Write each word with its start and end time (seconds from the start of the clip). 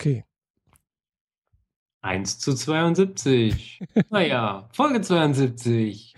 Okay. 0.00 0.24
1 2.02 2.38
zu 2.38 2.54
72. 2.54 3.80
naja, 4.10 4.68
Folge 4.72 5.00
72. 5.00 6.14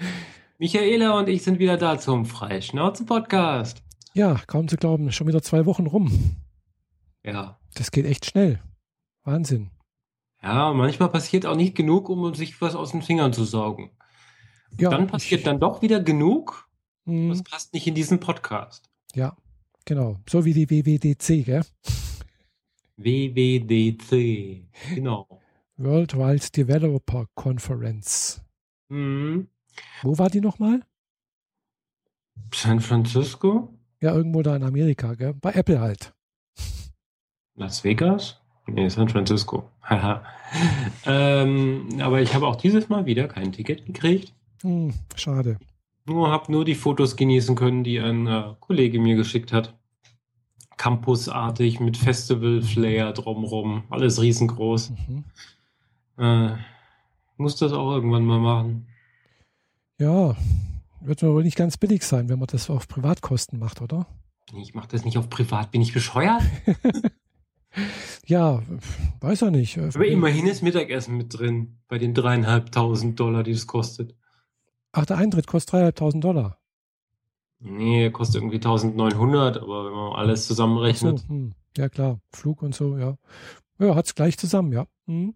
Michaela 0.59 1.19
und 1.19 1.31
ich 1.31 1.43
sind 1.43 1.59
wieder 1.59 1.79
da 1.79 1.99
zum 1.99 2.27
Freischnauzen-Podcast. 2.27 3.83
Ja, 4.13 4.39
kaum 4.47 4.69
zu 4.69 4.77
glauben, 4.77 5.11
schon 5.13 5.29
wieder 5.29 5.41
zwei 5.41 5.65
Wochen 5.65 5.87
rum. 5.87 6.37
Ja. 7.25 7.59
Das 7.73 7.91
geht 7.91 8.05
echt 8.05 8.27
schnell. 8.27 8.61
Wahnsinn. 9.25 9.71
Ja, 10.43 10.75
manchmal 10.75 11.09
passiert 11.09 11.47
auch 11.47 11.57
nicht 11.57 11.75
genug, 11.75 12.11
um 12.11 12.35
sich 12.35 12.61
was 12.61 12.75
aus 12.75 12.91
den 12.91 13.01
Fingern 13.01 13.33
zu 13.33 13.45
saugen. 13.45 13.93
Ja, 14.79 14.91
dann 14.91 15.07
passiert 15.07 15.41
ich, 15.41 15.45
dann 15.47 15.59
doch 15.59 15.81
wieder 15.81 16.01
genug. 16.01 16.69
Das 17.07 17.43
passt 17.45 17.73
nicht 17.73 17.87
in 17.87 17.95
diesen 17.95 18.21
Podcast. 18.21 18.91
ja, 19.15 19.35
genau. 19.87 20.19
So 20.29 20.45
wie 20.45 20.53
die 20.53 20.69
WWDC, 20.69 21.47
gell? 21.47 21.65
WWDC. 23.03 24.67
Genau. 24.95 25.27
World 25.77 26.17
Wide 26.17 26.51
Developer 26.55 27.27
Conference. 27.35 28.43
Mhm. 28.89 29.49
Wo 30.03 30.19
war 30.19 30.29
die 30.29 30.41
nochmal? 30.41 30.81
San 32.53 32.81
Francisco? 32.81 33.73
Ja, 34.01 34.15
irgendwo 34.15 34.43
da 34.43 34.57
in 34.57 34.63
Amerika, 34.63 35.15
gell? 35.15 35.35
Bei 35.35 35.53
Apple 35.53 35.81
halt. 35.81 36.13
Las 37.55 37.85
Vegas? 37.85 38.41
Nee, 38.67 38.89
San 38.89 39.09
Francisco. 39.09 39.69
Haha. 39.83 40.23
ähm, 41.07 41.89
aber 42.01 42.21
ich 42.21 42.35
habe 42.35 42.47
auch 42.47 42.57
dieses 42.57 42.89
Mal 42.89 43.07
wieder 43.07 43.29
kein 43.29 43.53
Ticket 43.53 43.87
gekriegt. 43.87 44.33
Hm, 44.63 44.95
schade. 45.17 45.59
Nur 46.07 46.31
habe 46.31 46.51
nur 46.53 46.65
die 46.65 46.75
Fotos 46.75 47.17
genießen 47.17 47.57
können, 47.57 47.85
die 47.85 47.99
ein 48.01 48.27
äh, 48.27 48.55
Kollege 48.61 48.99
mir 49.01 49.17
geschickt 49.17 49.53
hat. 49.53 49.75
Campusartig 50.81 51.79
mit 51.79 51.99
Festival-Flair 51.99 53.13
drumrum. 53.13 53.85
Alles 53.91 54.19
riesengroß. 54.23 54.93
Mhm. 55.09 55.25
Äh, 56.17 56.57
muss 57.37 57.57
das 57.57 57.73
auch 57.73 57.93
irgendwann 57.93 58.25
mal 58.25 58.39
machen. 58.39 58.87
Ja, 59.99 60.35
wird 61.03 61.23
wohl 61.23 61.43
nicht 61.43 61.59
ganz 61.59 61.77
billig 61.77 62.03
sein, 62.03 62.31
wenn 62.31 62.39
man 62.39 62.49
das 62.51 62.71
auf 62.71 62.89
Privatkosten 62.89 63.59
macht, 63.59 63.83
oder? 63.83 64.07
Ich 64.59 64.73
mache 64.73 64.89
das 64.89 65.05
nicht 65.05 65.19
auf 65.19 65.29
privat. 65.29 65.71
Bin 65.71 65.83
ich 65.83 65.93
bescheuert? 65.93 66.43
Ja, 68.27 68.63
weiß 69.21 69.43
er 69.43 69.51
nicht. 69.53 69.79
Aber 69.79 70.07
immerhin 70.07 70.47
ist 70.47 70.63
Mittagessen 70.63 71.17
mit 71.17 71.39
drin. 71.39 71.79
Bei 71.89 71.99
den 71.99 72.15
dreieinhalbtausend 72.15 73.19
Dollar, 73.19 73.45
die 73.45 73.53
es 73.53 73.69
kostet. 73.69 74.17
Ach, 74.91 75.07
der 75.07 75.19
Eintritt 75.19 75.47
kostet 75.47 75.97
3.500 75.97 76.21
Dollar. 76.21 76.60
Nee, 77.61 78.11
kostet 78.11 78.37
irgendwie 78.37 78.57
1900, 78.57 79.59
aber 79.59 79.87
wenn 79.87 79.93
man 79.93 80.13
alles 80.15 80.41
Ach 80.41 80.45
so, 80.45 80.55
zusammenrechnet. 80.55 81.25
hm. 81.29 81.53
Ja, 81.77 81.89
klar. 81.89 82.21
Flug 82.33 82.63
und 82.63 82.75
so, 82.75 82.97
ja. 82.97 83.17
Ja, 83.79 83.95
hat's 83.95 84.15
gleich 84.15 84.37
zusammen, 84.39 84.73
ja. 84.73 84.87
Hm. 85.07 85.35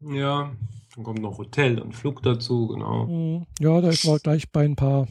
Ja, 0.00 0.52
dann 0.94 1.04
kommt 1.04 1.20
noch 1.20 1.38
Hotel 1.38 1.80
und 1.80 1.94
Flug 1.94 2.22
dazu, 2.22 2.68
genau. 2.68 3.06
Hm. 3.08 3.46
Ja, 3.60 3.80
da 3.80 3.88
ist 3.88 4.04
man 4.04 4.18
gleich 4.18 4.50
bei 4.50 4.64
ein 4.64 4.76
paar 4.76 5.08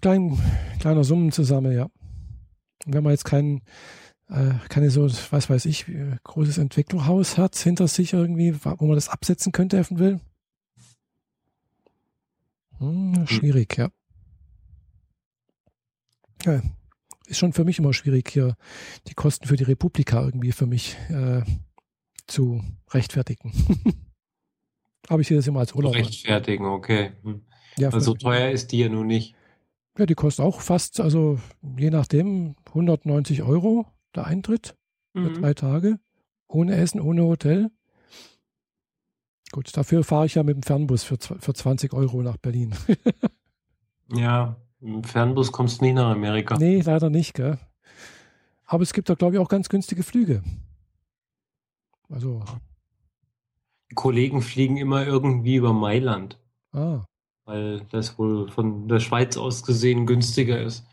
kleinen, 0.00 0.38
kleiner 0.80 1.04
Summen 1.04 1.32
zusammen, 1.32 1.72
ja. 1.72 1.84
Und 2.86 2.94
wenn 2.94 3.02
man 3.02 3.12
jetzt 3.12 3.24
kein, 3.24 3.62
äh, 4.28 4.54
keine 4.68 4.90
so, 4.90 5.08
was 5.30 5.50
weiß 5.50 5.66
ich, 5.66 5.88
äh, 5.88 6.16
großes 6.24 6.58
Entwicklungshaus 6.58 7.38
hat 7.38 7.56
hinter 7.56 7.88
sich 7.88 8.12
irgendwie, 8.12 8.54
wo 8.64 8.86
man 8.86 8.94
das 8.94 9.08
absetzen 9.08 9.52
könnte, 9.52 9.78
eventuell. 9.78 10.20
Hm, 12.78 13.26
schwierig, 13.26 13.76
ja. 13.76 13.90
Ja. 16.44 16.62
Ist 17.26 17.38
schon 17.38 17.52
für 17.52 17.64
mich 17.64 17.78
immer 17.78 17.92
schwierig, 17.92 18.28
hier 18.30 18.56
die 19.06 19.14
Kosten 19.14 19.46
für 19.46 19.56
die 19.56 19.64
Republika 19.64 20.22
irgendwie 20.22 20.52
für 20.52 20.66
mich 20.66 20.96
äh, 21.08 21.42
zu 22.26 22.62
rechtfertigen. 22.90 23.52
Aber 25.08 25.20
ich 25.20 25.28
sehe 25.28 25.36
das 25.36 25.46
immer 25.46 25.60
als 25.60 25.74
Urlaub. 25.74 25.94
an. 25.94 26.00
Rechtfertigen, 26.02 26.66
okay. 26.66 27.12
Hm. 27.22 27.42
Ja, 27.78 27.90
Also 27.90 28.12
für- 28.12 28.18
teuer 28.18 28.50
ist 28.50 28.72
die 28.72 28.78
ja 28.78 28.88
nun 28.88 29.06
nicht. 29.06 29.34
Ja, 29.98 30.06
die 30.06 30.14
kostet 30.14 30.44
auch 30.44 30.60
fast, 30.62 31.00
also 31.00 31.38
je 31.78 31.90
nachdem, 31.90 32.56
190 32.68 33.42
Euro 33.42 33.86
der 34.14 34.26
Eintritt 34.26 34.74
für 35.12 35.30
Mhm. 35.30 35.34
drei 35.40 35.54
Tage. 35.54 35.98
Ohne 36.48 36.74
Essen, 36.76 37.00
ohne 37.00 37.22
Hotel. 37.24 37.70
Gut, 39.52 39.74
dafür 39.76 40.02
fahre 40.02 40.26
ich 40.26 40.34
ja 40.34 40.42
mit 40.42 40.56
dem 40.56 40.62
Fernbus 40.62 41.02
für, 41.04 41.18
für 41.18 41.54
20 41.54 41.92
Euro 41.92 42.22
nach 42.22 42.36
Berlin. 42.36 42.74
Ja, 44.14 44.56
im 44.82 45.04
Fernbus 45.04 45.52
kommst 45.52 45.80
du 45.80 45.84
nicht 45.86 45.94
nach 45.94 46.10
Amerika. 46.10 46.56
nee, 46.58 46.80
leider 46.80 47.08
nicht, 47.10 47.34
gell? 47.34 47.58
Aber 48.66 48.82
es 48.82 48.92
gibt 48.92 49.08
da, 49.08 49.14
glaube 49.14 49.34
ich, 49.36 49.40
auch 49.40 49.48
ganz 49.48 49.68
günstige 49.68 50.02
Flüge. 50.02 50.42
Also, 52.08 52.42
Die 53.90 53.94
Kollegen 53.94 54.42
fliegen 54.42 54.76
immer 54.76 55.06
irgendwie 55.06 55.56
über 55.56 55.72
Mailand, 55.72 56.38
ah. 56.72 57.04
weil 57.44 57.80
das 57.90 58.18
wohl 58.18 58.50
von 58.50 58.88
der 58.88 59.00
Schweiz 59.00 59.36
aus 59.36 59.62
gesehen 59.64 60.06
günstiger 60.06 60.60
ist. 60.60 60.86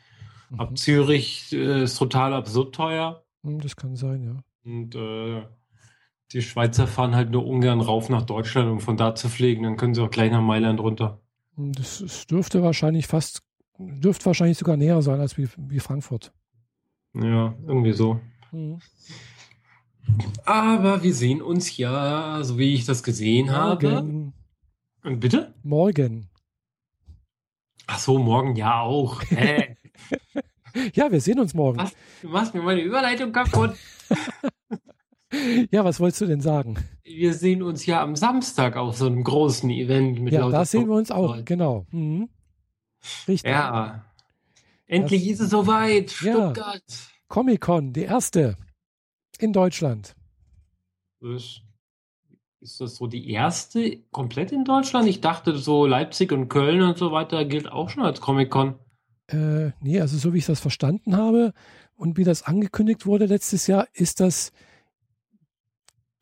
Ab 0.57 0.71
Mhm. 0.71 0.75
Zürich 0.77 1.53
äh, 1.53 1.83
ist 1.83 1.97
total 1.97 2.33
absurd 2.33 2.73
teuer. 2.75 3.23
Hm, 3.43 3.59
Das 3.61 3.75
kann 3.75 3.95
sein, 3.95 4.23
ja. 4.23 4.43
Und 4.65 4.95
äh, 4.95 5.45
die 6.31 6.41
Schweizer 6.41 6.87
fahren 6.87 7.15
halt 7.15 7.29
nur 7.31 7.45
ungern 7.45 7.81
rauf 7.81 8.09
nach 8.09 8.23
Deutschland, 8.23 8.69
um 8.69 8.79
von 8.79 8.97
da 8.97 9.13
zu 9.15 9.29
fliegen. 9.29 9.63
Dann 9.63 9.77
können 9.77 9.93
sie 9.93 10.01
auch 10.03 10.09
gleich 10.09 10.31
nach 10.31 10.41
Mailand 10.41 10.79
runter. 10.79 11.21
Hm, 11.55 11.73
das 11.73 12.25
dürfte 12.27 12.63
wahrscheinlich 12.63 13.07
fast, 13.07 13.43
dürfte 13.79 14.25
wahrscheinlich 14.25 14.57
sogar 14.57 14.77
näher 14.77 15.01
sein 15.01 15.19
als 15.19 15.37
wie, 15.37 15.47
wie 15.57 15.79
Frankfurt. 15.79 16.31
Ja, 17.13 17.55
irgendwie 17.65 17.93
so. 17.93 18.19
Hm. 18.51 18.79
Aber 20.45 21.03
wir 21.03 21.13
sehen 21.13 21.41
uns 21.41 21.77
ja, 21.77 22.43
so 22.43 22.57
wie 22.57 22.73
ich 22.73 22.85
das 22.85 23.03
gesehen 23.03 23.51
habe. 23.51 23.89
Morgen. 23.89 24.33
Und 25.03 25.19
bitte? 25.19 25.53
Morgen. 25.63 26.29
Ach 27.87 27.99
so, 27.99 28.17
morgen 28.19 28.55
ja 28.55 28.81
auch. 28.81 29.21
Hä? 29.29 29.75
Ja, 30.93 31.11
wir 31.11 31.19
sehen 31.19 31.39
uns 31.39 31.55
morgen. 31.55 31.79
Was? 31.79 31.93
Du 32.21 32.29
machst 32.29 32.53
mir 32.53 32.61
meine 32.61 32.81
Überleitung 32.81 33.31
kaputt. 33.31 33.75
Ja, 35.71 35.85
was 35.85 35.99
wolltest 35.99 36.21
du 36.21 36.25
denn 36.25 36.41
sagen? 36.41 36.75
Wir 37.03 37.35
sehen 37.35 37.61
uns 37.61 37.85
ja 37.85 38.01
am 38.01 38.15
Samstag 38.15 38.75
auf 38.77 38.97
so 38.97 39.05
einem 39.05 39.23
großen 39.23 39.69
Event 39.69 40.19
mit 40.19 40.33
Ja, 40.33 40.39
lauter 40.41 40.57
da 40.57 40.65
sehen 40.65 40.87
wir 40.87 40.95
uns 40.95 41.11
auch, 41.11 41.45
genau. 41.45 41.85
Mhm. 41.91 42.29
Richtig. 43.27 43.49
Ja. 43.49 44.05
Endlich 44.85 45.27
ist 45.27 45.39
es 45.39 45.51
soweit. 45.51 46.19
Ja. 46.21 46.33
Stuttgart. 46.33 46.83
Comic-Con, 47.27 47.93
die 47.93 48.03
erste 48.03 48.57
in 49.37 49.53
Deutschland. 49.53 50.15
Ist, 51.21 51.61
ist 52.59 52.81
das 52.81 52.95
so 52.95 53.07
die 53.07 53.29
erste 53.29 53.97
komplett 54.11 54.51
in 54.51 54.65
Deutschland? 54.65 55.07
Ich 55.07 55.21
dachte, 55.21 55.57
so 55.57 55.85
Leipzig 55.85 56.31
und 56.31 56.49
Köln 56.49 56.81
und 56.81 56.97
so 56.97 57.11
weiter 57.11 57.45
gilt 57.45 57.71
auch 57.71 57.89
schon 57.89 58.03
als 58.03 58.19
Comic-Con. 58.19 58.79
Äh, 59.27 59.71
nee, 59.81 60.01
also 60.01 60.17
so 60.17 60.33
wie 60.33 60.39
ich 60.39 60.45
das 60.47 60.59
verstanden 60.59 61.15
habe 61.15 61.53
und 61.95 62.17
wie 62.17 62.23
das 62.23 62.43
angekündigt 62.43 63.05
wurde 63.05 63.27
letztes 63.27 63.67
Jahr, 63.67 63.87
ist 63.93 64.19
das 64.19 64.51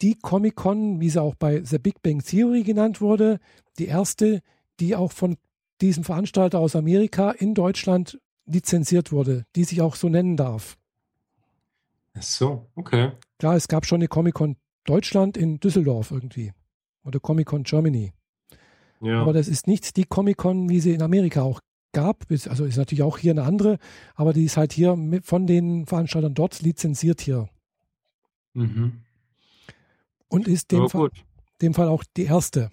die 0.01 0.15
Comic-Con, 0.15 0.99
wie 0.99 1.09
sie 1.09 1.21
auch 1.21 1.35
bei 1.35 1.63
The 1.63 1.79
Big 1.79 2.01
Bang 2.01 2.21
Theory 2.23 2.63
genannt 2.63 3.01
wurde, 3.01 3.39
die 3.79 3.85
erste, 3.85 4.41
die 4.79 4.95
auch 4.95 5.11
von 5.11 5.37
diesem 5.81 6.03
Veranstalter 6.03 6.59
aus 6.59 6.75
Amerika 6.75 7.31
in 7.31 7.53
Deutschland 7.53 8.19
lizenziert 8.45 9.11
wurde, 9.11 9.45
die 9.55 9.63
sich 9.63 9.81
auch 9.81 9.95
so 9.95 10.09
nennen 10.09 10.37
darf. 10.37 10.77
Ach 12.15 12.23
so, 12.23 12.67
okay. 12.75 13.11
Klar, 13.37 13.55
es 13.55 13.67
gab 13.67 13.85
schon 13.85 13.97
eine 13.97 14.07
Comic-Con 14.07 14.55
Deutschland 14.85 15.37
in 15.37 15.59
Düsseldorf 15.59 16.11
irgendwie. 16.11 16.53
Oder 17.03 17.19
Comic-Con 17.19 17.63
Germany. 17.63 18.13
Ja. 19.01 19.21
Aber 19.21 19.33
das 19.33 19.47
ist 19.47 19.67
nicht 19.67 19.97
die 19.97 20.05
Comic-Con, 20.05 20.69
wie 20.69 20.79
sie 20.79 20.93
in 20.93 21.01
Amerika 21.01 21.41
auch 21.41 21.61
gab. 21.93 22.25
Also 22.29 22.65
ist 22.65 22.77
natürlich 22.77 23.03
auch 23.03 23.17
hier 23.17 23.31
eine 23.31 23.43
andere, 23.43 23.77
aber 24.15 24.33
die 24.33 24.45
ist 24.45 24.57
halt 24.57 24.73
hier 24.73 24.97
von 25.23 25.47
den 25.47 25.85
Veranstaltern 25.85 26.33
dort 26.33 26.61
lizenziert 26.61 27.21
hier. 27.21 27.49
mhm. 28.53 29.03
Und 30.29 30.47
ist 30.47 30.71
dem, 30.71 30.89
Fall, 30.89 31.09
dem 31.61 31.73
Fall 31.73 31.87
auch 31.87 32.03
die 32.17 32.25
erste 32.25 32.69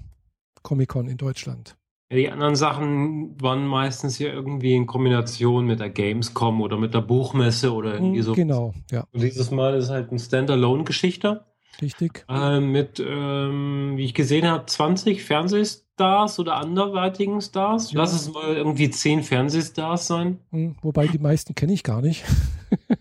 Comic-Con 0.63 1.07
in 1.07 1.19
Deutschland. 1.19 1.77
Ja, 2.15 2.21
die 2.21 2.31
anderen 2.31 2.55
Sachen 2.55 3.35
waren 3.43 3.67
meistens 3.67 4.21
ja 4.21 4.29
irgendwie 4.29 4.75
in 4.77 4.87
Kombination 4.87 5.67
mit 5.67 5.81
der 5.81 5.91
Gamescom 5.91 6.61
oder 6.61 6.77
mit 6.79 6.95
der 6.95 7.01
Buchmesse 7.01 7.73
oder 7.75 7.95
irgendwie 7.95 8.19
Hm, 8.19 8.23
so. 8.25 8.33
Genau, 8.35 8.73
ja, 8.93 9.05
Und 9.13 9.21
dieses 9.23 9.51
Mal 9.51 9.75
ist 9.75 9.91
halt 9.91 10.11
eine 10.11 10.21
Standalone-Geschichte 10.21 11.45
richtig. 11.83 12.25
äh, 12.29 12.61
mit, 12.61 13.01
ähm, 13.05 13.95
wie 13.97 14.05
ich 14.05 14.15
gesehen 14.15 14.47
habe, 14.47 14.65
20 14.67 15.25
Fernsehstars 15.25 16.39
oder 16.39 16.55
anderweitigen 16.57 17.41
Stars. 17.41 17.91
Ja. 17.93 17.99
Lass 18.01 18.13
es 18.15 18.33
mal 18.33 18.55
irgendwie 18.55 18.91
10 18.91 19.25
Fernsehstars 19.25 20.07
sein. 20.07 20.39
Hm, 20.53 20.77
Wobei 20.83 21.09
die 21.09 21.19
meisten 21.19 21.57
kenne 21.57 21.73
ich 21.73 21.83
gar 21.83 22.01
nicht. 22.01 22.25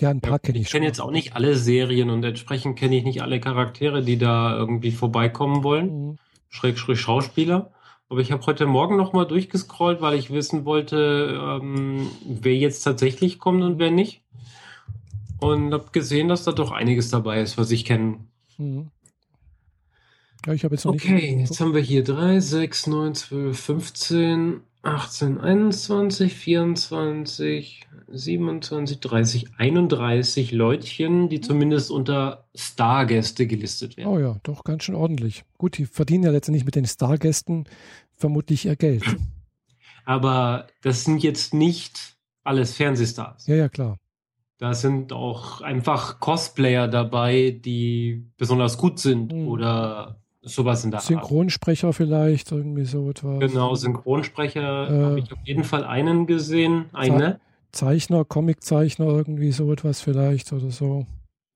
ja, 0.00 0.10
ein 0.10 0.20
paar 0.20 0.38
kenne 0.38 0.58
ich, 0.58 0.66
ich 0.66 0.72
kenne 0.72 0.86
jetzt 0.86 1.00
auch 1.00 1.10
nicht 1.10 1.34
alle 1.36 1.56
Serien 1.56 2.10
und 2.10 2.22
entsprechend 2.24 2.78
kenne 2.78 2.96
ich 2.96 3.04
nicht 3.04 3.22
alle 3.22 3.40
Charaktere, 3.40 4.02
die 4.02 4.18
da 4.18 4.56
irgendwie 4.56 4.92
vorbeikommen 4.92 5.62
wollen. 5.64 5.88
Hm, 5.88 6.18
Schrägstrich 6.48 7.00
Schauspieler. 7.00 7.72
Aber 8.08 8.20
ich 8.20 8.30
habe 8.30 8.46
heute 8.46 8.66
Morgen 8.66 8.96
noch 8.96 9.12
mal 9.12 9.24
durchgescrollt, 9.24 10.00
weil 10.00 10.16
ich 10.18 10.30
wissen 10.30 10.64
wollte, 10.64 11.58
ähm, 11.60 12.08
wer 12.24 12.54
jetzt 12.54 12.82
tatsächlich 12.82 13.38
kommt 13.38 13.62
und 13.62 13.78
wer 13.78 13.90
nicht. 13.90 14.22
und 15.40 15.72
habe 15.72 15.90
gesehen, 15.92 16.28
dass 16.28 16.44
da 16.44 16.52
doch 16.52 16.72
einiges 16.72 17.10
dabei 17.10 17.40
ist, 17.42 17.58
was 17.58 17.70
ich 17.70 17.84
kenne. 17.84 18.20
Mhm. 18.58 18.90
Ja, 20.46 20.52
ich 20.52 20.64
habe 20.64 20.74
jetzt 20.74 20.84
noch 20.84 20.94
okay, 20.94 21.12
nicht. 21.12 21.24
Okay, 21.24 21.40
jetzt 21.40 21.60
haben 21.60 21.74
wir 21.74 21.82
hier 21.82 22.04
3, 22.04 22.40
6, 22.40 22.86
9, 22.86 23.14
12, 23.14 23.60
15, 23.60 24.60
18, 24.86 25.40
21, 25.40 26.32
24, 26.32 27.86
27, 28.08 29.00
30, 29.00 29.46
31 29.58 30.52
Leutchen, 30.52 31.28
die 31.28 31.40
zumindest 31.40 31.90
unter 31.90 32.46
Stargäste 32.54 33.48
gelistet 33.48 33.96
werden. 33.96 34.08
Oh 34.08 34.18
ja, 34.18 34.36
doch 34.44 34.62
ganz 34.62 34.84
schön 34.84 34.94
ordentlich. 34.94 35.44
Gut, 35.58 35.76
die 35.78 35.86
verdienen 35.86 36.24
ja 36.24 36.30
letztendlich 36.30 36.64
mit 36.64 36.76
den 36.76 36.86
Stargästen 36.86 37.68
vermutlich 38.14 38.66
ihr 38.66 38.76
Geld. 38.76 39.04
Aber 40.04 40.68
das 40.82 41.02
sind 41.02 41.22
jetzt 41.22 41.52
nicht 41.52 42.16
alles 42.44 42.74
Fernsehstars. 42.74 43.48
Ja, 43.48 43.56
ja, 43.56 43.68
klar. 43.68 43.98
Da 44.58 44.72
sind 44.72 45.12
auch 45.12 45.62
einfach 45.62 46.20
Cosplayer 46.20 46.86
dabei, 46.86 47.50
die 47.50 48.30
besonders 48.36 48.78
gut 48.78 49.00
sind 49.00 49.32
mhm. 49.32 49.48
oder 49.48 50.20
sowas 50.46 50.84
in 50.84 50.90
der 50.90 51.00
Synchronsprecher 51.00 51.88
Art. 51.88 51.96
vielleicht, 51.96 52.52
irgendwie 52.52 52.84
so 52.84 53.10
etwas. 53.10 53.40
Genau, 53.40 53.74
Synchronsprecher 53.74 54.90
äh, 54.90 55.04
habe 55.04 55.18
ich 55.18 55.32
auf 55.32 55.38
jeden 55.44 55.64
Fall 55.64 55.84
einen 55.84 56.26
gesehen. 56.26 56.86
Eine. 56.92 57.40
Zeichner, 57.72 58.24
Comiczeichner, 58.24 59.06
irgendwie 59.06 59.52
so 59.52 59.70
etwas 59.72 60.00
vielleicht 60.00 60.52
oder 60.52 60.70
so. 60.70 61.06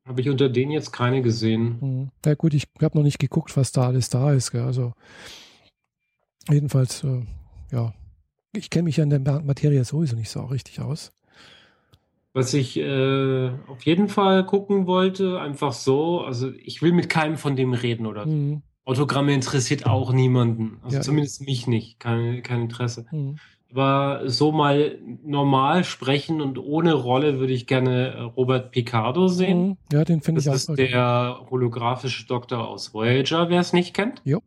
Habe 0.06 0.20
ich 0.20 0.28
unter 0.28 0.48
denen 0.48 0.72
jetzt 0.72 0.92
keine 0.92 1.22
gesehen. 1.22 1.78
Mhm. 1.80 2.10
Ja 2.24 2.34
gut, 2.34 2.52
ich 2.52 2.66
habe 2.82 2.98
noch 2.98 3.04
nicht 3.04 3.18
geguckt, 3.18 3.56
was 3.56 3.72
da 3.72 3.86
alles 3.86 4.10
da 4.10 4.32
ist. 4.32 4.50
Gell? 4.50 4.62
Also 4.62 4.92
jedenfalls, 6.50 7.04
äh, 7.04 7.22
ja, 7.72 7.94
ich 8.52 8.70
kenne 8.70 8.84
mich 8.84 8.96
ja 8.96 9.04
in 9.04 9.10
der 9.10 9.40
Materie 9.42 9.84
sowieso 9.84 10.16
nicht 10.16 10.30
so 10.30 10.44
richtig 10.44 10.80
aus. 10.80 11.12
Was 12.32 12.54
ich 12.54 12.76
äh, 12.76 13.50
auf 13.66 13.82
jeden 13.84 14.08
Fall 14.08 14.44
gucken 14.46 14.86
wollte, 14.86 15.40
einfach 15.40 15.72
so, 15.72 16.20
also 16.20 16.52
ich 16.52 16.80
will 16.82 16.92
mit 16.92 17.08
keinem 17.08 17.36
von 17.36 17.56
dem 17.56 17.72
reden 17.72 18.06
oder 18.06 18.24
so. 18.24 18.30
Mhm. 18.30 18.62
Autogramme 18.90 19.32
interessiert 19.32 19.86
auch 19.86 20.12
niemanden. 20.12 20.78
Also 20.82 20.96
ja, 20.96 21.02
zumindest 21.02 21.42
mich 21.42 21.68
nicht. 21.68 22.00
Kein, 22.00 22.42
kein 22.42 22.62
Interesse. 22.62 23.06
Mhm. 23.12 23.36
Aber 23.70 24.28
so 24.28 24.50
mal 24.50 24.98
normal 25.22 25.84
sprechen 25.84 26.40
und 26.40 26.58
ohne 26.58 26.94
Rolle 26.94 27.38
würde 27.38 27.52
ich 27.52 27.68
gerne 27.68 28.08
äh, 28.08 28.20
Robert 28.22 28.72
Picardo 28.72 29.28
sehen. 29.28 29.68
Mhm. 29.68 29.76
Ja, 29.92 30.04
den 30.04 30.22
finde 30.22 30.40
ich 30.40 30.48
auch. 30.48 30.54
Das 30.54 30.68
ist 30.68 30.76
der 30.76 31.46
holographische 31.50 32.26
Doktor 32.26 32.66
aus 32.66 32.92
Voyager, 32.92 33.48
wer 33.48 33.60
es 33.60 33.72
nicht 33.72 33.94
kennt. 33.94 34.22
Jo. 34.24 34.42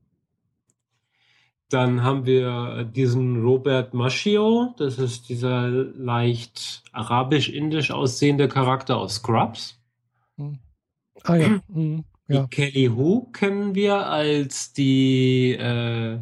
Dann 1.70 2.04
haben 2.04 2.26
wir 2.26 2.84
diesen 2.84 3.42
Robert 3.42 3.94
Maschio, 3.94 4.76
das 4.78 5.00
ist 5.00 5.30
dieser 5.30 5.70
leicht 5.70 6.84
arabisch-indisch 6.92 7.92
aussehende 7.92 8.50
Charakter 8.50 8.98
aus 8.98 9.16
Scrubs. 9.16 9.80
Mhm. 10.36 10.60
Ah 11.24 11.36
ja. 11.36 11.62
Mhm. 11.70 12.04
Ja. 12.28 12.44
Die 12.44 12.50
Kelly 12.50 12.86
Hu 12.88 13.32
kennen 13.32 13.76
wir 13.76 14.08
als 14.08 14.74
die, 14.74 15.52
äh, 15.52 16.20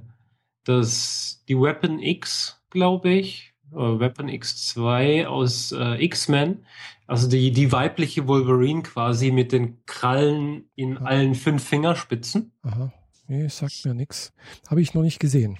das, 0.64 1.44
die 1.48 1.60
Weapon 1.60 2.00
X, 2.00 2.62
glaube 2.70 3.12
ich. 3.12 3.54
Oder 3.72 4.00
Weapon 4.00 4.30
X2 4.30 5.26
aus 5.28 5.72
äh, 5.72 6.04
X-Men. 6.04 6.66
Also 7.08 7.30
die, 7.30 7.52
die 7.52 7.72
weibliche 7.72 8.28
Wolverine 8.28 8.84
quasi 8.84 9.32
mit 9.32 9.52
den 9.52 9.86
Krallen 9.86 10.70
in 10.76 10.94
ja. 10.94 11.02
allen 11.02 11.36
fünf 11.36 11.64
Fingerspitzen. 11.64 12.52
Aha. 12.64 12.92
Nee, 13.28 13.48
sagt 13.48 13.86
mir 13.86 13.94
nichts. 13.94 14.34
Habe 14.70 14.82
ich 14.82 14.94
noch 14.94 15.04
nicht 15.04 15.20
gesehen. 15.20 15.58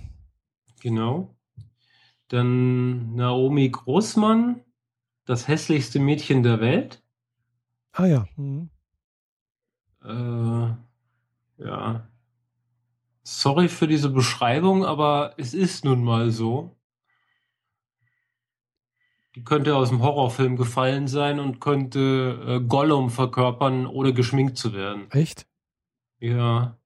Genau. 0.82 1.36
Dann 2.28 3.16
Naomi 3.16 3.70
Großmann, 3.70 4.62
das 5.26 5.48
hässlichste 5.48 6.00
Mädchen 6.00 6.44
der 6.44 6.60
Welt. 6.60 7.02
Ah 7.94 8.06
ja. 8.06 8.28
Mhm. 8.36 8.70
Äh, 10.04 11.64
ja. 11.64 12.08
Sorry 13.24 13.70
für 13.70 13.88
diese 13.88 14.10
Beschreibung, 14.10 14.84
aber 14.86 15.34
es 15.38 15.54
ist 15.54 15.86
nun 15.86 16.04
mal 16.04 16.32
so. 16.32 16.76
Die 19.36 19.44
könnte 19.44 19.76
aus 19.76 19.90
dem 19.90 20.02
Horrorfilm 20.02 20.58
gefallen 20.58 21.08
sein 21.08 21.40
und 21.40 21.62
könnte 21.62 22.44
äh, 22.46 22.68
Gollum 22.68 23.10
verkörpern, 23.10 23.88
ohne 23.88 24.14
geschminkt 24.14 24.58
zu 24.58 24.74
werden. 24.74 25.10
Echt? 25.12 25.48
Ja. 26.20 26.78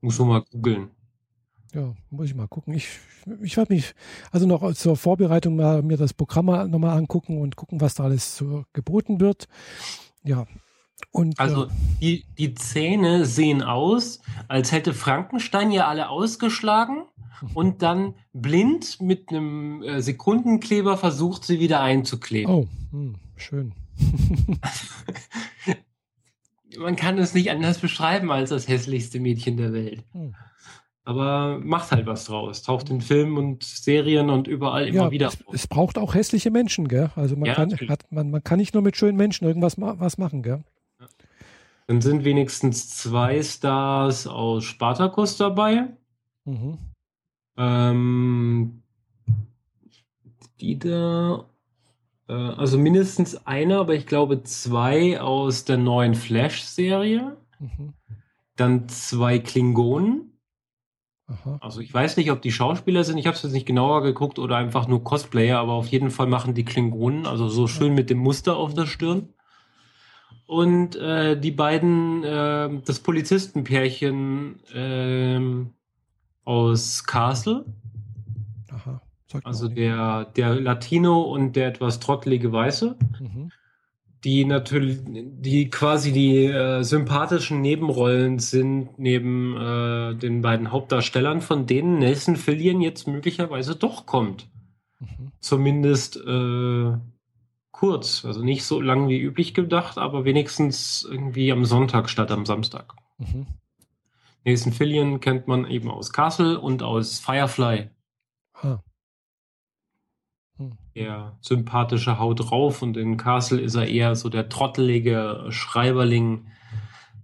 Muss 0.00 0.18
man 0.18 0.28
mal 0.28 0.44
googeln. 0.50 0.90
Ja, 1.74 1.94
muss 2.10 2.26
ich 2.26 2.34
mal 2.34 2.48
gucken. 2.48 2.74
Ich, 2.74 2.88
ich 3.42 3.56
werde 3.56 3.74
mich 3.74 3.94
also 4.30 4.46
noch 4.46 4.72
zur 4.74 4.96
Vorbereitung 4.96 5.56
mal 5.56 5.82
mir 5.82 5.96
das 5.96 6.14
Programm 6.14 6.46
nochmal 6.70 6.96
angucken 6.96 7.38
und 7.40 7.56
gucken, 7.56 7.80
was 7.80 7.94
da 7.94 8.04
alles 8.04 8.36
so 8.36 8.64
geboten 8.72 9.20
wird. 9.20 9.46
Ja, 10.22 10.46
und, 11.12 11.38
also 11.40 11.64
äh, 11.64 11.68
die, 12.00 12.24
die 12.38 12.54
Zähne 12.54 13.26
sehen 13.26 13.62
aus, 13.62 14.20
als 14.48 14.72
hätte 14.72 14.94
Frankenstein 14.94 15.72
ja 15.72 15.88
alle 15.88 16.08
ausgeschlagen 16.08 17.04
und 17.54 17.82
dann 17.82 18.14
blind 18.32 19.00
mit 19.00 19.30
einem 19.30 19.82
äh, 19.82 20.00
Sekundenkleber 20.02 20.96
versucht, 20.96 21.44
sie 21.44 21.58
wieder 21.58 21.80
einzukleben. 21.80 22.52
Oh, 22.52 22.68
hm, 22.92 23.16
schön. 23.36 23.72
Man 26.78 26.96
kann 26.96 27.18
es 27.18 27.34
nicht 27.34 27.50
anders 27.50 27.78
beschreiben 27.78 28.30
als 28.30 28.50
das 28.50 28.68
hässlichste 28.68 29.18
Mädchen 29.18 29.56
der 29.56 29.72
Welt. 29.72 30.04
Hm. 30.12 30.36
Aber 31.02 31.58
macht 31.58 31.90
halt 31.90 32.06
was 32.06 32.26
draus. 32.26 32.62
Taucht 32.62 32.88
in 32.90 33.00
Filmen 33.00 33.36
und 33.36 33.64
Serien 33.64 34.30
und 34.30 34.46
überall 34.46 34.86
immer 34.86 35.04
ja, 35.04 35.10
wieder. 35.10 35.26
Es, 35.28 35.38
es, 35.52 35.66
braucht 35.66 35.98
auch 35.98 36.14
hässliche 36.14 36.52
Menschen, 36.52 36.86
gell? 36.86 37.10
Also 37.16 37.34
man, 37.36 37.46
ja, 37.46 37.54
kann, 37.54 37.72
hat, 37.88 38.04
man, 38.12 38.30
man 38.30 38.44
kann 38.44 38.58
nicht 38.58 38.74
nur 38.74 38.82
mit 38.82 38.96
schönen 38.96 39.16
Menschen 39.16 39.46
irgendwas 39.46 39.76
ma 39.76 39.96
was 39.98 40.18
machen, 40.18 40.42
gell? 40.42 40.62
Dann 41.90 42.00
sind 42.00 42.22
wenigstens 42.22 42.88
zwei 42.88 43.42
Stars 43.42 44.28
aus 44.28 44.62
Spartacus 44.62 45.36
dabei. 45.38 45.88
Mhm. 46.44 46.78
Ähm, 47.56 48.84
die 50.60 50.78
da, 50.78 51.46
äh, 52.28 52.32
also 52.32 52.78
mindestens 52.78 53.44
einer, 53.44 53.80
aber 53.80 53.96
ich 53.96 54.06
glaube 54.06 54.44
zwei 54.44 55.20
aus 55.20 55.64
der 55.64 55.78
neuen 55.78 56.14
Flash-Serie. 56.14 57.36
Mhm. 57.58 57.94
Dann 58.54 58.88
zwei 58.88 59.40
Klingonen. 59.40 60.38
Aha. 61.26 61.58
Also 61.60 61.80
ich 61.80 61.92
weiß 61.92 62.18
nicht, 62.18 62.30
ob 62.30 62.40
die 62.40 62.52
Schauspieler 62.52 63.02
sind, 63.02 63.18
ich 63.18 63.26
habe 63.26 63.36
es 63.36 63.42
jetzt 63.42 63.52
nicht 63.52 63.66
genauer 63.66 64.04
geguckt 64.04 64.38
oder 64.38 64.56
einfach 64.56 64.86
nur 64.86 65.02
Cosplayer, 65.02 65.58
aber 65.58 65.72
auf 65.72 65.88
jeden 65.88 66.12
Fall 66.12 66.28
machen 66.28 66.54
die 66.54 66.64
Klingonen, 66.64 67.26
also 67.26 67.48
so 67.48 67.66
schön 67.66 67.96
mit 67.96 68.10
dem 68.10 68.18
Muster 68.18 68.56
auf 68.56 68.74
der 68.74 68.86
Stirn 68.86 69.30
und 70.50 70.96
äh, 70.96 71.38
die 71.38 71.52
beiden, 71.52 72.24
äh, 72.24 72.68
das 72.84 72.98
Polizistenpärchen 72.98 74.58
äh, 74.74 75.38
aus 76.44 77.04
Castle. 77.04 77.66
Aha. 78.72 79.00
Also 79.44 79.68
der, 79.68 80.24
der 80.24 80.60
Latino 80.60 81.22
und 81.22 81.54
der 81.54 81.68
etwas 81.68 82.00
trottelige 82.00 82.50
Weiße. 82.50 82.98
Mhm. 83.20 83.52
Die 84.24 84.44
natürlich, 84.44 84.98
die 85.04 85.70
quasi 85.70 86.10
die 86.10 86.46
äh, 86.46 86.82
sympathischen 86.82 87.60
Nebenrollen 87.60 88.40
sind 88.40 88.98
neben 88.98 89.56
äh, 89.56 90.16
den 90.16 90.42
beiden 90.42 90.72
Hauptdarstellern, 90.72 91.42
von 91.42 91.66
denen 91.66 92.00
Nelson 92.00 92.34
Fillion 92.34 92.80
jetzt 92.80 93.06
möglicherweise 93.06 93.76
doch 93.76 94.04
kommt. 94.04 94.48
Mhm. 94.98 95.30
Zumindest 95.38 96.16
äh, 96.16 96.92
kurz, 97.72 98.24
also 98.24 98.42
nicht 98.42 98.64
so 98.64 98.80
lang 98.80 99.08
wie 99.08 99.20
üblich 99.20 99.54
gedacht, 99.54 99.98
aber 99.98 100.24
wenigstens 100.24 101.06
irgendwie 101.08 101.52
am 101.52 101.64
Sonntag 101.64 102.10
statt 102.10 102.30
am 102.30 102.46
Samstag. 102.46 102.94
Mhm. 103.18 103.46
Nathan 104.44 104.72
Fillion 104.72 105.20
kennt 105.20 105.48
man 105.48 105.66
eben 105.66 105.90
aus 105.90 106.12
Castle 106.12 106.58
und 106.58 106.82
aus 106.82 107.18
Firefly. 107.18 107.90
Ah. 108.54 108.78
Hm. 110.56 110.78
Der 110.94 111.38
sympathische 111.40 112.18
Haut 112.18 112.40
drauf 112.40 112.82
und 112.82 112.96
in 112.96 113.16
Castle 113.16 113.60
ist 113.60 113.74
er 113.74 113.88
eher 113.88 114.14
so 114.16 114.28
der 114.28 114.48
trottelige 114.48 115.46
Schreiberling. 115.50 116.46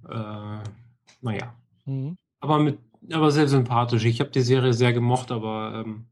Äh, 0.09 0.59
naja. 1.23 1.55
Mhm. 1.85 2.17
Aber 2.41 2.59
mit, 2.59 2.79
aber 3.13 3.31
sehr 3.31 3.49
sympathisch. 3.49 4.05
Ich 4.05 4.21
habe 4.21 4.31
die 4.31 4.43
Serie 4.43 4.75
sehr 4.75 4.93
gemocht, 4.93 5.33
aber 5.33 5.85
ähm, 5.85 6.07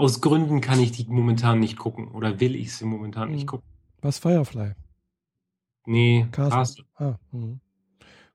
aus 0.00 0.20
Gründen 0.20 0.60
kann 0.60 0.80
ich 0.80 0.92
die 0.92 1.06
momentan 1.08 1.60
nicht 1.60 1.78
gucken 1.78 2.08
oder 2.08 2.40
will 2.40 2.56
ich 2.56 2.74
sie 2.74 2.86
momentan 2.86 3.28
hm. 3.28 3.34
nicht 3.34 3.46
gucken. 3.46 3.66
Was 4.00 4.18
Firefly? 4.18 4.72
Nee, 5.86 6.26
Castle. 6.32 6.84
Ah, 6.96 7.14
hm. 7.32 7.60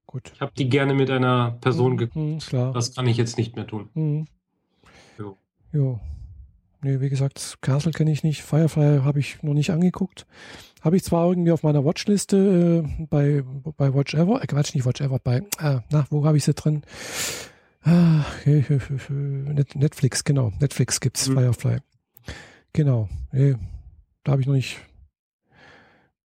Gut. 0.05 0.31
Ich 0.33 0.41
habe 0.41 0.51
die 0.57 0.69
gerne 0.69 0.93
mit 0.93 1.09
einer 1.09 1.57
Person 1.61 1.91
hm, 1.91 1.97
geguckt. 1.97 2.47
klar. 2.47 2.71
Das 2.73 2.93
kann 2.93 3.07
ich 3.07 3.17
jetzt 3.17 3.37
nicht 3.37 3.55
mehr 3.55 3.65
tun. 3.65 3.89
Hm. 3.93 4.27
Jo. 5.17 5.37
jo. 5.73 5.99
Nee, 6.81 7.01
wie 7.01 7.09
gesagt, 7.09 7.57
Castle 7.61 7.91
kenne 7.91 8.11
ich 8.11 8.23
nicht. 8.23 8.43
Firefly 8.43 9.01
habe 9.03 9.19
ich 9.19 9.41
noch 9.41 9.55
nicht 9.55 9.71
angeguckt. 9.71 10.27
Habe 10.83 10.97
ich 10.97 11.03
zwar 11.03 11.27
irgendwie 11.27 11.51
auf 11.51 11.63
meiner 11.63 11.83
Watchliste 11.83 12.83
äh, 12.85 13.05
bei, 13.09 13.43
bei 13.75 13.91
Watch 13.95 14.13
Ever, 14.13 14.43
äh, 14.43 14.45
Quatsch, 14.45 14.75
nicht 14.75 14.85
Watch 14.85 15.01
Ever, 15.01 15.17
bei, 15.17 15.37
äh, 15.59 15.79
na, 15.89 16.05
wo 16.11 16.25
habe 16.25 16.37
ich 16.37 16.43
sie 16.43 16.53
drin? 16.53 16.83
Ah, 17.85 18.25
Netflix, 19.75 20.23
genau. 20.23 20.51
Netflix 20.59 20.99
gibt's 20.99 21.29
mhm. 21.29 21.35
Firefly. 21.35 21.77
Genau. 22.73 23.09
Nee, 23.31 23.55
da 24.23 24.31
habe 24.33 24.41
ich 24.41 24.47
noch 24.47 24.55
nicht 24.55 24.79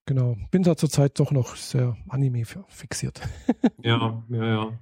Genau. 0.10 0.38
Bin 0.50 0.64
da 0.64 0.76
zurzeit 0.76 1.20
doch 1.20 1.30
noch 1.30 1.56
sehr 1.56 1.96
Anime 2.08 2.44
fixiert. 2.68 3.22
ja, 3.84 4.24
ja, 4.30 4.44
ja. 4.44 4.80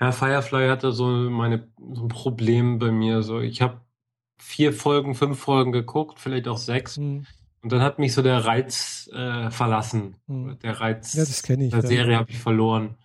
Ja, 0.00 0.12
Firefly 0.12 0.68
hatte 0.68 0.92
so 0.92 1.08
meine 1.08 1.68
so 1.92 2.04
ein 2.04 2.08
Problem 2.08 2.78
bei 2.78 2.90
mir. 2.90 3.22
So, 3.22 3.40
ich 3.40 3.60
habe 3.60 3.82
vier 4.38 4.72
Folgen, 4.72 5.14
fünf 5.14 5.38
Folgen 5.38 5.72
geguckt, 5.72 6.18
vielleicht 6.18 6.48
auch 6.48 6.56
sechs. 6.56 6.96
Mhm. 6.96 7.26
Und 7.60 7.70
dann 7.70 7.82
hat 7.82 7.98
mich 7.98 8.14
so 8.14 8.22
der 8.22 8.46
Reiz 8.46 9.10
äh, 9.12 9.50
verlassen. 9.50 10.16
Mhm. 10.26 10.58
Der 10.62 10.80
Reiz 10.80 11.12
ja, 11.12 11.24
ich, 11.24 11.70
der 11.70 11.82
Serie 11.82 12.16
habe 12.16 12.30
ich 12.30 12.38
verloren. 12.38 12.96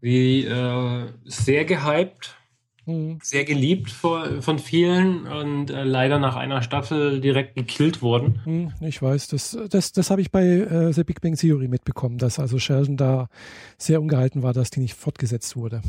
Die 0.00 0.46
äh, 0.46 1.08
sehr 1.24 1.66
gehypt, 1.66 2.38
mhm. 2.86 3.18
sehr 3.22 3.44
geliebt 3.44 3.90
vor, 3.90 4.42
von 4.42 4.58
vielen 4.58 5.26
und 5.26 5.70
äh, 5.70 5.84
leider 5.84 6.18
nach 6.18 6.36
einer 6.36 6.62
Staffel 6.62 7.20
direkt 7.20 7.54
gekillt 7.54 8.02
worden. 8.02 8.40
Mhm, 8.44 8.72
ich 8.80 9.00
weiß, 9.00 9.28
das, 9.28 9.56
das, 9.70 9.92
das 9.92 10.10
habe 10.10 10.20
ich 10.20 10.30
bei 10.30 10.44
äh, 10.44 10.92
The 10.92 11.04
Big 11.04 11.20
Bang 11.20 11.36
Theory 11.36 11.68
mitbekommen, 11.68 12.18
dass 12.18 12.38
also 12.38 12.58
Sheldon 12.58 12.96
da 12.96 13.28
sehr 13.78 14.00
ungehalten 14.00 14.42
war, 14.42 14.52
dass 14.52 14.70
die 14.70 14.80
nicht 14.80 14.94
fortgesetzt 14.94 15.56
wurde. 15.56 15.82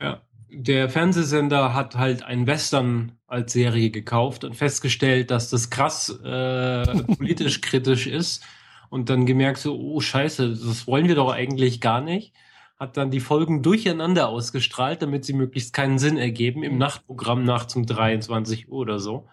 Ja, 0.00 0.20
der 0.50 0.88
Fernsehsender 0.88 1.74
hat 1.74 1.96
halt 1.96 2.22
ein 2.22 2.46
Western 2.46 3.12
als 3.26 3.52
Serie 3.52 3.90
gekauft 3.90 4.44
und 4.44 4.54
festgestellt, 4.54 5.30
dass 5.30 5.50
das 5.50 5.70
krass 5.70 6.10
äh, 6.24 7.02
politisch 7.16 7.60
kritisch 7.60 8.06
ist 8.06 8.44
und 8.90 9.10
dann 9.10 9.26
gemerkt 9.26 9.58
so, 9.58 9.76
oh 9.76 10.00
scheiße, 10.00 10.50
das 10.50 10.86
wollen 10.86 11.08
wir 11.08 11.16
doch 11.16 11.32
eigentlich 11.32 11.80
gar 11.80 12.00
nicht. 12.00 12.32
Hat 12.76 12.96
dann 12.96 13.10
die 13.10 13.20
Folgen 13.20 13.62
durcheinander 13.62 14.28
ausgestrahlt, 14.28 15.02
damit 15.02 15.24
sie 15.24 15.32
möglichst 15.32 15.72
keinen 15.72 15.98
Sinn 15.98 16.16
ergeben 16.16 16.62
im 16.62 16.76
Nachtprogramm 16.76 17.44
nachts 17.44 17.76
um 17.76 17.86
23 17.86 18.68
Uhr 18.68 18.78
oder 18.78 18.98
so. 18.98 19.28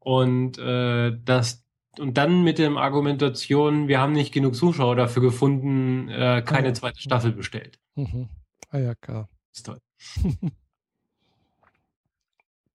Und 0.00 0.58
äh, 0.58 1.16
das 1.24 1.66
und 1.98 2.18
dann 2.18 2.42
mit 2.42 2.58
der 2.58 2.70
Argumentation, 2.72 3.88
wir 3.88 4.00
haben 4.00 4.12
nicht 4.12 4.32
genug 4.32 4.54
Zuschauer 4.54 4.96
dafür 4.96 5.22
gefunden, 5.22 6.08
äh, 6.08 6.42
keine 6.44 6.72
zweite 6.72 7.00
Staffel 7.00 7.32
bestellt. 7.32 7.78
Mhm. 7.94 8.28
Ah 8.70 8.78
ja, 8.78 8.94
klar. 8.94 9.28
Ist 9.52 9.66
toll. 9.66 9.80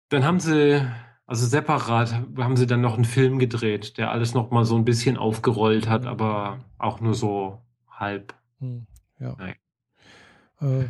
dann 0.08 0.24
haben 0.24 0.40
sie, 0.40 0.86
also 1.26 1.46
separat, 1.46 2.12
haben 2.38 2.56
sie 2.56 2.66
dann 2.66 2.80
noch 2.80 2.94
einen 2.94 3.04
Film 3.04 3.38
gedreht, 3.38 3.98
der 3.98 4.10
alles 4.10 4.34
noch 4.34 4.50
mal 4.50 4.64
so 4.64 4.76
ein 4.76 4.84
bisschen 4.84 5.16
aufgerollt 5.16 5.88
hat, 5.88 6.06
aber 6.06 6.64
auch 6.78 7.00
nur 7.00 7.14
so 7.14 7.60
halb. 7.88 8.34
Ja. 9.18 9.36
Äh, 10.60 10.86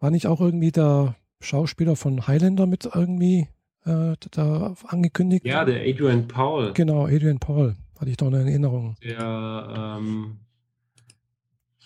war 0.00 0.10
nicht 0.10 0.26
auch 0.26 0.40
irgendwie 0.40 0.72
der 0.72 1.16
Schauspieler 1.40 1.96
von 1.96 2.26
Highlander 2.26 2.66
mit 2.66 2.88
irgendwie 2.92 3.48
äh, 3.84 4.14
da 4.30 4.74
angekündigt? 4.86 5.46
Ja, 5.46 5.64
der 5.64 5.82
Adrian 5.82 6.28
Paul. 6.28 6.72
Genau, 6.74 7.06
Adrian 7.06 7.38
Paul. 7.38 7.76
Hatte 7.98 8.10
ich 8.10 8.16
doch 8.16 8.26
eine 8.26 8.38
Erinnerung. 8.38 8.96
Der 9.02 9.98
ähm, 9.98 10.38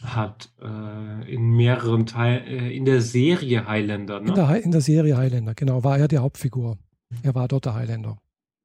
hat 0.02 0.50
äh, 0.60 1.32
in 1.32 1.50
mehreren 1.50 2.06
Teilen, 2.06 2.46
äh, 2.46 2.70
in 2.70 2.84
der 2.84 3.00
Serie 3.00 3.66
Highlander, 3.66 4.20
ne? 4.20 4.28
In 4.28 4.34
der, 4.34 4.62
in 4.62 4.70
der, 4.72 4.80
Serie 4.80 5.16
Highlander, 5.16 5.54
genau, 5.54 5.84
war 5.84 5.98
er 5.98 6.08
die 6.08 6.18
Hauptfigur. 6.18 6.78
Er 7.22 7.34
war 7.34 7.48
dort 7.48 7.66
der 7.66 7.74
Highlander. 7.74 8.16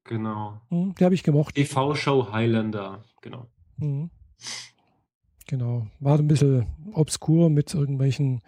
Genau. 0.04 0.60
Hm, 0.68 0.94
die 0.98 1.04
habe 1.04 1.14
ich 1.14 1.22
gemocht. 1.22 1.54
TV-Show 1.54 2.32
Highlander, 2.32 3.04
genau. 3.20 3.46
Hm. 3.78 4.10
Genau. 5.46 5.86
War 6.00 6.18
ein 6.18 6.28
bisschen 6.28 6.66
obskur 6.92 7.50
mit 7.50 7.72
irgendwelchen 7.74 8.42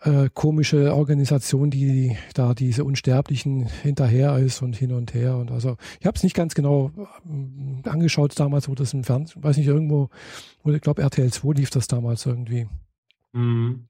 äh, 0.00 0.28
komische 0.32 0.94
Organisation, 0.94 1.70
die 1.70 2.16
da 2.34 2.54
diese 2.54 2.84
Unsterblichen 2.84 3.66
hinterher 3.66 4.38
ist 4.38 4.62
und 4.62 4.76
hin 4.76 4.92
und 4.92 5.14
her. 5.14 5.36
Und 5.36 5.50
also 5.50 5.76
ich 6.00 6.06
habe 6.06 6.16
es 6.16 6.22
nicht 6.22 6.36
ganz 6.36 6.54
genau 6.54 6.90
äh, 6.96 7.88
angeschaut 7.88 8.38
damals, 8.38 8.68
wo 8.68 8.74
das 8.74 8.94
im 8.94 9.04
Fernsehen, 9.04 9.42
weiß 9.42 9.56
nicht, 9.56 9.66
irgendwo, 9.66 10.10
wo 10.62 10.70
ich 10.70 10.80
glaube 10.80 11.02
RTL 11.02 11.32
2 11.32 11.54
lief 11.54 11.70
das 11.70 11.88
damals 11.88 12.26
irgendwie. 12.26 12.68
Mhm. 13.32 13.88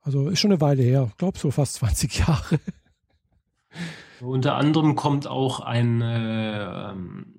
Also 0.00 0.28
ist 0.28 0.40
schon 0.40 0.52
eine 0.52 0.60
Weile 0.60 0.82
her, 0.82 1.08
ich 1.10 1.16
glaube 1.16 1.38
so 1.38 1.50
fast 1.50 1.74
20 1.76 2.18
Jahre. 2.18 2.60
Unter 4.20 4.54
anderem 4.54 4.94
kommt 4.94 5.26
auch 5.26 5.60
ein 5.60 6.00
äh, 6.00 6.90
ähm, 6.90 7.33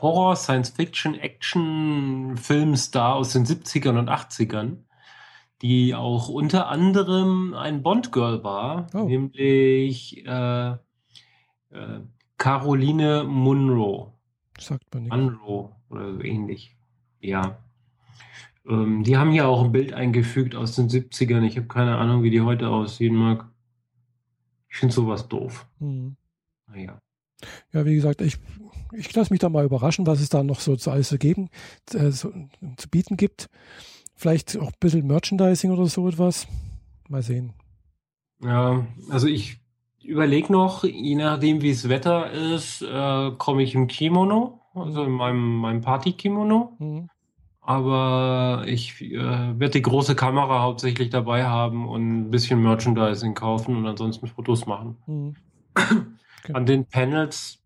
Horror, 0.00 0.36
Science 0.36 0.70
Fiction, 0.70 1.14
Action 1.14 2.36
Filmstar 2.36 3.14
aus 3.14 3.32
den 3.32 3.44
70ern 3.44 3.98
und 3.98 4.08
80ern 4.08 4.78
die 5.64 5.94
auch 5.94 6.28
unter 6.28 6.68
anderem 6.68 7.54
ein 7.54 7.82
Bond-Girl 7.82 8.44
war, 8.44 8.86
oh. 8.92 9.04
nämlich 9.04 10.24
äh, 10.26 10.72
äh, 10.72 10.76
Caroline 12.36 13.24
Munro. 13.24 14.12
Sagt 14.58 14.92
man 14.92 15.04
nicht. 15.04 15.12
Munro 15.14 15.74
oder 15.88 16.12
so 16.12 16.20
ähnlich. 16.20 16.76
Ja. 17.20 17.58
Ähm, 18.68 19.04
die 19.04 19.16
haben 19.16 19.30
hier 19.30 19.48
auch 19.48 19.64
ein 19.64 19.72
Bild 19.72 19.94
eingefügt 19.94 20.54
aus 20.54 20.76
den 20.76 20.88
70ern. 20.90 21.44
Ich 21.44 21.56
habe 21.56 21.66
keine 21.66 21.96
Ahnung, 21.96 22.22
wie 22.22 22.30
die 22.30 22.42
heute 22.42 22.68
aussehen 22.68 23.14
mag. 23.14 23.48
Ich 24.68 24.76
finde 24.76 24.94
sowas 24.94 25.28
doof. 25.28 25.66
Hm. 25.78 26.16
Naja. 26.66 27.00
Ja, 27.72 27.84
wie 27.84 27.94
gesagt, 27.94 28.20
ich, 28.20 28.36
ich 28.92 29.14
lasse 29.14 29.32
mich 29.32 29.40
da 29.40 29.48
mal 29.48 29.64
überraschen, 29.64 30.06
was 30.06 30.20
es 30.20 30.28
da 30.28 30.42
noch 30.42 30.60
so 30.60 30.76
zu 30.76 30.90
alles 30.90 31.08
zu 31.08 31.18
geben, 31.18 31.50
äh, 31.92 32.10
so, 32.10 32.32
zu 32.76 32.88
bieten 32.88 33.16
gibt. 33.16 33.48
Vielleicht 34.14 34.56
auch 34.56 34.68
ein 34.68 34.78
bisschen 34.80 35.06
Merchandising 35.06 35.70
oder 35.70 35.86
so 35.86 36.08
etwas. 36.08 36.46
Mal 37.08 37.22
sehen. 37.22 37.52
Ja, 38.42 38.86
also 39.10 39.26
ich 39.26 39.58
überlege 40.02 40.52
noch, 40.52 40.84
je 40.84 41.14
nachdem 41.16 41.62
wie 41.62 41.70
es 41.70 41.88
Wetter 41.88 42.30
ist, 42.30 42.82
äh, 42.82 43.30
komme 43.38 43.62
ich 43.62 43.74
im 43.74 43.86
Kimono, 43.86 44.60
also 44.74 45.04
in 45.04 45.12
meinem, 45.12 45.56
meinem 45.56 45.80
Party-Kimono. 45.80 46.76
Mhm. 46.78 47.08
Aber 47.60 48.64
ich 48.66 49.00
äh, 49.00 49.18
werde 49.18 49.70
die 49.70 49.82
große 49.82 50.14
Kamera 50.14 50.62
hauptsächlich 50.62 51.08
dabei 51.08 51.46
haben 51.46 51.88
und 51.88 52.20
ein 52.20 52.30
bisschen 52.30 52.62
Merchandising 52.62 53.34
kaufen 53.34 53.76
und 53.76 53.86
ansonsten 53.86 54.26
Fotos 54.26 54.66
machen. 54.66 54.96
Mhm. 55.06 55.34
Okay. 56.44 56.52
An 56.52 56.66
den 56.66 56.84
Panels, 56.84 57.62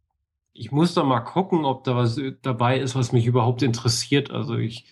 ich 0.52 0.70
muss 0.70 0.94
da 0.94 1.02
mal 1.02 1.20
gucken, 1.20 1.64
ob 1.64 1.84
da 1.84 1.96
was 1.96 2.20
dabei 2.42 2.78
ist, 2.78 2.94
was 2.94 3.12
mich 3.12 3.26
überhaupt 3.26 3.62
interessiert. 3.62 4.30
Also 4.30 4.56
ich 4.56 4.86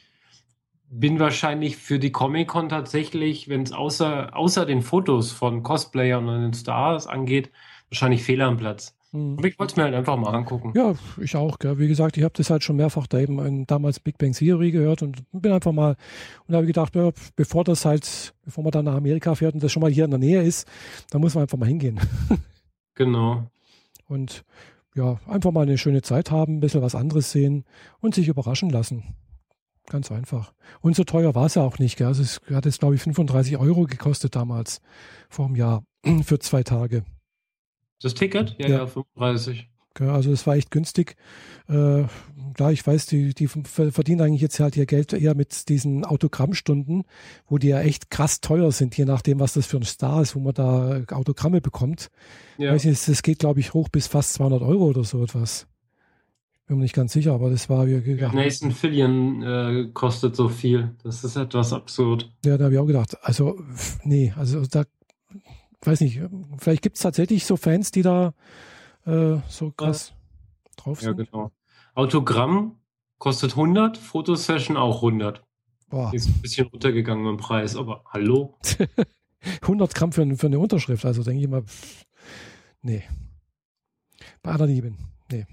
bin 0.89 1.19
wahrscheinlich 1.19 1.77
für 1.77 1.99
die 1.99 2.13
Comic-Con 2.13 2.69
tatsächlich, 2.69 3.49
wenn 3.49 3.63
es 3.63 3.73
außer, 3.73 4.37
außer 4.37 4.67
den 4.67 4.83
Fotos 4.83 5.33
von 5.33 5.63
Cosplayern 5.63 6.29
und 6.29 6.43
den 6.43 6.55
Stars 6.55 7.07
angeht, 7.07 7.51
wahrscheinlich 7.91 8.23
Fehler 8.23 8.47
am 8.47 8.57
Platz. 8.57 8.97
Mhm. 9.13 9.37
Aber 9.39 9.49
ich 9.49 9.59
wollte 9.59 9.73
es 9.73 9.77
mir 9.77 9.85
halt 9.85 9.95
einfach 9.95 10.17
mal 10.17 10.35
angucken. 10.35 10.73
Ja, 10.77 10.95
ich 11.21 11.37
auch. 11.37 11.59
Gell. 11.59 11.79
Wie 11.79 11.89
gesagt, 11.89 12.17
ich 12.17 12.25
habe 12.25 12.35
das 12.37 12.51
halt 12.51 12.63
schon 12.63 12.77
mehrfach 12.77 13.07
da 13.07 13.19
eben 13.19 13.39
in, 13.45 13.67
damals 13.67 14.01
Big 14.01 14.19
Bang 14.19 14.33
Theory 14.33 14.71
gehört 14.71 15.03
und 15.03 15.23
bin 15.33 15.53
einfach 15.53 15.73
mal 15.73 15.97
und 16.47 16.55
habe 16.55 16.67
gedacht, 16.67 16.95
ja, 16.95 17.11
bevor 17.35 17.65
das 17.65 17.85
halt, 17.85 18.35
bevor 18.45 18.65
man 18.65 18.73
dann 18.73 18.85
nach 18.85 18.95
Amerika 18.95 19.35
fährt 19.35 19.55
und 19.55 19.63
das 19.63 19.73
schon 19.73 19.83
mal 19.83 19.91
hier 19.91 20.05
in 20.05 20.11
der 20.11 20.21
Nähe 20.21 20.43
ist, 20.43 20.69
dann 21.11 21.21
muss 21.21 21.35
man 21.35 21.43
einfach 21.43 21.59
mal 21.59 21.69
hingehen. 21.69 22.01
genau. 22.95 23.49
Und 24.07 24.45
ja, 24.95 25.21
einfach 25.27 25.53
mal 25.53 25.63
eine 25.63 25.79
schöne 25.79 26.03
Zeit 26.03 26.31
haben, 26.31 26.57
ein 26.57 26.61
bisschen 26.61 26.83
was 26.83 26.95
anderes 26.95 27.31
sehen 27.31 27.65
und 28.01 28.15
sich 28.15 28.29
überraschen 28.29 28.71
lassen. 28.71 29.15
Ganz 29.89 30.11
einfach. 30.11 30.53
Und 30.81 30.97
so 30.97 31.05
teuer 31.05 31.35
war 31.35 31.47
es 31.47 31.55
ja 31.55 31.63
auch 31.63 31.79
nicht. 31.79 31.97
Gell? 31.97 32.09
Also 32.09 32.23
es 32.23 32.41
hat 32.53 32.65
jetzt, 32.65 32.81
glaube 32.81 32.97
ich, 32.97 33.03
35 33.03 33.57
Euro 33.59 33.85
gekostet 33.85 34.35
damals, 34.35 34.81
vor 35.29 35.47
einem 35.47 35.57
Jahr, 35.57 35.85
für 36.25 36.39
zwei 36.39 36.63
Tage. 36.63 37.05
Das 38.03 38.15
Ticket? 38.15 38.57
Ja, 38.59 38.69
ja, 38.69 38.77
ja 38.79 38.87
35. 38.87 39.69
Also 40.01 40.33
es 40.33 40.47
war 40.47 40.57
echt 40.57 40.71
günstig. 40.71 41.17
Äh, 41.69 42.05
klar, 42.55 42.73
ich 42.73 42.87
weiß, 42.87 43.07
die, 43.07 43.35
die 43.35 43.49
verdienen 43.49 44.21
eigentlich 44.21 44.41
jetzt 44.41 44.59
halt 44.61 44.77
ihr 44.77 44.87
Geld 44.87 45.13
eher 45.13 45.35
mit 45.35 45.69
diesen 45.69 46.05
Autogrammstunden, 46.05 47.05
wo 47.47 47.59
die 47.59 47.69
ja 47.69 47.81
echt 47.81 48.11
krass 48.11 48.41
teuer 48.41 48.73
sind, 48.73 48.97
je 48.97 49.05
nachdem, 49.05 49.41
was 49.41 49.55
das 49.55 49.67
für 49.67 49.77
ein 49.77 49.85
Star 49.85 50.23
ist, 50.23 50.35
wo 50.35 50.41
man 50.41 50.55
da 50.55 51.03
Autogramme 51.11 51.61
bekommt. 51.61 52.11
Ja. 52.59 52.73
Weiß 52.73 52.85
nicht, 52.85 53.09
das 53.09 53.23
geht, 53.23 53.41
glaube 53.41 53.61
ich, 53.61 53.75
hoch 53.75 53.89
bis 53.89 54.07
fast 54.07 54.35
200 54.35 54.63
Euro 54.63 54.87
oder 54.87 55.05
so 55.05 55.23
etwas. 55.23 55.67
Bin 56.67 56.79
mir 56.79 56.83
nicht 56.83 56.95
ganz 56.95 57.13
sicher, 57.13 57.33
aber 57.33 57.49
das 57.49 57.69
war 57.69 57.87
wie 57.87 58.01
gedacht. 58.03 58.35
Nathan 58.35 58.73
Fillion 58.73 59.43
äh, 59.43 59.89
kostet 59.95 60.35
so 60.35 60.49
viel. 60.49 60.91
Das 61.05 61.23
ist 61.23 61.37
etwas 61.37 61.73
absurd. 61.73 62.29
Ja, 62.45 62.59
da 62.59 62.65
habe 62.65 62.75
ich 62.75 62.81
auch 62.81 62.87
gedacht. 62.87 63.17
Also, 63.23 63.61
nee, 64.03 64.33
also 64.37 64.67
da, 64.67 64.85
weiß 65.83 66.01
nicht, 66.01 66.21
vielleicht 66.59 66.83
gibt 66.83 66.97
es 66.97 67.03
tatsächlich 67.03 67.45
so 67.47 67.57
Fans, 67.57 67.93
die 67.93 68.03
da 68.03 68.35
äh, 69.07 69.39
so 69.49 69.71
krass 69.71 70.13
ja. 70.13 70.71
drauf 70.77 71.01
sind. 71.01 71.19
Ja, 71.19 71.25
genau. 71.25 71.53
Autogramm 71.95 72.79
kostet 73.19 73.53
100, 73.53 73.97
Fotosession 73.97 74.77
auch 74.77 74.97
100. 74.97 75.43
Boah. 75.89 76.13
Ist 76.13 76.29
ein 76.29 76.43
bisschen 76.43 76.67
runtergegangen 76.67 77.27
im 77.27 77.37
Preis, 77.37 77.77
aber 77.77 78.05
hallo? 78.13 78.59
100 79.63 79.95
Gramm 79.95 80.13
für, 80.13 80.37
für 80.37 80.47
eine 80.47 80.59
Unterschrift, 80.59 81.05
also 81.05 81.23
denke 81.23 81.43
ich 81.43 81.49
mal, 81.49 81.63
pff, 81.63 82.05
nee. 82.83 83.05
Bei 84.43 84.53
aller 84.53 84.67
Liebe, 84.67 84.95
nee. 85.31 85.47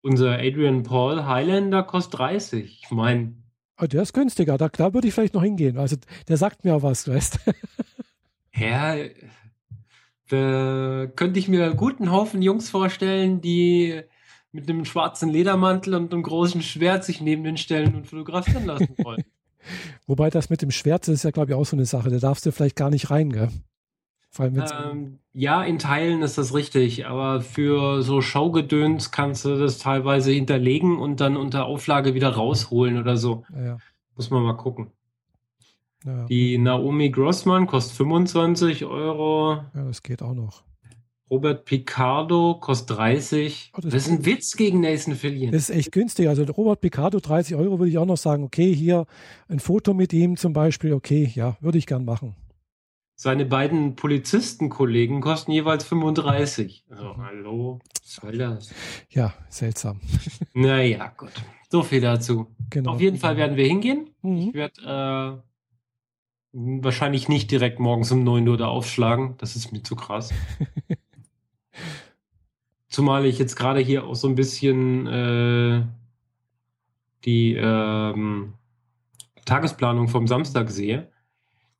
Unser 0.00 0.38
Adrian 0.38 0.82
Paul 0.82 1.24
Highlander 1.24 1.82
kostet 1.82 2.18
30. 2.18 2.82
Ich 2.82 2.90
meine. 2.90 3.34
Oh, 3.80 3.86
der 3.86 4.02
ist 4.02 4.12
günstiger. 4.12 4.56
Da, 4.56 4.68
da 4.68 4.94
würde 4.94 5.08
ich 5.08 5.14
vielleicht 5.14 5.34
noch 5.34 5.42
hingehen. 5.42 5.76
Also 5.76 5.96
der 6.28 6.36
sagt 6.36 6.64
mir 6.64 6.74
auch 6.74 6.82
was, 6.82 7.08
weißt 7.08 7.40
Ja, 8.54 8.96
da 10.28 11.06
könnte 11.14 11.38
ich 11.38 11.48
mir 11.48 11.64
einen 11.64 11.76
guten 11.76 12.10
Haufen 12.10 12.42
Jungs 12.42 12.70
vorstellen, 12.70 13.40
die 13.40 14.02
mit 14.52 14.68
einem 14.68 14.84
schwarzen 14.84 15.30
Ledermantel 15.30 15.94
und 15.94 16.12
einem 16.12 16.22
großen 16.22 16.62
Schwert 16.62 17.04
sich 17.04 17.20
neben 17.20 17.44
den 17.44 17.56
stellen 17.56 17.94
und 17.94 18.06
fotografieren 18.06 18.66
lassen 18.66 18.94
wollen. 19.02 19.24
Wobei 20.06 20.30
das 20.30 20.48
mit 20.48 20.62
dem 20.62 20.70
Schwert 20.70 21.06
ist 21.08 21.24
ja, 21.24 21.30
glaube 21.30 21.52
ich, 21.52 21.56
auch 21.56 21.66
so 21.66 21.76
eine 21.76 21.84
Sache. 21.84 22.10
Da 22.10 22.18
darfst 22.18 22.46
du 22.46 22.52
vielleicht 22.52 22.76
gar 22.76 22.90
nicht 22.90 23.10
rein, 23.10 23.30
gell? 23.30 23.50
Vor 24.30 24.44
allem 24.44 24.62
ähm, 24.92 25.18
ja, 25.32 25.62
in 25.62 25.78
Teilen 25.78 26.22
ist 26.22 26.38
das 26.38 26.54
richtig, 26.54 27.06
aber 27.06 27.40
für 27.40 28.02
so 28.02 28.20
Schaugedöns 28.20 29.10
kannst 29.10 29.44
du 29.44 29.58
das 29.58 29.78
teilweise 29.78 30.30
hinterlegen 30.30 30.98
und 30.98 31.20
dann 31.20 31.36
unter 31.36 31.64
Auflage 31.64 32.14
wieder 32.14 32.30
rausholen 32.30 32.98
oder 32.98 33.16
so. 33.16 33.44
Ja. 33.54 33.78
Muss 34.16 34.30
man 34.30 34.42
mal 34.42 34.56
gucken. 34.56 34.92
Ja. 36.04 36.26
Die 36.26 36.58
Naomi 36.58 37.10
Grossmann 37.10 37.66
kostet 37.66 37.96
25 37.96 38.84
Euro. 38.84 39.62
Ja, 39.74 39.84
das 39.84 40.02
geht 40.02 40.22
auch 40.22 40.34
noch. 40.34 40.62
Robert 41.30 41.66
Picardo 41.66 42.54
kostet 42.54 42.96
30. 42.96 43.72
Oh, 43.74 43.80
das, 43.80 43.92
das, 43.92 44.06
ist 44.06 44.12
ein 44.12 44.24
Witz 44.24 44.56
gegen 44.56 44.80
Nathan 44.80 45.14
Fillion. 45.14 45.52
Das 45.52 45.68
ist 45.68 45.76
echt 45.76 45.92
günstig. 45.92 46.28
Also 46.28 46.44
Robert 46.44 46.80
Picardo 46.80 47.20
30 47.20 47.54
Euro 47.56 47.78
würde 47.78 47.90
ich 47.90 47.98
auch 47.98 48.06
noch 48.06 48.16
sagen, 48.16 48.44
okay, 48.44 48.74
hier 48.74 49.06
ein 49.48 49.60
Foto 49.60 49.92
mit 49.92 50.12
ihm 50.12 50.36
zum 50.36 50.52
Beispiel, 50.52 50.94
okay, 50.94 51.30
ja, 51.34 51.56
würde 51.60 51.78
ich 51.78 51.86
gern 51.86 52.04
machen. 52.04 52.34
Seine 53.14 53.44
beiden 53.44 53.96
Polizistenkollegen 53.96 55.20
kosten 55.20 55.50
jeweils 55.50 55.84
35. 55.84 56.84
Also, 56.88 57.16
hallo, 57.16 57.80
was 58.00 58.14
soll 58.14 58.38
das? 58.38 58.72
Ja, 59.10 59.34
seltsam. 59.48 60.00
Naja, 60.54 61.12
gut. 61.16 61.32
So 61.68 61.82
viel 61.82 62.00
dazu. 62.00 62.46
Genau. 62.70 62.92
Auf 62.92 63.00
jeden 63.00 63.18
Fall 63.18 63.36
werden 63.36 63.56
wir 63.56 63.66
hingehen. 63.66 64.10
Mhm. 64.22 64.36
Ich 64.36 64.54
werde 64.54 65.42
äh, 65.42 65.48
wahrscheinlich 66.52 67.28
nicht 67.28 67.50
direkt 67.50 67.78
morgens 67.78 68.10
um 68.12 68.24
9 68.24 68.48
Uhr 68.48 68.56
da 68.56 68.68
aufschlagen. 68.68 69.34
Das 69.38 69.56
ist 69.56 69.72
mir 69.72 69.82
zu 69.82 69.96
krass. 69.96 70.32
Zumal 72.88 73.26
ich 73.26 73.38
jetzt 73.38 73.56
gerade 73.56 73.80
hier 73.80 74.04
auch 74.04 74.14
so 74.14 74.28
ein 74.28 74.34
bisschen 74.34 75.06
äh, 75.06 75.84
die 77.24 77.54
ähm, 77.54 78.54
Tagesplanung 79.44 80.08
vom 80.08 80.26
Samstag 80.26 80.70
sehe. 80.70 81.10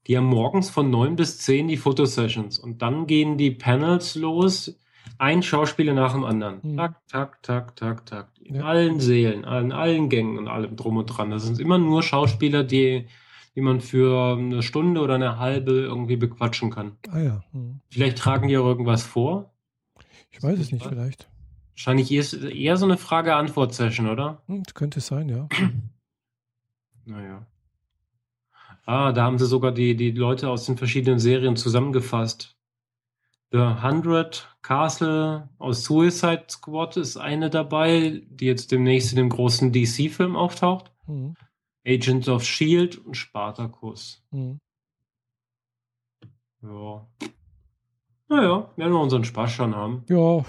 Die 0.06 0.16
haben 0.16 0.26
morgens 0.26 0.70
von 0.70 0.90
9 0.90 1.16
bis 1.16 1.38
10 1.38 1.68
die 1.68 1.76
Fotosessions 1.76 2.58
und 2.58 2.82
dann 2.82 3.06
gehen 3.06 3.36
die 3.36 3.50
Panels 3.50 4.14
los. 4.14 4.78
Ein 5.18 5.42
Schauspieler 5.42 5.94
nach 5.94 6.12
dem 6.12 6.24
anderen. 6.24 6.60
Mhm. 6.62 6.76
Tak, 6.76 7.08
tak, 7.08 7.42
tak, 7.42 7.76
tak, 7.76 8.06
tak. 8.06 8.28
In 8.40 8.56
ja. 8.56 8.64
allen 8.64 9.00
Seelen, 9.00 9.44
in 9.44 9.72
allen 9.72 10.08
Gängen 10.08 10.38
und 10.38 10.48
allem 10.48 10.76
drum 10.76 10.98
und 10.98 11.06
dran. 11.06 11.30
Das 11.30 11.44
sind 11.44 11.58
immer 11.58 11.78
nur 11.78 12.02
Schauspieler, 12.02 12.64
die 12.64 13.06
die 13.54 13.60
man 13.60 13.80
für 13.80 14.36
eine 14.36 14.62
Stunde 14.62 15.00
oder 15.00 15.14
eine 15.14 15.38
halbe 15.38 15.72
irgendwie 15.72 16.16
bequatschen 16.16 16.70
kann. 16.70 16.96
Ah 17.10 17.20
ja. 17.20 17.44
Hm. 17.52 17.80
Vielleicht 17.88 18.18
tragen 18.18 18.48
die 18.48 18.56
auch 18.56 18.66
irgendwas 18.66 19.02
vor. 19.02 19.52
Ich 20.30 20.42
weiß 20.42 20.58
es 20.58 20.72
nicht, 20.72 20.86
vielleicht. 20.86 21.28
Wahrscheinlich 21.72 22.10
eher, 22.10 22.52
eher 22.52 22.76
so 22.76 22.84
eine 22.84 22.96
Frage-Antwort-Session, 22.96 24.08
oder? 24.08 24.42
Hm, 24.46 24.62
könnte 24.74 25.00
sein, 25.00 25.28
ja. 25.28 25.48
naja. 27.04 27.46
Ah, 28.84 29.12
da 29.12 29.22
haben 29.24 29.38
sie 29.38 29.46
sogar 29.46 29.72
die, 29.72 29.96
die 29.96 30.12
Leute 30.12 30.48
aus 30.48 30.64
den 30.64 30.76
verschiedenen 30.76 31.18
Serien 31.18 31.56
zusammengefasst. 31.56 32.56
The 33.50 33.82
Hundred 33.82 34.48
Castle 34.62 35.48
aus 35.58 35.84
Suicide 35.84 36.44
Squad 36.48 36.96
ist 36.96 37.16
eine 37.16 37.48
dabei, 37.48 38.22
die 38.28 38.46
jetzt 38.46 38.72
demnächst 38.72 39.12
in 39.12 39.16
dem 39.16 39.28
großen 39.28 39.72
DC-Film 39.72 40.36
auftaucht. 40.36 40.90
Mhm. 41.06 41.34
Agents 41.88 42.28
of 42.28 42.44
Shield 42.44 42.98
und 42.98 43.16
Spartacus. 43.16 44.22
Mhm. 44.30 44.60
Ja. 46.62 47.06
Naja, 48.28 48.70
werden 48.76 48.92
wir 48.92 49.00
unseren 49.00 49.24
Spaß 49.24 49.50
schon 49.50 49.74
haben. 49.74 50.04
Ja, 50.08 50.44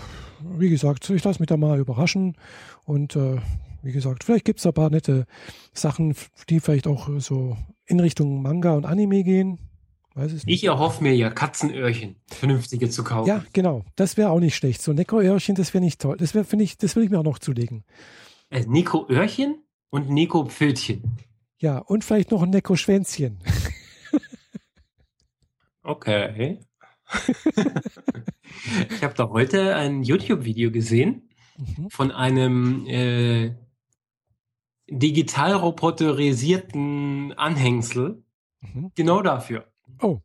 wie 0.57 0.69
gesagt, 0.69 1.09
ich 1.09 1.23
lasse 1.23 1.39
mich 1.39 1.47
da 1.47 1.55
mal 1.55 1.79
überraschen. 1.79 2.35
Und 2.83 3.15
äh, 3.15 3.37
wie 3.81 3.91
gesagt, 3.91 4.23
vielleicht 4.23 4.45
gibt 4.45 4.59
es 4.59 4.65
ein 4.65 4.73
paar 4.73 4.89
nette 4.89 5.25
Sachen, 5.73 6.15
die 6.49 6.59
vielleicht 6.59 6.87
auch 6.87 7.09
so 7.19 7.55
in 7.85 7.99
Richtung 7.99 8.41
Manga 8.41 8.73
und 8.73 8.85
Anime 8.85 9.23
gehen. 9.23 9.59
Weiß 10.15 10.33
es 10.33 10.45
nicht. 10.45 10.55
Ich 10.55 10.63
erhoffe 10.65 11.03
mir 11.03 11.15
ja 11.15 11.29
Katzenöhrchen, 11.29 12.17
vernünftige 12.27 12.89
zu 12.89 13.03
kaufen. 13.03 13.27
Ja, 13.29 13.45
genau. 13.53 13.85
Das 13.95 14.17
wäre 14.17 14.31
auch 14.31 14.39
nicht 14.39 14.55
schlecht. 14.55 14.81
So 14.81 14.91
Neko-Öhrchen, 14.91 15.55
das 15.55 15.73
wäre 15.73 15.83
nicht 15.83 16.01
toll. 16.01 16.17
Das 16.17 16.33
wäre, 16.33 16.43
finde 16.43 16.65
ich, 16.65 16.77
das 16.77 16.95
will 16.95 17.03
ich 17.03 17.09
mir 17.09 17.19
auch 17.19 17.23
noch 17.23 17.39
zulegen. 17.39 17.85
Äh, 18.49 18.65
Neko-Öhrchen 18.65 19.63
und 19.89 20.09
Neko-Pfötchen. 20.09 21.03
Ja, 21.59 21.79
und 21.79 22.05
vielleicht 22.05 22.31
noch 22.31 22.41
ein 22.41 22.51
Necko-Schwänzchen. 22.51 23.39
okay. 25.83 26.59
ich 28.89 29.03
habe 29.03 29.13
da 29.13 29.29
heute 29.29 29.75
ein 29.75 30.03
YouTube-Video 30.03 30.71
gesehen 30.71 31.29
mhm. 31.57 31.89
von 31.89 32.11
einem 32.11 32.85
äh, 32.87 33.55
digital 34.89 35.53
roboterisierten 35.53 37.33
Anhängsel. 37.33 38.23
Mhm. 38.61 38.91
Genau 38.95 39.21
dafür. 39.21 39.69
Oh. 40.01 40.21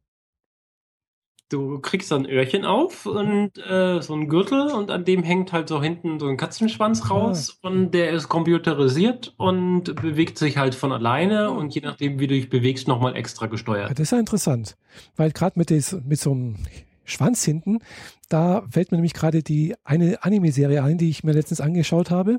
Du 1.50 1.78
kriegst 1.78 2.08
so 2.08 2.14
ein 2.14 2.26
Öhrchen 2.26 2.64
auf 2.64 3.06
und 3.06 3.50
äh, 3.58 4.00
so 4.00 4.14
ein 4.14 4.28
Gürtel 4.28 4.72
und 4.72 4.90
an 4.90 5.04
dem 5.04 5.22
hängt 5.22 5.52
halt 5.52 5.68
so 5.68 5.82
hinten 5.82 6.18
so 6.18 6.26
ein 6.26 6.36
Katzenschwanz 6.36 7.02
ah. 7.02 7.08
raus 7.08 7.58
ah. 7.62 7.68
und 7.68 7.92
der 7.92 8.10
ist 8.10 8.28
computerisiert 8.28 9.34
und 9.36 9.94
bewegt 9.96 10.38
sich 10.38 10.56
halt 10.56 10.74
von 10.74 10.92
alleine 10.92 11.50
oh. 11.50 11.58
und 11.58 11.74
je 11.74 11.82
nachdem, 11.82 12.18
wie 12.18 12.26
du 12.26 12.34
dich 12.34 12.48
bewegst, 12.48 12.88
nochmal 12.88 13.14
extra 13.14 13.46
gesteuert. 13.46 13.88
Ja, 13.88 13.94
das 13.94 14.04
ist 14.04 14.10
ja 14.12 14.18
interessant, 14.18 14.76
weil 15.16 15.32
gerade 15.32 15.58
mit, 15.58 15.70
mit 15.70 16.18
so 16.18 16.32
einem 16.32 16.56
Schwanz 17.04 17.44
hinten, 17.44 17.80
da 18.28 18.64
fällt 18.70 18.90
mir 18.90 18.96
nämlich 18.96 19.14
gerade 19.14 19.42
die 19.42 19.74
eine 19.84 20.22
Anime-Serie 20.22 20.82
ein, 20.82 20.98
die 20.98 21.10
ich 21.10 21.24
mir 21.24 21.32
letztens 21.32 21.60
angeschaut 21.60 22.10
habe. 22.10 22.38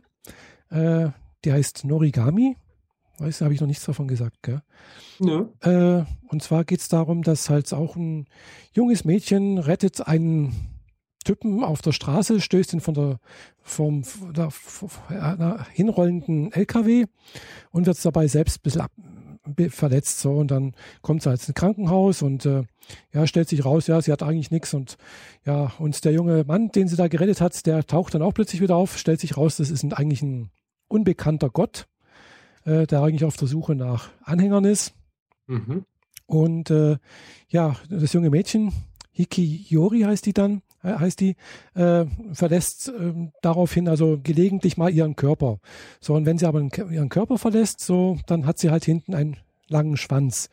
Äh, 0.69 1.09
die 1.45 1.53
heißt 1.53 1.85
Norigami. 1.85 2.57
Weißt 3.17 3.39
du, 3.39 3.45
habe 3.45 3.53
ich 3.53 3.61
noch 3.61 3.67
nichts 3.67 3.85
davon 3.85 4.07
gesagt, 4.07 4.43
gell? 4.43 4.61
Nö. 5.19 5.45
Äh, 5.61 6.03
und 6.27 6.43
zwar 6.43 6.65
geht 6.65 6.81
es 6.81 6.89
darum, 6.89 7.23
dass 7.23 7.49
halt 7.49 7.71
auch 7.73 7.95
ein 7.95 8.27
junges 8.73 9.05
Mädchen 9.05 9.57
rettet 9.57 10.05
einen 10.05 10.53
Typen 11.23 11.63
auf 11.63 11.81
der 11.81 11.91
Straße, 11.91 12.39
stößt 12.39 12.73
ihn 12.73 12.81
von 12.81 12.93
der 12.93 13.19
vom 13.61 14.03
der, 14.35 14.49
der 15.09 15.65
hinrollenden 15.73 16.51
LKW 16.51 17.05
und 17.71 17.87
wird 17.87 18.05
dabei 18.05 18.27
selbst 18.27 18.59
ein 18.59 18.61
bisschen 18.61 18.81
ab, 18.81 18.91
verletzt 19.69 20.19
so 20.19 20.33
und 20.33 20.51
dann 20.51 20.75
kommt 21.01 21.23
sie 21.23 21.29
halt 21.29 21.45
ins 21.47 21.55
Krankenhaus 21.55 22.21
und 22.21 22.45
äh, 22.45 22.63
ja 23.11 23.25
stellt 23.25 23.49
sich 23.49 23.65
raus 23.65 23.87
ja 23.87 24.01
sie 24.01 24.11
hat 24.11 24.23
eigentlich 24.23 24.51
nichts 24.51 24.73
und 24.73 24.97
ja 25.45 25.71
und 25.79 26.05
der 26.05 26.13
junge 26.13 26.43
Mann 26.45 26.69
den 26.69 26.87
sie 26.87 26.95
da 26.95 27.07
gerettet 27.07 27.41
hat 27.41 27.65
der 27.65 27.85
taucht 27.85 28.13
dann 28.13 28.21
auch 28.21 28.33
plötzlich 28.33 28.61
wieder 28.61 28.75
auf 28.75 28.97
stellt 28.97 29.19
sich 29.19 29.35
raus 29.35 29.57
das 29.57 29.71
ist 29.71 29.83
ein, 29.83 29.93
eigentlich 29.93 30.21
ein 30.21 30.51
unbekannter 30.87 31.49
Gott 31.49 31.87
äh, 32.65 32.85
der 32.85 33.01
eigentlich 33.01 33.25
auf 33.25 33.37
der 33.37 33.47
Suche 33.47 33.75
nach 33.75 34.09
Anhängern 34.23 34.65
ist. 34.65 34.93
Mhm. 35.47 35.85
Und 36.27 36.69
äh, 36.69 36.97
ja, 37.47 37.75
das 37.89 38.13
junge 38.13 38.29
Mädchen, 38.29 38.73
Hikiyori 39.11 40.01
heißt 40.01 40.25
die 40.25 40.33
dann, 40.33 40.61
äh, 40.83 40.93
heißt 40.93 41.19
die, 41.21 41.35
äh, 41.75 42.05
verlässt 42.33 42.89
äh, 42.89 43.31
daraufhin 43.41 43.87
also 43.87 44.19
gelegentlich 44.21 44.77
mal 44.77 44.93
ihren 44.93 45.15
Körper. 45.15 45.59
So, 46.01 46.15
und 46.15 46.25
wenn 46.25 46.37
sie 46.37 46.47
aber 46.47 46.59
ihren 46.61 47.09
Körper 47.09 47.37
verlässt, 47.37 47.79
so, 47.79 48.17
dann 48.27 48.45
hat 48.45 48.57
sie 48.57 48.71
halt 48.71 48.83
hinten 48.83 49.13
einen 49.13 49.37
langen 49.67 49.97
Schwanz. 49.97 50.49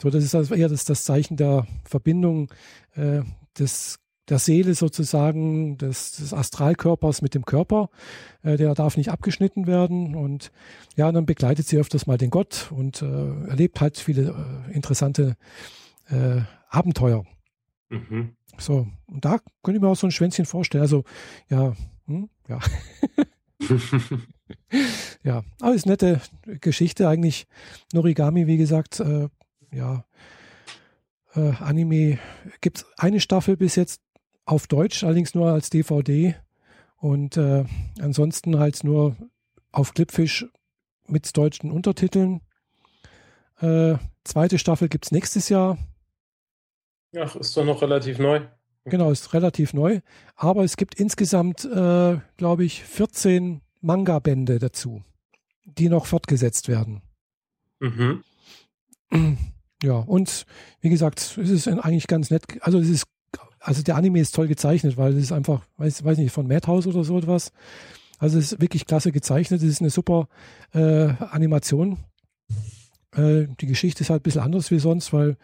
So, 0.00 0.10
das 0.10 0.24
ist 0.24 0.34
also 0.34 0.54
eher 0.54 0.68
das, 0.68 0.84
das 0.84 1.04
Zeichen 1.04 1.36
der 1.36 1.66
Verbindung 1.84 2.50
äh, 2.94 3.20
des 3.58 3.98
der 4.30 4.38
Seele 4.38 4.74
sozusagen, 4.74 5.76
des, 5.76 6.12
des 6.12 6.32
Astralkörpers 6.32 7.20
mit 7.20 7.34
dem 7.34 7.44
Körper. 7.44 7.90
Äh, 8.42 8.56
der 8.56 8.74
darf 8.74 8.96
nicht 8.96 9.10
abgeschnitten 9.10 9.66
werden. 9.66 10.14
Und 10.14 10.52
ja, 10.96 11.10
dann 11.10 11.26
begleitet 11.26 11.66
sie 11.66 11.78
öfters 11.78 12.06
mal 12.06 12.16
den 12.16 12.30
Gott 12.30 12.70
und 12.74 13.02
äh, 13.02 13.48
erlebt 13.48 13.80
halt 13.80 13.98
viele 13.98 14.64
äh, 14.68 14.72
interessante 14.72 15.36
äh, 16.08 16.40
Abenteuer. 16.68 17.24
Mhm. 17.88 18.36
So, 18.56 18.86
und 19.06 19.24
da 19.24 19.38
könnte 19.62 19.78
ich 19.78 19.82
mir 19.82 19.88
auch 19.88 19.96
so 19.96 20.06
ein 20.06 20.12
Schwänzchen 20.12 20.46
vorstellen. 20.46 20.82
Also, 20.82 21.04
ja, 21.48 21.74
hm, 22.06 22.28
ja. 22.48 22.60
ja, 25.24 25.42
aber 25.60 25.74
ist 25.74 25.86
nette 25.86 26.20
Geschichte 26.60 27.08
eigentlich. 27.08 27.46
Norigami, 27.92 28.46
wie 28.46 28.58
gesagt, 28.58 29.00
äh, 29.00 29.28
ja, 29.72 30.04
äh, 31.34 31.52
Anime 31.60 32.18
gibt 32.60 32.78
es 32.78 32.86
eine 32.96 33.20
Staffel 33.20 33.56
bis 33.56 33.76
jetzt 33.76 34.00
auf 34.50 34.66
Deutsch, 34.66 35.04
allerdings 35.04 35.34
nur 35.34 35.50
als 35.50 35.70
DVD 35.70 36.34
und 36.96 37.36
äh, 37.36 37.64
ansonsten 38.00 38.58
halt 38.58 38.82
nur 38.82 39.16
auf 39.70 39.94
Clipfish 39.94 40.46
mit 41.06 41.36
deutschen 41.36 41.70
Untertiteln. 41.70 42.40
Äh, 43.60 43.94
zweite 44.24 44.58
Staffel 44.58 44.88
gibt 44.88 45.06
es 45.06 45.12
nächstes 45.12 45.48
Jahr. 45.50 45.78
Ach, 47.16 47.36
ist 47.36 47.56
doch 47.56 47.64
noch 47.64 47.80
relativ 47.80 48.18
neu. 48.18 48.40
Genau, 48.86 49.12
ist 49.12 49.32
relativ 49.34 49.72
neu. 49.72 50.00
Aber 50.34 50.64
es 50.64 50.76
gibt 50.76 50.96
insgesamt, 50.96 51.64
äh, 51.64 52.18
glaube 52.36 52.64
ich, 52.64 52.82
14 52.82 53.60
Manga-Bände 53.80 54.58
dazu, 54.58 55.04
die 55.64 55.88
noch 55.88 56.06
fortgesetzt 56.06 56.66
werden. 56.66 57.02
Mhm. 57.78 58.24
Ja, 59.82 59.94
und 59.94 60.44
wie 60.80 60.90
gesagt, 60.90 61.20
es 61.20 61.36
ist 61.36 61.68
eigentlich 61.68 62.06
ganz 62.06 62.30
nett. 62.30 62.44
Also 62.62 62.78
es 62.78 62.88
ist 62.88 63.06
also 63.60 63.82
der 63.82 63.96
Anime 63.96 64.20
ist 64.20 64.34
toll 64.34 64.48
gezeichnet, 64.48 64.96
weil 64.96 65.12
es 65.12 65.24
ist 65.24 65.32
einfach, 65.32 65.62
weiß, 65.76 66.04
weiß 66.04 66.18
nicht, 66.18 66.32
von 66.32 66.46
Madhouse 66.48 66.86
oder 66.86 67.04
so 67.04 67.18
etwas. 67.18 67.52
Also 68.18 68.38
es 68.38 68.52
ist 68.52 68.60
wirklich 68.60 68.86
klasse 68.86 69.12
gezeichnet. 69.12 69.62
Es 69.62 69.68
ist 69.68 69.80
eine 69.80 69.90
super 69.90 70.28
äh, 70.72 71.08
Animation. 71.30 71.98
Äh, 73.14 73.46
die 73.60 73.66
Geschichte 73.66 74.02
ist 74.02 74.10
halt 74.10 74.20
ein 74.20 74.24
bisschen 74.24 74.42
anders 74.42 74.70
wie 74.70 74.78
sonst, 74.78 75.12
weil 75.12 75.36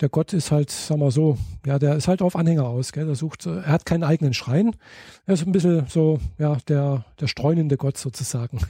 der 0.00 0.10
Gott 0.10 0.32
ist 0.34 0.50
halt, 0.50 0.70
sagen 0.70 1.00
wir 1.00 1.10
so, 1.10 1.38
ja, 1.64 1.78
der 1.78 1.96
ist 1.96 2.08
halt 2.08 2.20
auf 2.20 2.36
Anhänger 2.36 2.66
aus. 2.66 2.92
Gell? 2.92 3.06
Der 3.06 3.14
sucht, 3.14 3.46
er 3.46 3.66
hat 3.66 3.86
keinen 3.86 4.04
eigenen 4.04 4.34
Schrein. 4.34 4.76
Er 5.24 5.34
ist 5.34 5.46
ein 5.46 5.52
bisschen 5.52 5.86
so, 5.88 6.18
ja, 6.38 6.58
der, 6.68 7.04
der 7.20 7.26
streunende 7.26 7.76
Gott 7.76 7.96
sozusagen. 7.96 8.60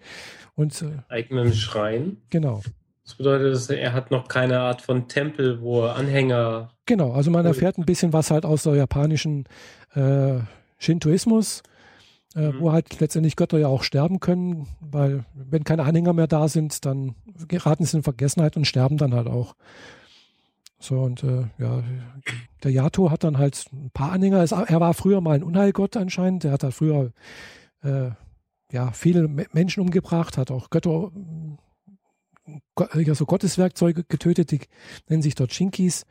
Und, 0.54 0.82
äh, 0.82 0.98
eigenen 1.08 1.52
Schrein? 1.54 2.18
Genau. 2.30 2.62
Das 3.04 3.16
bedeutet, 3.16 3.70
er 3.70 3.92
hat 3.92 4.10
noch 4.10 4.28
keine 4.28 4.60
Art 4.60 4.82
von 4.82 5.08
Tempel, 5.08 5.60
wo 5.60 5.82
er 5.82 5.96
Anhänger. 5.96 6.70
Genau, 6.86 7.12
also 7.12 7.30
man 7.30 7.44
erfährt 7.44 7.78
ein 7.78 7.84
bisschen 7.84 8.12
was 8.12 8.30
halt 8.30 8.44
aus 8.44 8.62
der 8.62 8.76
japanischen 8.76 9.44
äh, 9.94 10.38
Shintoismus, 10.78 11.62
äh, 12.36 12.48
mhm. 12.48 12.60
wo 12.60 12.72
halt 12.72 13.00
letztendlich 13.00 13.34
Götter 13.34 13.58
ja 13.58 13.66
auch 13.66 13.82
sterben 13.82 14.20
können, 14.20 14.68
weil 14.80 15.24
wenn 15.34 15.64
keine 15.64 15.82
Anhänger 15.82 16.12
mehr 16.12 16.28
da 16.28 16.46
sind, 16.46 16.84
dann 16.84 17.16
geraten 17.48 17.84
sie 17.84 17.96
in 17.96 18.02
Vergessenheit 18.04 18.56
und 18.56 18.66
sterben 18.66 18.98
dann 18.98 19.14
halt 19.14 19.26
auch. 19.26 19.56
So, 20.78 21.00
und 21.00 21.22
äh, 21.22 21.44
ja, 21.58 21.82
der 22.62 22.70
Yato 22.72 23.10
hat 23.10 23.24
dann 23.24 23.38
halt 23.38 23.66
ein 23.72 23.90
paar 23.90 24.12
Anhänger. 24.12 24.38
Er 24.38 24.80
war 24.80 24.94
früher 24.94 25.20
mal 25.20 25.36
ein 25.36 25.44
Unheilgott 25.44 25.96
anscheinend. 25.96 26.44
Er 26.44 26.52
hat 26.52 26.64
halt 26.64 26.74
früher 26.74 27.12
äh, 27.82 28.10
ja, 28.72 28.90
viele 28.92 29.28
Menschen 29.28 29.80
umgebracht, 29.80 30.38
hat 30.38 30.50
auch 30.50 30.70
Götter 30.70 31.12
also 32.74 33.26
Gotteswerkzeuge 33.26 34.04
getötet, 34.04 34.50
die 34.50 34.60
nennen 35.08 35.22
sich 35.22 35.34
dort 35.34 35.52
Shinkis. 35.52 36.04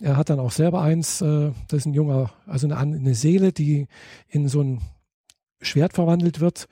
Er 0.00 0.16
hat 0.16 0.30
dann 0.30 0.40
auch 0.40 0.52
selber 0.52 0.82
eins, 0.82 1.20
äh, 1.20 1.52
das 1.68 1.80
ist 1.80 1.86
ein 1.86 1.94
junger, 1.94 2.32
also 2.46 2.66
eine, 2.66 2.76
eine 2.76 3.14
Seele, 3.14 3.52
die 3.52 3.88
in 4.28 4.48
so 4.48 4.62
ein 4.62 4.80
Schwert 5.60 5.92
verwandelt 5.94 6.40
wird. 6.40 6.68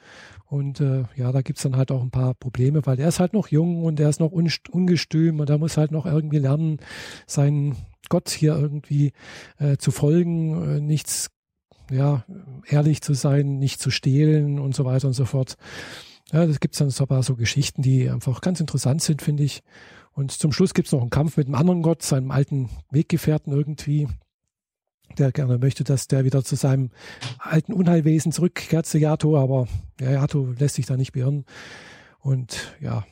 Und 0.46 0.80
äh, 0.80 1.04
ja, 1.14 1.30
da 1.30 1.42
gibt's 1.42 1.62
dann 1.62 1.76
halt 1.76 1.92
auch 1.92 2.02
ein 2.02 2.10
paar 2.10 2.34
Probleme, 2.34 2.84
weil 2.84 2.98
er 2.98 3.08
ist 3.08 3.20
halt 3.20 3.32
noch 3.32 3.48
jung 3.48 3.84
und 3.84 4.00
er 4.00 4.08
ist 4.08 4.18
noch 4.18 4.32
un 4.32 4.50
ungestüm 4.70 5.38
und 5.38 5.48
er 5.48 5.58
muss 5.58 5.76
halt 5.76 5.92
noch 5.92 6.06
irgendwie 6.06 6.38
lernen, 6.38 6.78
seinen 7.26 7.76
Gott 8.08 8.30
hier 8.30 8.56
irgendwie 8.56 9.12
äh, 9.58 9.76
zu 9.76 9.92
folgen, 9.92 10.76
äh, 10.76 10.80
nichts, 10.80 11.30
ja, 11.90 12.24
ehrlich 12.66 13.00
zu 13.00 13.14
sein, 13.14 13.58
nicht 13.58 13.80
zu 13.80 13.90
stehlen 13.92 14.58
und 14.58 14.74
so 14.74 14.84
weiter 14.84 15.06
und 15.06 15.14
so 15.14 15.24
fort. 15.24 15.56
Ja, 16.32 16.46
das 16.46 16.60
gibt 16.60 16.80
dann 16.80 16.90
so 16.90 17.04
ein 17.04 17.08
paar 17.08 17.22
so 17.22 17.34
Geschichten, 17.34 17.82
die 17.82 18.08
einfach 18.08 18.40
ganz 18.40 18.60
interessant 18.60 19.02
sind, 19.02 19.22
finde 19.22 19.42
ich. 19.42 19.62
Und 20.12 20.32
zum 20.32 20.52
Schluss 20.52 20.74
gibt 20.74 20.86
es 20.88 20.92
noch 20.92 21.00
einen 21.00 21.10
Kampf 21.10 21.36
mit 21.36 21.46
einem 21.46 21.56
anderen 21.56 21.82
Gott, 21.82 22.02
seinem 22.02 22.30
alten 22.30 22.68
Weggefährten 22.90 23.52
irgendwie, 23.52 24.08
der 25.18 25.32
gerne 25.32 25.58
möchte, 25.58 25.82
dass 25.82 26.06
der 26.06 26.24
wieder 26.24 26.44
zu 26.44 26.56
seinem 26.56 26.90
alten 27.38 27.72
Unheilwesen 27.72 28.32
zurückkehrt 28.32 28.86
zu 28.86 28.98
Yato, 28.98 29.38
aber 29.38 29.66
ja, 30.00 30.12
Yato 30.12 30.52
lässt 30.58 30.76
sich 30.76 30.86
da 30.86 30.96
nicht 30.96 31.12
beirren. 31.12 31.44
Und 32.20 32.76
ja, 32.80 33.04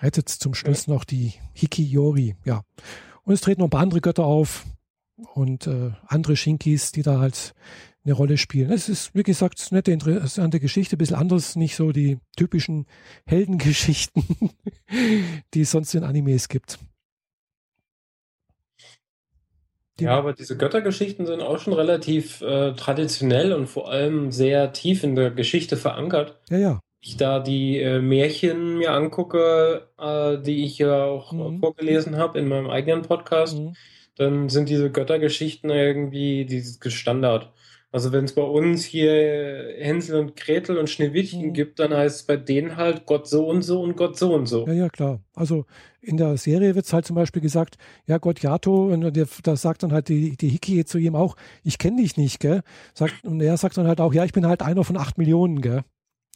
rettet 0.00 0.28
zum 0.28 0.54
Schluss 0.54 0.86
noch 0.86 1.04
die 1.04 1.34
Hikiyori, 1.52 2.36
ja. 2.44 2.62
Und 3.24 3.34
es 3.34 3.40
treten 3.40 3.60
noch 3.60 3.66
ein 3.66 3.70
paar 3.70 3.80
andere 3.80 4.00
Götter 4.00 4.24
auf 4.24 4.64
und 5.34 5.66
äh, 5.66 5.92
andere 6.06 6.36
Shinkis, 6.36 6.92
die 6.92 7.02
da 7.02 7.18
halt 7.18 7.54
eine 8.04 8.14
Rolle 8.14 8.38
spielen. 8.38 8.70
Es 8.70 8.88
ist, 8.88 9.14
wie 9.14 9.22
gesagt, 9.22 9.68
eine 9.70 9.78
nette, 9.78 9.92
interessante 9.92 10.60
Geschichte, 10.60 10.96
ein 10.96 10.98
bisschen 10.98 11.16
anders, 11.16 11.56
nicht 11.56 11.76
so 11.76 11.92
die 11.92 12.18
typischen 12.36 12.86
Heldengeschichten, 13.26 14.24
die 15.54 15.60
es 15.60 15.70
sonst 15.70 15.94
in 15.94 16.04
Animes 16.04 16.48
gibt. 16.48 16.78
Die 19.98 20.04
ja, 20.04 20.16
aber 20.16 20.32
diese 20.32 20.56
Göttergeschichten 20.56 21.26
sind 21.26 21.42
auch 21.42 21.58
schon 21.58 21.74
relativ 21.74 22.40
äh, 22.40 22.72
traditionell 22.72 23.52
und 23.52 23.66
vor 23.66 23.90
allem 23.90 24.32
sehr 24.32 24.72
tief 24.72 25.04
in 25.04 25.14
der 25.14 25.30
Geschichte 25.30 25.76
verankert. 25.76 26.38
Ja, 26.48 26.58
ja. 26.58 26.80
Ich 27.02 27.16
da 27.16 27.40
die 27.40 27.78
äh, 27.78 28.00
Märchen 28.00 28.78
mir 28.78 28.92
angucke, 28.92 29.88
äh, 29.98 30.38
die 30.38 30.64
ich 30.64 30.78
ja 30.78 31.04
auch 31.04 31.32
mhm. 31.32 31.60
vorgelesen 31.60 32.16
habe 32.16 32.38
in 32.38 32.48
meinem 32.48 32.70
eigenen 32.70 33.02
Podcast, 33.02 33.58
mhm. 33.58 33.74
dann 34.16 34.48
sind 34.48 34.70
diese 34.70 34.90
Göttergeschichten 34.90 35.68
irgendwie 35.68 36.46
dieses 36.46 36.78
Standard. 36.92 37.52
Also 37.92 38.12
wenn 38.12 38.24
es 38.24 38.34
bei 38.34 38.42
uns 38.42 38.84
hier 38.84 39.74
Hänsel 39.78 40.20
und 40.20 40.36
Gretel 40.36 40.78
und 40.78 40.88
Schneewittchen 40.88 41.48
mhm. 41.48 41.52
gibt, 41.52 41.80
dann 41.80 41.92
heißt 41.92 42.16
es 42.20 42.22
bei 42.22 42.36
denen 42.36 42.76
halt 42.76 43.04
Gott 43.04 43.26
so 43.26 43.48
und 43.48 43.62
so 43.62 43.82
und 43.82 43.96
Gott 43.96 44.16
so 44.16 44.32
und 44.32 44.46
so. 44.46 44.66
Ja, 44.66 44.72
ja, 44.72 44.88
klar. 44.88 45.20
Also 45.34 45.66
in 46.00 46.16
der 46.16 46.36
Serie 46.36 46.76
wird 46.76 46.86
es 46.86 46.92
halt 46.92 47.04
zum 47.04 47.16
Beispiel 47.16 47.42
gesagt, 47.42 47.78
ja, 48.06 48.18
Gott 48.18 48.40
Yato, 48.40 48.92
und 48.92 49.16
der, 49.16 49.26
da 49.42 49.56
sagt 49.56 49.82
dann 49.82 49.92
halt 49.92 50.08
die, 50.08 50.36
die 50.36 50.48
Hiki 50.48 50.84
zu 50.84 50.98
ihm 50.98 51.16
auch, 51.16 51.36
ich 51.64 51.78
kenne 51.78 52.00
dich 52.00 52.16
nicht, 52.16 52.38
gell? 52.38 52.62
Sagt, 52.94 53.24
und 53.24 53.40
er 53.40 53.56
sagt 53.56 53.76
dann 53.76 53.88
halt 53.88 54.00
auch, 54.00 54.14
ja, 54.14 54.24
ich 54.24 54.32
bin 54.32 54.46
halt 54.46 54.62
einer 54.62 54.84
von 54.84 54.96
acht 54.96 55.18
Millionen, 55.18 55.60
gell? 55.60 55.82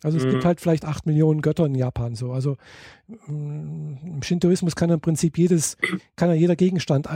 Also 0.03 0.19
es 0.19 0.27
mhm. 0.27 0.33
gibt 0.33 0.45
halt 0.45 0.61
vielleicht 0.61 0.85
acht 0.85 1.07
Millionen 1.07 1.41
Götter 1.41 1.65
in 1.65 1.75
Japan 1.75 2.15
so. 2.15 2.33
Also 2.33 2.57
mm, 3.27 3.95
im 4.05 4.23
Shintoismus 4.23 4.77
kann 4.77 4.91
im 4.91 5.01
Prinzip 5.01 5.39
jedes, 5.39 5.79
kann 6.17 6.29
ja 6.29 6.35
jeder 6.35 6.57
Gegenstand 6.57 7.09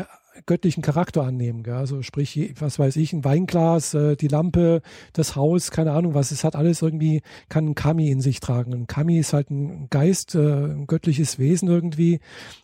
göttlichen 0.47 0.83
Charakter 0.83 1.23
annehmen. 1.23 1.63
Gell? 1.63 1.75
Also 1.75 2.03
sprich, 2.03 2.55
was 2.59 2.79
weiß 2.79 2.97
ich, 2.97 3.13
ein 3.13 3.25
Weinglas, 3.25 3.95
äh, 3.95 4.17
die 4.17 4.29
Lampe, 4.29 4.83
das 5.13 5.37
Haus, 5.37 5.71
keine 5.71 5.93
Ahnung 5.93 6.15
was. 6.15 6.31
Es 6.31 6.45
hat 6.45 6.57
alles 6.57 6.83
irgendwie, 6.83 7.23
kann 7.49 7.67
ein 7.69 7.75
Kami 7.75 8.11
in 8.11 8.21
sich 8.21 8.41
tragen. 8.41 8.73
Ein 8.73 8.87
Kami 8.87 9.19
ist 9.19 9.33
halt 9.33 9.51
ein 9.51 9.89
Geist, 9.91 10.35
äh, 10.35 10.39
ein 10.39 10.87
göttliches 10.87 11.39
Wesen 11.39 11.69
irgendwie, 11.69 12.21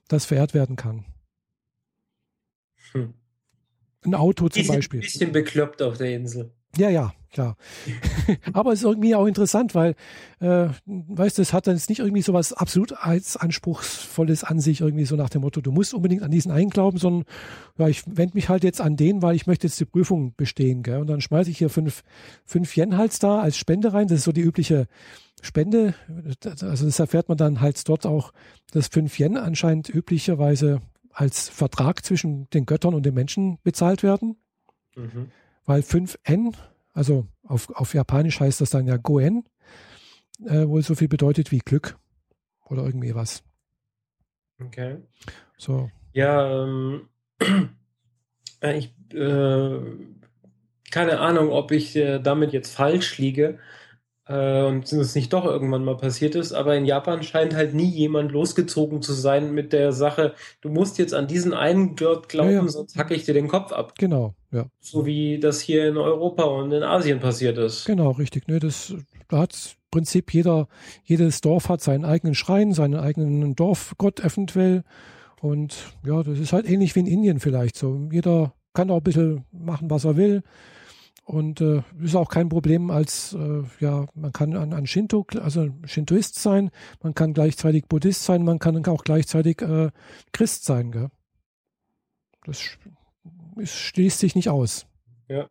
das 0.09 0.25
verehrt 0.25 0.55
werden 0.55 0.77
kann. 0.77 1.05
Hm. 2.93 3.15
Ein 4.05 4.15
Auto 4.15 4.49
zum 4.49 4.67
Beispiel. 4.67 5.01
Ein 5.01 5.03
bisschen 5.03 5.33
bekloppt 5.33 5.83
auf 5.83 5.97
der 5.97 6.15
Insel. 6.15 6.53
Ja, 6.77 6.91
ja, 6.91 7.13
klar. 7.31 7.57
Aber 8.53 8.73
es 8.73 8.81
ist 8.81 8.85
irgendwie 8.85 9.15
auch 9.15 9.27
interessant, 9.27 9.75
weil, 9.75 9.95
äh, 10.41 10.69
weißt 10.87 11.39
du, 11.39 11.43
es 11.43 11.53
hat 11.53 11.67
dann 11.67 11.75
jetzt 11.75 11.89
nicht 11.89 12.01
irgendwie 12.01 12.23
so 12.23 12.33
was 12.33 12.53
absolut 12.53 12.93
als 12.93 13.37
anspruchsvolles 13.37 14.45
an 14.45 14.61
sich, 14.61 14.81
irgendwie 14.81 15.05
so 15.05 15.17
nach 15.17 15.31
dem 15.31 15.43
Motto, 15.43 15.61
du 15.61 15.73
musst 15.73 15.95
unbedingt 15.95 16.23
an 16.23 16.31
diesen 16.31 16.51
einen 16.51 16.71
glauben, 16.71 16.99
sondern 16.99 17.25
ja, 17.79 17.89
ich 17.89 18.03
wende 18.07 18.35
mich 18.35 18.49
halt 18.49 18.65
jetzt 18.65 18.81
an 18.81 18.97
den, 18.97 19.23
weil 19.23 19.37
ich 19.37 19.47
möchte 19.47 19.67
jetzt 19.67 19.79
die 19.79 19.85
Prüfung 19.85 20.35
bestehen. 20.37 20.83
Gell? 20.83 21.01
Und 21.01 21.09
dann 21.09 21.21
schmeiße 21.21 21.51
ich 21.51 21.59
hier 21.59 21.71
fünf, 21.71 22.03
fünf 22.45 22.77
Yen 22.77 22.97
halt 22.97 23.23
da 23.23 23.41
als 23.41 23.57
Spende 23.57 23.93
rein. 23.93 24.09
Das 24.09 24.19
ist 24.19 24.25
so 24.25 24.33
die 24.33 24.41
übliche 24.41 24.87
Spende. 25.43 25.95
Also 26.63 26.87
das 26.87 26.99
erfährt 26.99 27.29
man 27.29 27.37
dann 27.37 27.61
halt 27.61 27.87
dort 27.89 28.07
auch, 28.07 28.33
dass 28.73 28.89
fünf 28.89 29.19
Yen 29.19 29.37
anscheinend 29.37 29.89
üblicherweise 29.89 30.81
als 31.13 31.49
Vertrag 31.49 32.05
zwischen 32.05 32.49
den 32.51 32.67
Göttern 32.67 32.95
und 32.95 33.07
den 33.07 33.15
Menschen 33.15 33.59
bezahlt 33.63 34.03
werden. 34.03 34.37
Mhm 34.97 35.31
weil 35.67 35.81
5N, 35.81 36.55
also 36.93 37.27
auf, 37.43 37.71
auf 37.71 37.95
Japanisch 37.95 38.41
heißt 38.41 38.61
das 38.61 38.71
dann 38.71 38.87
ja 38.87 38.97
Goen, 38.97 39.45
äh, 40.45 40.67
wohl 40.67 40.83
so 40.83 40.95
viel 40.95 41.09
bedeutet 41.09 41.51
wie 41.51 41.59
Glück 41.59 41.99
oder 42.67 42.85
irgendwie 42.85 43.15
was. 43.15 43.43
Okay. 44.61 44.99
So. 45.57 45.91
Ja, 46.13 46.65
ähm, 46.65 47.09
ich, 48.63 48.95
äh, 49.15 49.81
keine 50.91 51.21
Ahnung, 51.21 51.51
ob 51.51 51.73
ich 51.73 51.97
äh, 51.97 52.21
damit 52.21 52.53
jetzt 52.53 52.75
falsch 52.75 53.19
liege, 53.19 53.59
äh, 54.27 54.63
und 54.63 54.91
es 54.93 55.15
nicht 55.15 55.33
doch 55.33 55.45
irgendwann 55.45 55.85
mal 55.85 55.97
passiert 55.97 56.35
ist, 56.35 56.53
aber 56.53 56.77
in 56.77 56.85
Japan 56.85 57.23
scheint 57.23 57.55
halt 57.55 57.75
nie 57.75 57.89
jemand 57.89 58.33
losgezogen 58.33 59.03
zu 59.03 59.13
sein 59.13 59.53
mit 59.53 59.73
der 59.73 59.93
Sache, 59.93 60.35
du 60.61 60.69
musst 60.69 60.99
jetzt 60.99 61.15
an 61.15 61.27
diesen 61.27 61.53
einen 61.53 61.97
Gott 61.97 62.29
glauben, 62.29 62.51
ja, 62.51 62.63
ja. 62.63 62.69
sonst 62.69 62.97
hacke 62.97 63.15
ich 63.15 63.25
dir 63.25 63.35
den 63.35 63.49
Kopf 63.49 63.73
ab. 63.73 63.95
Genau, 63.99 64.35
ja. 64.51 64.67
So 64.81 65.07
wie 65.07 65.39
das 65.39 65.61
hier 65.61 65.89
in 65.89 65.97
Europa 65.97 66.45
und 66.45 66.73
in 66.73 66.83
Asien 66.83 67.21
passiert 67.21 67.59
ist. 67.59 67.85
Genau, 67.85 68.13
richtig. 68.13 68.49
Ne, 68.49 68.59
das, 68.61 68.95
da 69.29 69.39
hat 69.39 69.77
Prinzip 69.95 70.35
jeder, 70.35 70.67
jedes 71.05 71.41
Dorf 71.41 71.69
hat 71.69 71.81
seinen 71.81 72.05
eigenen 72.05 72.35
Schrein, 72.35 72.73
seinen 72.73 72.97
eigenen 72.97 73.55
Dorfgott 73.55 74.19
eventuell. 74.19 74.83
Und 75.41 75.95
ja, 76.05 76.23
das 76.25 76.41
ist 76.41 76.53
halt 76.53 76.69
ähnlich 76.69 76.97
wie 76.97 77.01
in 77.01 77.07
Indien 77.07 77.39
vielleicht 77.39 77.77
so. 77.77 78.09
Jeder 78.11 78.55
kann 78.73 78.91
auch 78.91 78.97
ein 78.97 79.05
bisschen 79.05 79.45
machen, 79.53 79.91
was 79.91 80.05
er 80.05 80.17
will. 80.17 80.43
Und 81.25 81.63
äh, 81.63 81.83
ist 82.03 82.17
auch 82.17 82.29
kein 82.29 82.51
Problem 82.51 82.91
als, 82.91 83.33
äh, 83.33 83.63
ja, 83.81 84.07
man 84.15 84.33
kann 84.33 84.55
an, 84.57 84.75
an 84.75 84.87
Shinto, 84.87 85.27
also 85.41 85.71
Shintoist 85.87 86.35
sein, 86.35 86.71
man 87.03 87.15
kann 87.15 87.33
gleichzeitig 87.33 87.87
Buddhist 87.87 88.25
sein, 88.25 88.45
man 88.45 88.59
kann 88.59 88.85
auch 88.87 89.05
gleichzeitig 89.05 89.63
äh, 89.63 89.91
Christ 90.33 90.65
sein, 90.65 90.93
gell? 90.93 91.09
Das 92.45 92.61
ist, 93.57 93.75
schließt 93.75 94.19
sich 94.19 94.35
nicht 94.35 94.51
aus. 94.51 94.87
Ja. 95.29 95.49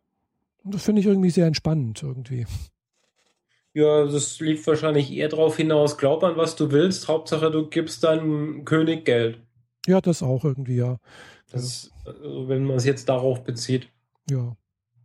Und 0.62 0.74
das 0.74 0.84
finde 0.84 1.00
ich 1.00 1.06
irgendwie 1.06 1.30
sehr 1.30 1.48
entspannend, 1.48 2.04
irgendwie. 2.04 2.46
Ja, 3.72 4.04
das 4.04 4.38
lief 4.38 4.64
wahrscheinlich 4.68 5.12
eher 5.12 5.28
darauf 5.28 5.56
hinaus, 5.56 5.98
glaub 5.98 6.22
an, 6.22 6.36
was 6.36 6.54
du 6.54 6.70
willst, 6.70 7.08
Hauptsache 7.08 7.50
du 7.50 7.68
gibst 7.68 8.04
deinem 8.04 8.64
König 8.64 9.04
Geld. 9.04 9.40
Ja, 9.86 10.00
das 10.00 10.22
auch 10.22 10.44
irgendwie, 10.44 10.76
ja. 10.76 10.98
Das, 11.50 11.90
also, 12.04 12.48
wenn 12.48 12.64
man 12.64 12.76
es 12.76 12.84
jetzt 12.84 13.08
darauf 13.08 13.42
bezieht. 13.42 13.88
Ja. 14.30 14.56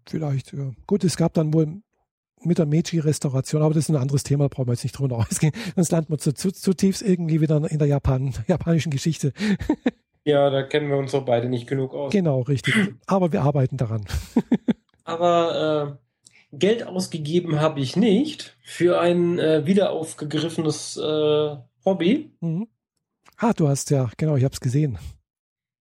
Vielleicht, 0.10 0.54
ja. 0.54 0.72
Gut, 0.88 1.04
es 1.04 1.17
gab 1.17 1.34
dann 1.34 1.54
wohl 1.54 1.82
mit 2.41 2.58
der 2.58 2.65
Meiji-Restauration, 2.65 3.62
aber 3.62 3.74
das 3.74 3.86
ist 3.86 3.89
ein 3.89 4.02
anderes 4.02 4.24
Thema, 4.24 4.45
da 4.45 4.48
brauchen 4.48 4.67
wir 4.67 4.74
jetzt 4.74 4.84
nicht 4.84 4.98
drüber 4.98 5.17
ausgehen. 5.30 5.54
Sonst 5.76 5.91
landen 5.91 6.13
wir 6.13 6.17
zu, 6.17 6.34
zu, 6.34 6.52
zutiefst 6.52 7.02
irgendwie 7.02 7.41
wieder 7.41 7.69
in 7.69 7.80
der 7.80 7.88
Japan, 7.88 8.34
japanischen 8.48 8.91
Geschichte. 8.91 9.34
Ja, 10.26 10.50
da 10.50 10.62
kennen 10.63 10.89
wir 10.89 10.98
uns 10.98 11.13
doch 11.13 11.26
beide 11.26 11.50
nicht 11.50 11.65
genug 11.65 11.93
aus. 11.93 12.12
Genau, 12.12 12.41
richtig. 12.41 12.76
Aber 13.08 13.32
wir 13.32 13.41
arbeiten 13.41 13.78
daran. 13.78 14.06
aber 15.06 15.98
Geld 16.52 16.86
ausgegeben 16.86 17.62
habe 17.62 17.80
ich 17.80 17.95
nicht 17.95 18.58
für 18.62 19.00
ein 19.00 19.39
äh, 19.39 19.65
wieder 19.65 19.91
aufgegriffenes 19.91 20.98
äh, 20.98 21.56
Hobby. 21.86 22.32
Mhm. 22.41 22.67
Ah, 23.38 23.54
du 23.54 23.67
hast 23.67 23.89
ja, 23.91 24.10
genau, 24.17 24.36
ich 24.36 24.43
habe 24.43 24.54
es 24.54 24.60
gesehen. 24.60 24.98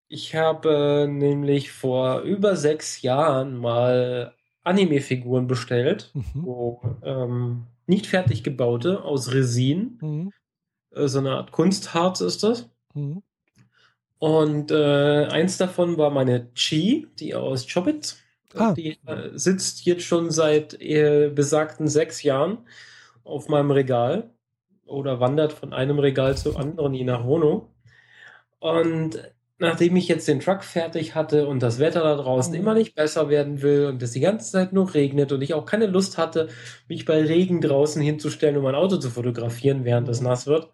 Ich 0.08 0.36
habe 0.36 1.06
äh, 1.06 1.08
nämlich 1.08 1.72
vor 1.72 2.22
über 2.22 2.56
sechs 2.56 3.02
Jahren 3.02 3.58
mal 3.58 4.34
Anime-Figuren 4.64 5.48
bestellt, 5.48 6.12
mhm. 6.14 6.24
wo 6.36 6.82
ähm, 7.04 7.68
nicht 7.88 8.08
fertig 8.08 8.44
gebaute 8.44 9.04
aus 9.04 9.32
Resin. 9.34 9.98
Mhm. 10.02 10.34
Äh, 10.92 11.08
so 11.08 11.20
eine 11.20 11.32
Art 11.32 11.52
Kunstharz 11.52 12.22
ist 12.22 12.44
das. 12.44 12.70
Mhm. 12.94 13.24
Und 14.18 14.72
äh, 14.72 15.26
eins 15.26 15.58
davon 15.58 15.98
war 15.98 16.10
meine 16.10 16.50
Chi, 16.54 17.08
die 17.20 17.36
aus 17.36 17.68
Chobit. 17.72 18.16
Ah. 18.56 18.74
Die 18.74 18.98
äh, 19.06 19.32
sitzt 19.34 19.86
jetzt 19.86 20.04
schon 20.04 20.32
seit 20.32 20.80
äh, 20.82 21.30
besagten 21.34 21.88
sechs 21.88 22.24
Jahren 22.24 22.60
auf 23.24 23.50
meinem 23.50 23.72
Regal 23.72 24.30
oder 24.86 25.20
wandert 25.20 25.52
von 25.52 25.74
einem 25.74 26.00
Regal 26.00 26.38
zu 26.38 26.56
anderen, 26.56 26.94
je 26.94 27.04
nach 27.04 27.26
Wohnung. 27.26 27.70
Und 28.60 29.20
nachdem 29.58 29.96
ich 29.96 30.08
jetzt 30.08 30.28
den 30.28 30.40
Truck 30.40 30.64
fertig 30.64 31.16
hatte 31.16 31.48
und 31.48 31.62
das 31.62 31.80
Wetter 31.80 32.02
da 32.02 32.16
draußen 32.16 32.54
mhm. 32.54 32.60
immer 32.60 32.74
nicht 32.74 32.96
besser 32.96 33.30
werden 33.30 33.62
will 33.62 33.86
und 33.86 34.02
es 34.04 34.12
die 34.12 34.20
ganze 34.20 34.52
Zeit 34.52 34.74
nur 34.74 34.94
regnet 34.94 35.32
und 35.32 35.42
ich 35.42 35.54
auch 35.54 35.66
keine 35.66 35.88
Lust 35.88 36.18
hatte, 36.18 36.50
mich 36.88 37.06
bei 37.06 37.22
Regen 37.22 37.62
draußen 37.62 38.02
hinzustellen, 38.02 38.58
um 38.58 38.64
mein 38.64 38.76
Auto 38.76 38.98
zu 38.98 39.10
fotografieren, 39.10 39.86
während 39.86 40.10
es 40.10 40.20
mhm. 40.20 40.28
nass 40.28 40.46
wird. 40.46 40.70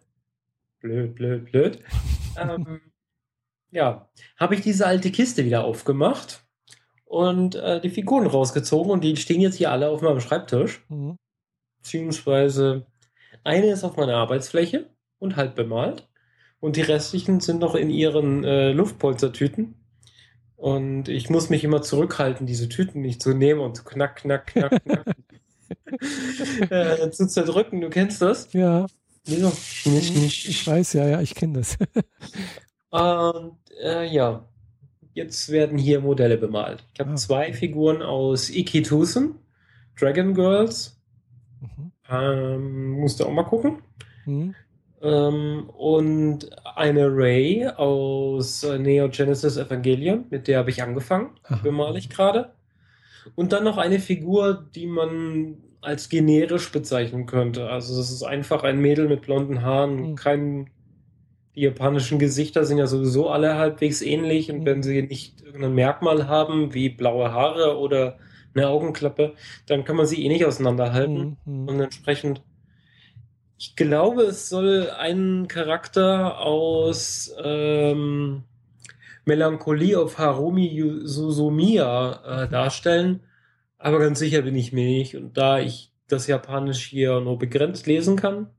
Blöd, 0.79 1.15
blöd, 1.15 1.45
blöd. 1.51 1.79
ähm, 2.39 2.81
ja, 3.69 4.09
habe 4.37 4.55
ich 4.55 4.61
diese 4.61 4.87
alte 4.87 5.11
Kiste 5.11 5.45
wieder 5.45 5.63
aufgemacht 5.63 6.43
und 7.05 7.55
äh, 7.55 7.79
die 7.81 7.89
Figuren 7.89 8.25
rausgezogen 8.25 8.91
und 8.91 9.03
die 9.03 9.15
stehen 9.15 9.41
jetzt 9.41 9.55
hier 9.55 9.71
alle 9.71 9.89
auf 9.89 10.01
meinem 10.01 10.21
Schreibtisch. 10.21 10.83
Mhm. 10.89 11.17
Beziehungsweise 11.77 12.87
eine 13.43 13.67
ist 13.67 13.83
auf 13.83 13.95
meiner 13.95 14.15
Arbeitsfläche 14.15 14.89
und 15.19 15.35
halb 15.35 15.55
bemalt 15.55 16.07
und 16.61 16.77
die 16.77 16.81
restlichen 16.81 17.41
sind 17.41 17.59
noch 17.59 17.75
in 17.75 17.89
ihren 17.89 18.45
äh, 18.45 18.71
Luftpolstertüten. 18.71 19.75
Und 20.55 21.09
ich 21.09 21.29
muss 21.29 21.49
mich 21.49 21.63
immer 21.63 21.81
zurückhalten, 21.81 22.45
diese 22.45 22.69
Tüten 22.69 23.01
nicht 23.01 23.21
zu 23.21 23.33
nehmen 23.33 23.59
und 23.59 23.75
zu 23.75 23.83
knack, 23.83 24.17
knack, 24.17 24.45
knack, 24.45 24.83
knack 24.83 25.07
äh, 26.69 27.09
zu 27.09 27.27
zerdrücken. 27.27 27.81
Du 27.81 27.89
kennst 27.89 28.21
das? 28.21 28.53
Ja. 28.53 28.85
Wieso? 29.25 29.51
Nicht, 29.85 30.15
nicht. 30.15 30.47
Ich 30.47 30.65
weiß, 30.65 30.93
ja, 30.93 31.07
ja, 31.07 31.21
ich 31.21 31.33
kenne 31.33 31.59
das. 31.59 31.77
und 32.91 33.57
äh, 33.83 34.05
ja, 34.07 34.47
jetzt 35.13 35.49
werden 35.49 35.79
hier 35.79 35.99
Modelle 35.99 36.37
bemalt. 36.37 36.83
Ich 36.93 36.99
habe 36.99 37.11
ah. 37.11 37.15
zwei 37.15 37.53
Figuren 37.53 38.03
aus 38.03 38.51
Ikitusen, 38.51 39.35
Dragon 39.99 40.35
Girls. 40.35 40.99
Mhm. 41.59 41.91
Ähm, 42.07 42.89
musst 42.91 43.19
du 43.19 43.25
auch 43.25 43.31
mal 43.31 43.43
gucken. 43.43 43.79
Mhm. 44.25 44.53
Ähm, 45.03 45.69
und 45.69 46.49
eine 46.75 47.07
Ray 47.07 47.67
aus 47.67 48.63
äh, 48.63 48.77
Neo 48.77 49.09
Genesis 49.09 49.57
Evangelion, 49.57 50.25
mit 50.29 50.47
der 50.47 50.59
habe 50.59 50.69
ich 50.69 50.83
angefangen, 50.83 51.31
bemale 51.63 51.97
ich 51.97 52.09
gerade. 52.09 52.53
Und 53.35 53.53
dann 53.53 53.63
noch 53.63 53.77
eine 53.77 53.99
Figur, 53.99 54.67
die 54.75 54.87
man 54.87 55.57
als 55.81 56.09
generisch 56.09 56.71
bezeichnen 56.71 57.25
könnte. 57.25 57.69
Also 57.69 57.99
es 57.99 58.11
ist 58.11 58.23
einfach 58.23 58.63
ein 58.63 58.79
Mädel 58.79 59.07
mit 59.07 59.23
blonden 59.23 59.63
Haaren, 59.63 60.11
mhm. 60.11 60.15
kein 60.15 60.69
die 61.55 61.61
japanischen 61.61 62.17
Gesichter 62.17 62.63
sind 62.63 62.77
ja 62.77 62.87
sowieso 62.87 63.29
alle 63.29 63.57
halbwegs 63.57 64.01
ähnlich 64.01 64.49
und 64.51 64.59
mhm. 64.59 64.65
wenn 64.65 64.83
sie 64.83 65.01
nicht 65.01 65.41
irgendein 65.41 65.75
Merkmal 65.75 66.27
haben, 66.27 66.73
wie 66.73 66.89
blaue 66.89 67.33
Haare 67.33 67.77
oder 67.77 68.17
eine 68.53 68.67
Augenklappe, 68.67 69.33
dann 69.65 69.83
kann 69.83 69.95
man 69.95 70.05
sie 70.05 70.23
eh 70.23 70.29
nicht 70.29 70.45
auseinanderhalten. 70.45 71.37
Mhm. 71.45 71.67
Und 71.67 71.79
entsprechend 71.79 72.41
ich 73.61 73.75
glaube, 73.75 74.23
es 74.23 74.49
soll 74.49 74.89
einen 74.89 75.47
Charakter 75.47 76.39
aus 76.39 77.31
ähm, 77.43 78.41
Melancholie 79.23 79.99
auf 79.99 80.17
Harumi 80.17 81.01
Suzumiya 81.03 82.45
äh, 82.45 82.49
darstellen, 82.49 83.19
aber 83.77 83.99
ganz 83.99 84.17
sicher 84.17 84.41
bin 84.41 84.55
ich 84.55 84.73
mir 84.73 84.87
nicht. 84.87 85.15
Und 85.15 85.37
da 85.37 85.59
ich 85.59 85.93
das 86.07 86.25
Japanisch 86.25 86.87
hier 86.87 87.19
nur 87.19 87.37
begrenzt 87.37 87.85
lesen 87.85 88.15
kann, 88.15 88.49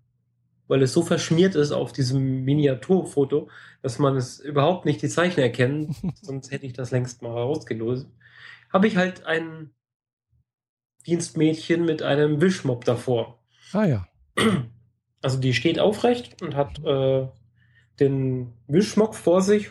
weil 0.68 0.82
es 0.82 0.92
so 0.92 1.02
verschmiert 1.02 1.56
ist 1.56 1.72
auf 1.72 1.92
diesem 1.92 2.44
Miniaturfoto, 2.44 3.48
dass 3.82 3.98
man 3.98 4.16
es 4.16 4.38
überhaupt 4.38 4.84
nicht 4.84 5.02
die 5.02 5.08
Zeichen 5.08 5.40
erkennt, 5.40 5.96
sonst 6.22 6.52
hätte 6.52 6.66
ich 6.66 6.74
das 6.74 6.92
längst 6.92 7.22
mal 7.22 7.32
rausgelost, 7.32 8.06
habe 8.72 8.86
ich 8.86 8.96
halt 8.96 9.26
ein 9.26 9.70
Dienstmädchen 11.08 11.84
mit 11.84 12.02
einem 12.02 12.40
Wischmob 12.40 12.84
davor. 12.84 13.42
Ah 13.72 13.84
ja. 13.84 14.06
Also 15.22 15.38
die 15.38 15.54
steht 15.54 15.78
aufrecht 15.78 16.42
und 16.42 16.56
hat 16.56 16.84
äh, 16.84 17.26
den 18.00 18.52
Wischmock 18.66 19.14
vor 19.14 19.40
sich 19.40 19.70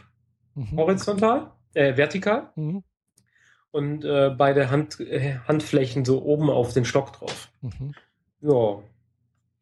mhm. 0.56 0.78
horizontal, 0.78 1.52
äh, 1.74 1.98
vertikal. 1.98 2.50
Mhm. 2.56 2.84
Und 3.72 4.04
äh, 4.04 4.30
beide 4.30 4.70
Hand, 4.70 5.00
äh, 5.00 5.38
Handflächen 5.48 6.04
so 6.04 6.24
oben 6.24 6.50
auf 6.50 6.74
den 6.74 6.86
Stock 6.86 7.14
drauf. 7.14 7.50
Mhm. 7.62 7.94
Ja. 8.42 8.80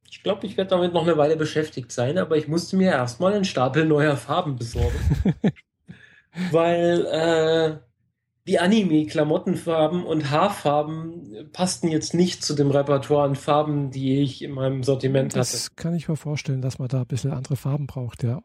Ich 0.10 0.24
glaube, 0.24 0.48
ich 0.48 0.58
werde 0.58 0.72
damit 0.72 0.94
noch 0.94 1.04
eine 1.04 1.18
Weile 1.18 1.36
beschäftigt 1.36 1.92
sein, 1.92 2.18
aber 2.18 2.36
ich 2.36 2.48
musste 2.48 2.76
mir 2.78 2.92
erstmal 2.92 3.34
einen 3.34 3.46
Stapel 3.46 3.86
neuer 3.86 4.18
Farben 4.18 4.56
besorgen. 4.56 4.98
weil 6.52 7.06
äh, 7.06 7.89
die 8.50 8.58
Anime-Klamottenfarben 8.58 10.04
und 10.04 10.32
Haarfarben 10.32 11.52
passten 11.54 11.88
jetzt 11.88 12.16
nicht 12.16 12.44
zu 12.44 12.56
dem 12.56 12.72
Repertoire 12.72 13.30
an 13.30 13.36
Farben, 13.36 13.92
die 13.92 14.24
ich 14.24 14.42
in 14.44 14.54
meinem 14.54 14.82
Sortiment 14.82 15.36
das 15.36 15.50
hatte. 15.50 15.58
Das 15.58 15.76
kann 15.76 15.94
ich 15.94 16.10
mir 16.10 16.16
vorstellen, 16.16 16.60
dass 16.60 16.80
man 16.80 16.88
da 16.88 17.02
ein 17.02 17.06
bisschen 17.06 17.32
andere 17.32 17.56
Farben 17.56 17.86
braucht, 17.86 18.24
ja. 18.24 18.42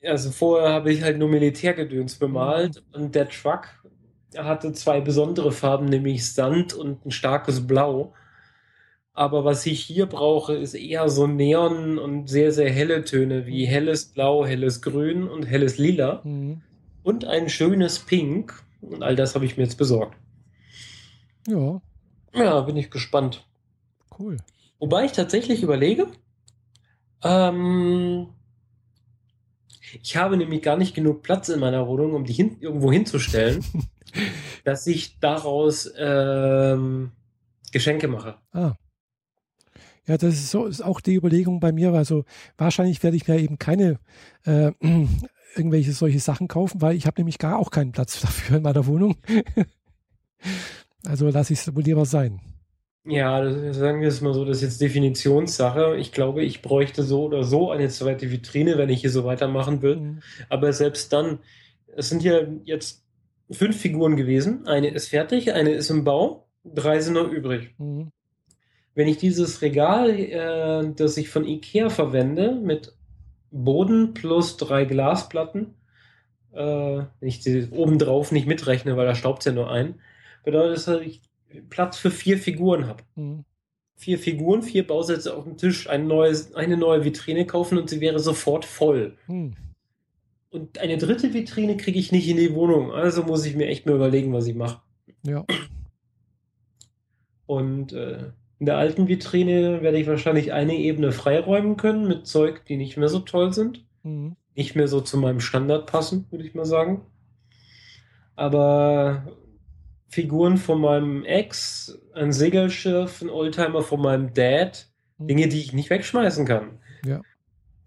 Also 0.00 0.30
vorher 0.30 0.72
habe 0.72 0.92
ich 0.92 1.02
halt 1.02 1.18
nur 1.18 1.28
Militärgedöns 1.28 2.20
bemalt 2.20 2.84
mhm. 2.94 3.02
und 3.02 3.14
der 3.16 3.28
Truck 3.28 3.68
hatte 4.36 4.72
zwei 4.74 5.00
besondere 5.00 5.50
Farben, 5.50 5.86
nämlich 5.86 6.32
Sand 6.32 6.72
und 6.72 7.04
ein 7.04 7.10
starkes 7.10 7.66
Blau. 7.66 8.14
Aber 9.12 9.44
was 9.44 9.66
ich 9.66 9.80
hier 9.80 10.06
brauche, 10.06 10.54
ist 10.54 10.74
eher 10.74 11.08
so 11.08 11.26
Neon 11.26 11.98
und 11.98 12.28
sehr, 12.28 12.52
sehr 12.52 12.70
helle 12.70 13.02
Töne 13.02 13.44
wie 13.46 13.66
mhm. 13.66 13.70
helles 13.70 14.04
Blau, 14.04 14.46
helles 14.46 14.82
Grün 14.82 15.26
und 15.26 15.46
helles 15.46 15.78
Lila. 15.78 16.20
Mhm. 16.22 16.62
Und 17.02 17.24
ein 17.24 17.48
schönes 17.48 17.98
Pink 17.98 18.62
und 18.82 19.02
all 19.02 19.16
das 19.16 19.34
habe 19.34 19.44
ich 19.44 19.56
mir 19.56 19.64
jetzt 19.64 19.78
besorgt. 19.78 20.16
Ja. 21.46 21.80
Ja, 22.34 22.60
bin 22.60 22.76
ich 22.76 22.90
gespannt. 22.90 23.46
Cool. 24.18 24.36
Wobei 24.78 25.04
ich 25.04 25.12
tatsächlich 25.12 25.62
überlege, 25.62 26.08
ähm, 27.22 28.28
ich 30.02 30.16
habe 30.16 30.36
nämlich 30.36 30.62
gar 30.62 30.76
nicht 30.76 30.94
genug 30.94 31.22
Platz 31.22 31.48
in 31.48 31.60
meiner 31.60 31.86
Wohnung, 31.86 32.14
um 32.14 32.24
die 32.24 32.32
hin, 32.32 32.56
irgendwo 32.60 32.90
hinzustellen, 32.90 33.64
dass 34.64 34.86
ich 34.86 35.18
daraus 35.20 35.92
ähm, 35.96 37.12
Geschenke 37.72 38.08
mache. 38.08 38.36
Ah. 38.52 38.74
Ja, 40.06 40.16
das 40.16 40.34
ist 40.34 40.50
so 40.50 40.66
ist 40.66 40.82
auch 40.82 41.00
die 41.00 41.14
Überlegung 41.14 41.60
bei 41.60 41.70
mir. 41.70 41.92
Also 41.92 42.24
wahrscheinlich 42.56 43.02
werde 43.04 43.16
ich 43.16 43.28
mir 43.28 43.38
eben 43.38 43.58
keine 43.58 44.00
äh, 44.44 44.72
irgendwelche 45.56 45.92
solche 45.92 46.20
Sachen 46.20 46.48
kaufen, 46.48 46.80
weil 46.80 46.96
ich 46.96 47.06
habe 47.06 47.20
nämlich 47.20 47.38
gar 47.38 47.58
auch 47.58 47.70
keinen 47.70 47.92
Platz 47.92 48.20
dafür 48.22 48.56
in 48.56 48.62
meiner 48.62 48.86
Wohnung. 48.86 49.16
also 51.06 51.28
lasse 51.28 51.52
ich 51.52 51.60
es 51.60 51.74
wohl 51.74 51.82
lieber 51.82 52.04
sein. 52.04 52.40
Ja, 53.04 53.42
das, 53.42 53.76
sagen 53.76 54.00
wir 54.00 54.08
es 54.08 54.20
mal 54.20 54.32
so, 54.32 54.44
das 54.44 54.58
ist 54.58 54.62
jetzt 54.62 54.80
Definitionssache. 54.80 55.96
Ich 55.96 56.12
glaube, 56.12 56.44
ich 56.44 56.62
bräuchte 56.62 57.02
so 57.02 57.24
oder 57.24 57.42
so 57.42 57.70
eine 57.70 57.88
zweite 57.88 58.30
Vitrine, 58.30 58.78
wenn 58.78 58.90
ich 58.90 59.00
hier 59.00 59.10
so 59.10 59.24
weitermachen 59.24 59.82
will. 59.82 59.96
Mhm. 59.96 60.22
Aber 60.48 60.72
selbst 60.72 61.12
dann, 61.12 61.40
es 61.96 62.08
sind 62.08 62.22
ja 62.22 62.42
jetzt 62.64 63.04
fünf 63.50 63.80
Figuren 63.80 64.16
gewesen. 64.16 64.66
Eine 64.68 64.88
ist 64.88 65.08
fertig, 65.08 65.52
eine 65.52 65.72
ist 65.72 65.90
im 65.90 66.04
Bau, 66.04 66.46
drei 66.64 67.00
sind 67.00 67.14
noch 67.14 67.28
übrig. 67.28 67.74
Mhm. 67.78 68.12
Wenn 68.94 69.08
ich 69.08 69.16
dieses 69.16 69.62
Regal, 69.62 70.10
äh, 70.10 70.92
das 70.94 71.16
ich 71.16 71.28
von 71.28 71.44
Ikea 71.44 71.88
verwende, 71.88 72.52
mit 72.54 72.94
Boden 73.52 74.14
plus 74.14 74.56
drei 74.56 74.84
Glasplatten. 74.84 75.74
Äh, 76.52 76.58
wenn 77.20 77.28
ich 77.28 77.40
die 77.40 77.68
obendrauf 77.70 78.32
nicht 78.32 78.46
mitrechne, 78.46 78.96
weil 78.96 79.06
da 79.06 79.14
staubt 79.14 79.44
ja 79.44 79.52
nur 79.52 79.70
ein, 79.70 80.00
bedeutet 80.44 80.76
das, 80.76 80.84
dass 80.86 81.00
ich 81.00 81.22
Platz 81.70 81.98
für 81.98 82.10
vier 82.10 82.38
Figuren 82.38 82.86
habe. 82.86 83.02
Mhm. 83.14 83.44
Vier 83.94 84.18
Figuren, 84.18 84.62
vier 84.62 84.86
Bausätze 84.86 85.36
auf 85.36 85.44
dem 85.44 85.56
Tisch, 85.56 85.88
ein 85.88 86.08
neues, 86.08 86.54
eine 86.54 86.76
neue 86.76 87.04
Vitrine 87.04 87.46
kaufen 87.46 87.78
und 87.78 87.88
sie 87.88 88.00
wäre 88.00 88.18
sofort 88.18 88.64
voll. 88.64 89.16
Mhm. 89.28 89.54
Und 90.50 90.78
eine 90.78 90.98
dritte 90.98 91.32
Vitrine 91.32 91.76
kriege 91.76 91.98
ich 91.98 92.12
nicht 92.12 92.28
in 92.28 92.36
die 92.36 92.54
Wohnung. 92.54 92.92
Also 92.92 93.22
muss 93.22 93.46
ich 93.46 93.56
mir 93.56 93.68
echt 93.68 93.86
mal 93.86 93.94
überlegen, 93.94 94.32
was 94.32 94.46
ich 94.46 94.54
mache. 94.54 94.82
Ja. 95.24 95.46
Und 97.46 97.92
äh, 97.92 98.32
in 98.62 98.66
der 98.66 98.76
alten 98.76 99.08
Vitrine 99.08 99.82
werde 99.82 99.98
ich 99.98 100.06
wahrscheinlich 100.06 100.52
eine 100.52 100.76
Ebene 100.76 101.10
freiräumen 101.10 101.76
können 101.76 102.06
mit 102.06 102.28
Zeug, 102.28 102.64
die 102.66 102.76
nicht 102.76 102.96
mehr 102.96 103.08
so 103.08 103.18
toll 103.18 103.52
sind. 103.52 103.84
Mhm. 104.04 104.36
Nicht 104.54 104.76
mehr 104.76 104.86
so 104.86 105.00
zu 105.00 105.18
meinem 105.18 105.40
Standard 105.40 105.90
passen, 105.90 106.26
würde 106.30 106.44
ich 106.44 106.54
mal 106.54 106.64
sagen. 106.64 107.00
Aber 108.36 109.26
Figuren 110.06 110.58
von 110.58 110.80
meinem 110.80 111.24
Ex, 111.24 111.98
ein 112.14 112.30
Segelschiff, 112.30 113.20
ein 113.20 113.30
Oldtimer 113.30 113.82
von 113.82 114.00
meinem 114.00 114.32
Dad. 114.32 114.86
Mhm. 115.18 115.26
Dinge, 115.26 115.48
die 115.48 115.58
ich 115.58 115.72
nicht 115.72 115.90
wegschmeißen 115.90 116.46
kann. 116.46 116.78
Ja. 117.04 117.20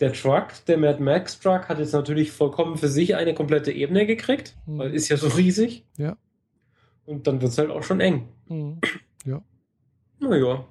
Der 0.02 0.12
Truck, 0.12 0.48
der 0.68 0.78
Mad 0.78 1.02
Max 1.02 1.40
Truck, 1.40 1.70
hat 1.70 1.80
jetzt 1.80 1.94
natürlich 1.94 2.34
vollkommen 2.34 2.76
für 2.76 2.90
sich 2.90 3.16
eine 3.16 3.34
komplette 3.34 3.72
Ebene 3.72 4.06
gekriegt, 4.06 4.58
mhm. 4.66 4.80
weil 4.80 4.94
ist 4.94 5.08
ja 5.08 5.16
so 5.16 5.30
riesig. 5.30 5.86
Ja. 5.96 6.18
Und 7.06 7.28
dann 7.28 7.40
wird 7.40 7.54
es 7.54 7.58
halt 7.58 7.70
auch 7.70 7.84
schon 7.84 8.02
eng. 8.02 8.28
Mhm. 8.50 8.82
Ja. 9.26 9.42
Naja. 10.20 10.66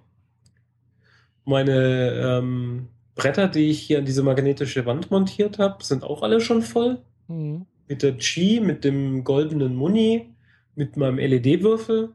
Meine 1.44 2.11
ähm, 2.12 2.88
Bretter, 3.14 3.48
die 3.48 3.70
ich 3.70 3.80
hier 3.80 3.98
an 3.98 4.04
diese 4.04 4.22
magnetische 4.22 4.87
Wand 4.87 5.11
montiert 5.11 5.59
habe, 5.59 5.85
sind 5.85 6.04
auch 6.04 6.22
alle 6.22 6.40
schon 6.40 6.62
voll. 6.62 7.02
Mhm. 7.28 7.66
Mit 7.87 8.02
der 8.02 8.12
G, 8.12 8.61
mit 8.61 8.85
dem 8.85 9.24
goldenen 9.24 9.76
Muni, 9.76 10.35
mit 10.74 10.96
meinem 10.96 11.18
LED-Würfel. 11.18 12.14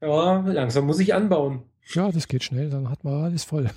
Ja, 0.00 0.40
langsam 0.40 0.86
muss 0.86 1.00
ich 1.00 1.14
anbauen. 1.14 1.62
Ja, 1.92 2.10
das 2.10 2.28
geht 2.28 2.44
schnell, 2.44 2.70
dann 2.70 2.88
hat 2.88 3.04
man 3.04 3.24
alles 3.24 3.44
voll. 3.44 3.70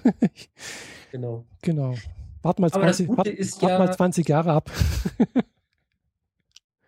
genau. 1.12 1.46
Genau. 1.62 1.96
Wart 2.42 2.60
mal 2.60 2.72
20, 2.72 3.10
wart, 3.10 3.28
wart 3.28 3.80
mal 3.80 3.94
20 3.94 4.30
Jahre 4.30 4.52
ab. 4.54 4.72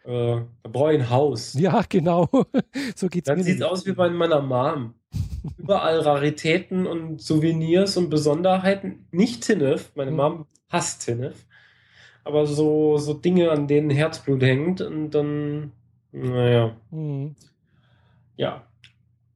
Äh, 0.06 0.42
da 0.64 0.70
brauche 0.70 0.94
ich 0.94 1.00
ein 1.00 1.10
Haus. 1.10 1.54
Ja, 1.54 1.84
genau. 1.88 2.28
so 2.96 3.10
geht's 3.10 3.28
Dann 3.28 3.44
sieht 3.44 3.58
es 3.58 3.62
aus 3.62 3.86
wie 3.86 3.92
bei 3.92 4.10
meiner 4.10 4.42
Mom. 4.42 4.96
Überall 5.58 6.00
Raritäten 6.00 6.88
und 6.88 7.22
Souvenirs 7.22 7.98
und 7.98 8.10
Besonderheiten. 8.10 9.08
Nicht 9.12 9.44
Tinnef. 9.44 9.92
Meine 9.96 10.12
mhm. 10.12 10.18
Mom 10.18 10.46
hasst 10.70 11.06
Tinnef. 11.06 11.46
Aber 12.24 12.46
so, 12.46 12.98
so 12.98 13.14
Dinge, 13.14 13.52
an 13.52 13.68
denen 13.68 13.90
Herzblut 13.90 14.42
hängt 14.42 14.82
und 14.82 15.12
dann, 15.12 15.72
naja. 16.12 16.76
Mhm. 16.92 17.36
Ja. 18.38 18.68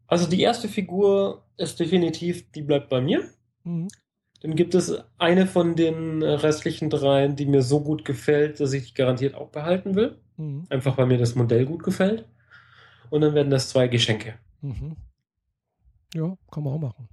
Also 0.07 0.29
die 0.29 0.41
erste 0.41 0.67
Figur 0.67 1.43
ist 1.57 1.79
definitiv, 1.79 2.51
die 2.51 2.61
bleibt 2.61 2.89
bei 2.89 3.01
mir. 3.01 3.23
Mhm. 3.63 3.87
Dann 4.41 4.55
gibt 4.55 4.75
es 4.75 4.93
eine 5.17 5.47
von 5.47 5.75
den 5.75 6.21
restlichen 6.21 6.89
dreien, 6.89 7.35
die 7.35 7.45
mir 7.45 7.61
so 7.61 7.79
gut 7.79 8.03
gefällt, 8.03 8.59
dass 8.59 8.73
ich 8.73 8.89
die 8.89 8.93
garantiert 8.93 9.35
auch 9.35 9.49
behalten 9.49 9.95
will. 9.95 10.17
Mhm. 10.37 10.65
Einfach 10.69 10.97
weil 10.97 11.05
mir 11.05 11.17
das 11.17 11.35
Modell 11.35 11.65
gut 11.65 11.83
gefällt. 11.83 12.25
Und 13.09 13.21
dann 13.21 13.35
werden 13.35 13.49
das 13.49 13.69
zwei 13.69 13.87
Geschenke. 13.87 14.35
Mhm. 14.61 14.97
Ja, 16.13 16.37
kann 16.51 16.63
man 16.63 16.73
auch 16.73 16.79
machen. 16.79 17.09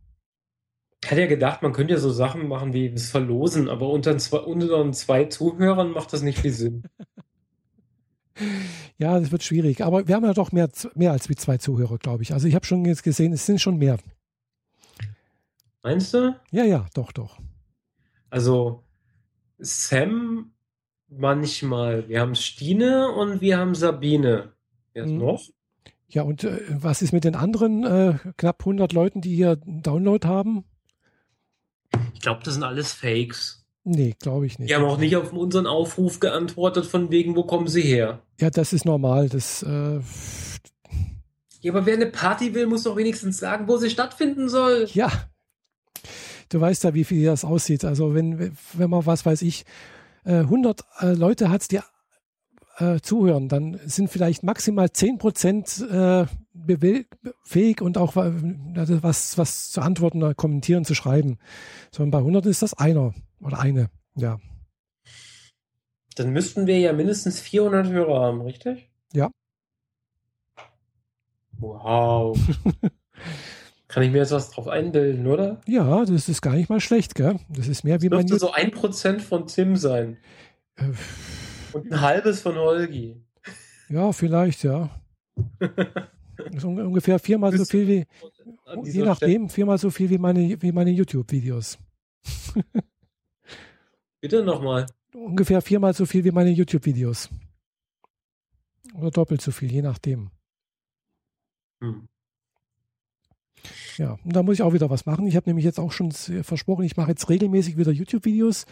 Ich 1.02 1.10
hatte 1.10 1.22
ja 1.22 1.26
gedacht, 1.26 1.62
man 1.62 1.72
könnte 1.72 1.94
ja 1.94 1.98
so 2.00 2.10
Sachen 2.10 2.46
machen 2.46 2.72
wie 2.72 2.90
das 2.90 3.08
Verlosen, 3.08 3.68
aber 3.68 3.88
unter 3.88 4.18
zwei, 4.18 4.38
unter 4.38 4.92
zwei 4.92 5.24
Zuhörern 5.24 5.92
macht 5.92 6.12
das 6.12 6.22
nicht 6.22 6.38
viel 6.38 6.52
Sinn. 6.52 6.82
ja, 8.98 9.18
das 9.18 9.32
wird 9.32 9.42
schwierig. 9.42 9.82
Aber 9.82 10.06
wir 10.06 10.14
haben 10.14 10.24
ja 10.24 10.34
doch 10.34 10.52
mehr, 10.52 10.68
mehr 10.94 11.12
als 11.12 11.28
wie 11.30 11.36
zwei 11.36 11.56
Zuhörer, 11.56 11.96
glaube 11.98 12.22
ich. 12.22 12.34
Also 12.34 12.48
ich 12.48 12.54
habe 12.54 12.66
schon 12.66 12.84
jetzt 12.84 13.02
gesehen, 13.02 13.32
es 13.32 13.46
sind 13.46 13.60
schon 13.60 13.78
mehr. 13.78 13.98
Meinst 15.82 16.12
du? 16.12 16.38
Ja, 16.50 16.64
ja, 16.64 16.86
doch, 16.92 17.12
doch. 17.12 17.38
Also 18.28 18.84
Sam 19.58 20.52
manchmal. 21.08 22.08
Wir 22.08 22.20
haben 22.20 22.34
Stine 22.34 23.10
und 23.10 23.40
wir 23.40 23.58
haben 23.58 23.74
Sabine. 23.74 24.52
Wer 24.92 25.04
ist 25.04 25.10
mhm. 25.10 25.18
noch? 25.18 25.42
Ja, 26.10 26.22
und 26.22 26.44
äh, 26.44 26.60
was 26.68 27.02
ist 27.02 27.12
mit 27.12 27.24
den 27.24 27.36
anderen 27.36 27.84
äh, 27.84 28.14
knapp 28.36 28.60
100 28.60 28.92
Leuten, 28.92 29.20
die 29.20 29.34
hier 29.34 29.58
einen 29.64 29.82
Download 29.82 30.26
haben? 30.26 30.64
Ich 32.14 32.20
glaube, 32.20 32.40
das 32.44 32.54
sind 32.54 32.64
alles 32.64 32.92
Fakes. 32.92 33.64
Nee, 33.84 34.14
glaube 34.18 34.46
ich 34.46 34.58
nicht. 34.58 34.70
Die 34.70 34.74
haben 34.74 34.84
auch 34.84 34.98
nicht 34.98 35.16
auf 35.16 35.32
unseren 35.32 35.66
Aufruf 35.66 36.20
geantwortet, 36.20 36.84
von 36.84 37.10
wegen, 37.10 37.34
wo 37.36 37.44
kommen 37.44 37.68
sie 37.68 37.82
her? 37.82 38.20
Ja, 38.38 38.50
das 38.50 38.72
ist 38.72 38.84
normal. 38.84 39.28
Das, 39.28 39.62
äh, 39.62 40.00
ja, 41.60 41.72
aber 41.72 41.86
wer 41.86 41.94
eine 41.94 42.06
Party 42.06 42.54
will, 42.54 42.66
muss 42.66 42.82
doch 42.82 42.96
wenigstens 42.96 43.38
sagen, 43.38 43.68
wo 43.68 43.76
sie 43.76 43.90
stattfinden 43.90 44.48
soll. 44.48 44.88
Ja. 44.92 45.10
Du 46.48 46.60
weißt 46.60 46.84
ja, 46.84 46.94
wie 46.94 47.04
viel 47.04 47.24
das 47.24 47.44
aussieht. 47.44 47.84
Also, 47.84 48.14
wenn, 48.14 48.56
wenn 48.74 48.90
man, 48.90 49.06
was 49.06 49.24
weiß 49.24 49.42
ich, 49.42 49.64
100 50.24 50.80
äh, 51.00 51.06
äh, 51.06 51.14
Leute 51.14 51.48
hat, 51.48 51.70
die 51.70 51.80
äh, 52.80 53.00
zuhören, 53.00 53.48
dann 53.48 53.78
sind 53.84 54.10
vielleicht 54.10 54.42
maximal 54.42 54.90
10 54.90 55.18
Prozent 55.18 55.80
äh, 55.90 56.26
fähig 57.42 57.82
und 57.82 57.98
auch 57.98 58.16
also 58.16 59.02
was, 59.02 59.38
was 59.38 59.70
zu 59.70 59.80
antworten, 59.80 60.36
kommentieren, 60.36 60.84
zu 60.84 60.94
schreiben. 60.94 61.38
Sondern 61.90 62.10
bei 62.10 62.18
100 62.18 62.46
ist 62.46 62.62
das 62.62 62.74
einer 62.74 63.14
oder 63.40 63.58
eine, 63.58 63.90
ja. 64.14 64.38
Dann 66.16 66.30
müssten 66.30 66.66
wir 66.66 66.78
ja 66.78 66.92
mindestens 66.92 67.40
400 67.40 67.88
Hörer 67.88 68.20
haben, 68.20 68.40
richtig? 68.42 68.90
Ja. 69.12 69.30
Wow. 71.58 72.38
Kann 73.88 74.04
ich 74.04 74.12
mir 74.12 74.18
jetzt 74.18 74.30
was 74.30 74.50
drauf 74.50 74.68
einbilden, 74.68 75.26
oder? 75.26 75.60
Ja, 75.66 76.04
das 76.04 76.28
ist 76.28 76.42
gar 76.42 76.54
nicht 76.54 76.70
mal 76.70 76.80
schlecht, 76.80 77.16
gell? 77.16 77.40
Das 77.48 77.66
ist 77.66 77.82
mehr 77.82 78.00
wie 78.02 78.08
das 78.08 78.18
man. 78.18 78.26
Dürfte 78.26 78.46
so 78.46 78.52
ein 78.52 78.70
Prozent 78.70 79.20
von 79.20 79.46
Tim 79.46 79.76
sein. 79.76 80.16
Äh, 80.76 80.84
Und 81.72 81.92
ein 81.92 82.00
halbes 82.00 82.40
von 82.40 82.56
Holgi. 82.56 83.22
Ja, 83.88 84.12
vielleicht, 84.12 84.64
ja. 84.64 84.90
Das 85.58 85.68
ist 86.54 86.64
ungefähr 86.64 87.18
viermal 87.18 87.56
so 87.56 87.64
viel 87.64 87.86
wie, 87.88 88.06
je 88.84 89.02
nachdem, 89.02 89.48
viermal 89.48 89.78
so 89.78 89.90
viel 89.90 90.10
wie 90.10 90.18
meine, 90.18 90.60
wie 90.60 90.72
meine 90.72 90.90
YouTube-Videos. 90.90 91.78
Bitte 94.20 94.44
nochmal. 94.44 94.86
Ungefähr 95.14 95.60
viermal 95.60 95.94
so 95.94 96.06
viel 96.06 96.24
wie 96.24 96.30
meine 96.30 96.50
YouTube-Videos. 96.50 97.30
Oder 98.94 99.10
doppelt 99.10 99.40
so 99.40 99.50
viel, 99.50 99.72
je 99.72 99.82
nachdem. 99.82 100.30
Hm. 101.80 102.08
Ja, 104.00 104.16
und 104.24 104.34
da 104.34 104.42
muss 104.42 104.54
ich 104.54 104.62
auch 104.62 104.72
wieder 104.72 104.88
was 104.88 105.04
machen. 105.04 105.26
Ich 105.26 105.36
habe 105.36 105.50
nämlich 105.50 105.66
jetzt 105.66 105.78
auch 105.78 105.92
schon 105.92 106.10
versprochen, 106.10 106.86
ich 106.86 106.96
mache 106.96 107.10
jetzt 107.10 107.28
regelmäßig 107.28 107.76
wieder 107.76 107.92
YouTube-Videos. 107.92 108.64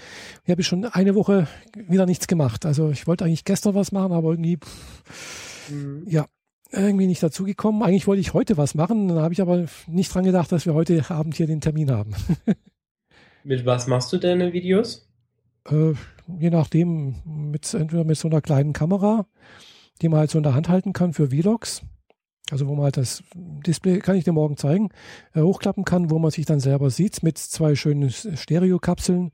Ich 0.45 0.51
habe 0.51 0.63
schon 0.63 0.87
eine 0.87 1.15
Woche 1.15 1.47
wieder 1.77 2.07
nichts 2.07 2.29
gemacht. 2.29 2.65
Also 2.65 2.89
ich 2.89 3.07
wollte 3.07 3.27
eigentlich 3.27 3.45
gestern 3.45 3.75
was 3.75 3.93
machen, 3.93 4.13
aber 4.13 4.31
irgendwie, 4.31 4.57
pff, 4.57 5.71
mhm. 5.71 6.05
ja, 6.07 6.25
irgendwie 6.73 7.07
nicht 7.07 7.23
dazu 7.23 7.45
gekommen. 7.45 7.83
Eigentlich 7.83 8.07
wollte 8.07 8.23
ich 8.23 8.33
heute 8.33 8.57
was 8.57 8.75
machen, 8.75 9.09
dann 9.09 9.19
habe 9.19 9.35
ich 9.35 9.43
aber 9.43 9.67
nicht 9.87 10.15
dran 10.15 10.25
gedacht, 10.25 10.51
dass 10.51 10.65
wir 10.65 10.73
heute 10.73 11.05
Abend 11.11 11.35
hier 11.35 11.47
den 11.47 11.61
Termin 11.61 11.91
haben. 11.91 12.15
mit 13.45 13.67
was 13.67 13.87
machst 13.87 14.11
du 14.15 14.17
deine 14.17 14.55
Videos? 14.55 15.11
Äh, 15.69 15.93
je 16.39 16.49
nachdem, 16.49 17.17
mit, 17.27 17.75
entweder 17.75 18.05
mit 18.05 18.17
so 18.17 18.29
einer 18.29 18.41
kleinen 18.41 18.73
Kamera, 18.73 19.27
die 20.01 20.09
man 20.09 20.21
halt 20.21 20.31
so 20.31 20.39
in 20.39 20.45
der 20.45 20.55
Hand 20.55 20.71
halten 20.71 20.95
kann 20.95 21.13
für 21.13 21.29
Vlogs 21.29 21.83
also 22.51 22.67
wo 22.67 22.75
man 22.75 22.85
halt 22.85 22.97
das 22.97 23.23
Display, 23.35 23.99
kann 23.99 24.17
ich 24.17 24.25
dir 24.25 24.33
morgen 24.33 24.57
zeigen, 24.57 24.91
äh, 25.35 25.41
hochklappen 25.41 25.85
kann, 25.85 26.11
wo 26.11 26.19
man 26.19 26.31
sich 26.31 26.47
dann 26.47 26.61
selber 26.61 26.91
sieht 26.91 27.23
mit 27.23 27.39
zwei 27.39 27.75
schönen 27.75 28.11
Stereokapseln 28.11 29.33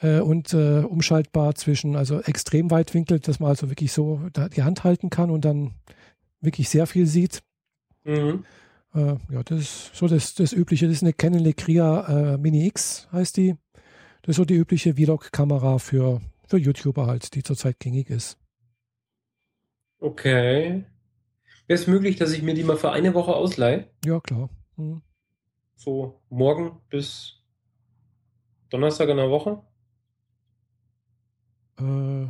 äh, 0.00 0.20
und 0.20 0.52
äh, 0.54 0.80
umschaltbar 0.80 1.54
zwischen, 1.54 1.96
also 1.96 2.20
extrem 2.20 2.70
Weitwinkel, 2.70 3.20
dass 3.20 3.40
man 3.40 3.50
also 3.50 3.70
wirklich 3.70 3.92
so 3.92 4.20
die 4.54 4.62
Hand 4.62 4.84
halten 4.84 5.10
kann 5.10 5.30
und 5.30 5.44
dann 5.44 5.74
wirklich 6.40 6.68
sehr 6.68 6.86
viel 6.86 7.06
sieht. 7.06 7.42
Mhm. 8.04 8.44
Äh, 8.94 9.16
ja, 9.32 9.42
das 9.44 9.60
ist 9.60 9.90
so 9.94 10.06
das, 10.06 10.34
das 10.34 10.52
Übliche. 10.52 10.86
Das 10.86 10.96
ist 10.96 11.02
eine 11.02 11.12
Canon 11.12 11.40
Lecria 11.40 12.34
äh, 12.34 12.38
Mini 12.38 12.66
X, 12.66 13.08
heißt 13.12 13.36
die. 13.36 13.56
Das 14.22 14.30
ist 14.30 14.36
so 14.36 14.44
die 14.44 14.54
übliche 14.54 14.94
Vlog-Kamera 14.94 15.78
für, 15.78 16.20
für 16.46 16.56
YouTuber 16.56 17.06
halt, 17.06 17.34
die 17.34 17.42
zurzeit 17.42 17.78
gängig 17.78 18.08
ist. 18.08 18.38
Okay. 19.98 20.84
Wäre 21.66 21.80
es 21.80 21.86
möglich, 21.86 22.16
dass 22.16 22.32
ich 22.32 22.42
mir 22.42 22.54
die 22.54 22.64
mal 22.64 22.76
für 22.76 22.92
eine 22.92 23.14
Woche 23.14 23.34
ausleihe? 23.34 23.88
Ja, 24.04 24.20
klar. 24.20 24.50
Mhm. 24.76 25.02
So 25.76 26.20
morgen 26.28 26.80
bis 26.90 27.42
Donnerstag 28.68 29.08
in 29.08 29.16
der 29.16 29.30
Woche? 29.30 29.62
Äh, 31.78 32.26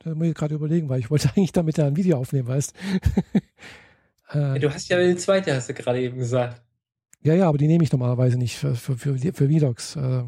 da 0.00 0.14
muss 0.14 0.26
ich 0.26 0.34
gerade 0.34 0.54
überlegen, 0.54 0.88
weil 0.88 1.00
ich 1.00 1.10
wollte 1.10 1.28
eigentlich 1.36 1.52
damit 1.52 1.76
ja 1.76 1.86
ein 1.86 1.96
Video 1.96 2.16
aufnehmen, 2.18 2.48
weißt 2.48 2.74
äh, 4.32 4.38
ja, 4.38 4.58
Du 4.58 4.72
hast 4.72 4.88
ja 4.88 4.96
eine 4.96 5.16
zweite, 5.16 5.54
hast 5.54 5.68
du 5.68 5.74
gerade 5.74 6.00
eben 6.00 6.18
gesagt. 6.18 6.62
Ja, 7.22 7.34
ja, 7.34 7.48
aber 7.48 7.58
die 7.58 7.68
nehme 7.68 7.84
ich 7.84 7.92
normalerweise 7.92 8.36
nicht 8.38 8.56
für, 8.56 8.74
für, 8.74 8.96
für, 8.96 9.16
für 9.16 9.48
Vlogs. 9.48 9.96
Äh, 9.96 10.24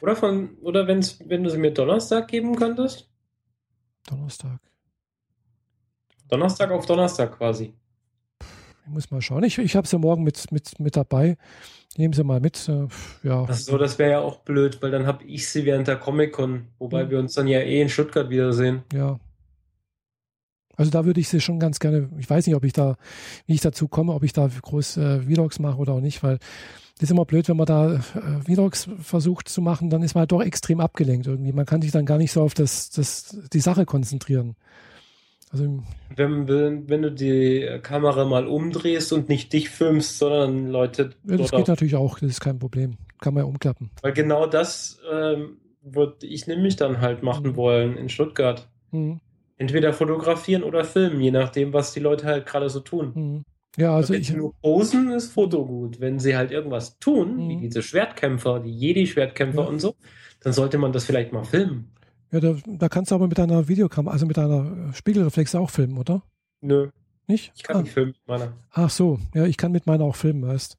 oder 0.00 0.16
von, 0.16 0.56
oder 0.62 0.86
wenn's, 0.86 1.20
wenn 1.26 1.44
du 1.44 1.50
sie 1.50 1.58
mir 1.58 1.72
Donnerstag 1.72 2.28
geben 2.28 2.56
könntest? 2.56 3.08
Donnerstag. 4.08 4.60
Donnerstag 6.30 6.70
auf 6.70 6.86
Donnerstag 6.86 7.36
quasi. 7.36 7.74
Ich 8.86 8.92
muss 8.92 9.10
mal 9.10 9.20
schauen. 9.20 9.44
Ich, 9.44 9.58
ich 9.58 9.76
habe 9.76 9.86
sie 9.86 9.98
morgen 9.98 10.24
mit, 10.24 10.50
mit, 10.50 10.80
mit 10.80 10.96
dabei. 10.96 11.36
Nehmen 11.96 12.14
Sie 12.14 12.24
mal 12.24 12.40
mit. 12.40 12.68
Äh, 12.68 12.86
ja. 13.22 13.46
Ach 13.48 13.54
so, 13.54 13.76
das 13.76 13.98
wäre 13.98 14.10
ja 14.10 14.20
auch 14.20 14.40
blöd, 14.40 14.80
weil 14.80 14.90
dann 14.90 15.06
habe 15.06 15.24
ich 15.24 15.48
sie 15.48 15.64
während 15.64 15.88
der 15.88 15.96
Comic-Con, 15.96 16.66
wobei 16.78 17.04
mhm. 17.04 17.10
wir 17.10 17.18
uns 17.18 17.34
dann 17.34 17.46
ja 17.46 17.60
eh 17.60 17.80
in 17.80 17.88
Stuttgart 17.88 18.30
wiedersehen. 18.30 18.82
Ja. 18.92 19.18
Also 20.76 20.90
da 20.90 21.04
würde 21.04 21.20
ich 21.20 21.28
sie 21.28 21.40
schon 21.40 21.60
ganz 21.60 21.78
gerne, 21.78 22.08
ich 22.18 22.30
weiß 22.30 22.46
nicht, 22.46 22.56
ob 22.56 22.64
ich 22.64 22.72
da, 22.72 22.96
wie 23.46 23.54
ich 23.54 23.60
dazu 23.60 23.86
komme, 23.86 24.14
ob 24.14 24.22
ich 24.22 24.32
da 24.32 24.48
groß 24.48 24.96
äh, 24.96 25.20
Vlogs 25.20 25.58
mache 25.58 25.76
oder 25.76 25.92
auch 25.92 26.00
nicht, 26.00 26.22
weil 26.22 26.38
das 27.00 27.08
ist 27.08 27.10
immer 27.10 27.26
blöd, 27.26 27.48
wenn 27.48 27.56
man 27.56 27.66
da 27.66 27.94
äh, 27.94 28.00
Vlogs 28.44 28.88
versucht 29.02 29.48
zu 29.48 29.60
machen, 29.60 29.90
dann 29.90 30.02
ist 30.02 30.14
man 30.14 30.20
halt 30.20 30.32
doch 30.32 30.42
extrem 30.42 30.80
abgelenkt 30.80 31.26
irgendwie. 31.26 31.52
Man 31.52 31.66
kann 31.66 31.82
sich 31.82 31.90
dann 31.90 32.06
gar 32.06 32.18
nicht 32.18 32.32
so 32.32 32.40
auf 32.40 32.54
das, 32.54 32.88
das, 32.90 33.36
die 33.52 33.60
Sache 33.60 33.84
konzentrieren. 33.84 34.56
Also 35.52 35.82
wenn, 36.14 36.48
wenn, 36.48 36.88
wenn 36.88 37.02
du 37.02 37.10
die 37.10 37.68
Kamera 37.82 38.24
mal 38.24 38.46
umdrehst 38.46 39.12
und 39.12 39.28
nicht 39.28 39.52
dich 39.52 39.68
filmst, 39.68 40.18
sondern 40.18 40.68
Leute. 40.68 41.10
Ja, 41.24 41.36
das 41.36 41.50
geht 41.50 41.66
natürlich 41.66 41.96
auch, 41.96 42.20
das 42.20 42.30
ist 42.30 42.40
kein 42.40 42.58
Problem. 42.58 42.98
Kann 43.20 43.34
man 43.34 43.42
ja 43.42 43.48
umklappen. 43.48 43.90
Weil 44.00 44.12
genau 44.12 44.46
das 44.46 45.00
ähm, 45.12 45.58
würde 45.82 46.26
ich 46.26 46.46
nämlich 46.46 46.76
dann 46.76 47.00
halt 47.00 47.22
machen 47.22 47.48
mhm. 47.48 47.56
wollen 47.56 47.96
in 47.96 48.08
Stuttgart. 48.08 48.68
Mhm. 48.92 49.20
Entweder 49.56 49.92
fotografieren 49.92 50.62
oder 50.62 50.84
filmen, 50.84 51.20
je 51.20 51.32
nachdem, 51.32 51.72
was 51.72 51.92
die 51.92 52.00
Leute 52.00 52.26
halt 52.26 52.46
gerade 52.46 52.70
so 52.70 52.80
tun. 52.80 53.12
Mhm. 53.14 53.44
Ja, 53.76 53.94
also 53.94 54.14
wenn 54.14 54.20
ich. 54.20 54.32
nur 54.32 54.54
posen 54.60 55.10
ist 55.10 55.32
Foto 55.32 55.64
gut. 55.64 56.00
Wenn 56.00 56.18
sie 56.18 56.36
halt 56.36 56.50
irgendwas 56.50 56.98
tun, 56.98 57.38
wie 57.48 57.56
mhm. 57.56 57.60
diese 57.60 57.82
Schwertkämpfer, 57.82 58.60
die 58.60 58.72
Jedi-Schwertkämpfer 58.72 59.66
und 59.66 59.80
so, 59.80 59.96
dann 60.40 60.52
sollte 60.52 60.78
man 60.78 60.92
das 60.92 61.04
vielleicht 61.04 61.32
mal 61.32 61.44
filmen. 61.44 61.92
Ja, 62.32 62.40
da, 62.40 62.56
da 62.66 62.88
kannst 62.88 63.10
du 63.10 63.14
aber 63.14 63.28
mit 63.28 63.38
deiner 63.38 63.68
Videokamera, 63.68 64.12
also 64.12 64.26
mit 64.26 64.36
deiner 64.36 64.92
Spiegelreflex 64.92 65.54
auch 65.54 65.70
filmen, 65.70 65.98
oder? 65.98 66.22
Nö. 66.60 66.90
Nicht? 67.26 67.52
Ich 67.56 67.62
kann 67.62 67.76
ah. 67.76 67.82
nicht 67.82 67.92
filmen 67.92 68.12
mit 68.12 68.28
meiner. 68.28 68.52
Ach 68.72 68.90
so, 68.90 69.18
ja, 69.34 69.46
ich 69.46 69.56
kann 69.56 69.72
mit 69.72 69.86
meiner 69.86 70.04
auch 70.04 70.16
filmen, 70.16 70.46
weißt 70.46 70.76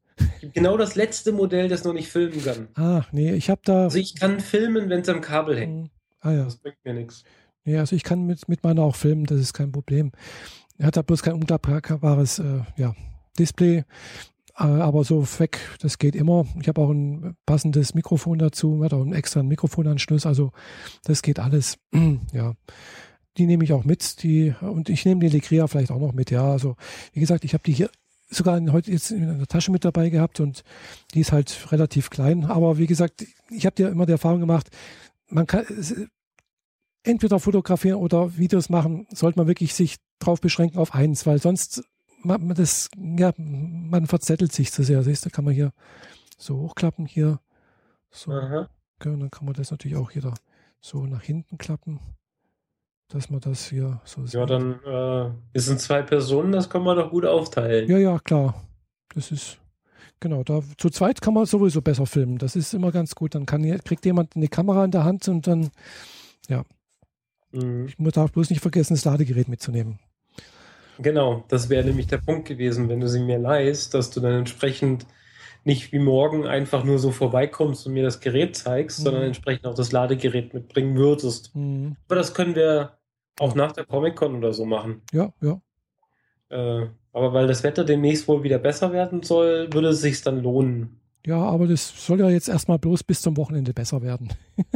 Genau 0.53 0.77
das 0.77 0.95
letzte 0.95 1.31
Modell, 1.31 1.67
das 1.67 1.83
noch 1.83 1.93
nicht 1.93 2.09
filmen 2.09 2.43
kann. 2.43 2.67
Ah, 2.75 3.05
nee, 3.11 3.33
ich 3.33 3.49
habe 3.49 3.61
da. 3.63 3.83
Also 3.83 3.97
ich 3.97 4.15
kann 4.15 4.39
filmen, 4.39 4.89
wenn 4.89 5.01
es 5.01 5.09
am 5.09 5.21
Kabel 5.21 5.57
hängt. 5.57 5.85
Hm. 5.85 5.89
Ah 6.19 6.31
ja. 6.31 6.43
Das 6.43 6.57
bringt 6.57 6.77
mir 6.83 6.93
nichts. 6.93 7.23
Nee, 7.63 7.77
also 7.77 7.95
ich 7.95 8.03
kann 8.03 8.25
mit, 8.25 8.47
mit 8.47 8.63
meiner 8.63 8.83
auch 8.83 8.95
filmen, 8.95 9.25
das 9.25 9.39
ist 9.39 9.53
kein 9.53 9.71
Problem. 9.71 10.11
Er 10.77 10.87
hat 10.87 10.97
da 10.97 11.01
bloß 11.01 11.21
kein 11.21 11.33
unklappbares 11.33 12.39
äh, 12.39 12.61
ja, 12.75 12.95
Display. 13.37 13.83
Äh, 14.61 14.81
aber 14.81 15.03
so 15.03 15.25
weg, 15.39 15.59
das 15.79 15.97
geht 15.97 16.15
immer. 16.15 16.45
Ich 16.59 16.67
habe 16.67 16.81
auch 16.81 16.89
ein 16.89 17.35
passendes 17.45 17.93
Mikrofon 17.93 18.39
dazu, 18.39 18.83
hat 18.83 18.93
auch 18.93 19.01
einen 19.01 19.13
extra 19.13 19.43
Mikrofonanschluss, 19.43 20.25
also 20.25 20.51
das 21.03 21.21
geht 21.21 21.39
alles. 21.39 21.77
ja. 22.33 22.53
Die 23.37 23.45
nehme 23.45 23.63
ich 23.63 23.71
auch 23.71 23.85
mit, 23.85 24.23
die, 24.23 24.53
und 24.59 24.89
ich 24.89 25.05
nehme 25.05 25.21
die 25.21 25.29
Legria 25.29 25.67
vielleicht 25.67 25.91
auch 25.91 25.99
noch 25.99 26.13
mit, 26.13 26.31
ja. 26.31 26.51
Also, 26.51 26.75
wie 27.13 27.21
gesagt, 27.21 27.45
ich 27.45 27.53
habe 27.53 27.63
die 27.63 27.73
hier 27.73 27.89
sogar 28.29 28.61
heute 28.71 28.91
jetzt 28.91 29.11
in 29.11 29.39
der 29.39 29.47
Tasche 29.47 29.71
mit 29.71 29.83
dabei 29.83 30.09
gehabt 30.09 30.39
und 30.39 30.63
die 31.13 31.21
ist 31.21 31.31
halt 31.31 31.71
relativ 31.71 32.09
klein. 32.09 32.45
Aber 32.45 32.77
wie 32.77 32.87
gesagt, 32.87 33.25
ich 33.49 33.65
habe 33.65 33.81
ja 33.81 33.89
immer 33.89 34.05
die 34.05 34.13
Erfahrung 34.13 34.39
gemacht, 34.39 34.69
man 35.27 35.47
kann 35.47 35.65
entweder 37.03 37.39
fotografieren 37.39 37.99
oder 37.99 38.37
Videos 38.37 38.69
machen, 38.69 39.07
sollte 39.11 39.39
man 39.39 39.47
wirklich 39.47 39.73
sich 39.73 39.97
drauf 40.19 40.39
beschränken 40.39 40.77
auf 40.77 40.93
eins, 40.93 41.25
weil 41.25 41.41
sonst 41.41 41.83
man, 42.23 42.53
das, 42.55 42.89
ja, 42.97 43.33
man 43.37 44.07
verzettelt 44.07 44.51
sich 44.51 44.71
zu 44.71 44.83
sehr. 44.83 45.03
Siehst 45.03 45.25
du, 45.25 45.29
kann 45.29 45.45
man 45.45 45.53
hier 45.53 45.71
so 46.37 46.57
hochklappen 46.57 47.05
hier. 47.05 47.39
So. 48.09 48.31
Aha. 48.31 48.69
Okay, 48.99 49.09
und 49.09 49.19
dann 49.19 49.31
kann 49.31 49.45
man 49.45 49.53
das 49.53 49.71
natürlich 49.71 49.97
auch 49.97 50.11
hier 50.11 50.21
da 50.21 50.33
so 50.79 51.05
nach 51.05 51.21
hinten 51.21 51.57
klappen, 51.57 51.99
dass 53.07 53.29
man 53.29 53.39
das 53.39 53.69
hier 53.69 54.01
so 54.03 54.25
sieht. 54.25 54.35
Ja, 54.35 54.45
dann 54.45 54.73
äh, 54.83 55.31
wir 55.53 55.61
sind 55.61 55.79
zwei 55.79 56.01
Personen, 56.01 56.51
das 56.51 56.69
kann 56.69 56.83
man 56.83 56.97
doch 56.97 57.09
gut 57.09 57.25
aufteilen. 57.25 57.89
Ja, 57.89 57.97
ja, 57.97 58.19
klar. 58.19 58.63
Das 59.13 59.31
ist 59.31 59.59
genau, 60.19 60.43
da 60.43 60.61
zu 60.77 60.89
zweit 60.89 61.21
kann 61.21 61.33
man 61.33 61.45
sowieso 61.45 61.81
besser 61.81 62.05
filmen. 62.05 62.37
Das 62.37 62.55
ist 62.55 62.73
immer 62.73 62.91
ganz 62.91 63.15
gut. 63.15 63.35
Dann 63.35 63.45
kann, 63.45 63.63
kriegt 63.83 64.05
jemand 64.05 64.35
eine 64.35 64.47
Kamera 64.47 64.85
in 64.85 64.91
der 64.91 65.03
Hand 65.03 65.27
und 65.27 65.47
dann, 65.47 65.69
ja. 66.47 66.63
Mhm. 67.51 67.87
Ich 67.87 67.99
muss 67.99 68.13
darf 68.13 68.31
bloß 68.31 68.49
nicht 68.49 68.61
vergessen, 68.61 68.93
das 68.93 69.05
Ladegerät 69.05 69.47
mitzunehmen. 69.47 69.99
Genau, 70.99 71.43
das 71.47 71.69
wäre 71.69 71.85
nämlich 71.85 72.07
der 72.07 72.17
Punkt 72.17 72.47
gewesen, 72.47 72.89
wenn 72.89 72.99
du 72.99 73.07
sie 73.07 73.19
mir 73.19 73.39
leihst, 73.39 73.93
dass 73.93 74.11
du 74.11 74.19
dann 74.19 74.33
entsprechend 74.33 75.05
nicht 75.63 75.91
wie 75.91 75.99
morgen 75.99 76.47
einfach 76.47 76.83
nur 76.83 76.99
so 76.99 77.11
vorbeikommst 77.11 77.85
und 77.85 77.93
mir 77.93 78.03
das 78.03 78.19
Gerät 78.19 78.55
zeigst, 78.55 78.99
mhm. 78.99 79.03
sondern 79.03 79.23
entsprechend 79.23 79.67
auch 79.67 79.75
das 79.75 79.91
Ladegerät 79.91 80.53
mitbringen 80.53 80.97
würdest. 80.97 81.55
Mhm. 81.55 81.95
Aber 82.07 82.15
das 82.15 82.33
können 82.33 82.55
wir 82.55 82.97
auch 83.39 83.55
nach 83.55 83.71
der 83.71 83.85
Comic-Con 83.85 84.35
oder 84.35 84.53
so 84.53 84.65
machen. 84.65 85.01
Ja, 85.11 85.33
ja. 85.41 85.61
Äh, 86.49 86.87
aber 87.13 87.33
weil 87.33 87.47
das 87.47 87.63
Wetter 87.63 87.83
demnächst 87.83 88.27
wohl 88.27 88.43
wieder 88.43 88.59
besser 88.59 88.91
werden 88.91 89.23
soll, 89.23 89.71
würde 89.71 89.89
es 89.89 90.01
sich 90.01 90.21
dann 90.21 90.41
lohnen. 90.41 91.01
Ja, 91.25 91.37
aber 91.37 91.67
das 91.67 92.05
soll 92.05 92.19
ja 92.19 92.29
jetzt 92.29 92.49
erstmal 92.49 92.79
bloß 92.79 93.03
bis 93.03 93.21
zum 93.21 93.37
Wochenende 93.37 93.73
besser 93.73 94.01
werden. 94.01 94.29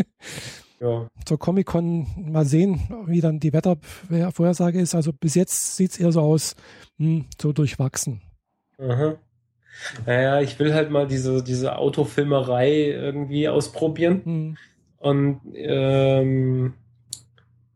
ja. 0.85 1.07
Zur 1.25 1.39
Comic-Con 1.39 2.07
mal 2.31 2.45
sehen, 2.45 2.81
wie 3.07 3.21
dann 3.21 3.39
die 3.39 3.53
Wettervorhersage 3.53 4.79
ist. 4.79 4.95
Also 4.95 5.11
bis 5.11 5.35
jetzt 5.35 5.75
sieht 5.75 5.91
es 5.91 5.99
eher 5.99 6.11
so 6.11 6.21
aus, 6.21 6.55
hm, 6.97 7.25
so 7.41 7.51
durchwachsen. 7.51 8.21
Aha. 8.77 9.15
Naja, 10.05 10.41
ich 10.41 10.57
will 10.59 10.73
halt 10.73 10.89
mal 10.89 11.07
diese, 11.07 11.43
diese 11.43 11.77
Autofilmerei 11.77 12.91
irgendwie 12.91 13.49
ausprobieren. 13.49 14.21
Hm. 14.23 14.57
Und 14.97 15.41
ähm, 15.53 16.73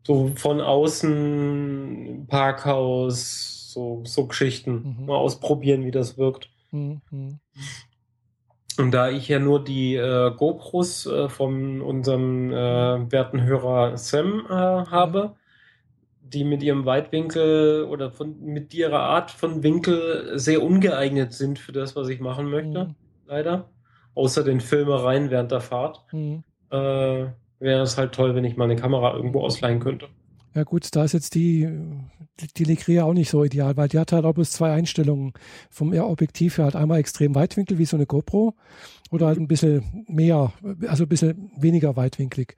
so 0.06 0.32
von 0.34 0.60
außen 0.60 2.26
Parkhaus, 2.28 3.70
so, 3.72 4.02
so 4.04 4.26
Geschichten. 4.26 4.96
Mhm. 4.98 5.06
Mal 5.06 5.16
ausprobieren, 5.16 5.84
wie 5.84 5.90
das 5.90 6.18
wirkt. 6.18 6.50
Mhm. 6.72 7.00
Und 8.80 8.92
da 8.92 9.10
ich 9.10 9.28
ja 9.28 9.38
nur 9.38 9.62
die 9.62 9.94
äh, 9.94 10.32
GoPros 10.34 11.06
äh, 11.06 11.28
von 11.28 11.82
unserem 11.82 12.50
äh, 12.50 13.12
werten 13.12 13.42
Hörer 13.42 13.96
Sam 13.98 14.46
äh, 14.48 14.52
habe, 14.52 15.34
die 16.22 16.44
mit 16.44 16.62
ihrem 16.62 16.86
Weitwinkel 16.86 17.84
oder 17.84 18.10
von, 18.10 18.40
mit 18.40 18.72
ihrer 18.72 19.00
Art 19.00 19.30
von 19.30 19.62
Winkel 19.62 20.38
sehr 20.38 20.62
ungeeignet 20.62 21.34
sind 21.34 21.58
für 21.58 21.72
das, 21.72 21.94
was 21.94 22.08
ich 22.08 22.20
machen 22.20 22.48
möchte, 22.48 22.86
mhm. 22.86 22.94
leider. 23.26 23.68
Außer 24.14 24.42
den 24.44 24.60
Filmereien 24.60 25.30
während 25.30 25.52
der 25.52 25.60
Fahrt. 25.60 26.02
Mhm. 26.12 26.42
Äh, 26.70 27.26
wäre 27.58 27.82
es 27.82 27.98
halt 27.98 28.12
toll, 28.12 28.34
wenn 28.34 28.44
ich 28.44 28.56
meine 28.56 28.76
Kamera 28.76 29.14
irgendwo 29.14 29.42
ausleihen 29.42 29.80
könnte. 29.80 30.08
Ja 30.54 30.64
gut, 30.64 30.88
da 30.96 31.04
ist 31.04 31.12
jetzt 31.12 31.36
die, 31.36 31.68
die 32.56 32.64
Legria 32.64 33.04
auch 33.04 33.12
nicht 33.12 33.30
so 33.30 33.44
ideal, 33.44 33.76
weil 33.76 33.88
die 33.88 33.98
hat 33.98 34.10
halt 34.12 34.24
auch 34.24 34.34
bloß 34.34 34.50
zwei 34.50 34.72
Einstellungen 34.72 35.32
vom 35.70 35.92
Objektiv 35.92 36.58
her. 36.58 36.64
Halt 36.64 36.76
einmal 36.76 36.98
extrem 36.98 37.34
Weitwinkel 37.36 37.78
wie 37.78 37.84
so 37.84 37.96
eine 37.96 38.06
GoPro 38.06 38.54
oder 39.10 39.26
halt 39.26 39.38
ein 39.38 39.46
bisschen 39.46 40.04
mehr, 40.08 40.52
also 40.88 41.04
ein 41.04 41.08
bisschen 41.08 41.52
weniger 41.56 41.94
weitwinklig. 41.96 42.56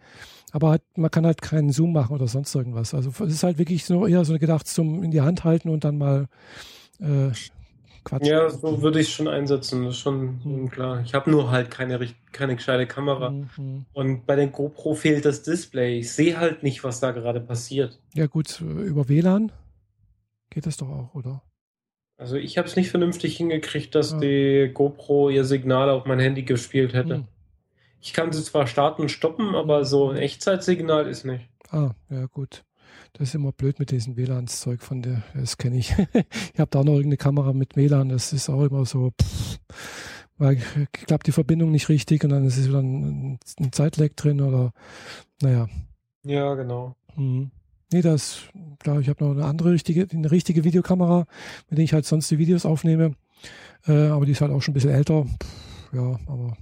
Aber 0.52 0.70
halt, 0.70 0.82
man 0.96 1.10
kann 1.10 1.26
halt 1.26 1.42
keinen 1.42 1.70
Zoom 1.70 1.92
machen 1.92 2.14
oder 2.14 2.28
sonst 2.28 2.54
irgendwas. 2.54 2.94
Also 2.94 3.10
es 3.10 3.32
ist 3.32 3.42
halt 3.42 3.58
wirklich 3.58 3.84
so 3.84 4.06
eher 4.06 4.24
so 4.24 4.38
gedacht 4.38 4.66
zum 4.66 5.02
in 5.02 5.10
die 5.10 5.22
Hand 5.22 5.44
halten 5.44 5.68
und 5.68 5.84
dann 5.84 5.98
mal 5.98 6.28
äh, 7.00 7.30
Quatsch. 8.04 8.26
Ja, 8.26 8.50
so 8.50 8.82
würde 8.82 9.00
ich 9.00 9.14
schon 9.14 9.28
einsetzen, 9.28 9.84
das 9.84 9.94
ist 9.94 10.00
schon 10.00 10.40
mhm. 10.44 10.70
klar. 10.70 11.00
Ich 11.04 11.14
habe 11.14 11.30
nur 11.30 11.50
halt 11.50 11.70
keine, 11.70 11.98
keine 12.32 12.56
gescheite 12.56 12.86
Kamera. 12.86 13.30
Mhm. 13.30 13.86
Und 13.92 14.26
bei 14.26 14.36
den 14.36 14.52
GoPro 14.52 14.94
fehlt 14.94 15.24
das 15.24 15.42
Display. 15.42 16.00
Ich 16.00 16.12
sehe 16.12 16.38
halt 16.38 16.62
nicht, 16.62 16.82
was 16.84 17.00
da 17.00 17.12
gerade 17.12 17.40
passiert. 17.40 18.00
Ja, 18.14 18.26
gut, 18.26 18.60
über 18.60 19.08
WLAN 19.08 19.52
geht 20.50 20.66
das 20.66 20.76
doch 20.76 20.88
auch, 20.88 21.14
oder? 21.14 21.42
Also 22.18 22.36
ich 22.36 22.58
habe 22.58 22.68
es 22.68 22.76
nicht 22.76 22.90
vernünftig 22.90 23.36
hingekriegt, 23.36 23.94
dass 23.94 24.12
ja. 24.12 24.18
die 24.18 24.70
GoPro 24.72 25.30
ihr 25.30 25.44
Signal 25.44 25.90
auf 25.90 26.04
mein 26.04 26.20
Handy 26.20 26.42
gespielt 26.42 26.94
hätte. 26.94 27.18
Mhm. 27.18 27.28
Ich 28.00 28.12
kann 28.12 28.32
sie 28.32 28.42
zwar 28.42 28.66
starten 28.66 29.02
und 29.02 29.10
stoppen, 29.10 29.54
aber 29.54 29.84
so 29.84 30.10
ein 30.10 30.16
Echtzeitsignal 30.16 31.06
ist 31.06 31.24
nicht. 31.24 31.48
Ah, 31.70 31.92
ja, 32.10 32.26
gut. 32.26 32.64
Das 33.14 33.28
ist 33.28 33.34
immer 33.34 33.52
blöd 33.52 33.78
mit 33.78 33.90
diesem 33.90 34.16
WLAN-Zeug 34.16 34.80
von 34.80 35.02
der, 35.02 35.22
das 35.34 35.58
kenne 35.58 35.76
ich. 35.76 35.90
ich 36.54 36.58
habe 36.58 36.70
da 36.70 36.80
auch 36.80 36.84
noch 36.84 36.94
irgendeine 36.94 37.18
Kamera 37.18 37.52
mit 37.52 37.76
WLAN, 37.76 38.08
das 38.08 38.32
ist 38.32 38.48
auch 38.48 38.62
immer 38.62 38.86
so, 38.86 39.10
pff, 39.10 39.58
weil 40.38 40.56
klappt 40.92 41.26
die 41.26 41.32
Verbindung 41.32 41.70
nicht 41.70 41.88
richtig 41.88 42.24
und 42.24 42.30
dann 42.30 42.44
ist 42.44 42.66
wieder 42.66 42.80
ein, 42.80 43.38
ein 43.60 43.72
Zeitleck 43.72 44.16
drin 44.16 44.40
oder, 44.40 44.72
naja. 45.42 45.68
Ja, 46.24 46.54
genau. 46.54 46.96
Mhm. 47.16 47.50
Nee, 47.92 48.00
das, 48.00 48.44
klar, 48.78 49.00
ich 49.00 49.10
habe 49.10 49.22
noch 49.22 49.32
eine 49.32 49.44
andere 49.44 49.72
richtige, 49.72 50.08
eine 50.10 50.30
richtige 50.30 50.64
Videokamera, 50.64 51.26
mit 51.68 51.78
der 51.78 51.84
ich 51.84 51.92
halt 51.92 52.06
sonst 52.06 52.30
die 52.30 52.38
Videos 52.38 52.64
aufnehme. 52.64 53.14
Äh, 53.86 54.06
aber 54.06 54.24
die 54.24 54.32
ist 54.32 54.40
halt 54.40 54.50
auch 54.50 54.62
schon 54.62 54.72
ein 54.72 54.74
bisschen 54.74 54.90
älter. 54.90 55.24
Pff, 55.24 55.92
ja, 55.92 56.18
aber 56.26 56.56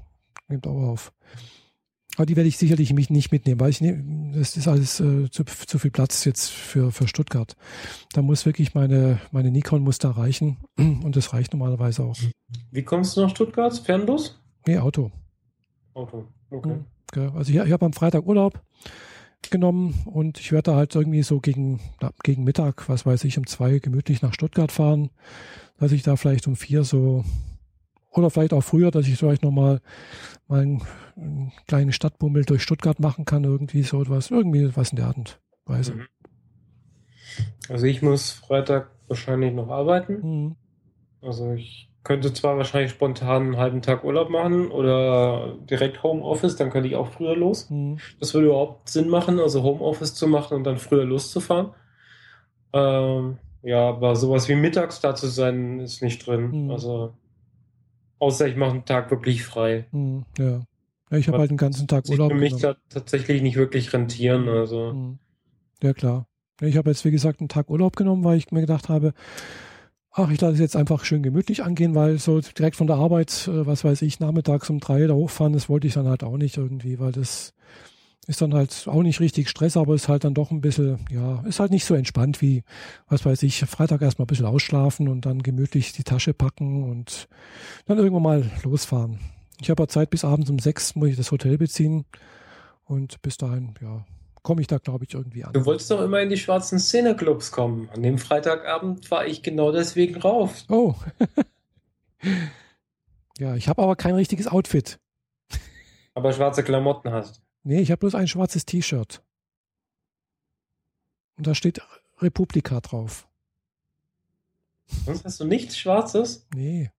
nimmt 0.49 0.67
auch 0.67 0.89
auf. 0.89 1.13
Aber 2.21 2.27
die 2.27 2.37
werde 2.37 2.51
ich 2.51 2.59
sicherlich 2.59 2.93
mich 2.93 3.09
nicht 3.09 3.33
mitnehmen, 3.33 3.61
weil 3.61 3.71
ich 3.71 3.81
ne, 3.81 4.05
das 4.35 4.55
ist 4.55 4.69
alles 4.69 5.01
äh, 5.01 5.31
zu, 5.31 5.43
zu, 5.43 5.79
viel 5.79 5.91
Platz 5.91 6.27
jetzt 6.27 6.51
für, 6.51 6.93
für 6.93 7.09
Stuttgart. 7.09 7.57
Da 8.13 8.21
muss 8.21 8.45
wirklich 8.45 8.75
meine, 8.75 9.19
meine 9.33 9.51
Nikon 9.51 9.81
muss 9.81 9.97
da 9.97 10.11
reichen 10.11 10.59
und 10.77 11.17
das 11.17 11.33
reicht 11.33 11.55
normalerweise 11.55 12.03
auch. 12.03 12.19
Wie 12.73 12.83
kommst 12.83 13.17
du 13.17 13.23
nach 13.23 13.31
Stuttgart? 13.31 13.73
Fernbus? 13.75 14.39
Nee, 14.67 14.77
Auto. 14.77 15.11
Auto, 15.95 16.27
okay. 16.51 16.81
Hm, 17.15 17.35
also 17.35 17.51
ich, 17.53 17.59
ich 17.59 17.73
habe 17.73 17.87
am 17.87 17.95
Freitag 17.95 18.27
Urlaub 18.27 18.61
genommen 19.49 19.95
und 20.05 20.39
ich 20.41 20.53
werde 20.53 20.73
da 20.73 20.77
halt 20.77 20.95
irgendwie 20.95 21.23
so 21.23 21.41
gegen, 21.41 21.81
gegen 22.23 22.45
Mittag, 22.45 22.87
was 22.91 23.07
weiß 23.07 23.25
ich, 23.25 23.39
um 23.39 23.47
zwei 23.47 23.79
gemütlich 23.79 24.21
nach 24.21 24.35
Stuttgart 24.35 24.73
fahren, 24.73 25.09
dass 25.79 25.91
ich 25.91 26.03
da 26.03 26.17
vielleicht 26.17 26.47
um 26.47 26.57
vier 26.57 26.85
so 26.85 27.25
oder 28.11 28.31
vielleicht 28.31 28.53
auch 28.53 28.63
früher, 28.63 28.91
dass 28.91 29.07
ich 29.07 29.17
vielleicht 29.17 29.43
nochmal 29.43 29.81
mal 30.49 30.61
einen, 30.61 30.83
einen 31.17 31.53
kleinen 31.67 31.93
Stadtbummel 31.93 32.45
durch 32.45 32.63
Stuttgart 32.63 32.99
machen 33.01 33.25
kann, 33.25 33.45
irgendwie 33.45 33.83
so 33.83 34.03
etwas, 34.03 34.31
irgendwie 34.31 34.75
was 34.77 34.91
in 34.91 34.97
der 34.97 35.07
Art 35.07 35.17
und 35.17 35.41
Weise. 35.67 35.95
Mhm. 35.95 36.07
Also 37.69 37.87
ich 37.87 38.03
muss 38.03 38.33
Freitag 38.33 38.91
wahrscheinlich 39.07 39.55
noch 39.55 39.69
arbeiten. 39.69 40.21
Mhm. 40.23 40.57
Also 41.23 41.53
ich 41.53 41.89
könnte 42.03 42.33
zwar 42.33 42.57
wahrscheinlich 42.57 42.93
spontan 42.93 43.43
einen 43.43 43.57
halben 43.59 43.83
Tag 43.83 44.05
Urlaub 44.05 44.31
machen 44.31 44.71
oder 44.71 45.57
direkt 45.69 46.03
Homeoffice, 46.03 46.57
dann 46.57 46.71
könnte 46.71 46.89
ich 46.89 46.97
auch 46.97 47.09
früher 47.09 47.37
los. 47.37 47.69
Mhm. 47.71 47.99
Das 48.19 48.35
würde 48.35 48.49
überhaupt 48.49 48.89
Sinn 48.89 49.09
machen, 49.09 49.39
also 49.39 49.63
Homeoffice 49.63 50.15
zu 50.15 50.27
machen 50.27 50.57
und 50.57 50.65
dann 50.65 50.79
früher 50.79 51.05
loszufahren. 51.05 51.71
Ähm, 52.73 53.39
ja, 53.63 53.89
aber 53.89 54.17
sowas 54.17 54.49
wie 54.49 54.55
mittags 54.55 55.01
da 55.01 55.15
zu 55.15 55.27
sein, 55.27 55.81
ist 55.81 56.03
nicht 56.03 56.27
drin. 56.27 56.53
Hm. 56.53 56.71
Also, 56.71 57.15
außer 58.21 58.47
ich 58.47 58.57
mache 58.57 58.73
einen 58.73 58.85
Tag 58.85 59.11
wirklich 59.11 59.43
frei. 59.43 59.87
Hm, 59.91 60.25
ja. 60.39 60.63
ja. 61.11 61.19
Ich 61.19 61.27
habe 61.27 61.39
halt 61.39 61.51
den 61.51 61.57
ganzen 61.57 61.89
Tag 61.89 62.09
Urlaub. 62.09 62.31
Für 62.31 62.39
mich 62.39 62.57
da 62.57 62.77
tatsächlich 62.89 63.43
nicht 63.43 63.57
wirklich 63.57 63.93
rentieren. 63.93 64.49
Also. 64.49 64.93
Hm. 64.93 65.19
Ja, 65.83 65.93
klar. 65.93 66.27
Ich 66.61 66.77
habe 66.77 66.91
jetzt, 66.91 67.05
wie 67.05 67.11
gesagt, 67.11 67.41
einen 67.41 67.49
Tag 67.49 67.71
Urlaub 67.71 67.97
genommen, 67.97 68.23
weil 68.23 68.37
ich 68.37 68.53
mir 68.53 68.61
gedacht 68.61 68.89
habe, 68.89 69.15
ach, 70.13 70.31
ich 70.31 70.41
lasse 70.41 70.55
es 70.55 70.61
jetzt 70.61 70.77
einfach 70.77 71.05
schön 71.05 71.23
gemütlich 71.23 71.65
angehen, 71.65 71.95
weil 71.95 72.19
so 72.19 72.41
direkt 72.41 72.77
von 72.77 72.87
der 72.87 72.97
Arbeit, 72.97 73.49
äh, 73.49 73.67
was 73.67 73.85
weiß 73.85 74.03
ich, 74.03 74.21
nachmittags 74.21 74.71
um 74.71 74.79
drei 74.79 75.07
da 75.07 75.15
hochfahren, 75.15 75.53
das 75.53 75.69
wollte 75.69 75.87
ich 75.87 75.95
dann 75.95 76.07
halt 76.07 76.23
auch 76.23 76.37
nicht 76.37 76.57
irgendwie, 76.57 76.99
weil 76.99 77.13
das 77.13 77.55
ist 78.31 78.41
dann 78.41 78.55
halt 78.55 78.87
auch 78.87 79.03
nicht 79.03 79.19
richtig 79.19 79.49
Stress, 79.49 79.77
aber 79.77 79.97
ist 79.97 80.09
halt 80.09 80.23
dann 80.23 80.35
doch 80.35 80.53
ein 80.53 80.61
bisschen, 80.61 81.01
ja, 81.11 81.43
ist 81.49 81.59
halt 81.59 81.73
nicht 81.73 81.85
so 81.85 81.97
entspannt 81.97 82.41
wie, 82.41 82.63
was 83.09 83.27
weiß 83.27 83.43
ich, 83.43 83.59
Freitag 83.63 84.03
erstmal 84.03 84.25
ein 84.25 84.29
bisschen 84.29 84.47
ausschlafen 84.47 85.09
und 85.09 85.27
dann 85.27 85.43
gemütlich 85.43 85.93
die 85.95 86.05
Tasche 86.05 86.33
packen 86.33 86.89
und 86.89 87.27
dann 87.87 87.99
irgendwann 87.99 88.23
mal 88.23 88.51
losfahren. 88.63 89.19
Ich 89.61 89.69
habe 89.69 89.83
ja 89.83 89.89
Zeit 89.89 90.11
bis 90.11 90.25
abends 90.25 90.49
um 90.49 90.61
sechs, 90.61 90.95
muss 90.95 91.09
ich 91.09 91.17
das 91.17 91.33
Hotel 91.33 91.59
beziehen 91.59 92.05
und 92.85 93.21
bis 93.21 93.37
dahin, 93.37 93.75
ja, 93.83 94.07
komme 94.43 94.61
ich 94.61 94.69
da, 94.69 94.79
glaube 94.79 95.05
ich, 95.07 95.13
irgendwie 95.13 95.43
an. 95.43 95.53
Du 95.53 95.67
wolltest 95.67 95.91
doch 95.91 96.01
immer 96.01 96.21
in 96.21 96.31
die 96.31 96.37
schwarzen 96.37 96.79
Szeneclubs 96.79 97.51
kommen. 97.51 97.91
An 97.93 98.05
dem 98.05 98.17
Freitagabend 98.17 99.11
war 99.11 99.27
ich 99.27 99.43
genau 99.43 99.73
deswegen 99.73 100.21
rauf. 100.21 100.55
Oh. 100.69 100.95
ja, 103.39 103.57
ich 103.57 103.69
habe 103.69 103.83
aber 103.83 103.97
kein 103.97 104.15
richtiges 104.15 104.47
Outfit. 104.47 105.01
Aber 106.15 106.33
schwarze 106.33 106.63
Klamotten 106.63 107.11
hast. 107.11 107.43
Nee, 107.63 107.81
ich 107.81 107.91
habe 107.91 108.01
bloß 108.01 108.15
ein 108.15 108.29
schwarzes 108.29 108.65
T-Shirt. 108.65 109.23
Und 111.37 111.47
da 111.47 111.55
steht 111.55 111.81
Republika 112.19 112.81
drauf. 112.81 113.29
Sonst 115.05 115.25
hast 115.25 115.41
du 115.41 115.45
nichts 115.45 115.79
Schwarzes? 115.79 116.47
Nee. 116.55 116.91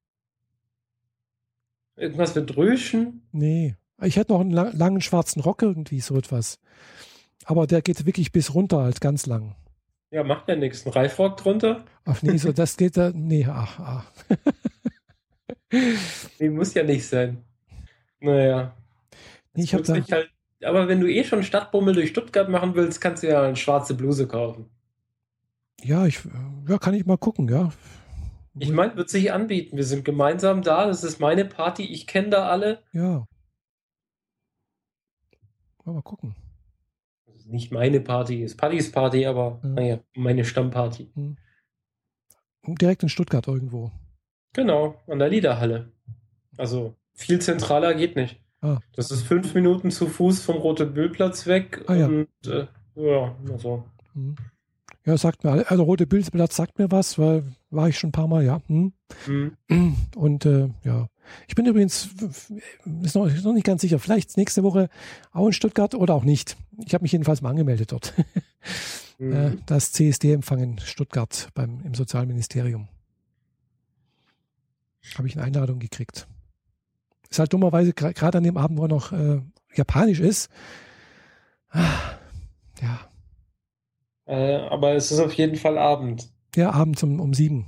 Irgendwas 1.96 2.34
mit 2.36 2.56
Röschen? 2.56 3.28
Nee. 3.32 3.76
Ich 4.02 4.16
hätte 4.16 4.34
noch 4.34 4.40
einen 4.40 4.52
langen 4.52 5.02
schwarzen 5.02 5.42
Rock 5.42 5.62
irgendwie, 5.62 6.00
so 6.00 6.18
etwas. 6.18 6.60
Aber 7.46 7.68
der 7.68 7.82
geht 7.82 8.06
wirklich 8.06 8.32
bis 8.32 8.54
runter, 8.54 8.80
als 8.80 9.00
ganz 9.00 9.26
lang. 9.26 9.56
Ja, 10.10 10.24
macht 10.24 10.48
ja 10.48 10.56
nichts. 10.56 10.86
Ein 10.86 10.92
Reifrock 10.92 11.38
drunter? 11.38 11.86
Ach 12.06 12.22
nee, 12.22 12.38
so, 12.38 12.52
das 12.52 12.78
geht 12.78 12.98
da. 12.98 13.12
Nee, 13.14 13.46
ach, 13.50 13.80
ach. 13.80 14.12
nee, 16.40 16.50
muss 16.50 16.74
ja 16.74 16.84
nicht 16.84 17.08
sein. 17.08 17.44
Naja. 18.20 18.76
Nee, 19.54 19.64
ich 19.64 19.74
hab 19.74 19.84
da, 19.84 19.94
halt, 19.94 20.32
aber 20.64 20.88
wenn 20.88 21.00
du 21.00 21.12
eh 21.12 21.24
schon 21.24 21.44
Stadtbummel 21.44 21.94
durch 21.94 22.10
Stuttgart 22.10 22.50
machen 22.50 22.76
willst, 22.76 23.02
kannst 23.02 23.24
du 23.24 23.28
ja 23.28 23.44
eine 23.44 23.56
schwarze 23.56 23.96
Bluse 23.96 24.28
kaufen. 24.28 24.70
Ja, 25.82 26.06
ich, 26.06 26.20
ja, 26.68 26.78
kann 26.78 26.94
ich 26.94 27.06
mal 27.06 27.18
gucken, 27.18 27.50
ja. 27.50 27.72
Ich 28.60 28.72
meine, 28.72 28.96
wird 28.96 29.10
sich 29.10 29.32
anbieten. 29.32 29.78
Wir 29.78 29.86
sind 29.86 30.06
gemeinsam 30.06 30.62
da. 30.62 30.86
Das 30.86 31.04
ist 31.04 31.20
meine 31.20 31.46
Party. 31.46 31.86
Ich 31.86 32.06
kenne 32.06 32.30
da 32.30 32.50
alle. 32.50 32.84
Ja. 32.92 33.26
Mal 35.86 36.02
gucken 36.04 36.36
nicht 37.52 37.72
meine 37.72 38.00
Party, 38.02 38.44
ist 38.44 38.58
Partys 38.58 38.92
Party, 38.92 39.26
aber 39.26 39.60
mhm. 39.62 39.74
naja, 39.74 40.00
meine 40.16 40.46
Stammparty. 40.46 41.12
Mhm. 41.16 41.38
Direkt 42.80 43.04
in 43.04 43.10
Stuttgart 43.10 43.48
irgendwo. 43.48 43.92
Genau, 44.54 44.96
an 45.08 45.20
der 45.20 45.30
Liederhalle. 45.30 45.92
Also 46.58 46.96
viel 47.14 47.40
zentraler 47.40 47.94
geht 47.94 48.16
nicht. 48.16 48.41
Ah. 48.62 48.80
Das 48.96 49.12
ist 49.12 49.24
fünf 49.24 49.54
Minuten 49.56 49.92
zu 49.92 50.08
Fuß 50.08 50.42
vom 50.42 50.58
Rote 50.58 50.86
Billplatz 50.86 51.48
weg. 51.48 51.84
Ah, 51.88 51.96
ja. 51.96 52.08
Und 52.08 52.28
äh, 52.46 52.68
ja, 52.96 53.36
also. 53.52 53.84
Ja, 55.06 55.18
sagt 55.18 55.44
mir, 55.44 55.70
also 55.70 55.84
Rote 55.84 56.06
Bildplatz 56.06 56.56
sagt 56.56 56.78
mir 56.78 56.92
was, 56.92 57.18
weil 57.18 57.44
war 57.72 57.90
ich 57.90 57.98
schon 57.98 58.10
ein 58.10 58.14
paar 58.14 58.28
Mal, 58.28 58.46
ja. 58.46 58.62
Hm. 58.68 58.94
Mhm. 59.28 59.96
Und 60.16 60.46
äh, 60.46 60.70
ja, 60.84 61.08
ich 61.48 61.56
bin 61.56 61.66
übrigens, 61.66 62.10
ist 63.02 63.16
noch, 63.16 63.26
ist 63.26 63.44
noch, 63.44 63.54
nicht 63.54 63.66
ganz 63.66 63.82
sicher, 63.82 63.98
vielleicht 63.98 64.38
nächste 64.38 64.64
Woche 64.64 64.90
auch 65.32 65.48
in 65.48 65.54
Stuttgart 65.54 65.96
oder 65.96 66.14
auch 66.14 66.24
nicht. 66.24 66.56
Ich 66.86 66.94
habe 66.94 67.02
mich 67.02 67.14
jedenfalls 67.14 67.42
mal 67.42 67.50
angemeldet 67.50 67.92
dort. 67.92 68.14
Mhm. 69.18 69.60
Das 69.68 69.92
CSD-Empfang 69.92 70.60
in 70.60 70.80
Stuttgart 70.80 71.50
beim, 71.54 71.82
im 71.84 71.94
Sozialministerium. 71.94 72.88
Habe 75.16 75.28
ich 75.28 75.36
eine 75.36 75.46
Einladung 75.46 75.78
gekriegt. 75.78 76.28
Ist 77.32 77.40
halt 77.40 77.54
dummerweise 77.54 77.94
gerade 77.94 78.38
an 78.38 78.44
dem 78.44 78.58
Abend, 78.58 78.78
wo 78.78 78.84
er 78.84 78.90
noch 78.90 79.14
äh, 79.14 79.42
japanisch 79.74 80.20
ist. 80.20 80.50
Ah, 81.70 82.18
ja. 82.82 83.00
Äh, 84.26 84.58
aber 84.68 84.94
es 84.96 85.12
ist 85.12 85.20
auf 85.20 85.32
jeden 85.34 85.56
Fall 85.56 85.78
Abend. 85.78 86.30
Ja, 86.56 86.72
abends 86.72 87.02
um, 87.04 87.22
um 87.22 87.34
sieben. 87.34 87.68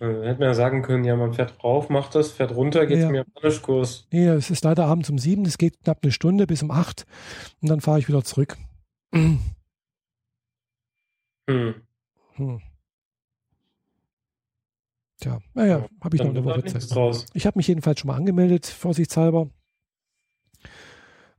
Äh, 0.00 0.06
hätte 0.06 0.38
man 0.38 0.48
ja 0.48 0.54
sagen 0.54 0.82
können, 0.82 1.04
ja, 1.04 1.16
man 1.16 1.32
fährt 1.32 1.62
rauf, 1.64 1.88
macht 1.88 2.14
das, 2.14 2.30
fährt 2.30 2.54
runter, 2.54 2.86
geht 2.86 2.98
ja. 2.98 3.06
zum 3.06 3.14
Japanischkurs. 3.16 4.06
Nee, 4.12 4.28
es 4.28 4.50
ist 4.50 4.62
leider 4.62 4.86
abends 4.86 5.10
um 5.10 5.18
sieben, 5.18 5.44
es 5.44 5.58
geht 5.58 5.80
knapp 5.82 5.98
eine 6.02 6.12
Stunde 6.12 6.46
bis 6.46 6.62
um 6.62 6.70
acht 6.70 7.04
und 7.60 7.68
dann 7.68 7.80
fahre 7.80 7.98
ich 7.98 8.06
wieder 8.06 8.22
zurück. 8.22 8.56
Hm. 9.12 9.40
Hm. 11.48 12.62
Tja, 15.22 15.38
naja, 15.54 15.78
ja, 15.78 15.88
habe 16.00 16.16
ich 16.16 16.22
noch 16.22 16.30
eine 16.30 16.44
Woche 16.44 16.64
Zeit. 16.64 17.26
Ich 17.32 17.46
habe 17.46 17.56
mich 17.56 17.68
jedenfalls 17.68 18.00
schon 18.00 18.08
mal 18.08 18.16
angemeldet, 18.16 18.66
vorsichtshalber. 18.66 19.50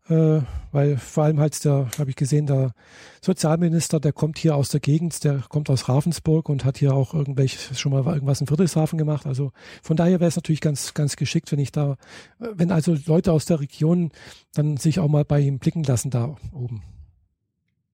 Äh, 0.08 0.42
weil 0.72 0.96
vor 0.98 1.26
allem 1.26 1.42
halt 1.42 1.66
der, 1.66 1.90
habe 1.98 2.10
ich 2.10 2.16
gesehen, 2.16 2.46
der 2.46 2.74
Sozialminister, 3.22 4.00
der 4.00 4.14
kommt 4.14 4.38
hier 4.38 4.56
aus 4.56 4.70
der 4.70 4.80
Gegend, 4.80 5.22
der 5.26 5.44
kommt 5.50 5.70
aus 5.70 5.90
Ravensburg 5.90 6.48
und 6.48 6.64
hat 6.64 6.78
hier 6.78 6.94
auch 6.94 7.14
irgendwelche, 7.14 7.76
schon 7.76 7.92
mal 7.92 8.06
irgendwas 8.06 8.40
in 8.40 8.48
Friedrichshafen 8.48 8.98
gemacht. 8.98 9.26
Also 9.26 9.52
von 9.82 9.98
daher 9.98 10.22
wäre 10.22 10.30
es 10.30 10.38
natürlich 10.38 10.62
ganz, 10.62 10.94
ganz 10.94 11.18
geschickt, 11.18 11.52
wenn 11.52 11.60
ich 11.60 11.74
da, 11.74 11.98
wenn 12.40 12.72
also 12.72 12.96
Leute 13.06 13.34
aus 13.34 13.46
der 13.46 13.60
Region 13.60 14.12
dann 14.54 14.78
sich 14.78 15.00
auch 15.00 15.10
mal 15.10 15.26
bei 15.26 15.42
ihm 15.42 15.60
blicken 15.60 15.84
lassen 15.84 16.10
da 16.10 16.38
oben. 16.54 16.84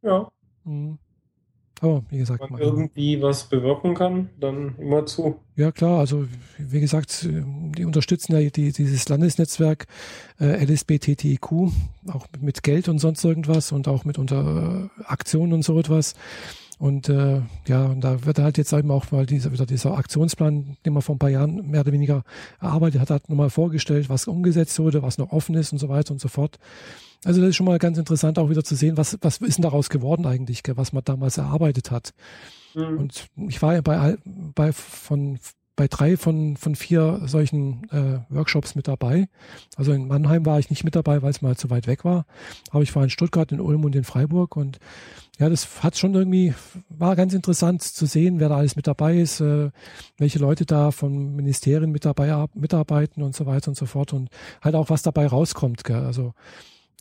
Ja. 0.04 0.32
Mhm. 0.66 1.00
Aber 1.82 2.04
wie 2.10 2.18
gesagt, 2.18 2.42
wenn 2.42 2.52
man 2.52 2.62
irgendwie 2.62 3.22
was 3.22 3.46
bewirken 3.46 3.96
kann, 3.96 4.30
dann 4.40 4.76
immer 4.80 5.06
zu. 5.06 5.40
Ja 5.56 5.72
klar, 5.72 6.00
also 6.00 6.26
wie 6.58 6.80
gesagt, 6.80 7.28
die 7.28 7.86
unterstützen 7.86 8.34
ja 8.34 8.50
die, 8.50 8.72
dieses 8.72 9.08
Landesnetzwerk 9.08 9.88
äh, 10.40 10.64
LSBTTIQ 10.66 11.52
auch 12.08 12.28
mit 12.40 12.64
Geld 12.64 12.90
und 12.90 13.00
sonst 13.00 13.24
irgendwas 13.24 13.72
und 13.72 13.88
auch 13.88 14.04
mit 14.04 14.18
unter 14.18 14.90
äh, 14.98 15.04
Aktionen 15.04 15.54
und 15.54 15.64
so 15.64 15.80
etwas. 15.80 16.16
Und 16.80 17.10
äh, 17.10 17.42
ja, 17.68 17.86
und 17.88 18.02
da 18.02 18.26
wird 18.26 18.40
halt 18.40 18.58
jetzt 18.58 18.72
eben 18.72 18.90
auch 18.90 19.12
mal 19.12 19.26
dieser, 19.26 19.52
wieder 19.52 19.66
dieser 19.66 19.98
Aktionsplan, 19.98 20.78
den 20.86 20.94
man 20.94 21.02
vor 21.02 21.16
ein 21.16 21.20
paar 21.20 21.30
Jahren 21.30 21.70
mehr 21.70 21.82
oder 21.82 21.92
weniger 21.92 22.24
erarbeitet 22.62 23.02
hat, 23.02 23.10
hat 23.10 23.30
nochmal 23.30 23.50
vorgestellt, 23.50 24.10
was 24.10 24.28
umgesetzt 24.28 24.80
wurde, 24.80 25.04
was 25.04 25.18
noch 25.18 25.34
offen 25.34 25.56
ist 25.56 25.74
und 25.74 25.80
so 25.80 25.90
weiter 25.90 26.12
und 26.12 26.22
so 26.22 26.30
fort. 26.30 26.58
Also 27.26 27.42
das 27.42 27.50
ist 27.50 27.58
schon 27.58 27.66
mal 27.66 27.80
ganz 27.80 27.98
interessant 27.98 28.40
auch 28.40 28.50
wieder 28.50 28.64
zu 28.64 28.76
sehen, 28.76 28.96
was, 28.96 29.18
was 29.20 29.40
ist 29.40 29.58
denn 29.58 29.64
daraus 29.64 29.90
geworden 29.90 30.26
eigentlich, 30.26 30.64
was 30.68 30.94
man 30.94 31.04
damals 31.04 31.38
erarbeitet 31.38 31.92
hat. 31.92 32.14
Mhm. 32.74 32.98
Und 32.98 33.28
ich 33.50 33.62
war 33.62 33.74
ja 33.74 33.82
bei, 33.82 34.16
bei, 34.26 34.72
von, 34.72 35.38
bei 35.80 35.88
drei 35.88 36.18
von, 36.18 36.58
von 36.58 36.76
vier 36.76 37.22
solchen 37.26 37.90
äh, 37.92 38.20
Workshops 38.28 38.76
mit 38.76 38.90
dabei. 38.90 39.30
Also 39.78 39.94
in 39.94 40.10
Mannheim 40.10 40.46
war 40.46 40.60
ich 40.60 40.70
nicht 40.70 40.84
mit 40.84 40.94
dabei, 40.94 41.22
weil 41.22 41.30
es 41.30 41.42
mal 41.42 41.56
zu 41.56 41.70
weit 41.70 41.88
weg 41.88 42.04
war. 42.04 42.26
Aber 42.72 42.84
ich 42.84 42.94
war 42.98 43.04
in 43.06 43.10
Stuttgart, 43.10 43.50
in 43.54 43.62
Ulm 43.62 43.86
und 43.86 43.96
in 43.96 44.04
Freiburg. 44.04 44.58
Und 44.58 44.80
ja, 45.38 45.48
das 45.48 45.82
hat 45.82 45.98
schon 45.98 46.14
irgendwie, 46.16 46.54
war 46.90 47.16
ganz 47.16 47.34
interessant 47.34 47.82
zu 47.82 48.06
sehen, 48.08 48.42
wer 48.42 48.50
da 48.50 48.58
alles 48.58 48.76
mit 48.76 48.88
dabei 48.88 49.20
ist, 49.20 49.40
äh, 49.40 49.72
welche 50.18 50.40
Leute 50.40 50.66
da 50.66 50.92
von 50.92 51.34
Ministerien 51.34 51.94
mit 51.94 52.04
dabei 52.04 52.46
mitarbeiten 52.56 53.24
und 53.24 53.34
so 53.34 53.46
weiter 53.46 53.70
und 53.70 53.76
so 53.76 53.86
fort. 53.86 54.12
Und 54.12 54.30
halt 54.62 54.76
auch, 54.76 54.90
was 54.90 55.02
dabei 55.02 55.28
rauskommt. 55.28 55.86
Gell? 55.86 56.04
Also 56.04 56.34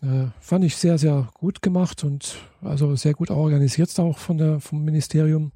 äh, 0.03 0.27
fand 0.39 0.65
ich 0.65 0.77
sehr, 0.77 0.99
sehr 0.99 1.29
gut 1.35 1.63
gemacht 1.63 2.05
und 2.05 2.37
also 2.63 2.95
sehr 2.95 3.15
gut 3.15 3.33
organisiert 3.33 3.99
auch 3.99 4.19
von 4.19 4.39
der, 4.39 4.61
vom 4.61 4.85
Ministerium. 4.85 5.51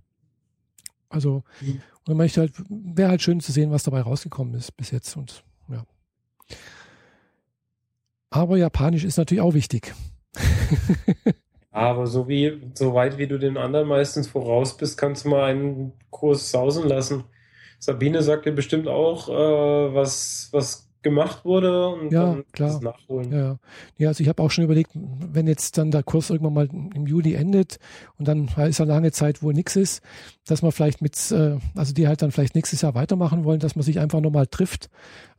Also, 1.12 1.44
mhm. 1.60 1.80
und 2.08 2.16
man 2.16 2.28
halt, 2.28 2.52
wäre 2.68 3.10
halt 3.10 3.22
schön 3.22 3.40
zu 3.40 3.52
sehen, 3.52 3.70
was 3.70 3.84
dabei 3.84 4.00
rausgekommen 4.00 4.54
ist 4.54 4.76
bis 4.76 4.90
jetzt 4.90 5.16
und 5.16 5.44
ja. 5.68 5.84
Aber 8.30 8.56
Japanisch 8.56 9.04
ist 9.04 9.18
natürlich 9.18 9.42
auch 9.42 9.54
wichtig. 9.54 9.94
Aber 11.70 12.06
so 12.06 12.28
wie, 12.28 12.60
so 12.74 12.94
weit 12.94 13.18
wie 13.18 13.26
du 13.26 13.38
den 13.38 13.56
anderen 13.56 13.88
meistens 13.88 14.28
voraus 14.28 14.76
bist, 14.76 14.98
kannst 14.98 15.24
du 15.24 15.30
mal 15.30 15.44
einen 15.44 15.92
Kurs 16.10 16.50
sausen 16.50 16.88
lassen. 16.88 17.24
Sabine 17.78 18.22
sagt 18.22 18.46
dir 18.46 18.52
bestimmt 18.52 18.88
auch, 18.88 19.28
äh, 19.28 19.94
was, 19.94 20.48
was 20.52 20.91
gemacht 21.02 21.44
wurde 21.44 21.88
und 21.88 22.12
ja, 22.12 22.26
dann 22.26 22.44
klar. 22.52 22.68
das 22.70 22.80
nachholen. 22.80 23.32
Ja, 23.32 23.58
ja. 23.98 24.08
also 24.08 24.22
ich 24.22 24.28
habe 24.28 24.42
auch 24.42 24.50
schon 24.50 24.64
überlegt, 24.64 24.92
wenn 24.94 25.46
jetzt 25.46 25.78
dann 25.78 25.90
der 25.90 26.02
Kurs 26.02 26.30
irgendwann 26.30 26.54
mal 26.54 26.68
im 26.94 27.06
Juli 27.06 27.34
endet 27.34 27.78
und 28.18 28.28
dann 28.28 28.48
ist 28.68 28.78
ja 28.78 28.84
lange 28.84 29.12
Zeit, 29.12 29.42
wo 29.42 29.52
nichts 29.52 29.76
ist, 29.76 30.02
dass 30.46 30.62
man 30.62 30.72
vielleicht 30.72 31.02
mit, 31.02 31.30
äh, 31.30 31.58
also 31.74 31.92
die 31.92 32.06
halt 32.06 32.22
dann 32.22 32.30
vielleicht 32.30 32.54
nächstes 32.54 32.82
Jahr 32.82 32.94
weitermachen 32.94 33.44
wollen, 33.44 33.60
dass 33.60 33.76
man 33.76 33.82
sich 33.82 33.98
einfach 33.98 34.20
nochmal 34.20 34.46
trifft, 34.46 34.90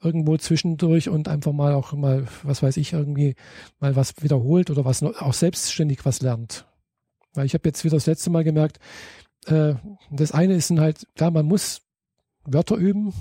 irgendwo 0.02 0.38
zwischendurch 0.38 1.10
und 1.10 1.28
einfach 1.28 1.54
mal 1.54 1.74
auch 1.74 1.94
mal, 1.94 2.26
was 2.44 2.62
weiß 2.62 2.78
ich, 2.78 2.94
irgendwie 2.94 3.36
mal 3.80 3.96
was 3.96 4.16
wiederholt 4.22 4.70
oder 4.70 4.86
was 4.86 5.02
auch 5.04 5.34
selbstständig 5.34 6.06
was 6.06 6.22
lernt. 6.22 6.66
Weil 7.34 7.46
ich 7.46 7.54
habe 7.54 7.68
jetzt 7.68 7.84
wieder 7.84 7.96
das 7.96 8.06
letzte 8.06 8.30
Mal 8.30 8.44
gemerkt, 8.44 8.80
äh, 9.48 9.76
das 10.12 10.32
eine 10.32 10.56
ist 10.56 10.72
halt, 10.72 11.08
klar, 11.16 11.32
man 11.32 11.46
muss 11.46 11.82
Wörter 12.46 12.76
üben, 12.76 13.14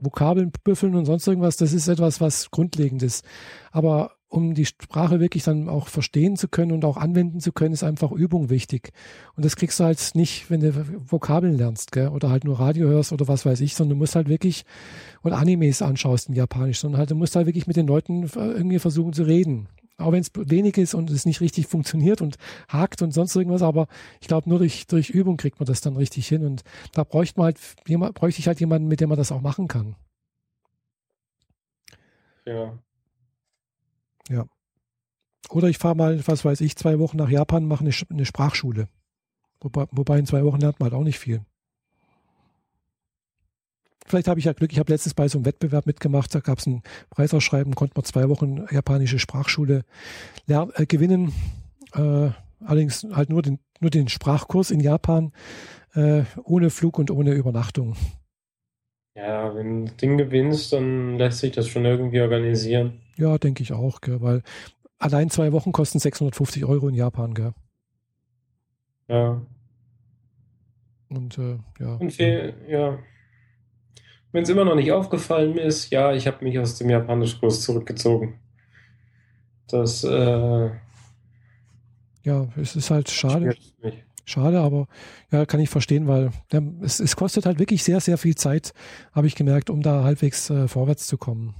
Vokabeln 0.00 0.52
büffeln 0.64 0.94
und 0.94 1.04
sonst 1.04 1.26
irgendwas, 1.26 1.56
das 1.56 1.72
ist 1.72 1.88
etwas, 1.88 2.20
was 2.20 2.50
grundlegend 2.50 3.02
ist. 3.02 3.24
Aber 3.72 4.12
um 4.30 4.54
die 4.54 4.64
Sprache 4.64 5.18
wirklich 5.18 5.42
dann 5.42 5.68
auch 5.68 5.88
verstehen 5.88 6.36
zu 6.36 6.46
können 6.46 6.70
und 6.70 6.84
auch 6.84 6.96
anwenden 6.96 7.40
zu 7.40 7.52
können, 7.52 7.74
ist 7.74 7.82
einfach 7.82 8.12
Übung 8.12 8.48
wichtig. 8.48 8.92
Und 9.34 9.44
das 9.44 9.56
kriegst 9.56 9.80
du 9.80 9.84
halt 9.84 10.00
nicht, 10.14 10.50
wenn 10.50 10.60
du 10.60 10.72
Vokabeln 11.10 11.58
lernst, 11.58 11.90
gell? 11.90 12.08
oder 12.08 12.30
halt 12.30 12.44
nur 12.44 12.60
Radio 12.60 12.88
hörst 12.88 13.12
oder 13.12 13.26
was 13.26 13.44
weiß 13.44 13.60
ich, 13.60 13.74
sondern 13.74 13.98
du 13.98 14.02
musst 14.02 14.14
halt 14.14 14.28
wirklich, 14.28 14.64
oder 15.24 15.36
Animes 15.36 15.82
anschaust 15.82 16.28
in 16.28 16.36
Japanisch, 16.36 16.78
sondern 16.78 17.00
halt, 17.00 17.10
du 17.10 17.16
musst 17.16 17.34
halt 17.34 17.46
wirklich 17.46 17.66
mit 17.66 17.76
den 17.76 17.88
Leuten 17.88 18.30
irgendwie 18.34 18.78
versuchen 18.78 19.12
zu 19.12 19.24
reden. 19.24 19.68
Auch 20.00 20.12
wenn 20.12 20.20
es 20.20 20.30
wenig 20.34 20.78
ist 20.78 20.94
und 20.94 21.10
es 21.10 21.26
nicht 21.26 21.40
richtig 21.40 21.66
funktioniert 21.66 22.20
und 22.20 22.36
hakt 22.68 23.02
und 23.02 23.12
sonst 23.12 23.36
irgendwas, 23.36 23.62
aber 23.62 23.86
ich 24.20 24.28
glaube, 24.28 24.48
nur 24.48 24.58
durch, 24.58 24.86
durch 24.86 25.10
Übung 25.10 25.36
kriegt 25.36 25.60
man 25.60 25.66
das 25.66 25.80
dann 25.80 25.96
richtig 25.96 26.26
hin. 26.26 26.44
Und 26.44 26.62
da 26.92 27.04
bräuchte 27.04 27.38
man 27.38 27.46
halt, 27.46 27.58
jemand, 27.86 28.14
bräuchte 28.14 28.40
ich 28.40 28.46
halt 28.46 28.60
jemanden, 28.60 28.88
mit 28.88 29.00
dem 29.00 29.08
man 29.08 29.18
das 29.18 29.32
auch 29.32 29.40
machen 29.40 29.68
kann. 29.68 29.96
Ja. 32.46 32.78
Ja. 34.28 34.46
Oder 35.50 35.68
ich 35.68 35.78
fahre 35.78 35.96
mal, 35.96 36.26
was 36.26 36.44
weiß 36.44 36.60
ich, 36.60 36.76
zwei 36.76 36.98
Wochen 36.98 37.16
nach 37.16 37.28
Japan, 37.28 37.66
mache 37.66 37.84
eine, 37.84 37.92
eine 38.10 38.24
Sprachschule. 38.24 38.88
Wobei, 39.60 39.86
wobei 39.90 40.18
in 40.18 40.26
zwei 40.26 40.44
Wochen 40.44 40.60
lernt 40.60 40.80
man 40.80 40.90
halt 40.90 41.00
auch 41.00 41.04
nicht 41.04 41.18
viel. 41.18 41.44
Vielleicht 44.10 44.26
habe 44.26 44.40
ich 44.40 44.46
ja 44.46 44.52
Glück. 44.52 44.72
Ich 44.72 44.80
habe 44.80 44.90
letztens 44.90 45.14
bei 45.14 45.28
so 45.28 45.38
einem 45.38 45.44
Wettbewerb 45.44 45.86
mitgemacht. 45.86 46.34
Da 46.34 46.40
gab 46.40 46.58
es 46.58 46.66
ein 46.66 46.82
Preisausschreiben, 47.10 47.76
konnte 47.76 47.94
man 47.96 48.04
zwei 48.04 48.28
Wochen 48.28 48.66
japanische 48.68 49.20
Sprachschule 49.20 49.84
äh, 50.48 50.86
gewinnen. 50.86 51.32
Äh, 51.94 52.30
allerdings 52.64 53.06
halt 53.12 53.30
nur 53.30 53.40
den, 53.42 53.60
nur 53.78 53.90
den 53.90 54.08
Sprachkurs 54.08 54.72
in 54.72 54.80
Japan, 54.80 55.32
äh, 55.94 56.24
ohne 56.42 56.70
Flug 56.70 56.98
und 56.98 57.12
ohne 57.12 57.34
Übernachtung. 57.34 57.94
Ja, 59.14 59.54
wenn 59.54 59.86
du 59.86 59.92
Ding 59.92 60.18
gewinnst, 60.18 60.72
dann 60.72 61.16
lässt 61.16 61.38
sich 61.38 61.52
das 61.52 61.68
schon 61.68 61.84
irgendwie 61.84 62.20
organisieren. 62.20 63.00
Ja, 63.16 63.38
denke 63.38 63.62
ich 63.62 63.72
auch, 63.72 64.00
gell, 64.00 64.20
weil 64.20 64.42
allein 64.98 65.30
zwei 65.30 65.52
Wochen 65.52 65.70
kosten 65.70 66.00
650 66.00 66.64
Euro 66.64 66.88
in 66.88 66.96
Japan, 66.96 67.32
gell? 67.34 67.52
Ja. 69.06 69.40
Und 71.10 71.38
äh, 71.38 71.58
ja. 71.78 71.94
Und 71.94 72.12
viel, 72.12 72.54
ja. 72.68 72.98
Wenn 74.32 74.44
es 74.44 74.48
immer 74.48 74.64
noch 74.64 74.76
nicht 74.76 74.92
aufgefallen 74.92 75.58
ist, 75.58 75.90
ja, 75.90 76.12
ich 76.12 76.26
habe 76.26 76.44
mich 76.44 76.58
aus 76.58 76.76
dem 76.76 76.90
Japanischkurs 76.90 77.62
zurückgezogen. 77.62 78.38
Das, 79.68 80.04
äh, 80.04 80.70
ja, 82.24 82.48
es 82.56 82.76
ist 82.76 82.90
halt 82.90 83.10
schade. 83.10 83.54
Schade, 84.26 84.60
aber 84.60 84.86
ja, 85.32 85.44
kann 85.44 85.58
ich 85.58 85.70
verstehen, 85.70 86.06
weil 86.06 86.30
ja, 86.52 86.60
es, 86.82 87.00
es 87.00 87.16
kostet 87.16 87.46
halt 87.46 87.58
wirklich 87.58 87.82
sehr, 87.82 87.98
sehr 87.98 88.16
viel 88.16 88.36
Zeit, 88.36 88.72
habe 89.12 89.26
ich 89.26 89.34
gemerkt, 89.34 89.70
um 89.70 89.82
da 89.82 90.04
halbwegs 90.04 90.50
äh, 90.50 90.68
vorwärts 90.68 91.08
zu 91.08 91.18
kommen. 91.18 91.54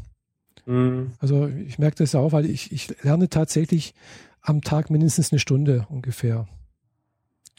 Mhm. 0.67 1.13
Also 1.19 1.49
ich 1.49 1.81
merke 1.81 1.97
das 1.97 2.15
auch, 2.15 2.31
weil 2.31 2.47
ich, 2.47 2.71
ich 2.71 3.03
lerne 3.03 3.29
tatsächlich 3.29 3.95
am 4.41 4.63
Tag 4.63 4.89
mindestens 4.89 5.33
eine 5.33 5.41
Stunde 5.41 5.87
ungefähr. 5.89 6.47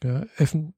Ja, 0.02 0.24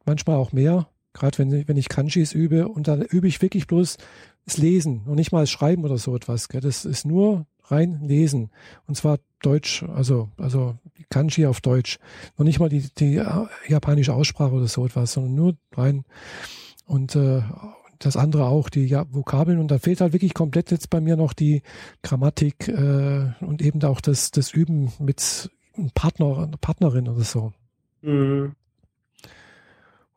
manchmal 0.06 0.38
auch 0.38 0.52
mehr, 0.52 0.88
gerade 1.14 1.38
wenn, 1.38 1.68
wenn 1.68 1.78
ich 1.78 1.90
Kanjis 1.90 2.34
übe 2.34 2.68
und 2.68 2.88
dann 2.88 3.02
übe 3.02 3.28
ich 3.28 3.42
wirklich 3.42 3.68
bloß 3.68 3.98
das 4.46 4.58
Lesen 4.58 5.04
und 5.06 5.16
nicht 5.16 5.32
mal 5.32 5.42
das 5.42 5.52
Schreiben 5.52 5.86
oder 5.86 5.98
so 5.98 6.16
etwas. 6.16 6.50
Gell. 6.50 6.62
Das 6.62 6.86
ist 6.86 7.06
nur 7.06 7.46
rein 7.66 8.02
Lesen 8.02 8.50
und 8.88 8.96
zwar 8.96 9.20
Deutsch, 9.42 9.84
also 9.84 10.30
also 10.38 10.76
Kanji 11.10 11.46
auf 11.46 11.62
Deutsch, 11.62 12.00
noch 12.38 12.46
nicht 12.46 12.60
mal 12.60 12.70
die, 12.70 12.86
die 12.98 13.18
äh, 13.18 13.46
japanische 13.68 14.14
Aussprache 14.14 14.54
oder 14.54 14.68
so 14.68 14.86
etwas, 14.86 15.14
sondern 15.14 15.36
nur 15.36 15.56
rein 15.74 16.06
und 16.86 17.16
äh, 17.16 17.42
das 18.00 18.18
andere 18.18 18.46
auch, 18.46 18.70
die 18.70 18.86
ja, 18.86 19.06
Vokabeln. 19.12 19.60
Und 19.60 19.70
da 19.72 19.80
fehlt 19.80 20.02
halt 20.02 20.14
wirklich 20.14 20.34
komplett 20.34 20.72
jetzt 20.72 20.90
bei 20.90 21.02
mir 21.02 21.16
noch 21.16 21.34
die 21.34 21.62
Grammatik 22.02 22.68
äh, 22.68 23.32
und 23.40 23.62
eben 23.62 23.82
auch 23.84 24.02
das, 24.02 24.32
das 24.32 24.52
Üben 24.54 24.92
mit 25.00 25.50
einem 25.78 25.92
Partner, 25.92 26.38
einer 26.38 26.58
Partnerin 26.58 27.08
oder 27.08 27.24
so. 27.24 27.54
Mhm. 28.02 28.54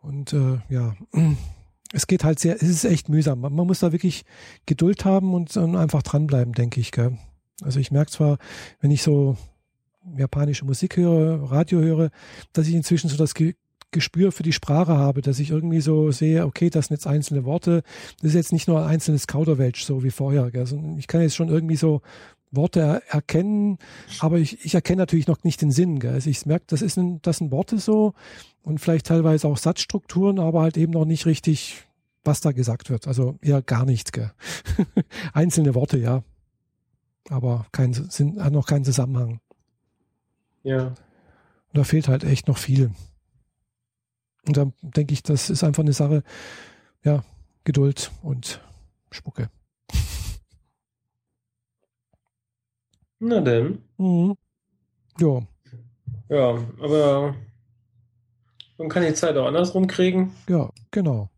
Und 0.06 0.32
äh, 0.32 0.58
ja, 0.68 0.94
es 1.92 2.06
geht 2.06 2.22
halt 2.22 2.38
sehr, 2.38 2.54
es 2.54 2.62
ist 2.62 2.84
echt 2.84 3.08
mühsam. 3.08 3.40
Man, 3.40 3.52
man 3.52 3.66
muss 3.66 3.80
da 3.80 3.90
wirklich 3.90 4.24
Geduld 4.64 5.04
haben 5.04 5.34
und, 5.34 5.56
und 5.56 5.74
einfach 5.74 6.02
dranbleiben, 6.02 6.52
denke 6.52 6.80
ich. 6.80 6.92
Gell? 6.92 7.18
Also 7.62 7.80
ich 7.80 7.90
merke 7.90 8.12
zwar, 8.12 8.38
wenn 8.80 8.92
ich 8.92 9.02
so 9.02 9.36
japanische 10.16 10.64
Musik 10.64 10.96
höre, 10.96 11.50
Radio 11.50 11.80
höre, 11.80 12.10
dass 12.52 12.68
ich 12.68 12.74
inzwischen 12.74 13.08
so 13.08 13.16
das 13.16 13.34
Gespür 13.90 14.30
für 14.30 14.44
die 14.44 14.52
Sprache 14.52 14.96
habe, 14.96 15.22
dass 15.22 15.40
ich 15.40 15.50
irgendwie 15.50 15.80
so 15.80 16.12
sehe, 16.12 16.46
okay, 16.46 16.70
das 16.70 16.86
sind 16.86 16.96
jetzt 16.96 17.08
einzelne 17.08 17.44
Worte, 17.44 17.82
das 18.20 18.28
ist 18.28 18.34
jetzt 18.34 18.52
nicht 18.52 18.68
nur 18.68 18.82
ein 18.82 18.88
einzelnes 18.88 19.26
Kauderwelsch, 19.26 19.84
so 19.84 20.04
wie 20.04 20.10
vorher. 20.10 20.50
Also 20.54 20.80
ich 20.98 21.08
kann 21.08 21.22
jetzt 21.22 21.34
schon 21.34 21.48
irgendwie 21.48 21.76
so 21.76 22.02
Worte 22.52 23.02
erkennen, 23.08 23.78
aber 24.20 24.38
ich, 24.38 24.64
ich 24.64 24.74
erkenne 24.74 24.98
natürlich 24.98 25.26
noch 25.26 25.42
nicht 25.42 25.60
den 25.62 25.72
Sinn. 25.72 25.98
Gell? 25.98 26.12
Also 26.12 26.30
ich 26.30 26.46
merke, 26.46 26.66
das, 26.68 26.82
ist 26.82 26.96
ein, 26.96 27.20
das 27.22 27.38
sind 27.38 27.50
Worte 27.50 27.78
so 27.78 28.14
und 28.66 28.80
vielleicht 28.80 29.06
teilweise 29.06 29.46
auch 29.46 29.58
Satzstrukturen, 29.58 30.40
aber 30.40 30.60
halt 30.62 30.76
eben 30.76 30.92
noch 30.92 31.04
nicht 31.04 31.24
richtig, 31.24 31.84
was 32.24 32.40
da 32.40 32.50
gesagt 32.50 32.90
wird. 32.90 33.06
Also 33.06 33.38
eher 33.40 33.62
gar 33.62 33.84
nichts. 33.84 34.10
Gell? 34.10 34.32
Einzelne 35.32 35.76
Worte, 35.76 35.98
ja. 35.98 36.24
Aber 37.28 37.66
kein, 37.70 37.92
sind, 37.92 38.42
hat 38.42 38.52
noch 38.52 38.66
keinen 38.66 38.84
Zusammenhang. 38.84 39.40
Ja. 40.64 40.86
Und 40.88 40.96
da 41.74 41.84
fehlt 41.84 42.08
halt 42.08 42.24
echt 42.24 42.48
noch 42.48 42.58
viel. 42.58 42.90
Und 44.48 44.56
dann 44.56 44.72
denke 44.82 45.14
ich, 45.14 45.22
das 45.22 45.48
ist 45.48 45.62
einfach 45.62 45.84
eine 45.84 45.92
Sache, 45.92 46.24
ja, 47.04 47.22
Geduld 47.62 48.10
und 48.22 48.60
Spucke. 49.12 49.48
Na 53.20 53.40
denn. 53.40 53.78
Mhm. 53.96 54.34
Ja. 55.20 55.46
Ja, 56.28 56.58
aber 56.80 57.36
man 58.78 58.88
kann 58.88 59.04
die 59.04 59.14
Zeit 59.14 59.36
auch 59.36 59.46
andersrum 59.46 59.86
kriegen. 59.86 60.34
Ja, 60.48 60.70
genau. 60.90 61.30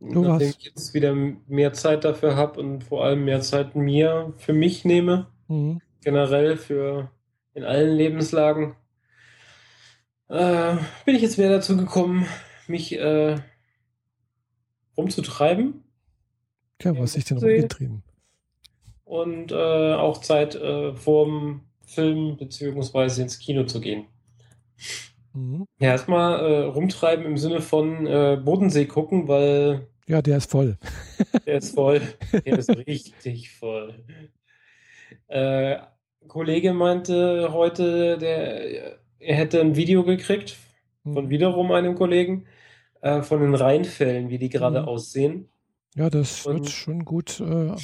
Du 0.00 0.22
Nachdem 0.22 0.48
hast... 0.48 0.58
ich 0.58 0.64
jetzt 0.64 0.94
wieder 0.94 1.14
mehr 1.14 1.72
Zeit 1.72 2.04
dafür 2.04 2.36
habe 2.36 2.58
und 2.60 2.84
vor 2.84 3.04
allem 3.04 3.24
mehr 3.24 3.40
Zeit 3.40 3.76
mir 3.76 4.32
für 4.36 4.52
mich 4.52 4.84
nehme, 4.84 5.28
mhm. 5.48 5.80
generell 6.02 6.56
für 6.56 7.10
in 7.54 7.64
allen 7.64 7.96
Lebenslagen, 7.96 8.74
äh, 10.28 10.76
bin 11.04 11.14
ich 11.14 11.22
jetzt 11.22 11.38
wieder 11.38 11.50
dazu 11.50 11.76
gekommen, 11.76 12.26
mich 12.66 12.98
äh, 12.98 13.36
rumzutreiben. 14.96 15.84
Ja, 16.80 16.98
was 16.98 17.16
ich 17.16 17.24
denn 17.24 17.38
rumgetrieben? 17.38 18.02
Und 19.04 19.52
äh, 19.52 19.94
auch 19.94 20.18
Zeit 20.22 20.54
äh, 20.54 20.94
vorm 20.94 21.60
Film 21.84 22.38
beziehungsweise 22.38 23.22
ins 23.22 23.38
Kino 23.38 23.64
zu 23.64 23.80
gehen. 23.80 24.06
Mhm. 25.34 25.66
Ja, 25.78 25.90
erstmal 25.90 26.40
äh, 26.40 26.64
rumtreiben 26.64 27.24
im 27.24 27.38
Sinne 27.38 27.60
von 27.60 28.06
äh, 28.06 28.40
Bodensee 28.42 28.86
gucken, 28.86 29.28
weil. 29.28 29.86
Ja, 30.06 30.22
der 30.22 30.38
ist 30.38 30.50
voll. 30.50 30.78
der 31.46 31.58
ist 31.58 31.74
voll. 31.74 32.00
Der 32.44 32.58
ist 32.58 32.68
richtig 32.86 33.50
voll. 33.50 33.94
Äh, 35.28 35.76
Kollege 36.28 36.72
meinte 36.72 37.52
heute, 37.52 38.18
der 38.18 39.00
er 39.22 39.36
hätte 39.36 39.60
ein 39.60 39.76
Video 39.76 40.04
gekriegt 40.04 40.56
von 41.04 41.24
hm. 41.24 41.30
wiederum 41.30 41.70
einem 41.72 41.94
Kollegen 41.94 42.46
äh, 43.00 43.22
von 43.22 43.40
den 43.40 43.54
Rheinfällen, 43.54 44.28
wie 44.28 44.38
die 44.38 44.48
gerade 44.48 44.82
mhm. 44.82 44.88
aussehen. 44.88 45.48
Ja, 45.94 46.10
das 46.10 46.46
und 46.46 46.54
wird 46.54 46.70
schon 46.70 47.04
gut 47.04 47.40
äh, 47.40 47.74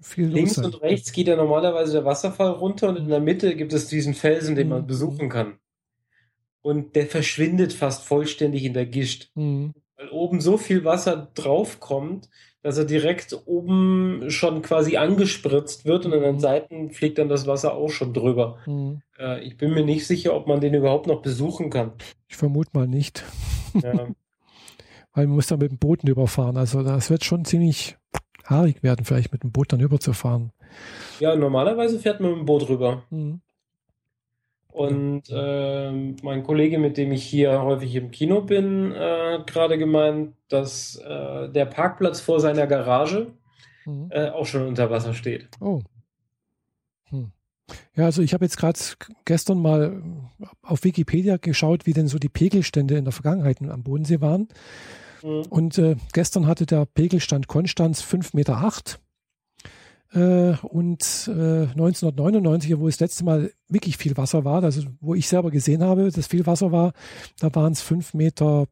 viel 0.00 0.28
Links 0.28 0.58
und 0.58 0.82
rechts 0.82 1.12
geht 1.12 1.28
ja 1.28 1.36
normalerweise 1.36 1.92
der 1.92 2.04
Wasserfall 2.04 2.50
runter 2.50 2.88
und 2.88 2.96
in 2.96 3.08
der 3.08 3.20
Mitte 3.20 3.56
gibt 3.56 3.72
es 3.72 3.88
diesen 3.88 4.14
Felsen, 4.14 4.54
den 4.54 4.66
mhm. 4.66 4.72
man 4.74 4.86
besuchen 4.86 5.28
kann. 5.28 5.58
Und 6.66 6.96
der 6.96 7.06
verschwindet 7.06 7.72
fast 7.72 8.02
vollständig 8.02 8.64
in 8.64 8.74
der 8.74 8.86
Gischt. 8.86 9.30
Mhm. 9.36 9.72
Weil 9.96 10.08
oben 10.08 10.40
so 10.40 10.58
viel 10.58 10.84
Wasser 10.84 11.30
draufkommt, 11.36 12.28
dass 12.60 12.76
er 12.76 12.84
direkt 12.84 13.40
oben 13.46 14.24
schon 14.30 14.62
quasi 14.62 14.96
angespritzt 14.96 15.84
wird 15.84 16.06
und 16.06 16.12
an 16.12 16.22
den 16.22 16.34
mhm. 16.34 16.40
Seiten 16.40 16.90
fliegt 16.90 17.18
dann 17.18 17.28
das 17.28 17.46
Wasser 17.46 17.74
auch 17.74 17.90
schon 17.90 18.12
drüber. 18.12 18.58
Mhm. 18.66 19.00
Äh, 19.16 19.44
ich 19.44 19.56
bin 19.56 19.74
mir 19.74 19.84
nicht 19.84 20.08
sicher, 20.08 20.34
ob 20.34 20.48
man 20.48 20.60
den 20.60 20.74
überhaupt 20.74 21.06
noch 21.06 21.22
besuchen 21.22 21.70
kann. 21.70 21.92
Ich 22.26 22.34
vermute 22.34 22.70
mal 22.72 22.88
nicht. 22.88 23.22
Ja. 23.80 23.92
Weil 25.14 25.28
man 25.28 25.36
muss 25.36 25.46
da 25.46 25.56
mit 25.56 25.70
dem 25.70 25.78
Boot 25.78 26.02
überfahren. 26.02 26.56
Also 26.56 26.82
das 26.82 27.10
wird 27.10 27.22
schon 27.22 27.44
ziemlich 27.44 27.96
haarig 28.44 28.82
werden, 28.82 29.04
vielleicht 29.04 29.30
mit 29.30 29.44
dem 29.44 29.52
Boot 29.52 29.72
dann 29.72 29.78
überzufahren. 29.78 30.50
Ja, 31.20 31.36
normalerweise 31.36 32.00
fährt 32.00 32.18
man 32.18 32.30
mit 32.30 32.40
dem 32.40 32.46
Boot 32.46 32.68
rüber. 32.68 33.04
Mhm. 33.10 33.40
Und 34.76 35.22
äh, 35.30 35.90
mein 36.22 36.42
Kollege, 36.42 36.78
mit 36.78 36.98
dem 36.98 37.10
ich 37.10 37.24
hier 37.24 37.62
häufig 37.62 37.94
im 37.94 38.10
Kino 38.10 38.42
bin, 38.42 38.92
äh, 38.92 39.38
hat 39.38 39.46
gerade 39.46 39.78
gemeint, 39.78 40.34
dass 40.50 40.96
äh, 40.96 41.48
der 41.48 41.64
Parkplatz 41.64 42.20
vor 42.20 42.40
seiner 42.40 42.66
Garage 42.66 43.28
mhm. 43.86 44.08
Äh, 44.10 44.28
auch 44.28 44.44
schon 44.44 44.66
unter 44.66 44.90
Wasser 44.90 45.14
steht. 45.14 45.48
Oh. 45.62 45.80
Hm. 47.04 47.32
Ja, 47.94 48.04
also 48.04 48.20
ich 48.20 48.34
habe 48.34 48.44
jetzt 48.44 48.58
gerade 48.58 48.78
gestern 49.24 49.62
mal 49.62 50.02
auf 50.60 50.84
Wikipedia 50.84 51.38
geschaut, 51.38 51.86
wie 51.86 51.94
denn 51.94 52.08
so 52.08 52.18
die 52.18 52.28
Pegelstände 52.28 52.98
in 52.98 53.04
der 53.04 53.14
Vergangenheit 53.14 53.62
am 53.62 53.82
Bodensee 53.82 54.20
waren. 54.20 54.48
Mhm. 55.22 55.42
Und 55.48 55.78
äh, 55.78 55.96
gestern 56.12 56.46
hatte 56.46 56.66
der 56.66 56.84
Pegelstand 56.84 57.48
Konstanz 57.48 58.02
5,8 58.02 58.36
Meter. 58.36 58.60
Äh, 60.12 60.54
und 60.62 61.02
äh, 61.28 61.66
1999, 61.66 62.78
wo 62.78 62.86
das 62.86 63.00
letzte 63.00 63.24
Mal 63.24 63.52
wirklich 63.68 63.96
viel 63.96 64.16
Wasser 64.16 64.44
war, 64.44 64.62
also 64.62 64.82
wo 65.00 65.14
ich 65.14 65.28
selber 65.28 65.50
gesehen 65.50 65.82
habe, 65.82 66.10
dass 66.10 66.26
viel 66.26 66.46
Wasser 66.46 66.72
war, 66.72 66.92
da 67.40 67.54
waren 67.54 67.72
es 67.72 67.82
5,63 67.82 68.16
Meter, 68.16 68.66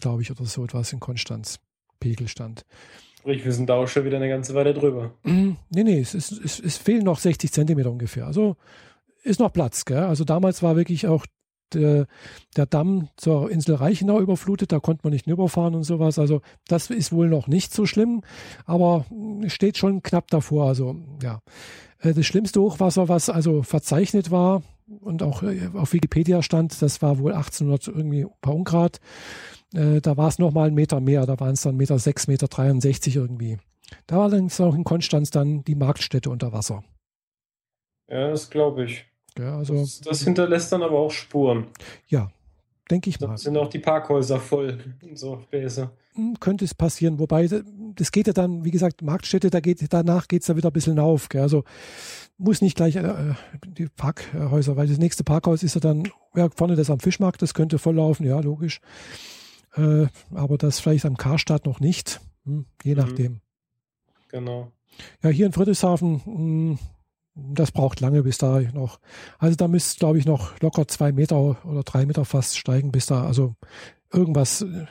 glaube 0.00 0.22
ich, 0.22 0.30
oder 0.30 0.44
so 0.44 0.64
etwas 0.64 0.92
in 0.92 1.00
Konstanz. 1.00 1.60
Pegelstand. 2.00 2.64
Sprich, 3.18 3.44
wir 3.44 3.52
sind 3.52 3.68
da 3.68 3.74
auch 3.74 3.88
schon 3.88 4.04
wieder 4.04 4.16
eine 4.16 4.28
ganze 4.28 4.54
Weile 4.54 4.72
drüber. 4.72 5.12
Mm, 5.24 5.52
nee, 5.70 5.82
nee, 5.82 6.00
es, 6.00 6.14
ist, 6.14 6.32
es, 6.32 6.60
es 6.60 6.76
fehlen 6.76 7.04
noch 7.04 7.18
60 7.18 7.52
Zentimeter 7.52 7.90
ungefähr. 7.90 8.26
Also 8.26 8.56
ist 9.22 9.40
noch 9.40 9.52
Platz. 9.52 9.84
Gell? 9.84 9.98
Also 9.98 10.24
damals 10.24 10.62
war 10.62 10.76
wirklich 10.76 11.06
auch 11.06 11.26
der, 11.74 12.06
der 12.56 12.66
Damm 12.66 13.08
zur 13.16 13.50
Insel 13.50 13.76
Reichenau 13.76 14.20
überflutet, 14.20 14.72
da 14.72 14.80
konnte 14.80 15.00
man 15.04 15.12
nicht 15.12 15.26
überfahren 15.26 15.74
und 15.74 15.84
sowas. 15.84 16.18
Also 16.18 16.40
das 16.66 16.90
ist 16.90 17.12
wohl 17.12 17.28
noch 17.28 17.46
nicht 17.46 17.72
so 17.72 17.86
schlimm, 17.86 18.22
aber 18.64 19.04
steht 19.46 19.76
schon 19.76 20.02
knapp 20.02 20.28
davor. 20.28 20.66
Also 20.66 20.96
ja, 21.22 21.40
äh, 22.00 22.14
das 22.14 22.26
schlimmste 22.26 22.60
Hochwasser, 22.60 23.08
was 23.08 23.28
also 23.28 23.62
verzeichnet 23.62 24.30
war 24.30 24.62
und 25.00 25.22
auch 25.22 25.42
äh, 25.42 25.70
auf 25.74 25.92
Wikipedia 25.92 26.42
stand, 26.42 26.80
das 26.80 27.02
war 27.02 27.18
wohl 27.18 27.32
1800 27.32 27.88
irgendwie 27.88 28.24
ein 28.24 28.30
paar 28.40 28.54
Ungrad. 28.54 29.00
Äh, 29.74 30.00
da 30.00 30.16
war 30.16 30.28
es 30.28 30.38
nochmal 30.38 30.68
ein 30.68 30.74
Meter 30.74 31.00
mehr, 31.00 31.26
da 31.26 31.38
waren 31.40 31.52
es 31.52 31.62
dann 31.62 31.76
Meter 31.76 31.98
sechs, 31.98 32.26
Meter 32.26 32.48
63 32.48 33.16
irgendwie. 33.16 33.58
Da 34.06 34.18
war 34.18 34.30
dann 34.30 34.50
auch 34.58 34.74
in 34.74 34.84
Konstanz 34.84 35.30
dann 35.30 35.64
die 35.64 35.74
Marktstätte 35.74 36.30
unter 36.30 36.52
Wasser. 36.52 36.84
Ja, 38.10 38.30
das 38.30 38.50
glaube 38.50 38.84
ich. 38.84 39.06
Ja, 39.38 39.56
also, 39.56 39.74
das, 39.74 40.00
das, 40.00 40.22
hinterlässt 40.22 40.72
dann 40.72 40.82
aber 40.82 40.98
auch 40.98 41.10
Spuren. 41.10 41.66
Ja, 42.08 42.30
denke 42.90 43.10
ich 43.10 43.20
mal. 43.20 43.28
Dann 43.28 43.36
sind 43.36 43.56
auch 43.56 43.68
die 43.68 43.78
Parkhäuser 43.78 44.40
voll 44.40 44.78
so 45.14 45.42
Bäse. 45.50 45.90
Hm, 46.14 46.40
könnte 46.40 46.64
es 46.64 46.74
passieren, 46.74 47.18
wobei 47.18 47.48
das 47.94 48.12
geht 48.12 48.26
ja 48.26 48.32
dann, 48.32 48.64
wie 48.64 48.70
gesagt, 48.70 49.02
Marktstätte, 49.02 49.50
da 49.50 49.60
geht, 49.60 49.80
danach 49.92 50.26
geht 50.26 50.42
es 50.42 50.48
ja 50.48 50.56
wieder 50.56 50.70
ein 50.70 50.72
bisschen 50.72 50.98
auf. 50.98 51.28
Gell? 51.28 51.42
Also 51.42 51.64
muss 52.38 52.60
nicht 52.60 52.76
gleich 52.76 52.96
äh, 52.96 53.34
die 53.66 53.86
Parkhäuser, 53.86 54.76
weil 54.76 54.88
das 54.88 54.98
nächste 54.98 55.24
Parkhaus 55.24 55.62
ist 55.62 55.74
ja 55.74 55.80
dann 55.80 56.08
ja, 56.34 56.48
vorne 56.54 56.76
das 56.76 56.90
am 56.90 57.00
Fischmarkt, 57.00 57.42
das 57.42 57.54
könnte 57.54 57.78
voll 57.78 57.96
laufen, 57.96 58.26
ja, 58.26 58.40
logisch. 58.40 58.80
Äh, 59.76 60.06
aber 60.34 60.58
das 60.58 60.80
vielleicht 60.80 61.04
am 61.04 61.16
Karstadt 61.16 61.66
noch 61.66 61.80
nicht, 61.80 62.20
hm, 62.44 62.66
je 62.82 62.94
mhm. 62.94 63.00
nachdem. 63.00 63.40
Genau. 64.28 64.72
Ja, 65.22 65.30
hier 65.30 65.46
in 65.46 65.52
Friedrichshafen, 65.52 66.24
hm, 66.24 66.78
das 67.52 67.72
braucht 67.72 68.00
lange 68.00 68.22
bis 68.22 68.38
da 68.38 68.60
noch. 68.72 69.00
Also 69.38 69.56
da 69.56 69.68
müsste, 69.68 69.98
glaube 69.98 70.18
ich, 70.18 70.26
noch 70.26 70.58
locker 70.60 70.88
zwei 70.88 71.12
Meter 71.12 71.64
oder 71.64 71.82
drei 71.82 72.06
Meter 72.06 72.24
fast 72.24 72.58
steigen, 72.58 72.92
bis 72.92 73.06
da 73.06 73.24
also 73.24 73.54
irgendwas 74.12 74.62
äh, 74.62 74.86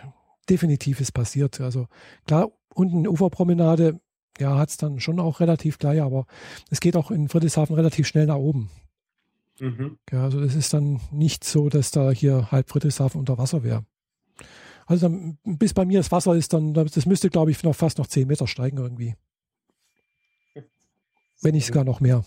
Definitives 0.50 1.12
passiert. 1.12 1.60
Also 1.62 1.88
klar, 2.26 2.52
unten 2.74 3.08
Uferpromenade, 3.08 4.00
ja, 4.39 4.58
hat 4.58 4.70
es 4.70 4.78
dann 4.78 5.00
schon 5.00 5.20
auch 5.20 5.39
relativ 5.39 5.78
gleich, 5.80 6.02
aber 6.02 6.26
es 6.70 6.80
geht 6.80 6.95
auch 6.95 7.12
in 7.12 7.28
Friedrichshafen 7.28 7.76
relativ 7.76 8.08
schnell 8.08 8.28
nach 8.28 8.38
oben. 8.38 8.70
Mhm. 9.60 9.98
Ja, 10.12 10.24
also 10.24 10.39
es 10.41 10.56
ist 10.56 10.74
dann 10.74 11.02
nicht 11.12 11.43
so, 11.43 11.70
dass 11.70 11.91
da 11.91 12.12
hier 12.12 12.52
halb 12.52 12.70
Friedrichshafen 12.70 13.20
unter 13.20 13.38
Wasser 13.38 13.64
wäre. 13.64 13.86
Also 14.86 15.08
dann, 15.08 15.38
bis 15.43 15.74
bei 15.74 15.86
mir 15.86 16.00
das 16.00 16.12
Wasser 16.12 16.36
ist, 16.36 16.54
dann, 16.54 16.74
das 16.74 17.06
müsste, 17.06 17.30
glaube 17.30 17.52
ich, 17.52 17.62
noch 17.64 17.76
fast 17.76 17.98
noch 17.98 18.08
zehn 18.08 18.28
Meter 18.28 18.48
steigen 18.48 18.78
irgendwie. 18.78 19.16
Wenn 21.41 21.54
nicht 21.54 21.66
sogar 21.66 21.84
noch 21.84 22.00
mehr. 22.00 22.24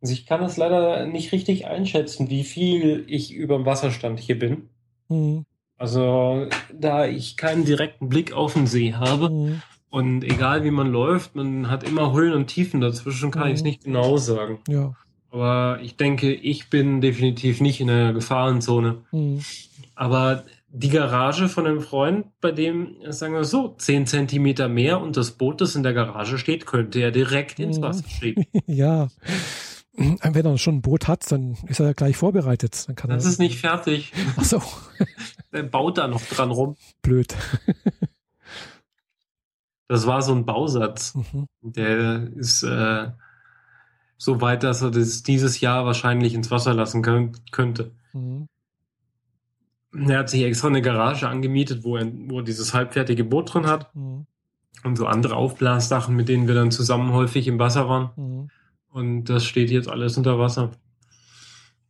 Also 0.00 0.12
ich 0.12 0.26
kann 0.26 0.40
das 0.40 0.56
leider 0.56 1.06
nicht 1.06 1.32
richtig 1.32 1.66
einschätzen, 1.66 2.30
wie 2.30 2.44
viel 2.44 3.04
ich 3.08 3.32
über 3.32 3.56
dem 3.56 3.66
Wasserstand 3.66 4.20
hier 4.20 4.38
bin. 4.38 4.68
Mhm. 5.08 5.44
Also 5.78 6.46
da 6.72 7.06
ich 7.06 7.36
keinen 7.36 7.64
direkten 7.64 8.08
Blick 8.08 8.32
auf 8.32 8.54
den 8.54 8.66
See 8.66 8.94
habe 8.94 9.30
mhm. 9.30 9.62
und 9.90 10.24
egal 10.24 10.64
wie 10.64 10.70
man 10.70 10.90
läuft, 10.90 11.34
man 11.34 11.70
hat 11.70 11.84
immer 11.84 12.12
Höhen 12.12 12.32
und 12.32 12.46
Tiefen 12.46 12.80
dazwischen, 12.80 13.30
kann 13.30 13.44
mhm. 13.44 13.48
ich 13.48 13.54
es 13.56 13.62
nicht 13.62 13.84
genau 13.84 14.16
sagen. 14.16 14.58
Ja. 14.68 14.94
Aber 15.30 15.80
ich 15.82 15.96
denke, 15.96 16.32
ich 16.32 16.70
bin 16.70 17.00
definitiv 17.00 17.60
nicht 17.60 17.80
in 17.80 17.88
der 17.88 18.14
Gefahrenzone. 18.14 18.98
Mhm. 19.12 19.42
Aber 19.94 20.44
die 20.68 20.90
Garage 20.90 21.48
von 21.48 21.66
einem 21.66 21.80
Freund, 21.80 22.26
bei 22.40 22.52
dem, 22.52 22.96
sagen 23.08 23.34
wir 23.34 23.44
so, 23.44 23.74
10 23.78 24.06
Zentimeter 24.06 24.68
mehr 24.68 25.00
und 25.00 25.16
das 25.16 25.32
Boot, 25.32 25.60
das 25.60 25.74
in 25.74 25.82
der 25.82 25.94
Garage 25.94 26.38
steht, 26.38 26.66
könnte 26.66 27.00
er 27.00 27.10
direkt 27.10 27.58
ins 27.58 27.78
mhm. 27.78 27.82
Wasser 27.82 28.08
schieben. 28.08 28.46
ja. 28.66 29.08
Wenn 29.96 30.46
er 30.46 30.58
schon 30.58 30.76
ein 30.76 30.82
Boot 30.82 31.08
hat, 31.08 31.30
dann 31.32 31.56
ist 31.66 31.80
er 31.80 31.94
gleich 31.94 32.16
vorbereitet. 32.16 32.86
Dann 32.86 32.96
kann 32.96 33.10
das 33.10 33.24
er, 33.24 33.30
ist 33.30 33.38
nicht 33.38 33.58
fertig. 33.58 34.12
Ach 34.36 34.44
so. 34.44 34.62
er 35.52 35.62
baut 35.62 35.98
da 35.98 36.06
noch 36.08 36.22
dran 36.22 36.50
rum. 36.50 36.76
Blöd. 37.02 37.34
Das 39.88 40.06
war 40.06 40.20
so 40.20 40.34
ein 40.34 40.44
Bausatz. 40.44 41.14
Mhm. 41.14 41.46
Der 41.62 42.28
ist 42.34 42.64
äh, 42.64 43.08
so 44.16 44.40
weit, 44.40 44.62
dass 44.64 44.82
er 44.82 44.90
das 44.90 45.22
dieses 45.22 45.60
Jahr 45.60 45.86
wahrscheinlich 45.86 46.34
ins 46.34 46.50
Wasser 46.50 46.74
lassen 46.74 47.02
können, 47.02 47.36
könnte. 47.52 47.92
Mhm. 48.12 48.48
Er 49.92 50.18
hat 50.18 50.28
sich 50.28 50.42
extra 50.42 50.68
eine 50.68 50.82
Garage 50.82 51.28
angemietet, 51.28 51.84
wo 51.84 51.96
er, 51.96 52.10
wo 52.28 52.38
er 52.40 52.44
dieses 52.44 52.74
halbfertige 52.74 53.24
Boot 53.24 53.54
drin 53.54 53.66
hat. 53.66 53.94
Mhm. 53.94 54.26
Und 54.82 54.96
so 54.96 55.06
andere 55.06 55.36
Aufblassachen, 55.36 56.14
mit 56.14 56.28
denen 56.28 56.48
wir 56.48 56.54
dann 56.54 56.70
zusammen 56.70 57.12
häufig 57.12 57.48
im 57.48 57.58
Wasser 57.58 57.88
waren. 57.88 58.50
Und 58.96 59.24
das 59.24 59.44
steht 59.44 59.70
jetzt 59.70 59.90
alles 59.90 60.16
unter 60.16 60.38
Wasser. 60.38 60.70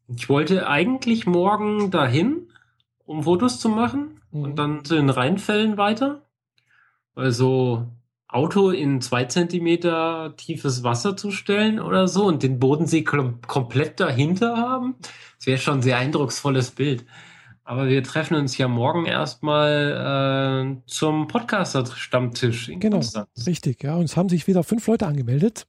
Ich 0.08 0.28
wollte 0.28 0.66
eigentlich 0.66 1.24
morgen 1.24 1.92
dahin, 1.92 2.48
um 3.04 3.22
Fotos 3.22 3.60
zu 3.60 3.68
machen 3.68 4.20
mhm. 4.32 4.42
und 4.42 4.56
dann 4.56 4.84
zu 4.84 4.96
den 4.96 5.08
Rheinfällen 5.08 5.76
weiter. 5.76 6.22
Also 7.14 7.86
Auto 8.26 8.70
in 8.70 9.00
zwei 9.00 9.22
Zentimeter 9.26 10.34
tiefes 10.36 10.82
Wasser 10.82 11.16
zu 11.16 11.30
stellen 11.30 11.78
oder 11.78 12.08
so 12.08 12.24
und 12.24 12.42
den 12.42 12.58
Bodensee 12.58 13.04
komplett 13.04 14.00
dahinter 14.00 14.56
haben. 14.56 14.96
Das 15.38 15.46
wäre 15.46 15.58
schon 15.58 15.74
ein 15.74 15.82
sehr 15.82 15.98
eindrucksvolles 15.98 16.72
Bild. 16.72 17.06
Aber 17.62 17.86
wir 17.86 18.02
treffen 18.02 18.34
uns 18.34 18.58
ja 18.58 18.66
morgen 18.66 19.06
erstmal 19.06 20.74
äh, 20.74 20.88
zum 20.88 21.28
Podcaster-Stammtisch 21.28 22.68
in 22.68 22.80
Genau, 22.80 22.96
Konstanz. 22.96 23.46
richtig. 23.46 23.84
Ja, 23.84 23.94
und 23.94 24.06
es 24.06 24.16
haben 24.16 24.28
sich 24.28 24.48
wieder 24.48 24.64
fünf 24.64 24.84
Leute 24.88 25.06
angemeldet. 25.06 25.68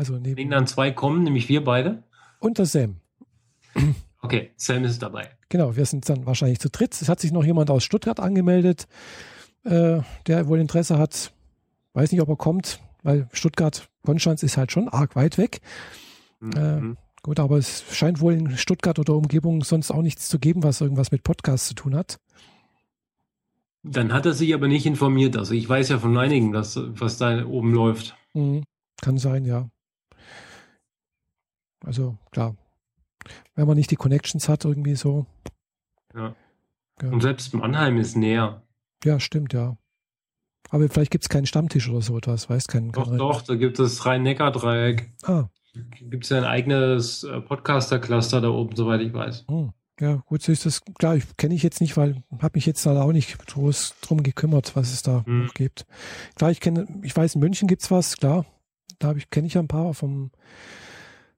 Also 0.00 0.14
neben 0.14 0.38
Wenn 0.38 0.48
dann 0.48 0.66
zwei 0.66 0.92
kommen, 0.92 1.24
nämlich 1.24 1.50
wir 1.50 1.62
beide. 1.62 2.04
Und 2.38 2.56
der 2.56 2.64
Sam. 2.64 2.96
Okay, 4.22 4.50
Sam 4.56 4.84
ist 4.84 5.02
dabei. 5.02 5.28
Genau, 5.50 5.76
wir 5.76 5.84
sind 5.84 6.08
dann 6.08 6.24
wahrscheinlich 6.24 6.58
zu 6.58 6.70
dritt. 6.70 6.94
Es 7.00 7.10
hat 7.10 7.20
sich 7.20 7.32
noch 7.32 7.44
jemand 7.44 7.70
aus 7.70 7.84
Stuttgart 7.84 8.18
angemeldet, 8.18 8.86
äh, 9.64 10.00
der 10.26 10.46
wohl 10.46 10.58
Interesse 10.58 10.96
hat. 10.96 11.32
Weiß 11.92 12.12
nicht, 12.12 12.20
ob 12.22 12.30
er 12.30 12.36
kommt, 12.36 12.80
weil 13.02 13.28
Stuttgart, 13.32 13.90
Konstanz 14.02 14.42
ist 14.42 14.56
halt 14.56 14.72
schon 14.72 14.88
arg 14.88 15.16
weit 15.16 15.36
weg. 15.36 15.60
Mhm. 16.40 16.52
Äh, 16.56 16.96
Gut, 17.22 17.38
aber 17.38 17.58
es 17.58 17.84
scheint 17.94 18.22
wohl 18.22 18.32
in 18.32 18.56
Stuttgart 18.56 18.98
oder 18.98 19.14
Umgebung 19.14 19.62
sonst 19.62 19.90
auch 19.90 20.00
nichts 20.00 20.30
zu 20.30 20.38
geben, 20.38 20.62
was 20.62 20.80
irgendwas 20.80 21.12
mit 21.12 21.22
Podcasts 21.22 21.68
zu 21.68 21.74
tun 21.74 21.94
hat. 21.94 22.18
Dann 23.82 24.14
hat 24.14 24.24
er 24.24 24.32
sich 24.32 24.54
aber 24.54 24.66
nicht 24.66 24.86
informiert. 24.86 25.36
Also 25.36 25.52
ich 25.52 25.68
weiß 25.68 25.90
ja 25.90 25.98
von 25.98 26.16
einigen, 26.16 26.52
dass, 26.52 26.78
was 26.78 27.18
da 27.18 27.44
oben 27.44 27.74
läuft. 27.74 28.16
Mhm. 28.32 28.64
Kann 29.02 29.18
sein, 29.18 29.44
ja. 29.44 29.68
Also 31.84 32.16
klar, 32.30 32.56
wenn 33.54 33.66
man 33.66 33.76
nicht 33.76 33.90
die 33.90 33.96
Connections 33.96 34.48
hat, 34.48 34.64
irgendwie 34.64 34.96
so. 34.96 35.26
Ja. 36.14 36.34
ja. 37.02 37.08
Und 37.08 37.20
selbst 37.20 37.54
Mannheim 37.54 37.98
ist 37.98 38.16
näher. 38.16 38.62
Ja, 39.04 39.20
stimmt, 39.20 39.52
ja. 39.52 39.76
Aber 40.70 40.88
vielleicht 40.88 41.10
gibt 41.10 41.24
es 41.24 41.28
keinen 41.28 41.46
Stammtisch 41.46 41.88
oder 41.88 42.02
so 42.02 42.16
etwas, 42.16 42.48
weißt 42.48 42.68
keinen. 42.68 42.92
Doch, 42.92 43.08
kein 43.08 43.18
doch, 43.18 43.42
da 43.42 43.56
gibt 43.56 43.78
es 43.78 44.04
Rhein-Neckar-Dreieck. 44.06 45.10
Ah, 45.24 45.48
Gibt 45.72 46.24
es 46.24 46.30
ja 46.30 46.38
ein 46.38 46.44
eigenes 46.44 47.24
äh, 47.24 47.40
Podcaster-Cluster 47.40 48.40
da 48.40 48.48
oben, 48.48 48.74
soweit 48.74 49.00
ich 49.00 49.12
weiß. 49.12 49.44
Hm. 49.48 49.72
Ja, 50.00 50.22
gut, 50.26 50.42
so 50.42 50.50
ist 50.50 50.66
das. 50.66 50.82
Klar, 50.98 51.16
ich 51.16 51.36
kenne 51.36 51.54
ich 51.54 51.62
jetzt 51.62 51.80
nicht, 51.80 51.96
weil 51.96 52.22
habe 52.40 52.56
mich 52.56 52.66
jetzt 52.66 52.84
da 52.86 53.00
auch 53.02 53.12
nicht 53.12 53.38
groß 53.46 53.96
drum 54.00 54.22
gekümmert, 54.22 54.74
was 54.74 54.92
es 54.92 55.02
da 55.02 55.24
hm. 55.24 55.46
noch 55.46 55.54
gibt. 55.54 55.86
Klar, 56.36 56.50
ich 56.50 56.60
kenne, 56.60 56.86
ich 57.02 57.16
weiß, 57.16 57.34
in 57.34 57.40
München 57.40 57.68
gibt 57.68 57.82
es 57.82 57.90
was, 57.90 58.16
klar. 58.16 58.46
Da 58.98 59.14
kenne 59.30 59.46
ich 59.46 59.56
ein 59.56 59.68
paar 59.68 59.94
vom, 59.94 60.30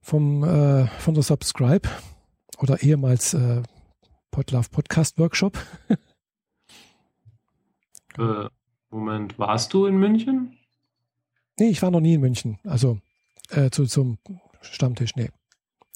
vom, 0.02 0.44
äh, 0.44 0.86
von 0.98 1.14
der 1.14 1.22
Subscribe 1.22 1.88
oder 2.58 2.82
ehemals 2.82 3.34
äh, 3.34 3.62
Podlove 4.30 4.68
Podcast 4.70 5.18
Workshop. 5.18 5.58
äh, 8.18 8.48
Moment, 8.90 9.38
warst 9.38 9.72
du 9.72 9.86
in 9.86 9.96
München? 9.96 10.58
Nee, 11.58 11.68
ich 11.68 11.80
war 11.82 11.90
noch 11.90 12.00
nie 12.00 12.14
in 12.14 12.20
München. 12.20 12.58
Also 12.64 12.98
äh, 13.50 13.70
zu, 13.70 13.86
zum 13.86 14.18
Stammtisch. 14.60 15.16
Nee. 15.16 15.30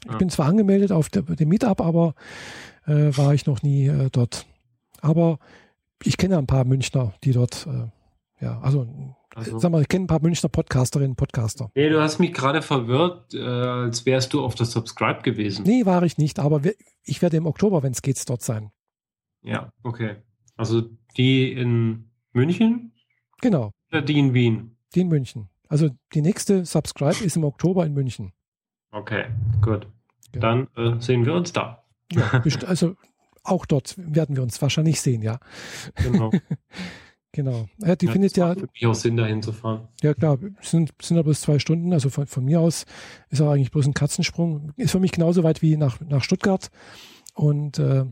Ich 0.05 0.13
ja. 0.13 0.19
bin 0.19 0.31
zwar 0.31 0.47
angemeldet 0.47 0.93
auf 0.93 1.09
der, 1.09 1.23
dem 1.23 1.49
Meetup, 1.49 1.81
aber 1.81 2.15
äh, 2.87 3.17
war 3.17 3.35
ich 3.35 3.47
noch 3.47 3.63
nie 3.63 3.87
äh, 3.87 4.09
dort. 4.11 4.47
Aber 5.01 5.39
ich 6.03 6.17
kenne 6.17 6.39
ein 6.39 6.47
paar 6.47 6.65
Münchner, 6.65 7.15
die 7.25 7.33
dort 7.33 7.67
äh, 7.67 8.45
Ja, 8.45 8.61
also, 8.61 8.87
also. 9.37 9.59
sag 9.59 9.71
mal, 9.71 9.83
ich 9.83 9.89
kenne 9.89 10.05
ein 10.05 10.09
paar 10.09 10.23
Münchner 10.23 10.49
Podcasterinnen 10.49 11.11
und 11.11 11.17
Podcaster. 11.17 11.71
Nee, 11.75 11.91
du 11.91 12.01
hast 12.01 12.19
mich 12.19 12.33
gerade 12.33 12.63
verwirrt, 12.63 13.35
äh, 13.35 13.41
als 13.41 14.07
wärst 14.07 14.33
du 14.33 14.43
auf 14.43 14.55
der 14.55 14.65
Subscribe 14.65 15.21
gewesen. 15.21 15.65
Nee, 15.65 15.85
war 15.85 16.03
ich 16.05 16.17
nicht, 16.17 16.39
aber 16.39 16.63
ich 17.05 17.21
werde 17.21 17.37
im 17.37 17.47
Oktober, 17.47 17.83
wenn 17.83 17.93
es 17.93 18.01
geht, 18.01 18.17
dort 18.29 18.43
sein. 18.43 18.71
Ja, 19.43 19.73
okay. 19.83 20.17
Also 20.57 20.85
die 21.19 21.53
in 21.53 22.11
München? 22.33 22.93
Genau. 23.43 23.73
Oder 23.93 24.01
die 24.01 24.19
in 24.19 24.33
Wien? 24.33 24.77
Die 24.95 25.03
in 25.03 25.09
München. 25.09 25.51
Also 25.69 25.91
die 26.15 26.23
nächste 26.23 26.65
Subscribe 26.65 27.23
ist 27.23 27.37
im 27.37 27.45
Oktober 27.45 27.85
in 27.85 27.93
München. 27.93 28.33
Okay, 28.91 29.27
gut. 29.61 29.87
Ja. 30.35 30.41
Dann 30.41 30.69
äh, 30.77 30.99
sehen 31.01 31.27
wir 31.27 31.35
uns 31.35 31.53
da. 31.53 31.85
Ja, 32.11 32.43
also 32.67 32.95
auch 33.43 33.67
dort 33.67 33.95
werden 33.99 34.37
wir 34.37 34.43
uns 34.43 34.61
wahrscheinlich 34.63 35.01
sehen, 35.01 35.23
ja. 35.23 35.39
Genau. 35.97 36.31
genau. 37.37 37.69
Ja, 37.79 37.95
die 37.95 38.07
ja, 38.07 38.13
findet 38.13 38.37
ja. 38.37 38.55
Für 38.55 38.69
mich 38.73 38.87
auch 38.87 38.95
Sinn, 38.95 39.17
dahin 39.17 39.43
zu 39.43 39.53
fahren. 39.53 39.87
Ja, 40.03 40.15
klar. 40.15 40.39
Sind, 40.61 40.93
sind 41.01 41.17
aber 41.17 41.25
bloß 41.25 41.43
zwei 41.43 41.61
Stunden. 41.61 41.93
Also 41.93 42.11
von, 42.11 42.27
von 42.27 42.45
mir 42.45 42.61
aus 42.61 42.87
ist 43.31 43.41
auch 43.41 43.51
eigentlich 43.51 43.71
bloß 43.71 43.87
ein 43.87 43.95
Katzensprung. 43.95 44.73
Ist 44.77 44.91
für 44.91 45.01
mich 45.01 45.13
genauso 45.13 45.45
weit 45.45 45.63
wie 45.63 45.77
nach, 45.77 46.01
nach 46.01 46.25
Stuttgart. 46.25 46.71
Und 47.35 47.79
äh, 47.79 48.07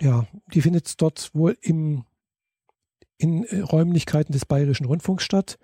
ja, 0.00 0.26
die 0.52 0.60
findet 0.60 1.00
dort 1.02 1.34
wohl 1.34 1.56
im, 1.60 2.04
in 3.16 3.44
äh, 3.44 3.60
Räumlichkeiten 3.60 4.32
des 4.32 4.46
Bayerischen 4.46 4.86
Rundfunks 4.86 5.24
statt. 5.24 5.58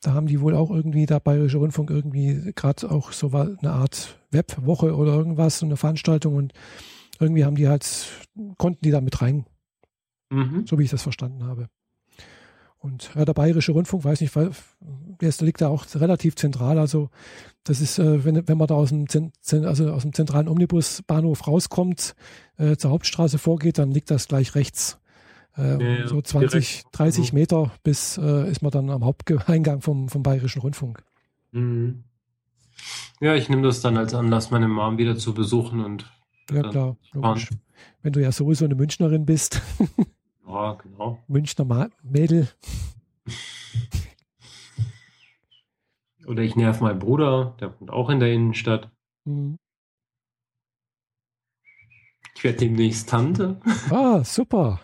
Da 0.00 0.14
haben 0.14 0.28
die 0.28 0.40
wohl 0.40 0.54
auch 0.54 0.70
irgendwie, 0.70 1.06
der 1.06 1.18
Bayerische 1.18 1.58
Rundfunk 1.58 1.90
irgendwie 1.90 2.52
gerade 2.54 2.88
auch 2.88 3.10
so 3.10 3.32
eine 3.32 3.72
Art 3.72 4.20
Webwoche 4.30 4.94
oder 4.94 5.12
irgendwas, 5.14 5.58
so 5.58 5.66
eine 5.66 5.76
Veranstaltung 5.76 6.36
und 6.36 6.52
irgendwie 7.18 7.44
haben 7.44 7.56
die 7.56 7.66
halt, 7.66 8.06
konnten 8.58 8.84
die 8.84 8.92
da 8.92 9.00
mit 9.00 9.20
rein. 9.20 9.44
Mhm. 10.30 10.66
So 10.66 10.78
wie 10.78 10.84
ich 10.84 10.90
das 10.90 11.02
verstanden 11.02 11.44
habe. 11.44 11.68
Und 12.80 13.10
ja, 13.16 13.24
der 13.24 13.34
Bayerische 13.34 13.72
Rundfunk, 13.72 14.04
weiß 14.04 14.20
nicht, 14.20 14.34
weil 14.36 14.50
der 14.80 15.32
liegt 15.40 15.60
da 15.60 15.68
auch 15.68 15.84
relativ 15.96 16.36
zentral. 16.36 16.78
Also 16.78 17.10
das 17.64 17.80
ist, 17.80 17.98
äh, 17.98 18.24
wenn, 18.24 18.46
wenn 18.46 18.58
man 18.58 18.68
da 18.68 18.74
aus 18.74 18.90
dem, 18.90 19.32
also 19.64 19.90
aus 19.90 20.02
dem 20.02 20.12
zentralen 20.12 20.48
Omnibusbahnhof 20.48 21.46
rauskommt, 21.46 22.14
äh, 22.56 22.76
zur 22.76 22.92
Hauptstraße 22.92 23.38
vorgeht, 23.38 23.78
dann 23.78 23.90
liegt 23.90 24.10
das 24.10 24.28
gleich 24.28 24.54
rechts. 24.54 25.00
Äh, 25.56 26.02
ja, 26.02 26.06
so 26.06 26.22
20, 26.22 26.50
direkt. 26.50 26.86
30 26.92 27.24
also 27.24 27.34
Meter 27.34 27.72
bis 27.82 28.16
äh, 28.16 28.48
ist 28.48 28.62
man 28.62 28.70
dann 28.70 28.90
am 28.90 29.04
Haupteingang 29.04 29.80
vom, 29.80 30.08
vom 30.08 30.22
Bayerischen 30.22 30.62
Rundfunk. 30.62 31.02
Mhm. 31.50 32.04
Ja, 33.20 33.34
ich 33.34 33.48
nehme 33.48 33.62
das 33.62 33.80
dann 33.80 33.96
als 33.96 34.14
Anlass, 34.14 34.52
meine 34.52 34.68
Mom 34.68 34.98
wieder 34.98 35.16
zu 35.16 35.34
besuchen 35.34 35.84
und 35.84 36.08
ja 36.50 36.62
klar, 36.62 36.96
logisch. 37.12 37.50
Wenn 38.02 38.12
du 38.12 38.22
ja 38.22 38.30
sowieso 38.30 38.64
eine 38.64 38.76
Münchnerin 38.76 39.26
bist. 39.26 39.60
ja, 40.48 40.74
genau. 40.74 41.22
Münchner 41.28 41.64
Ma 41.64 41.88
Mädel. 42.02 42.48
Oder 46.26 46.42
ich 46.42 46.56
nerv 46.56 46.80
meinen 46.80 46.98
Bruder, 46.98 47.56
der 47.60 47.78
wohnt 47.80 47.90
auch 47.90 48.10
in 48.10 48.20
der 48.20 48.32
Innenstadt. 48.32 48.90
Mhm. 49.24 49.58
Ich 52.36 52.44
werde 52.44 52.58
demnächst 52.58 53.08
Tante. 53.08 53.60
Ah, 53.90 54.22
super. 54.22 54.80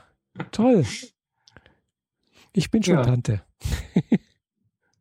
Toll. 0.51 0.85
Ich 2.53 2.71
bin 2.71 2.83
schon 2.83 2.97
ja. 2.97 3.03
Tante. 3.03 3.43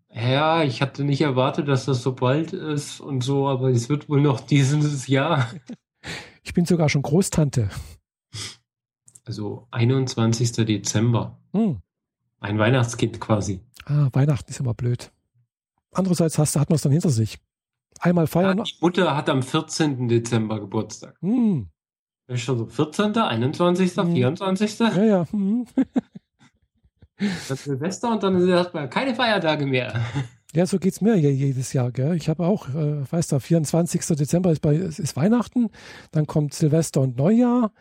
ja, 0.09 0.63
ich 0.63 0.81
hatte 0.81 1.03
nicht 1.03 1.21
erwartet, 1.21 1.67
dass 1.67 1.85
das 1.85 2.03
so 2.03 2.13
bald 2.13 2.53
ist 2.53 2.99
und 2.99 3.21
so, 3.21 3.47
aber 3.47 3.69
es 3.69 3.89
wird 3.89 4.09
wohl 4.09 4.21
noch 4.21 4.39
dieses 4.39 5.07
Jahr. 5.07 5.49
Ich 6.43 6.53
bin 6.53 6.65
sogar 6.65 6.89
schon 6.89 7.01
Großtante. 7.01 7.69
Also 9.25 9.67
21. 9.71 10.51
Dezember. 10.51 11.37
Hm. 11.53 11.79
Ein 12.39 12.59
Weihnachtskind 12.59 13.21
quasi. 13.21 13.61
Ah, 13.85 14.09
Weihnachten 14.11 14.49
ist 14.49 14.59
immer 14.59 14.73
blöd. 14.73 15.11
Andererseits 15.91 16.37
hast, 16.37 16.55
hat 16.55 16.69
man 16.69 16.75
es 16.75 16.81
dann 16.81 16.91
hinter 16.91 17.09
sich. 17.09 17.39
Einmal 17.99 18.27
feiern. 18.27 18.57
Ja, 18.57 18.63
die 18.63 18.75
Mutter 18.81 19.15
hat 19.15 19.29
am 19.29 19.43
14. 19.43 20.09
Dezember 20.09 20.59
Geburtstag. 20.59 21.15
Hm. 21.21 21.69
Das 22.27 22.35
ist 22.39 22.43
schon 22.43 22.57
so 22.57 22.65
14., 22.65 23.15
21., 23.15 23.95
hm. 23.95 24.13
24. 24.13 24.79
Ja, 24.79 25.03
ja. 25.03 25.27
Hm. 25.31 25.65
Das 27.47 27.63
Silvester 27.63 28.11
und 28.11 28.23
dann 28.23 28.35
ist 28.35 28.47
erstmal 28.47 28.89
keine 28.89 29.15
Feiertage 29.15 29.65
mehr. 29.65 30.01
Ja, 30.55 30.67
so 30.67 30.77
geht 30.77 30.93
es 30.93 31.01
mir 31.01 31.15
jedes 31.15 31.73
Jahr. 31.73 31.91
Gell? 31.91 32.15
Ich 32.15 32.29
habe 32.29 32.45
auch, 32.45 32.69
äh, 32.69 33.11
weißt 33.11 33.31
du, 33.31 33.39
24. 33.39 34.05
Dezember 34.15 34.51
ist, 34.51 34.59
bei, 34.59 34.75
ist 34.75 35.15
Weihnachten, 35.15 35.71
dann 36.11 36.27
kommt 36.27 36.53
Silvester 36.53 37.01
und 37.01 37.17
Neujahr 37.17 37.71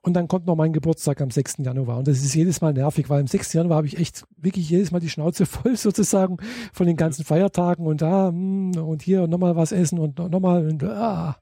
und 0.00 0.14
dann 0.14 0.28
kommt 0.28 0.46
noch 0.46 0.56
mein 0.56 0.72
Geburtstag 0.72 1.20
am 1.20 1.30
6. 1.30 1.58
Januar. 1.58 1.98
Und 1.98 2.08
das 2.08 2.18
ist 2.18 2.34
jedes 2.34 2.60
Mal 2.60 2.72
nervig, 2.72 3.10
weil 3.10 3.20
am 3.20 3.26
6. 3.26 3.52
Januar 3.52 3.78
habe 3.78 3.86
ich 3.86 3.98
echt 3.98 4.24
wirklich 4.36 4.68
jedes 4.70 4.90
Mal 4.90 5.00
die 5.00 5.10
Schnauze 5.10 5.46
voll 5.46 5.76
sozusagen 5.76 6.38
von 6.72 6.86
den 6.86 6.96
ganzen 6.96 7.24
Feiertagen 7.24 7.86
und 7.86 8.02
da 8.02 8.28
hm, 8.28 8.76
und 8.76 9.02
hier 9.02 9.26
nochmal 9.26 9.56
was 9.56 9.72
essen 9.72 9.98
und 9.98 10.18
nochmal 10.18 10.66
und 10.66 10.84
ah. 10.84 11.36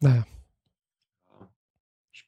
Naja. 0.00 0.24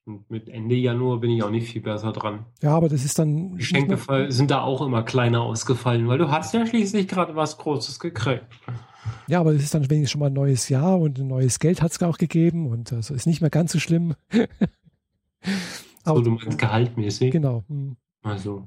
Und 0.07 0.29
mit 0.31 0.49
Ende 0.49 0.75
Januar 0.75 1.21
bin 1.21 1.31
ich 1.31 1.43
auch 1.43 1.51
nicht 1.51 1.71
viel 1.71 1.83
besser 1.83 2.13
dran. 2.13 2.47
Ja, 2.63 2.75
aber 2.75 2.89
das 2.89 3.05
ist 3.05 3.19
dann. 3.19 3.57
Geschenke 3.57 3.99
sind 4.33 4.51
da 4.51 4.63
auch 4.63 4.81
immer 4.83 5.03
kleiner 5.03 5.43
ausgefallen, 5.43 6.09
weil 6.09 6.19
du 6.19 6.31
hast 6.31 6.55
ja 6.55 6.67
schließlich 6.67 7.07
gerade 7.07 7.37
was 7.37 7.59
Großes 7.59 8.01
gekriegt. 8.01 8.47
Ja, 9.29 9.41
aber 9.41 9.53
es 9.53 9.63
ist 9.63 9.75
dann 9.75 9.89
wenigstens 9.89 10.11
schon 10.11 10.21
mal 10.21 10.27
ein 10.27 10.33
neues 10.33 10.69
Jahr 10.69 10.99
und 10.99 11.19
ein 11.19 11.29
neues 11.29 11.59
Geld 11.59 11.83
hat 11.83 11.93
es 11.93 12.03
auch 12.03 12.19
gegeben 12.19 12.67
und 12.67 12.93
also 12.93 13.15
ist 13.15 13.27
nicht 13.27 13.41
mehr 13.41 13.51
ganz 13.51 13.73
so 13.73 13.79
schlimm. 13.79 14.15
aber, 16.05 16.19
so, 16.19 16.25
du 16.25 16.31
meinst 16.31 16.59
gehaltmäßig? 16.59 17.31
Genau. 17.33 17.65
Hm. 17.69 17.97
Also, 18.23 18.67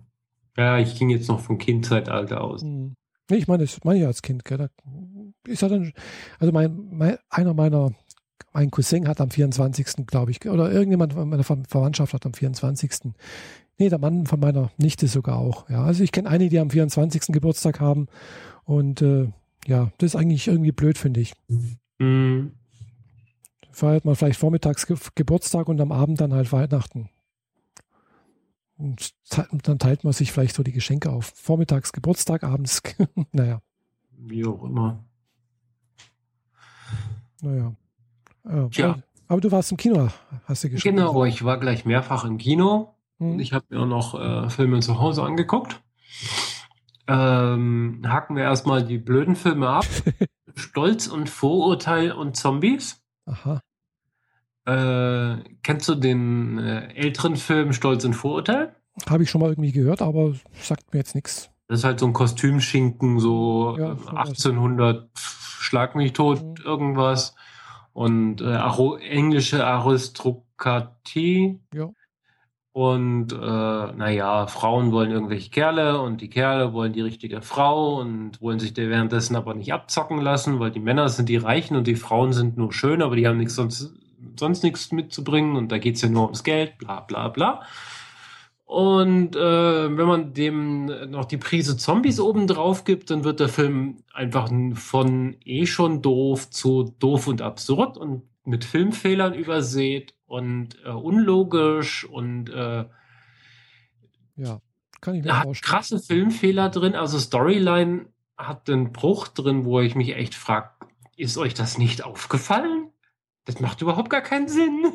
ja, 0.57 0.77
ich 0.79 0.97
ging 0.97 1.09
jetzt 1.09 1.27
noch 1.27 1.39
vom 1.39 1.57
Kindzeitalter 1.57 2.41
aus. 2.41 2.61
Hm. 2.61 2.95
Nee, 3.29 3.37
ich 3.37 3.47
meine, 3.47 3.63
das 3.63 3.83
meine 3.83 3.99
ich 3.99 4.05
als 4.05 4.21
Kind, 4.21 4.43
gell? 4.45 4.57
Da 4.57 4.67
ist 5.47 5.61
ja 5.61 5.69
dann, 5.69 5.93
also 6.39 6.51
mein, 6.51 6.89
mein, 6.91 7.17
einer 7.29 7.53
meiner 7.53 7.93
mein 8.53 8.71
Cousin 8.71 9.07
hat 9.07 9.19
am 9.19 9.31
24. 9.31 10.05
glaube 10.05 10.31
ich, 10.31 10.47
oder 10.47 10.71
irgendjemand 10.71 11.13
von 11.13 11.29
meiner 11.29 11.43
Verwandtschaft 11.43 12.13
hat 12.13 12.25
am 12.25 12.33
24. 12.33 13.13
Nee, 13.79 13.89
der 13.89 13.99
Mann 13.99 14.27
von 14.27 14.39
meiner 14.39 14.71
Nichte 14.77 15.07
sogar 15.07 15.39
auch. 15.39 15.69
Ja, 15.69 15.83
also 15.83 16.03
ich 16.03 16.11
kenne 16.11 16.29
einige, 16.29 16.51
die 16.51 16.59
am 16.59 16.69
24. 16.69 17.27
Geburtstag 17.29 17.79
haben. 17.79 18.07
Und 18.63 19.01
äh, 19.01 19.29
ja, 19.65 19.91
das 19.97 20.13
ist 20.13 20.15
eigentlich 20.15 20.47
irgendwie 20.47 20.71
blöd, 20.71 20.97
finde 20.97 21.21
ich. 21.21 21.33
Mhm. 21.99 22.51
Feiert 23.73 24.05
man 24.05 24.15
vielleicht 24.15 24.39
vormittags 24.39 24.85
Ge 24.85 24.95
Geburtstag 25.15 25.67
und 25.67 25.81
am 25.81 25.91
Abend 25.91 26.21
dann 26.21 26.31
halt 26.31 26.51
Weihnachten. 26.51 27.09
Und 28.77 29.13
dann 29.63 29.79
teilt 29.79 30.03
man 30.03 30.13
sich 30.13 30.31
vielleicht 30.31 30.55
so 30.55 30.61
die 30.61 30.71
Geschenke 30.71 31.09
auf. 31.09 31.33
Vormittags 31.35 31.91
Geburtstag, 31.91 32.43
abends, 32.43 32.83
naja. 33.31 33.61
Wie 34.11 34.45
auch 34.45 34.63
immer. 34.63 35.03
Naja. 37.41 37.73
Ja, 38.45 38.67
Tja. 38.67 38.99
Aber 39.27 39.41
du 39.41 39.51
warst 39.51 39.71
im 39.71 39.77
Kino, 39.77 40.09
hast 40.45 40.63
du 40.63 40.69
geschrieben. 40.69 40.97
Genau, 40.97 41.25
ich 41.25 41.43
war 41.43 41.59
gleich 41.59 41.83
mehrfach 41.83 42.25
im 42.25 42.37
Kino. 42.37 42.93
Hm. 43.17 43.39
Ich 43.39 43.53
habe 43.53 43.65
mir 43.69 43.87
noch 43.87 44.13
äh, 44.19 44.49
Filme 44.49 44.81
zu 44.81 44.99
Hause 44.99 45.23
angeguckt. 45.23 45.81
Ähm, 47.07 48.01
hacken 48.05 48.35
wir 48.35 48.43
erstmal 48.43 48.85
die 48.85 48.99
blöden 48.99 49.35
Filme 49.35 49.69
ab. 49.69 49.87
Stolz 50.55 51.07
und 51.07 51.29
Vorurteil 51.29 52.11
und 52.11 52.35
Zombies. 52.37 53.02
Aha. 53.25 53.61
Äh, 54.65 55.43
kennst 55.61 55.89
du 55.89 55.95
den 55.95 56.57
äh, 56.57 56.93
älteren 56.93 57.35
Film 57.35 57.73
Stolz 57.73 58.05
und 58.05 58.13
Vorurteil? 58.13 58.75
Habe 59.09 59.23
ich 59.23 59.29
schon 59.29 59.41
mal 59.41 59.49
irgendwie 59.49 59.71
gehört, 59.71 60.01
aber 60.01 60.33
sagt 60.53 60.93
mir 60.93 60.99
jetzt 60.99 61.15
nichts. 61.15 61.49
Das 61.67 61.79
ist 61.79 61.85
halt 61.85 61.99
so 61.99 62.05
ein 62.05 62.13
Kostümschinken, 62.13 63.19
so 63.19 63.75
ja, 63.77 63.91
1800 63.91 65.09
Schlag 65.15 65.95
mich 65.95 66.13
tot, 66.13 66.43
mhm. 66.43 66.55
irgendwas 66.63 67.35
und 67.93 68.41
äh, 68.41 68.59
englische 69.09 69.65
Aristokratie. 69.65 71.59
Ja. 71.73 71.89
Und 72.73 73.31
äh, 73.31 73.35
naja, 73.35 74.47
Frauen 74.47 74.91
wollen 74.91 75.11
irgendwelche 75.11 75.51
Kerle 75.51 76.01
und 76.01 76.21
die 76.21 76.29
Kerle 76.29 76.73
wollen 76.73 76.91
die 76.91 77.01
richtige 77.01 77.43
Frau 77.43 77.99
und 77.99 78.41
wollen 78.41 78.59
sich 78.59 78.75
währenddessen 78.75 79.35
aber 79.35 79.53
nicht 79.53 79.71
abzocken 79.71 80.19
lassen, 80.19 80.59
weil 80.59 80.71
die 80.71 80.79
Männer 80.79 81.07
sind 81.09 81.29
die 81.29 81.37
Reichen 81.37 81.77
und 81.77 81.85
die 81.85 81.95
Frauen 81.95 82.33
sind 82.33 82.57
nur 82.57 82.73
schön, 82.73 83.03
aber 83.03 83.15
die 83.15 83.27
haben 83.27 83.37
nichts 83.37 83.53
sonst, 83.53 83.93
sonst 84.39 84.63
nichts 84.63 84.91
mitzubringen 84.91 85.55
und 85.55 85.71
da 85.71 85.77
geht's 85.77 86.01
ja 86.01 86.09
nur 86.09 86.23
ums 86.23 86.43
Geld, 86.43 86.79
bla 86.79 87.01
bla 87.01 87.27
bla. 87.27 87.61
Und 88.65 89.35
äh, 89.35 89.97
wenn 89.97 90.07
man 90.07 90.33
dem 90.33 90.85
noch 91.11 91.25
die 91.25 91.37
Prise 91.37 91.77
Zombies 91.77 92.19
oben 92.19 92.47
drauf 92.47 92.85
gibt, 92.85 93.11
dann 93.11 93.23
wird 93.23 93.39
der 93.39 93.49
Film 93.49 93.97
einfach 94.15 94.49
von 94.73 95.35
eh 95.45 95.67
schon 95.67 96.01
doof 96.01 96.49
zu 96.49 96.95
doof 96.97 97.27
und 97.27 97.43
absurd 97.43 97.99
und 97.99 98.23
mit 98.45 98.65
Filmfehlern 98.65 99.33
übersät 99.33 100.15
und 100.25 100.77
äh, 100.83 100.89
unlogisch 100.89 102.05
und 102.05 102.49
äh, 102.49 102.85
ja, 104.35 104.61
kann 105.01 105.15
ich 105.15 105.23
mir 105.23 105.37
hat 105.37 105.43
vorstellen. 105.43 105.71
krasse 105.71 105.99
Filmfehler 105.99 106.69
drin. 106.69 106.95
Also 106.95 107.19
Storyline 107.19 108.07
hat 108.37 108.69
einen 108.69 108.91
Bruch 108.91 109.27
drin, 109.27 109.65
wo 109.65 109.79
ich 109.79 109.95
mich 109.95 110.15
echt 110.15 110.35
frage, 110.35 110.71
ist 111.15 111.37
euch 111.37 111.53
das 111.53 111.77
nicht 111.77 112.03
aufgefallen? 112.03 112.89
Das 113.45 113.59
macht 113.59 113.81
überhaupt 113.81 114.09
gar 114.09 114.21
keinen 114.21 114.47
Sinn. 114.47 114.93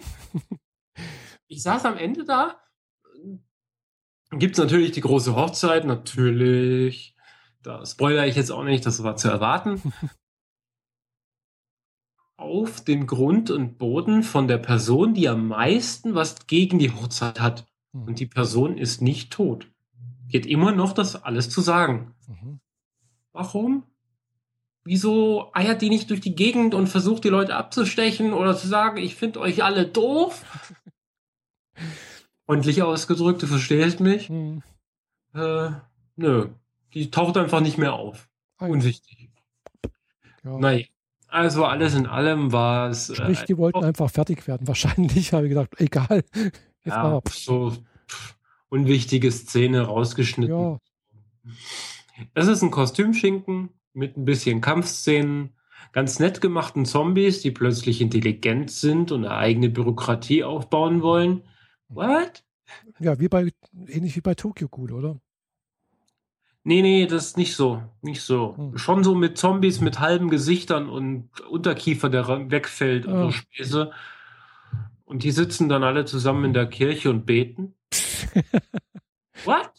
ich 1.47 1.63
saß 1.63 1.85
am 1.85 1.97
Ende 1.97 2.25
da 2.25 2.61
gibt 4.33 4.57
es 4.57 4.63
natürlich 4.63 4.93
die 4.93 5.01
große 5.01 5.35
Hochzeit, 5.35 5.85
natürlich. 5.85 7.15
Da 7.63 7.85
spoiler 7.85 8.27
ich 8.27 8.37
jetzt 8.37 8.51
auch 8.51 8.65
nicht, 8.65 8.85
das 8.87 9.03
war 9.03 9.17
zu 9.17 9.29
erwarten. 9.29 9.81
Auf 12.39 12.83
den 12.83 13.07
Grund 13.07 13.51
und 13.51 13.79
Boden 13.79 14.23
von 14.23 14.49
der 14.49 14.59
Person, 14.59 15.13
die 15.13 15.29
am 15.29 15.49
meisten 15.49 16.15
was 16.15 16.47
gegen 16.47 16.79
die 16.79 16.93
Hochzeit 16.93 17.41
hat. 17.41 17.67
Mhm. 17.93 18.05
Und 18.05 18.21
die 18.21 18.27
Person 18.27 18.79
ist 18.79 19.03
nicht 19.03 19.33
tot. 19.33 19.69
Geht 20.29 20.47
immer 20.47 20.73
noch 20.73 20.93
das 20.93 21.23
alles 21.23 21.51
zu 21.51 21.61
sagen. 21.61 22.15
Mhm. 22.29 22.61
Warum? 23.33 23.83
Wieso 24.85 25.51
eiert 25.53 25.83
die 25.83 25.91
nicht 25.91 26.11
durch 26.11 26.21
die 26.21 26.35
Gegend 26.35 26.75
und 26.75 26.87
versucht 26.87 27.25
die 27.25 27.29
Leute 27.29 27.57
abzustechen 27.57 28.33
oder 28.33 28.57
zu 28.57 28.69
sagen, 28.69 28.99
ich 28.99 29.17
finde 29.17 29.41
euch 29.41 29.65
alle 29.65 29.87
doof? 29.87 30.45
Freundlich 32.47 32.83
ausgedrückt, 32.83 33.43
du 33.43 33.47
verstehst 33.49 34.01
mich? 34.01 34.31
Mhm. 34.31 34.63
Äh, 35.35 35.71
nö, 36.17 36.51
die 36.95 37.11
taucht 37.11 37.37
einfach 37.37 37.61
nicht 37.61 37.79
mehr 37.79 37.95
auf. 37.95 38.29
Ah, 38.59 38.67
Unwichtig. 38.67 39.29
Ja. 40.45 40.59
Naja. 40.59 40.87
Also 41.29 41.65
alles 41.65 41.95
in 41.95 42.07
allem 42.07 42.53
war 42.53 42.89
es. 42.89 43.15
Sprich, 43.15 43.43
die 43.43 43.53
äh, 43.53 43.59
wollten 43.59 43.85
einfach 43.85 44.11
fertig 44.11 44.47
werden. 44.47 44.67
Wahrscheinlich 44.67 45.33
habe 45.33 45.47
ich 45.47 45.51
gedacht, 45.51 45.71
egal. 45.79 46.25
Jetzt 46.85 46.97
ja, 46.97 47.21
so 47.31 47.73
unwichtige 48.71 49.31
Szene 49.31 49.83
rausgeschnitten. 49.83 50.59
Ja. 50.59 50.81
Es 52.35 52.47
ist 52.49 52.63
ein 52.63 52.71
Kostümschinken 52.71 53.71
mit 53.93 54.17
ein 54.17 54.25
bisschen 54.25 54.61
Kampfszenen, 54.61 55.55
ganz 55.93 56.19
nett 56.19 56.41
gemachten 56.41 56.85
Zombies, 56.85 57.41
die 57.43 57.51
plötzlich 57.51 58.01
intelligent 58.01 58.71
sind 58.71 59.13
und 59.13 59.25
eine 59.25 59.35
eigene 59.35 59.69
Bürokratie 59.69 60.45
aufbauen 60.45 61.03
wollen. 61.03 61.43
What? 61.89 62.45
Ja, 63.01 63.19
wie 63.19 63.29
bei, 63.29 63.51
ähnlich 63.87 64.17
wie 64.17 64.21
bei 64.21 64.35
Tokyo 64.35 64.69
Ghoul, 64.69 64.93
oder? 64.93 65.21
Nee, 66.69 66.83
nee, 66.83 67.07
das 67.07 67.29
ist 67.29 67.39
nicht 67.39 67.57
so. 67.57 67.83
Nicht 68.03 68.21
so. 68.21 68.55
Hm. 68.55 68.77
Schon 68.77 69.03
so 69.03 69.15
mit 69.15 69.39
Zombies 69.39 69.81
mit 69.81 70.01
halben 70.01 70.29
Gesichtern 70.29 70.91
und 70.91 71.41
Unterkiefer, 71.41 72.11
der 72.11 72.29
wegfällt 72.51 73.07
und 73.07 73.19
so 73.23 73.31
Späße. 73.31 73.91
Und 75.07 75.23
die 75.23 75.31
sitzen 75.31 75.71
dann 75.71 75.83
alle 75.83 76.05
zusammen 76.05 76.45
in 76.45 76.53
der 76.53 76.67
Kirche 76.67 77.09
und 77.09 77.25
beten. 77.25 77.75
What? 79.47 79.71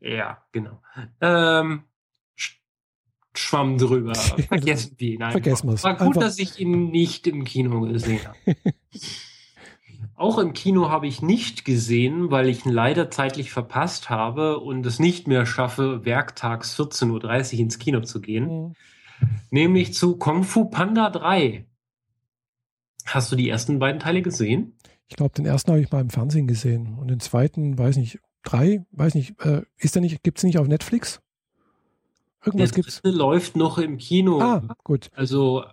Ja, 0.00 0.42
genau. 0.50 0.82
Ähm, 1.20 1.84
Schwamm 3.32 3.78
drüber. 3.78 4.14
Vergessen 4.48 4.96
wir 4.98 5.08
ihn 5.08 5.22
einfach. 5.22 5.34
Vergessen 5.34 5.68
wir 5.68 5.74
es. 5.74 5.84
War 5.84 5.98
gut, 5.98 6.08
einfach. 6.08 6.20
dass 6.20 6.40
ich 6.40 6.58
ihn 6.58 6.90
nicht 6.90 7.28
im 7.28 7.44
Kino 7.44 7.82
gesehen 7.82 8.22
habe. 8.26 8.56
Auch 10.18 10.38
im 10.38 10.52
Kino 10.52 10.90
habe 10.90 11.06
ich 11.06 11.22
nicht 11.22 11.64
gesehen, 11.64 12.32
weil 12.32 12.48
ich 12.48 12.66
ihn 12.66 12.72
leider 12.72 13.08
zeitlich 13.08 13.52
verpasst 13.52 14.10
habe 14.10 14.58
und 14.58 14.84
es 14.84 14.98
nicht 14.98 15.28
mehr 15.28 15.46
schaffe, 15.46 16.04
werktags 16.04 16.78
14.30 16.78 17.54
Uhr 17.54 17.60
ins 17.60 17.78
Kino 17.78 18.00
zu 18.00 18.20
gehen. 18.20 18.46
Mhm. 18.46 18.72
Nämlich 19.50 19.94
zu 19.94 20.16
Kung 20.16 20.42
Fu 20.42 20.64
Panda 20.64 21.10
3. 21.10 21.66
Hast 23.06 23.30
du 23.30 23.36
die 23.36 23.48
ersten 23.48 23.78
beiden 23.78 24.00
Teile 24.00 24.20
gesehen? 24.20 24.76
Ich 25.06 25.16
glaube, 25.16 25.34
den 25.34 25.46
ersten 25.46 25.70
habe 25.70 25.80
ich 25.80 25.90
mal 25.92 26.00
im 26.00 26.10
Fernsehen 26.10 26.48
gesehen 26.48 26.98
und 26.98 27.08
den 27.08 27.20
zweiten, 27.20 27.78
weiß 27.78 27.96
nicht, 27.96 28.18
drei, 28.42 28.84
weiß 28.90 29.14
nicht, 29.14 29.40
äh, 29.44 29.62
ist 29.76 29.94
der 29.94 30.02
nicht, 30.02 30.24
gibt 30.24 30.38
es 30.38 30.44
nicht 30.44 30.58
auf 30.58 30.66
Netflix? 30.66 31.20
Irgendwas 32.44 32.72
der 32.72 32.82
gibt's? 32.82 33.00
läuft 33.04 33.56
noch 33.56 33.78
im 33.78 33.98
Kino. 33.98 34.40
Ah, 34.40 34.74
gut. 34.82 35.10
Also 35.14 35.64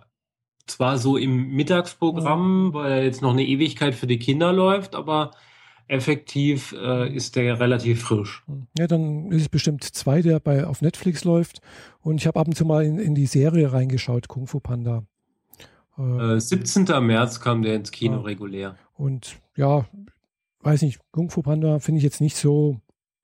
zwar 0.66 0.98
so 0.98 1.16
im 1.16 1.52
Mittagsprogramm, 1.54 2.72
weil 2.72 2.92
er 2.92 3.04
jetzt 3.04 3.22
noch 3.22 3.32
eine 3.32 3.46
Ewigkeit 3.46 3.94
für 3.94 4.06
die 4.06 4.18
Kinder 4.18 4.52
läuft, 4.52 4.94
aber 4.94 5.30
effektiv 5.88 6.72
äh, 6.72 7.14
ist 7.14 7.36
der 7.36 7.60
relativ 7.60 8.02
frisch. 8.02 8.44
Ja, 8.76 8.86
dann 8.86 9.30
ist 9.30 9.42
es 9.42 9.48
bestimmt 9.48 9.84
zwei, 9.84 10.20
der 10.22 10.40
bei 10.40 10.66
auf 10.66 10.82
Netflix 10.82 11.24
läuft. 11.24 11.60
Und 12.00 12.20
ich 12.20 12.26
habe 12.26 12.40
ab 12.40 12.48
und 12.48 12.54
zu 12.54 12.64
mal 12.64 12.84
in, 12.84 12.98
in, 12.98 13.14
die 13.14 13.26
Serie 13.26 13.72
reingeschaut, 13.72 14.28
Kung 14.28 14.46
Fu 14.46 14.58
Panda. 14.60 15.04
Äh, 15.96 16.40
17. 16.40 16.84
März 17.04 17.40
kam 17.40 17.62
der 17.62 17.76
ins 17.76 17.92
Kino 17.92 18.16
ja. 18.16 18.22
regulär. 18.22 18.76
Und 18.94 19.38
ja, 19.56 19.86
weiß 20.60 20.82
nicht, 20.82 20.98
Kung 21.12 21.30
Fu 21.30 21.42
Panda 21.42 21.78
finde 21.78 21.98
ich 21.98 22.04
jetzt 22.04 22.20
nicht 22.20 22.36
so, 22.36 22.80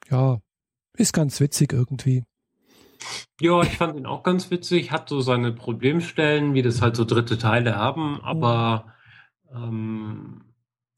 ja, 0.08 0.40
ist 0.96 1.12
ganz 1.12 1.40
witzig 1.40 1.72
irgendwie. 1.72 2.24
Ja, 3.40 3.62
ich 3.62 3.76
fand 3.76 3.96
ihn 3.96 4.06
auch 4.06 4.22
ganz 4.22 4.50
witzig, 4.50 4.92
hat 4.92 5.08
so 5.08 5.20
seine 5.20 5.52
Problemstellen, 5.52 6.54
wie 6.54 6.62
das 6.62 6.80
halt 6.80 6.96
so 6.96 7.04
dritte 7.04 7.38
Teile 7.38 7.76
haben, 7.76 8.20
aber 8.22 8.94
ähm, 9.54 10.44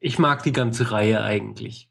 ich 0.01 0.19
mag 0.19 0.43
die 0.43 0.53
ganze 0.53 0.91
Reihe 0.91 1.23
eigentlich. 1.23 1.89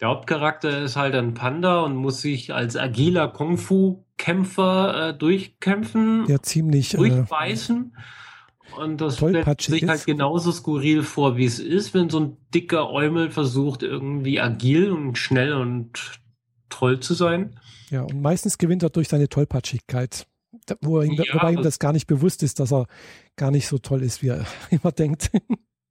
Der 0.00 0.08
Hauptcharakter 0.08 0.82
ist 0.82 0.96
halt 0.96 1.14
ein 1.14 1.34
Panda 1.34 1.80
und 1.80 1.94
muss 1.94 2.20
sich 2.20 2.52
als 2.52 2.76
agiler 2.76 3.28
Kung-Fu-Kämpfer 3.28 5.08
äh, 5.08 5.14
durchkämpfen, 5.16 6.26
ja, 6.26 6.42
ziemlich 6.42 6.94
äh, 6.94 6.96
durchbeißen. 6.98 7.94
Äh, 7.96 8.80
und 8.80 9.00
das 9.00 9.16
stellt 9.16 9.60
sich 9.60 9.88
halt 9.88 10.04
genauso 10.04 10.50
skurril 10.50 11.02
vor, 11.02 11.36
wie 11.36 11.44
es 11.44 11.58
ist, 11.58 11.94
wenn 11.94 12.10
so 12.10 12.20
ein 12.20 12.36
dicker 12.52 12.90
Eumel 12.90 13.30
versucht, 13.30 13.82
irgendwie 13.82 14.40
agil 14.40 14.90
und 14.90 15.16
schnell 15.16 15.52
und 15.52 16.20
toll 16.70 16.98
zu 17.00 17.14
sein. 17.14 17.58
Ja, 17.90 18.02
und 18.02 18.20
meistens 18.20 18.58
gewinnt 18.58 18.82
er 18.82 18.90
durch 18.90 19.08
seine 19.08 19.28
Tollpatschigkeit, 19.28 20.26
wo 20.80 21.00
ihm, 21.02 21.12
ja, 21.14 21.24
wobei 21.32 21.52
ihm 21.52 21.62
das 21.62 21.78
gar 21.78 21.92
nicht 21.92 22.06
bewusst 22.06 22.42
ist, 22.42 22.60
dass 22.60 22.72
er 22.72 22.86
gar 23.36 23.50
nicht 23.50 23.66
so 23.66 23.78
toll 23.78 24.02
ist, 24.02 24.22
wie 24.22 24.28
er 24.28 24.46
immer 24.70 24.92
denkt. 24.92 25.30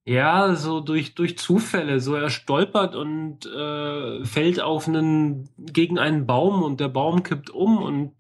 Ja, 0.06 0.56
so 0.56 0.82
durch, 0.82 1.16
durch 1.16 1.38
Zufälle. 1.38 2.02
So 2.02 2.16
er 2.16 2.30
stolpert 2.30 2.94
und 2.96 3.46
äh, 3.46 4.26
fällt 4.26 4.62
auf 4.62 4.88
einen, 4.88 5.50
gegen 5.58 5.98
einen 5.98 6.26
Baum 6.26 6.62
und 6.62 6.82
der 6.82 6.90
Baum 6.90 7.24
kippt 7.24 7.50
um 7.50 7.78
und 7.78 8.12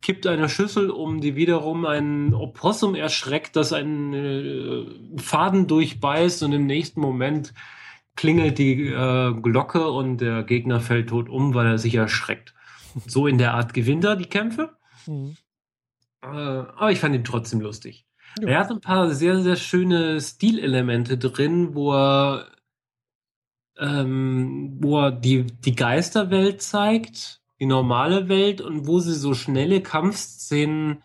kippt 0.00 0.26
eine 0.26 0.48
Schüssel 0.48 0.88
um, 0.90 1.20
die 1.20 1.36
wiederum 1.36 1.84
ein 1.84 2.32
Opossum 2.32 2.94
erschreckt, 2.94 3.56
das 3.56 3.72
einen 3.72 4.14
äh, 4.14 5.20
Faden 5.20 5.66
durchbeißt 5.66 6.42
und 6.42 6.52
im 6.52 6.66
nächsten 6.66 7.00
Moment 7.00 7.52
klingelt 8.14 8.58
die 8.58 8.86
äh, 8.86 9.34
Glocke 9.34 9.90
und 9.90 10.18
der 10.18 10.42
Gegner 10.42 10.80
fällt 10.80 11.10
tot 11.10 11.28
um, 11.28 11.54
weil 11.54 11.66
er 11.66 11.78
sich 11.78 11.96
erschreckt. 11.96 12.54
So 13.06 13.26
in 13.26 13.38
der 13.38 13.54
Art 13.54 13.74
gewinnt 13.74 14.04
er 14.04 14.16
die 14.16 14.26
Kämpfe. 14.26 14.76
Mhm. 15.06 15.36
Äh, 16.22 16.26
aber 16.26 16.90
ich 16.90 17.00
fand 17.00 17.14
ihn 17.14 17.24
trotzdem 17.24 17.60
lustig. 17.60 18.06
Ja. 18.40 18.48
Er 18.48 18.58
hat 18.60 18.70
ein 18.70 18.80
paar 18.80 19.10
sehr, 19.10 19.40
sehr 19.40 19.56
schöne 19.56 20.20
Stilelemente 20.20 21.18
drin, 21.18 21.74
wo 21.74 21.92
er, 21.92 22.46
ähm, 23.78 24.76
wo 24.80 25.00
er 25.00 25.12
die, 25.12 25.44
die 25.44 25.74
Geisterwelt 25.74 26.62
zeigt, 26.62 27.40
die 27.60 27.66
normale 27.66 28.28
Welt 28.28 28.60
und 28.60 28.86
wo 28.86 29.00
sie 29.00 29.14
so 29.14 29.34
schnelle 29.34 29.80
Kampfszenen, 29.80 31.02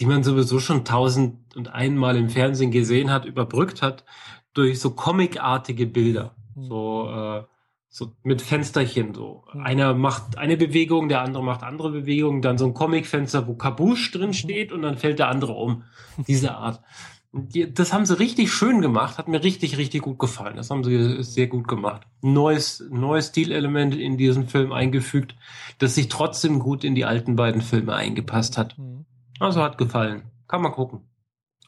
die 0.00 0.06
man 0.06 0.24
sowieso 0.24 0.58
schon 0.58 0.84
tausend 0.84 1.54
und 1.54 1.68
einmal 1.68 2.16
im 2.16 2.28
Fernsehen 2.28 2.72
gesehen 2.72 3.10
hat, 3.10 3.24
überbrückt 3.24 3.82
hat, 3.82 4.04
durch 4.52 4.80
so 4.80 4.90
comicartige 4.90 5.86
Bilder. 5.86 6.34
Mhm. 6.56 6.64
So, 6.64 7.08
äh, 7.10 7.53
so 7.94 8.10
mit 8.24 8.42
Fensterchen 8.42 9.14
so. 9.14 9.44
Mhm. 9.54 9.60
Einer 9.60 9.94
macht 9.94 10.36
eine 10.36 10.56
Bewegung, 10.56 11.08
der 11.08 11.20
andere 11.20 11.44
macht 11.44 11.62
andere 11.62 11.92
Bewegungen, 11.92 12.42
dann 12.42 12.58
so 12.58 12.66
ein 12.66 12.74
Comicfenster, 12.74 13.46
wo 13.46 13.54
Kabusch 13.54 14.10
drin 14.10 14.30
mhm. 14.30 14.32
steht 14.32 14.72
und 14.72 14.82
dann 14.82 14.98
fällt 14.98 15.20
der 15.20 15.28
andere 15.28 15.52
um. 15.52 15.84
Diese 16.26 16.56
Art. 16.56 16.82
Die, 17.30 17.72
das 17.72 17.92
haben 17.92 18.04
sie 18.04 18.18
richtig 18.18 18.52
schön 18.52 18.80
gemacht, 18.80 19.16
hat 19.16 19.28
mir 19.28 19.44
richtig, 19.44 19.78
richtig 19.78 20.02
gut 20.02 20.18
gefallen. 20.18 20.56
Das 20.56 20.70
haben 20.70 20.82
sie 20.82 21.22
sehr 21.22 21.46
gut 21.46 21.68
gemacht. 21.68 22.02
Neues, 22.20 22.84
neues 22.90 23.28
Stilelement 23.28 23.94
in 23.94 24.18
diesen 24.18 24.48
Film 24.48 24.72
eingefügt, 24.72 25.36
das 25.78 25.94
sich 25.94 26.08
trotzdem 26.08 26.58
gut 26.58 26.82
in 26.82 26.96
die 26.96 27.04
alten 27.04 27.36
beiden 27.36 27.60
Filme 27.60 27.94
eingepasst 27.94 28.58
hat. 28.58 28.76
Mhm. 28.76 29.04
Also 29.38 29.62
hat 29.62 29.78
gefallen. 29.78 30.22
Kann 30.48 30.62
man 30.62 30.72
gucken. 30.72 31.02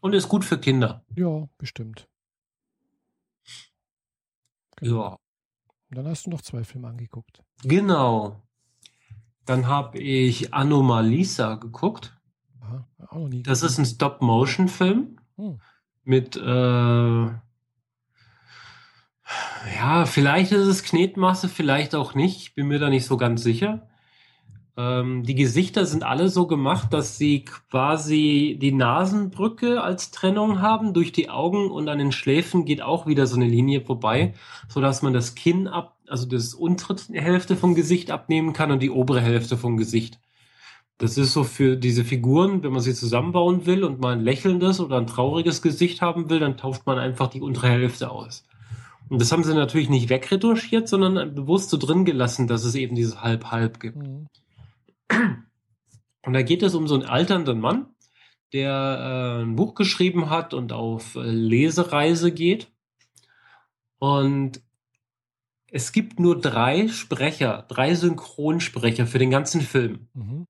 Und 0.01 0.13
ist 0.13 0.29
gut 0.29 0.45
für 0.45 0.59
Kinder. 0.59 1.05
Ja, 1.15 1.49
bestimmt. 1.57 2.09
Genau. 4.77 5.03
Ja. 5.03 5.19
Und 5.91 5.99
dann 5.99 6.07
hast 6.09 6.27
du 6.27 6.31
noch 6.31 6.43
zwei 6.43 6.65
Filme 6.65 6.89
angeguckt. 6.89 7.43
Genau. 7.63 8.43
Dann 9.45 9.69
habe 9.69 9.99
ich 9.99 10.53
Anomalisa 10.53 11.55
geguckt. 11.55 12.19
Aha, 12.61 12.87
auch 13.09 13.19
noch 13.19 13.29
nie 13.29 13.43
das 13.43 13.63
ist 13.63 13.79
ein 13.79 13.87
Stop-Motion-Film 13.87 15.19
hm. 15.37 15.61
mit, 16.03 16.37
äh, 16.37 17.27
ja, 19.77 20.07
vielleicht 20.07 20.53
ist 20.53 20.67
es 20.67 20.83
Knetmasse, 20.83 21.49
vielleicht 21.49 21.95
auch 21.95 22.15
nicht. 22.15 22.39
Ich 22.39 22.55
bin 22.55 22.67
mir 22.67 22.79
da 22.79 22.89
nicht 22.89 23.07
so 23.07 23.17
ganz 23.17 23.43
sicher. 23.43 23.89
Ähm, 24.77 25.23
die 25.23 25.35
Gesichter 25.35 25.87
sind 25.87 26.05
alle 26.05 26.29
so 26.29 26.47
gemacht, 26.47 26.93
dass 26.93 27.17
sie 27.17 27.45
quasi 27.45 28.59
die 28.61 28.73
Nasenbrücke 28.73 29.83
als 29.83 30.11
Trennung 30.11 30.61
haben 30.61 30.93
durch 30.93 31.13
die 31.13 31.31
Augen 31.31 31.71
und 31.71 31.89
an 31.89 31.99
den 31.99 32.13
Schläfen 32.13 32.67
geht 32.67 32.83
auch 32.83 33.07
wieder 33.07 33.27
so 33.27 33.37
eine 33.37 33.47
Linie 33.47 33.81
vorbei, 33.81 34.35
so 34.69 34.81
dass 34.81 35.01
man 35.01 35.15
das 35.15 35.35
Kinn 35.35 35.67
ab, 35.67 35.97
also 36.07 36.27
das 36.27 36.53
untere 36.53 36.97
Hälfte 37.13 37.57
vom 37.57 37.75
Gesicht 37.75 38.11
abnehmen 38.11 38.53
kann 38.53 38.71
und 38.71 38.83
die 38.83 38.91
obere 38.91 39.21
Hälfte 39.23 39.57
vom 39.57 39.79
Gesicht. 39.79 40.21
Das 40.99 41.19
ist 41.19 41.33
so 41.33 41.45
für 41.45 41.77
diese 41.77 42.05
Figuren, 42.05 42.63
wenn 42.63 42.73
man 42.73 42.81
sie 42.81 42.95
zusammenbauen 42.95 43.67
will 43.67 43.85
und 43.85 44.01
mal 44.01 44.15
ein 44.15 44.25
lächelndes 44.25 44.81
oder 44.81 44.99
ein 44.99 45.07
trauriges 45.07 45.61
Gesicht 45.63 46.01
haben 46.01 46.31
will, 46.31 46.41
dann 46.41 46.57
tauscht 46.57 46.87
man 46.87 46.99
einfach 46.99 47.29
die 47.29 47.43
untere 47.43 47.69
Hälfte 47.69 48.11
aus. 48.11 48.45
Und 49.09 49.21
das 49.21 49.31
haben 49.31 49.45
sie 49.45 49.55
natürlich 49.55 49.89
nicht 49.89 50.09
wegretuschiert, 50.09 50.89
sondern 50.89 51.35
bewusst 51.35 51.71
so 51.71 51.77
drin 51.77 52.05
gelassen, 52.05 52.47
dass 52.47 52.65
es 52.65 52.75
eben 52.75 52.97
dieses 52.97 53.23
Halb-Halb 53.23 53.79
gibt. 53.79 53.97
Mhm. 53.97 54.27
Und 55.11 56.33
da 56.33 56.43
geht 56.43 56.63
es 56.63 56.75
um 56.75 56.89
so 56.89 56.95
einen 56.95 57.05
alternden 57.05 57.61
Mann, 57.61 57.87
der 58.53 59.39
äh, 59.41 59.43
ein 59.43 59.57
Buch 59.57 59.75
geschrieben 59.75 60.31
hat 60.31 60.55
und 60.55 60.73
auf 60.73 61.15
äh, 61.15 61.21
Lesereise 61.21 62.33
geht. 62.33 62.73
Und 63.99 64.61
es 65.69 65.93
gibt 65.93 66.21
nur 66.21 66.41
drei 66.41 66.89
Sprecher, 66.89 67.65
drei 67.69 67.95
Synchronsprecher 67.95 69.07
für 69.07 69.19
den 69.19 69.31
ganzen 69.31 69.61
Film. 69.61 70.09
Mhm. 70.15 70.47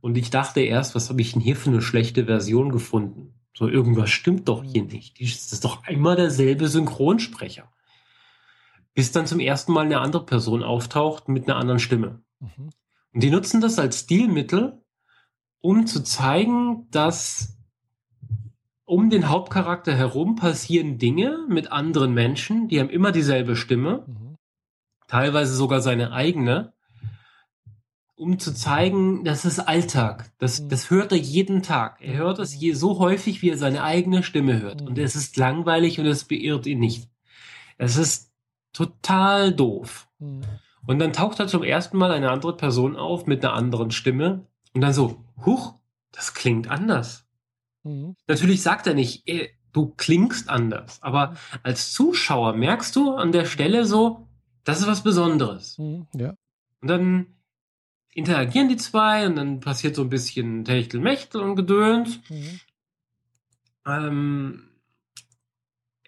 Und 0.00 0.16
ich 0.16 0.30
dachte 0.30 0.60
erst, 0.60 0.94
was 0.94 1.10
habe 1.10 1.20
ich 1.20 1.32
denn 1.32 1.42
hier 1.42 1.56
für 1.56 1.70
eine 1.70 1.82
schlechte 1.82 2.26
Version 2.26 2.70
gefunden? 2.70 3.34
So, 3.54 3.68
irgendwas 3.68 4.10
stimmt 4.10 4.48
doch 4.48 4.62
hier 4.62 4.84
mhm. 4.84 4.90
nicht. 4.90 5.20
Das 5.20 5.52
ist 5.52 5.64
doch 5.64 5.86
immer 5.88 6.16
derselbe 6.16 6.68
Synchronsprecher. 6.68 7.72
Bis 8.94 9.12
dann 9.12 9.26
zum 9.26 9.40
ersten 9.40 9.72
Mal 9.72 9.84
eine 9.84 10.00
andere 10.00 10.24
Person 10.24 10.62
auftaucht 10.62 11.28
mit 11.28 11.48
einer 11.48 11.56
anderen 11.56 11.80
Stimme. 11.80 12.22
Mhm. 12.40 12.70
Und 13.16 13.22
die 13.22 13.30
nutzen 13.30 13.62
das 13.62 13.78
als 13.78 14.00
Stilmittel, 14.00 14.84
um 15.62 15.86
zu 15.86 16.02
zeigen, 16.02 16.86
dass 16.90 17.56
um 18.84 19.08
den 19.08 19.30
Hauptcharakter 19.30 19.96
herum 19.96 20.36
passieren 20.36 20.98
Dinge 20.98 21.46
mit 21.48 21.72
anderen 21.72 22.12
Menschen, 22.12 22.68
die 22.68 22.78
haben 22.78 22.90
immer 22.90 23.12
dieselbe 23.12 23.56
Stimme, 23.56 24.04
mhm. 24.06 24.36
teilweise 25.08 25.54
sogar 25.54 25.80
seine 25.80 26.12
eigene, 26.12 26.74
um 28.16 28.38
zu 28.38 28.52
zeigen, 28.52 29.24
das 29.24 29.46
ist 29.46 29.60
Alltag. 29.60 30.30
Das, 30.36 30.60
mhm. 30.60 30.68
das 30.68 30.90
hört 30.90 31.10
er 31.10 31.18
jeden 31.18 31.62
Tag. 31.62 32.02
Er 32.02 32.18
hört 32.18 32.38
es 32.38 32.54
je 32.54 32.74
so 32.74 32.98
häufig, 32.98 33.40
wie 33.40 33.48
er 33.48 33.56
seine 33.56 33.82
eigene 33.82 34.24
Stimme 34.24 34.60
hört. 34.60 34.82
Mhm. 34.82 34.88
Und 34.88 34.98
es 34.98 35.16
ist 35.16 35.38
langweilig 35.38 35.98
und 35.98 36.04
es 36.04 36.24
beirrt 36.24 36.66
ihn 36.66 36.80
nicht. 36.80 37.08
Es 37.78 37.96
ist 37.96 38.30
total 38.74 39.54
doof. 39.54 40.06
Mhm. 40.86 40.90
Und 40.90 40.98
dann 40.98 41.12
taucht 41.12 41.40
da 41.40 41.46
zum 41.46 41.62
ersten 41.62 41.96
Mal 41.96 42.10
eine 42.10 42.30
andere 42.30 42.56
Person 42.56 42.96
auf 42.96 43.26
mit 43.26 43.44
einer 43.44 43.54
anderen 43.54 43.90
Stimme 43.90 44.46
und 44.72 44.80
dann 44.80 44.92
so, 44.92 45.24
huch, 45.44 45.74
das 46.12 46.34
klingt 46.34 46.68
anders. 46.70 47.26
Mhm. 47.82 48.16
Natürlich 48.26 48.62
sagt 48.62 48.86
er 48.86 48.94
nicht, 48.94 49.22
ey, 49.26 49.50
du 49.72 49.92
klingst 49.96 50.48
anders, 50.48 51.02
aber 51.02 51.36
als 51.62 51.92
Zuschauer 51.92 52.54
merkst 52.54 52.96
du 52.96 53.14
an 53.14 53.32
der 53.32 53.44
Stelle 53.44 53.84
so, 53.84 54.26
das 54.64 54.80
ist 54.80 54.86
was 54.86 55.02
Besonderes. 55.02 55.78
Mhm, 55.78 56.06
ja. 56.14 56.34
Und 56.80 56.88
dann 56.88 57.26
interagieren 58.12 58.68
die 58.68 58.78
zwei 58.78 59.26
und 59.26 59.36
dann 59.36 59.60
passiert 59.60 59.94
so 59.94 60.02
ein 60.02 60.08
bisschen 60.08 60.64
Techtelmechtel 60.64 61.40
und 61.40 61.56
Gedöns. 61.56 62.18
Mhm. 62.30 62.60
Ähm, 63.86 64.65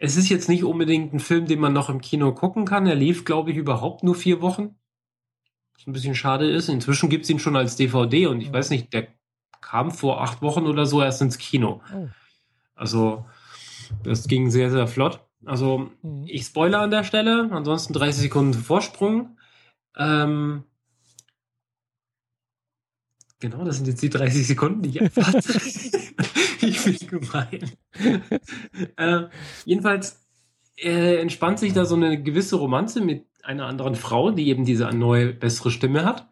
es 0.01 0.17
ist 0.17 0.29
jetzt 0.29 0.49
nicht 0.49 0.65
unbedingt 0.65 1.13
ein 1.13 1.21
Film, 1.21 1.47
den 1.47 1.61
man 1.61 1.73
noch 1.73 1.89
im 1.89 2.01
Kino 2.01 2.33
gucken 2.33 2.65
kann. 2.65 2.87
Er 2.87 2.95
lief, 2.95 3.25
glaube 3.25 3.51
ich, 3.51 3.57
überhaupt 3.57 4.05
nur 4.05 4.15
vier 4.15 4.41
Wochen. 4.41 4.77
Was 5.75 5.87
ein 5.87 5.93
bisschen 5.93 6.15
schade 6.15 6.49
ist. 6.49 6.69
Inzwischen 6.69 7.09
gibt 7.09 7.25
es 7.25 7.31
ihn 7.31 7.39
schon 7.39 7.57
als 7.57 7.77
DVD 7.77 8.27
und 8.27 8.41
ich 8.41 8.49
mhm. 8.49 8.55
weiß 8.55 8.71
nicht, 8.71 8.93
der 8.93 9.09
kam 9.61 9.91
vor 9.91 10.23
acht 10.23 10.41
Wochen 10.41 10.67
oder 10.67 10.87
so 10.87 11.03
erst 11.03 11.21
ins 11.21 11.39
Kino. 11.39 11.83
Oh. 11.95 12.09
Also, 12.75 13.25
das 14.05 14.29
ging 14.29 14.51
sehr, 14.51 14.71
sehr 14.71 14.87
flott. 14.87 15.21
Also, 15.45 15.91
mhm. 16.03 16.25
ich 16.27 16.45
spoilere 16.45 16.83
an 16.83 16.91
der 16.91 17.05
Stelle, 17.05 17.49
ansonsten 17.51 17.93
30 17.93 18.23
Sekunden 18.23 18.55
Vorsprung. 18.55 19.37
Ähm, 19.97 20.63
genau, 23.41 23.65
das 23.65 23.77
sind 23.77 23.89
jetzt 23.89 24.03
die 24.03 24.11
30 24.11 24.47
Sekunden, 24.47 24.83
die 24.83 24.91
ich 24.91 25.03
einfach. 25.03 25.33
ich 26.61 26.85
bin 26.85 27.09
gemein. 27.09 27.71
äh, 28.97 29.23
jedenfalls 29.65 30.25
äh, 30.77 31.17
entspannt 31.21 31.59
sich 31.59 31.73
da 31.73 31.85
so 31.85 31.97
eine 31.97 32.23
gewisse 32.23 32.57
Romanze 32.57 33.01
mit 33.01 33.27
einer 33.43 33.67
anderen 33.67 33.95
Frau, 33.95 34.31
die 34.31 34.49
eben 34.49 34.65
diese 34.65 34.87
neue, 34.91 35.33
bessere 35.33 35.71
Stimme 35.71 36.05
hat. 36.05 36.29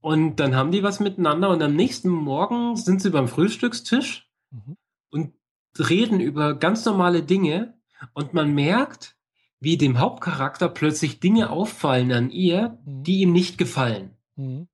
Und 0.00 0.36
dann 0.36 0.54
haben 0.54 0.72
die 0.72 0.82
was 0.82 1.00
miteinander 1.00 1.50
und 1.50 1.62
am 1.62 1.74
nächsten 1.74 2.08
Morgen 2.08 2.76
sind 2.76 3.02
sie 3.02 3.10
beim 3.10 3.28
Frühstückstisch 3.28 4.30
mhm. 4.50 4.76
und 5.10 5.34
reden 5.78 6.20
über 6.20 6.54
ganz 6.54 6.84
normale 6.84 7.22
Dinge 7.22 7.74
und 8.14 8.32
man 8.32 8.54
merkt, 8.54 9.16
wie 9.60 9.76
dem 9.76 9.98
Hauptcharakter 9.98 10.68
plötzlich 10.68 11.20
Dinge 11.20 11.50
auffallen 11.50 12.12
an 12.12 12.30
ihr, 12.30 12.78
mhm. 12.84 13.02
die 13.02 13.20
ihm 13.20 13.32
nicht 13.32 13.58
gefallen. 13.58 14.16
Mhm. 14.36 14.68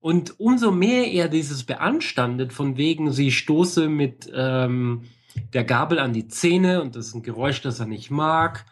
Und 0.00 0.38
umso 0.38 0.70
mehr 0.70 1.10
er 1.10 1.28
dieses 1.28 1.64
beanstandet, 1.64 2.52
von 2.52 2.76
wegen, 2.76 3.10
sie 3.10 3.32
stoße 3.32 3.88
mit 3.88 4.30
ähm, 4.32 5.04
der 5.52 5.64
Gabel 5.64 5.98
an 5.98 6.12
die 6.12 6.28
Zähne 6.28 6.82
und 6.82 6.96
das 6.96 7.08
ist 7.08 7.14
ein 7.14 7.22
Geräusch, 7.22 7.62
das 7.62 7.80
er 7.80 7.86
nicht 7.86 8.10
mag 8.10 8.64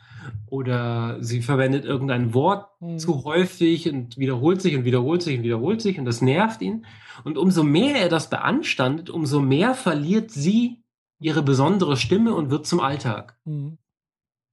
oder 0.47 1.23
sie 1.23 1.43
verwendet 1.43 1.85
irgendein 1.85 2.35
Wort 2.35 2.69
mhm. 2.81 2.99
zu 2.99 3.25
häufig 3.25 3.89
und 3.89 4.19
wiederholt 4.19 4.63
sich 4.63 4.77
und 4.77 4.85
wiederholt 4.85 5.23
sich 5.23 5.39
und 5.39 5.45
wiederholt 5.45 5.81
sich 5.81 5.99
und 5.99 6.05
das 6.05 6.23
nervt 6.23 6.63
ihn. 6.63 6.87
Und 7.25 7.39
umso 7.39 7.63
mehr 7.63 7.97
er 7.97 8.09
das 8.09 8.31
beanstandet, 8.31 9.11
umso 9.11 9.41
mehr 9.41 9.75
verliert 9.75 10.31
sie 10.31 10.83
ihre 11.19 11.43
besondere 11.43 11.97
Stimme 11.97 12.35
und 12.35 12.51
wird 12.51 12.67
zum 12.67 12.81
Alltag. 12.81 13.39
Mhm. 13.45 13.79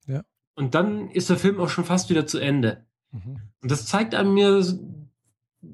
Ja. 0.07 0.23
Und 0.55 0.75
dann 0.75 1.09
ist 1.09 1.29
der 1.29 1.37
Film 1.37 1.59
auch 1.59 1.69
schon 1.69 1.85
fast 1.85 2.09
wieder 2.09 2.25
zu 2.25 2.39
Ende. 2.39 2.85
Mhm. 3.11 3.39
Und 3.61 3.71
das 3.71 3.85
zeigt 3.85 4.15
einem 4.15 4.33
mir 4.33 4.63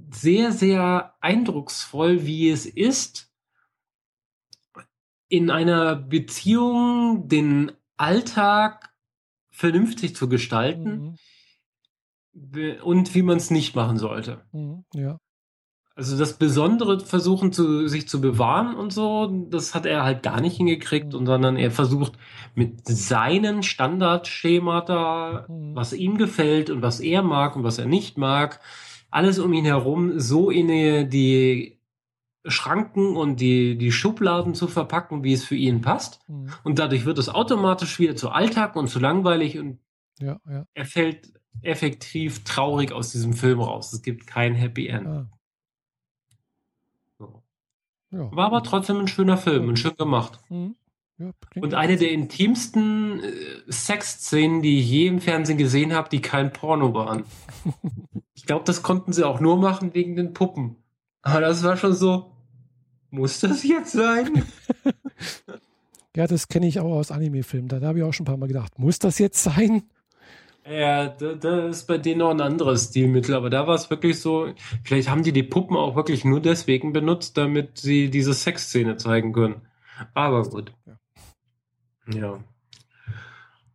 sehr, 0.10 0.52
sehr 0.52 1.14
eindrucksvoll, 1.22 2.26
wie 2.26 2.50
es 2.50 2.66
ist, 2.66 3.32
in 5.28 5.52
einer 5.52 5.96
Beziehung 5.96 7.28
den 7.28 7.72
Alltag 7.98 8.90
vernünftig 9.52 10.16
zu 10.16 10.28
gestalten 10.28 11.18
mhm. 12.34 12.82
und 12.82 13.14
wie 13.14 13.22
man 13.22 13.38
es 13.38 13.52
nicht 13.52 13.76
machen 13.76 13.98
sollte. 13.98 14.42
Mhm, 14.52 14.86
ja. 14.94 15.20
Also 15.96 16.18
das 16.18 16.38
Besondere 16.38 17.02
versuchen 17.02 17.52
zu 17.52 17.90
sich 17.90 18.08
zu 18.08 18.22
bewahren 18.22 18.74
und 18.74 18.94
so, 18.94 19.28
das 19.50 19.76
hat 19.76 19.86
er 19.86 20.04
halt 20.04 20.24
gar 20.24 20.40
nicht 20.40 20.56
hingekriegt, 20.56 21.12
mhm. 21.12 21.20
und 21.20 21.26
sondern 21.26 21.58
er 21.58 21.72
versucht 21.72 22.14
mit 22.56 22.88
seinen 22.88 23.64
Standardschemata, 23.64 25.46
mhm. 25.50 25.76
was 25.76 25.92
ihm 25.94 26.18
gefällt 26.18 26.70
und 26.70 26.82
was 26.82 27.02
er 27.02 27.22
mag 27.22 27.56
und 27.58 27.64
was 27.64 27.80
er 27.80 27.86
nicht 27.86 28.18
mag, 28.18 28.62
alles 29.12 29.40
um 29.40 29.54
ihn 29.54 29.66
herum 29.66 30.20
so 30.20 30.50
in 30.50 31.10
die 31.10 31.80
Schranken 32.46 33.16
und 33.16 33.40
die, 33.40 33.78
die 33.78 33.92
Schubladen 33.92 34.56
zu 34.56 34.68
verpacken, 34.68 35.24
wie 35.24 35.34
es 35.34 35.44
für 35.44 35.56
ihn 35.56 35.82
passt. 35.82 36.22
Mhm. 36.30 36.52
Und 36.64 36.80
dadurch 36.80 37.06
wird 37.06 37.18
es 37.18 37.30
automatisch 37.30 38.00
wieder 38.00 38.16
zu 38.16 38.30
Alltag 38.30 38.76
und 38.76 38.88
zu 38.88 39.00
langweilig 39.00 39.58
und 39.58 39.80
ja, 40.20 40.40
ja. 40.50 40.66
er 40.74 40.86
fällt 40.86 41.34
effektiv 41.62 42.44
traurig 42.44 42.92
aus 42.92 43.12
diesem 43.12 43.34
Film 43.34 43.60
raus. 43.60 43.94
Es 43.94 44.02
gibt 44.02 44.28
kein 44.28 44.56
Happy 44.56 44.88
End. 44.88 45.08
Ah. 45.08 45.30
So. 47.18 47.44
Ja. 48.12 48.32
War 48.36 48.48
aber 48.48 48.64
trotzdem 48.64 48.98
ein 48.98 49.08
schöner 49.08 49.38
Film 49.38 49.68
und 49.68 49.78
schön 49.78 49.96
gemacht. 49.96 50.40
Mhm. 50.50 50.76
Und 51.56 51.74
eine 51.74 51.98
der 51.98 52.12
intimsten 52.12 53.22
äh, 53.22 53.72
Sexszenen, 53.72 54.62
die 54.62 54.80
ich 54.80 54.90
je 54.90 55.08
im 55.08 55.20
Fernsehen 55.20 55.58
gesehen 55.58 55.94
habe, 55.94 56.10
die 56.10 56.22
kein 56.22 56.54
Porno 56.54 56.94
waren. 56.94 57.26
ich 58.34 58.46
glaube, 58.46 58.64
das 58.66 58.84
konnten 58.84 59.12
sie 59.12 59.26
auch 59.26 59.40
nur 59.40 59.58
machen 59.58 59.94
wegen 59.94 60.16
den 60.16 60.34
Puppen. 60.34 60.78
Aber 61.22 61.42
das 61.42 61.64
war 61.64 61.76
schon 61.76 61.94
so, 61.94 62.32
muss 63.10 63.40
das 63.42 63.64
jetzt 63.64 63.92
sein? 63.92 64.46
ja, 66.16 66.28
das 66.28 66.48
kenne 66.48 66.68
ich 66.68 66.80
auch 66.80 66.94
aus 66.94 67.12
Anime-Filmen. 67.12 67.68
Da, 67.68 67.80
da 67.80 67.88
habe 67.88 68.00
ich 68.00 68.06
auch 68.06 68.14
schon 68.14 68.24
ein 68.24 68.28
paar 68.28 68.38
Mal 68.38 68.48
gedacht, 68.48 68.80
muss 68.80 69.00
das 69.00 69.20
jetzt 69.20 69.44
sein? 69.44 69.84
Ja, 70.70 71.08
da, 71.08 71.34
da 71.34 71.68
ist 71.68 71.88
bei 71.88 71.98
denen 71.98 72.20
noch 72.20 72.30
ein 72.30 72.42
anderes 72.42 72.90
Stilmittel, 72.90 73.34
aber 73.34 73.50
da 73.50 73.66
war 73.66 73.76
es 73.76 73.90
wirklich 73.90 74.20
so, 74.20 74.54
vielleicht 74.84 75.10
haben 75.10 75.24
die 75.24 75.32
die 75.32 75.44
Puppen 75.44 75.76
auch 75.76 75.96
wirklich 75.96 76.24
nur 76.24 76.42
deswegen 76.42 76.94
benutzt, 76.94 77.38
damit 77.38 77.80
sie 77.80 78.10
diese 78.10 78.34
Sexszene 78.34 78.98
zeigen 78.98 79.34
können. 79.34 79.62
Aber 80.14 80.44
gut. 80.44 80.72
Ja. 80.86 80.99
Ja. 82.14 82.40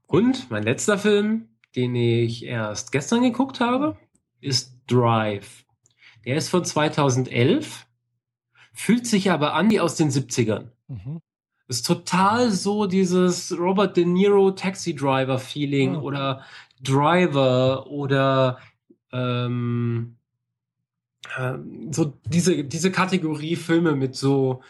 Und 0.07 0.51
mein 0.51 0.63
letzter 0.63 0.99
Film, 0.99 1.49
den 1.77 1.95
ich 1.95 2.45
erst 2.45 2.93
gestern 2.93 3.23
geguckt 3.23 3.61
habe, 3.61 3.97
ist 4.41 4.81
Drive. 4.87 5.65
Der 6.25 6.37
ist 6.37 6.49
von 6.49 6.65
2011, 6.65 7.87
fühlt 8.73 9.07
sich 9.07 9.31
aber 9.31 9.55
an 9.55 9.71
wie 9.71 9.81
aus 9.81 9.97
den 9.97 10.11
70ern. 10.11 10.69
Mhm. 10.89 11.21
Ist 11.67 11.87
total 11.87 12.51
so 12.51 12.87
dieses 12.87 13.57
Robert 13.59 13.97
De 13.97 14.05
Niro 14.05 14.51
Taxi 14.51 14.95
Driver 14.95 15.39
Feeling 15.39 15.97
oh. 15.97 16.03
oder 16.03 16.45
Driver 16.83 17.87
oder 17.87 18.59
ähm, 19.13 20.17
äh, 21.37 21.55
so 21.91 22.19
diese, 22.27 22.65
diese 22.65 22.93
Kategorie 22.93 23.57
Filme 23.57 23.95
mit 23.95 24.15
so, 24.15 24.63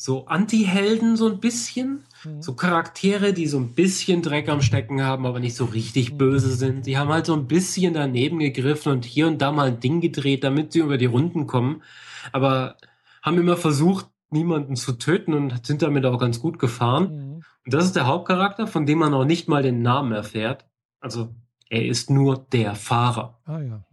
so 0.00 0.24
Anti-Helden 0.24 1.16
so 1.16 1.28
ein 1.28 1.40
bisschen. 1.40 2.04
Mhm. 2.24 2.40
So 2.40 2.54
Charaktere, 2.54 3.34
die 3.34 3.46
so 3.46 3.58
ein 3.58 3.74
bisschen 3.74 4.22
Dreck 4.22 4.48
am 4.48 4.62
Stecken 4.62 5.02
haben, 5.02 5.26
aber 5.26 5.40
nicht 5.40 5.54
so 5.54 5.66
richtig 5.66 6.12
mhm. 6.12 6.16
böse 6.16 6.52
sind. 6.52 6.86
Die 6.86 6.96
haben 6.96 7.10
halt 7.10 7.26
so 7.26 7.34
ein 7.34 7.46
bisschen 7.46 7.92
daneben 7.92 8.38
gegriffen 8.38 8.92
und 8.92 9.04
hier 9.04 9.26
und 9.28 9.42
da 9.42 9.52
mal 9.52 9.68
ein 9.68 9.80
Ding 9.80 10.00
gedreht, 10.00 10.42
damit 10.42 10.72
sie 10.72 10.78
über 10.78 10.96
die 10.96 11.04
Runden 11.04 11.46
kommen. 11.46 11.82
Aber 12.32 12.76
haben 13.20 13.36
immer 13.36 13.58
versucht, 13.58 14.06
niemanden 14.30 14.74
zu 14.74 14.92
töten 14.92 15.34
und 15.34 15.66
sind 15.66 15.82
damit 15.82 16.06
auch 16.06 16.18
ganz 16.18 16.40
gut 16.40 16.58
gefahren. 16.58 17.12
Mhm. 17.12 17.34
Und 17.66 17.74
das 17.74 17.84
ist 17.84 17.94
der 17.94 18.06
Hauptcharakter, 18.06 18.66
von 18.66 18.86
dem 18.86 19.00
man 19.00 19.12
auch 19.12 19.26
nicht 19.26 19.48
mal 19.48 19.62
den 19.62 19.82
Namen 19.82 20.12
erfährt. 20.12 20.64
Also 21.00 21.34
er 21.68 21.84
ist 21.84 22.08
nur 22.08 22.46
der 22.52 22.74
Fahrer. 22.74 23.38
Ah 23.44 23.60
ja. 23.60 23.84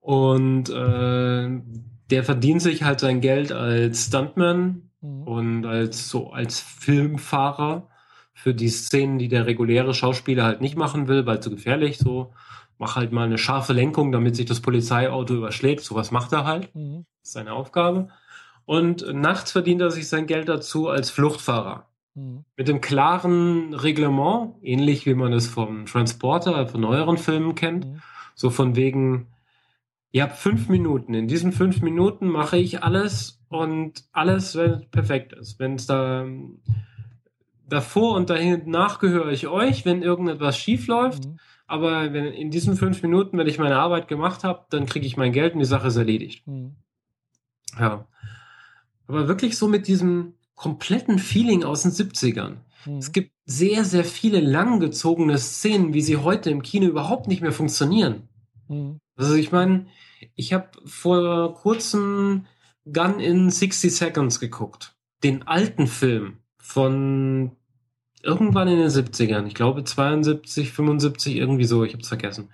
Und 0.00 0.68
äh, 0.68 1.62
der 2.10 2.24
verdient 2.24 2.62
sich 2.62 2.82
halt 2.82 3.00
sein 3.00 3.20
Geld 3.20 3.52
als 3.52 4.06
Stuntman 4.06 4.90
mhm. 5.00 5.22
und 5.22 5.66
als 5.66 6.08
so 6.08 6.30
als 6.30 6.60
Filmfahrer 6.60 7.88
für 8.34 8.54
die 8.54 8.68
Szenen, 8.68 9.18
die 9.18 9.28
der 9.28 9.46
reguläre 9.46 9.94
Schauspieler 9.94 10.44
halt 10.44 10.60
nicht 10.60 10.76
machen 10.76 11.08
will, 11.08 11.24
weil 11.26 11.40
zu 11.40 11.50
gefährlich 11.50 11.98
so. 11.98 12.32
Mach 12.76 12.96
halt 12.96 13.12
mal 13.12 13.24
eine 13.24 13.38
scharfe 13.38 13.72
Lenkung, 13.72 14.10
damit 14.10 14.34
sich 14.34 14.46
das 14.46 14.60
Polizeiauto 14.60 15.34
überschlägt. 15.34 15.84
Sowas 15.84 16.10
macht 16.10 16.32
er 16.32 16.44
halt. 16.44 16.74
Mhm. 16.74 17.06
Das 17.20 17.28
ist 17.28 17.32
seine 17.34 17.52
Aufgabe. 17.52 18.08
Und 18.66 19.06
nachts 19.14 19.52
verdient 19.52 19.80
er 19.80 19.90
sich 19.90 20.08
sein 20.08 20.26
Geld 20.26 20.48
dazu 20.48 20.88
als 20.88 21.10
Fluchtfahrer. 21.10 21.86
Mhm. 22.14 22.44
Mit 22.56 22.68
dem 22.68 22.80
klaren 22.80 23.74
Reglement, 23.74 24.56
ähnlich 24.62 25.06
wie 25.06 25.14
man 25.14 25.32
es 25.32 25.46
vom 25.46 25.86
Transporter, 25.86 26.66
von 26.66 26.80
neueren 26.80 27.16
Filmen 27.16 27.54
kennt. 27.54 27.86
Mhm. 27.86 28.02
So 28.34 28.50
von 28.50 28.74
wegen, 28.74 29.28
ihr 30.14 30.22
habt 30.22 30.36
fünf 30.36 30.68
Minuten. 30.68 31.12
In 31.12 31.26
diesen 31.26 31.50
fünf 31.50 31.82
Minuten 31.82 32.28
mache 32.28 32.56
ich 32.56 32.84
alles 32.84 33.40
und 33.48 34.04
alles, 34.12 34.54
wenn 34.54 34.70
es 34.70 34.86
perfekt 34.86 35.32
ist. 35.32 35.58
Wenn 35.58 35.74
es 35.74 35.86
da 35.86 36.24
davor 37.68 38.14
und 38.14 38.30
dahin 38.30 38.70
nachgehöre 38.70 39.32
ich 39.32 39.48
euch, 39.48 39.84
wenn 39.84 40.02
irgendetwas 40.02 40.56
schief 40.56 40.86
läuft. 40.86 41.26
Mhm. 41.26 41.40
Aber 41.66 42.12
wenn 42.12 42.26
in 42.26 42.52
diesen 42.52 42.76
fünf 42.76 43.02
Minuten, 43.02 43.36
wenn 43.38 43.48
ich 43.48 43.58
meine 43.58 43.76
Arbeit 43.76 44.06
gemacht 44.06 44.44
habe, 44.44 44.64
dann 44.70 44.86
kriege 44.86 45.04
ich 45.04 45.16
mein 45.16 45.32
Geld 45.32 45.54
und 45.54 45.58
die 45.58 45.64
Sache 45.64 45.88
ist 45.88 45.96
erledigt. 45.96 46.46
Mhm. 46.46 46.76
Ja. 47.76 48.06
Aber 49.08 49.26
wirklich 49.26 49.58
so 49.58 49.66
mit 49.66 49.88
diesem 49.88 50.34
kompletten 50.54 51.18
Feeling 51.18 51.64
aus 51.64 51.82
den 51.82 51.90
70ern. 51.90 52.58
Mhm. 52.86 52.98
Es 52.98 53.10
gibt 53.10 53.32
sehr, 53.46 53.84
sehr 53.84 54.04
viele 54.04 54.38
langgezogene 54.38 55.38
Szenen, 55.38 55.92
wie 55.92 56.02
sie 56.02 56.18
heute 56.18 56.50
im 56.50 56.62
Kino 56.62 56.86
überhaupt 56.86 57.26
nicht 57.26 57.42
mehr 57.42 57.52
funktionieren. 57.52 58.28
Mhm. 58.68 59.00
Also 59.16 59.34
ich 59.34 59.52
meine, 59.52 59.86
ich 60.34 60.52
habe 60.52 60.70
vor 60.84 61.54
kurzem 61.54 62.46
Gun 62.90 63.20
in 63.20 63.50
60 63.50 63.94
Seconds 63.94 64.40
geguckt. 64.40 64.96
Den 65.22 65.46
alten 65.46 65.86
Film 65.86 66.38
von 66.58 67.52
irgendwann 68.22 68.68
in 68.68 68.78
den 68.78 68.88
70ern. 68.88 69.46
Ich 69.46 69.54
glaube 69.54 69.84
72, 69.84 70.72
75, 70.72 71.36
irgendwie 71.36 71.64
so, 71.64 71.84
ich 71.84 71.92
habe 71.92 72.02
es 72.02 72.08
vergessen. 72.08 72.50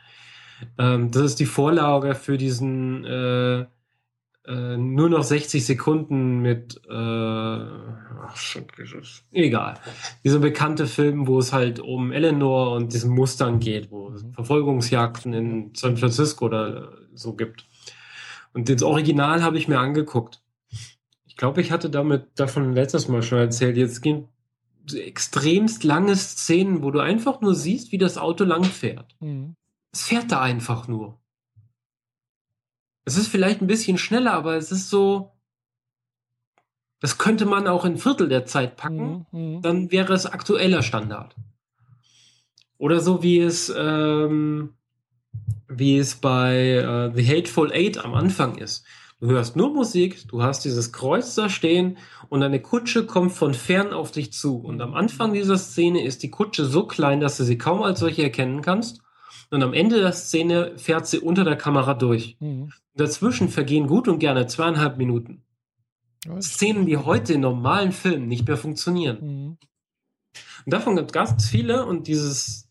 Ähm, 0.78 1.10
das 1.10 1.22
ist 1.22 1.40
die 1.40 1.46
Vorlage 1.46 2.14
für 2.14 2.36
diesen 2.36 3.04
äh, 3.04 3.66
äh, 4.46 4.76
nur 4.76 5.08
noch 5.08 5.22
60 5.22 5.64
Sekunden 5.64 6.40
mit 6.40 6.80
äh, 6.88 6.92
ach, 6.92 8.36
egal. 9.32 9.74
Dieser 10.24 10.38
bekannte 10.38 10.86
Film, 10.86 11.26
wo 11.26 11.38
es 11.38 11.52
halt 11.52 11.80
um 11.80 12.12
Eleanor 12.12 12.72
und 12.72 12.92
diesen 12.92 13.10
Mustern 13.10 13.60
geht, 13.60 13.90
wo 13.90 14.10
es 14.10 14.22
mhm. 14.22 14.34
Verfolgungsjagden 14.34 15.32
in 15.32 15.70
San 15.74 15.96
Francisco 15.96 16.46
oder 16.46 16.92
so 17.14 17.34
gibt. 17.34 17.66
Und 18.52 18.68
das 18.68 18.82
Original 18.82 19.42
habe 19.42 19.58
ich 19.58 19.68
mir 19.68 19.78
angeguckt. 19.78 20.42
Ich 21.26 21.36
glaube, 21.36 21.60
ich 21.60 21.70
hatte 21.70 21.90
damit 21.90 22.26
davon 22.34 22.72
letztes 22.72 23.08
Mal 23.08 23.22
schon 23.22 23.38
erzählt. 23.38 23.76
Jetzt 23.76 24.00
gehen 24.00 24.28
extremst 24.92 25.84
lange 25.84 26.16
Szenen, 26.16 26.82
wo 26.82 26.90
du 26.90 27.00
einfach 27.00 27.40
nur 27.40 27.54
siehst, 27.54 27.92
wie 27.92 27.98
das 27.98 28.18
Auto 28.18 28.44
lang 28.44 28.64
fährt. 28.64 29.14
Mhm. 29.20 29.54
Es 29.92 30.02
fährt 30.02 30.32
da 30.32 30.40
einfach 30.40 30.88
nur. 30.88 31.19
Es 33.04 33.16
ist 33.16 33.28
vielleicht 33.28 33.60
ein 33.60 33.66
bisschen 33.66 33.98
schneller, 33.98 34.32
aber 34.32 34.56
es 34.56 34.72
ist 34.72 34.90
so. 34.90 35.32
Das 37.00 37.16
könnte 37.16 37.46
man 37.46 37.66
auch 37.66 37.84
in 37.84 37.96
Viertel 37.96 38.28
der 38.28 38.44
Zeit 38.44 38.76
packen, 38.76 39.26
mhm. 39.32 39.56
mhm. 39.56 39.62
dann 39.62 39.90
wäre 39.90 40.12
es 40.12 40.26
aktueller 40.26 40.82
Standard. 40.82 41.34
Oder 42.76 43.00
so 43.00 43.22
wie 43.22 43.38
es, 43.40 43.72
ähm, 43.76 44.74
wie 45.68 45.98
es 45.98 46.16
bei 46.16 47.08
uh, 47.08 47.14
The 47.14 47.26
Hateful 47.26 47.72
Eight 47.72 48.04
am 48.04 48.14
Anfang 48.14 48.56
ist. 48.56 48.84
Du 49.20 49.28
hörst 49.28 49.54
nur 49.54 49.70
Musik, 49.70 50.26
du 50.28 50.42
hast 50.42 50.64
dieses 50.64 50.92
Kreuz 50.92 51.34
da 51.34 51.50
stehen 51.50 51.98
und 52.30 52.42
eine 52.42 52.60
Kutsche 52.60 53.04
kommt 53.04 53.32
von 53.32 53.52
fern 53.52 53.92
auf 53.92 54.12
dich 54.12 54.32
zu. 54.32 54.56
Und 54.56 54.80
am 54.80 54.94
Anfang 54.94 55.34
dieser 55.34 55.58
Szene 55.58 56.02
ist 56.02 56.22
die 56.22 56.30
Kutsche 56.30 56.64
so 56.64 56.86
klein, 56.86 57.20
dass 57.20 57.36
du 57.36 57.44
sie 57.44 57.58
kaum 57.58 57.82
als 57.82 58.00
solche 58.00 58.22
erkennen 58.22 58.62
kannst. 58.62 59.02
Und 59.50 59.62
am 59.62 59.74
Ende 59.74 60.00
der 60.00 60.12
Szene 60.12 60.72
fährt 60.76 61.06
sie 61.06 61.18
unter 61.18 61.44
der 61.44 61.56
Kamera 61.56 61.92
durch. 61.92 62.38
Mhm. 62.40 62.72
Dazwischen 63.00 63.48
vergehen 63.48 63.86
gut 63.86 64.08
und 64.08 64.18
gerne 64.18 64.46
zweieinhalb 64.46 64.98
Minuten. 64.98 65.42
Was? 66.26 66.46
Szenen, 66.46 66.86
die 66.86 66.96
heute 66.96 67.32
in 67.34 67.40
normalen 67.40 67.92
Filmen 67.92 68.28
nicht 68.28 68.46
mehr 68.46 68.56
funktionieren. 68.56 69.18
Mhm. 69.20 69.58
Und 70.64 70.74
davon 70.74 70.96
gibt 70.96 71.10
es 71.10 71.12
ganz 71.12 71.48
viele 71.48 71.86
und 71.86 72.06
dieses 72.06 72.68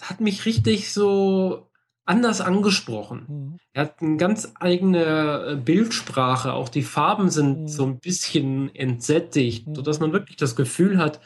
hat 0.00 0.20
mich 0.20 0.46
richtig 0.46 0.92
so 0.92 1.70
anders 2.04 2.40
angesprochen. 2.40 3.24
Mhm. 3.28 3.58
Er 3.72 3.82
hat 3.82 4.02
eine 4.02 4.16
ganz 4.16 4.52
eigene 4.60 5.52
äh, 5.52 5.56
Bildsprache, 5.56 6.52
auch 6.52 6.68
die 6.68 6.82
Farben 6.82 7.30
sind 7.30 7.62
mhm. 7.62 7.68
so 7.68 7.86
ein 7.86 7.98
bisschen 7.98 8.74
entsättigt, 8.74 9.66
mhm. 9.66 9.74
sodass 9.74 10.00
man 10.00 10.12
wirklich 10.12 10.36
das 10.36 10.56
Gefühl 10.56 10.98
hat, 10.98 11.20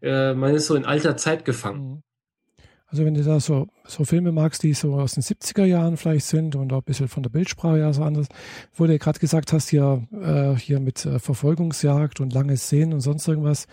äh, 0.00 0.34
man 0.34 0.54
ist 0.54 0.66
so 0.66 0.74
in 0.74 0.84
alter 0.84 1.16
Zeit 1.16 1.44
gefangen. 1.44 2.02
Also 2.92 3.06
wenn 3.06 3.14
du 3.14 3.24
da 3.24 3.40
so, 3.40 3.68
so 3.86 4.04
Filme 4.04 4.32
magst, 4.32 4.62
die 4.62 4.74
so 4.74 4.92
aus 4.96 5.14
den 5.14 5.22
70er 5.22 5.64
Jahren 5.64 5.96
vielleicht 5.96 6.26
sind 6.26 6.54
und 6.54 6.74
auch 6.74 6.80
ein 6.80 6.84
bisschen 6.84 7.08
von 7.08 7.22
der 7.22 7.30
Bildsprache 7.30 7.78
ja 7.78 7.90
so 7.94 8.02
anders, 8.02 8.26
wo 8.74 8.86
du 8.86 8.98
gerade 8.98 9.18
gesagt 9.18 9.54
hast, 9.54 9.70
hier, 9.70 10.06
äh, 10.12 10.54
hier 10.60 10.78
mit 10.78 11.06
äh, 11.06 11.18
Verfolgungsjagd 11.18 12.20
und 12.20 12.34
lange 12.34 12.54
Szenen 12.58 12.92
und 12.92 13.00
sonst 13.00 13.26
irgendwas, 13.26 13.66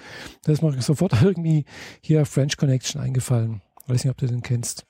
da 0.45 0.53
ist 0.53 0.63
mir 0.63 0.81
sofort 0.81 1.21
irgendwie 1.21 1.65
hier 1.99 2.25
French 2.25 2.55
Connection 2.55 3.01
eingefallen. 3.01 3.61
Ich 3.83 3.89
weiß 3.89 4.05
nicht, 4.05 4.11
ob 4.11 4.17
du 4.17 4.27
den 4.27 4.41
kennst. 4.41 4.85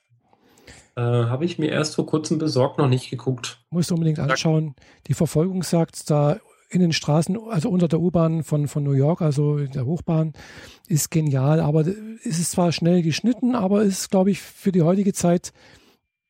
Äh, 0.94 1.00
Habe 1.00 1.44
ich 1.44 1.58
mir 1.58 1.70
erst 1.70 1.96
vor 1.96 2.06
kurzem 2.06 2.38
besorgt, 2.38 2.78
noch 2.78 2.88
nicht 2.88 3.10
geguckt. 3.10 3.60
Musst 3.70 3.90
du 3.90 3.94
unbedingt 3.94 4.20
anschauen. 4.20 4.76
Die 5.08 5.14
Verfolgungsjagd 5.14 6.08
da 6.08 6.38
in 6.70 6.80
den 6.80 6.92
Straßen, 6.92 7.36
also 7.48 7.68
unter 7.68 7.88
der 7.88 8.00
U-Bahn 8.00 8.44
von, 8.44 8.68
von 8.68 8.84
New 8.84 8.92
York, 8.92 9.22
also 9.22 9.58
in 9.58 9.72
der 9.72 9.86
Hochbahn, 9.86 10.32
ist 10.88 11.10
genial. 11.10 11.60
Aber 11.60 11.80
es 11.80 12.38
ist 12.38 12.52
zwar 12.52 12.72
schnell 12.72 13.02
geschnitten, 13.02 13.54
aber 13.54 13.82
es 13.82 14.00
ist, 14.00 14.10
glaube 14.10 14.30
ich, 14.30 14.40
für 14.40 14.72
die 14.72 14.82
heutige 14.82 15.12
Zeit 15.12 15.52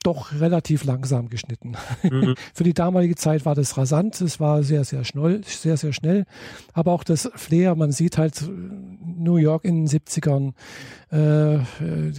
doch 0.03 0.33
relativ 0.33 0.85
langsam 0.85 1.29
geschnitten. 1.29 1.77
Mhm. 2.03 2.35
Für 2.55 2.65
die 2.65 2.73
damalige 2.73 3.17
Zeit 3.17 3.45
war 3.45 3.55
das 3.55 3.77
rasant, 3.77 4.19
es 4.23 4.41
war 4.41 4.63
sehr, 4.63 4.85
sehr 4.85 5.05
schnell, 5.05 5.43
sehr, 5.45 5.77
sehr 5.77 5.93
schnell. 5.93 6.25
Aber 6.73 6.93
auch 6.93 7.05
das 7.05 7.31
Flair, 7.35 7.75
man 7.75 7.93
sieht 7.93 8.17
halt 8.17 8.49
New 8.51 9.37
York 9.37 9.65
in 9.65 9.85
den 9.85 9.89
70ern, 9.89 10.55
äh, 11.13 11.57
äh 11.57 12.13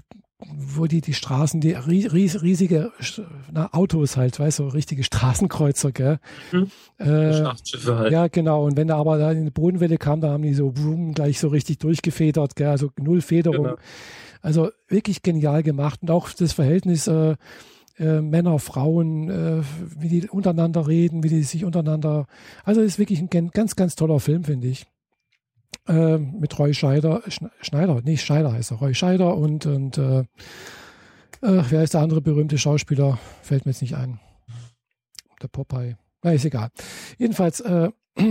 wo 0.48 0.88
die 0.88 1.02
die 1.02 1.14
Straßen, 1.14 1.62
die 1.62 1.74
ries, 1.74 2.42
riesige 2.42 2.92
na, 3.52 3.70
Autos 3.74 4.18
halt, 4.18 4.40
weißt 4.40 4.60
du, 4.60 4.64
so 4.64 4.70
richtige 4.70 5.04
Straßenkreuzer, 5.04 5.92
gell? 5.92 6.20
Mhm. 6.52 6.72
Äh, 6.98 7.44
halt. 7.44 8.12
Ja, 8.12 8.28
genau. 8.28 8.66
Und 8.66 8.78
wenn 8.78 8.88
da 8.88 8.98
aber 8.98 9.18
da 9.18 9.30
eine 9.30 9.52
Bodenwelle 9.52 9.98
kam, 9.98 10.22
da 10.22 10.30
haben 10.30 10.44
die 10.44 10.54
so 10.54 10.72
boom, 10.72 11.14
gleich 11.14 11.40
so 11.40 11.48
richtig 11.48 11.80
durchgefedert, 11.80 12.56
gell? 12.56 12.68
Also 12.68 12.92
null 13.00 13.22
Federung. 13.22 13.66
Genau. 13.66 13.78
Also 14.42 14.72
wirklich 14.88 15.22
genial 15.22 15.64
gemacht. 15.64 16.02
Und 16.02 16.12
auch 16.12 16.30
das 16.32 16.54
Verhältnis 16.54 17.08
äh, 17.08 17.36
äh, 18.00 18.22
Männer, 18.22 18.58
Frauen, 18.60 19.30
äh, 19.30 19.62
wie 20.00 20.10
die 20.10 20.30
untereinander 20.30 20.88
reden, 20.88 21.24
wie 21.24 21.30
die 21.30 21.44
sich 21.44 21.66
untereinander. 21.66 22.26
Also 22.64 22.82
ist 22.82 23.00
wirklich 23.00 23.20
ein 23.20 23.52
ganz, 23.52 23.76
ganz 23.76 23.96
toller 23.96 24.20
Film, 24.20 24.44
finde 24.44 24.68
ich. 24.68 24.88
Äh, 25.88 26.18
mit 26.18 26.58
Roy 26.60 26.74
Scheider, 26.74 27.24
Schneider, 27.62 28.02
nicht 28.02 28.24
Scheider 28.24 28.54
heißt 28.54 28.72
er, 28.72 28.78
Roy 28.78 28.94
Scheider 28.94 29.36
und, 29.36 29.66
und 29.66 29.98
äh, 29.98 30.20
äh, 30.20 30.26
wer 31.42 31.84
ist 31.84 31.96
der 31.96 32.02
andere 32.02 32.22
berühmte 32.22 32.58
Schauspieler? 32.58 33.18
Fällt 33.42 33.66
mir 33.66 33.72
jetzt 33.72 33.82
nicht 33.82 33.96
ein. 33.96 34.20
Der 35.42 35.48
Popeye. 35.48 35.98
Na, 36.22 36.34
ist 36.34 36.46
egal. 36.46 36.70
Jedenfalls, 37.18 37.62
äh, 37.62 37.90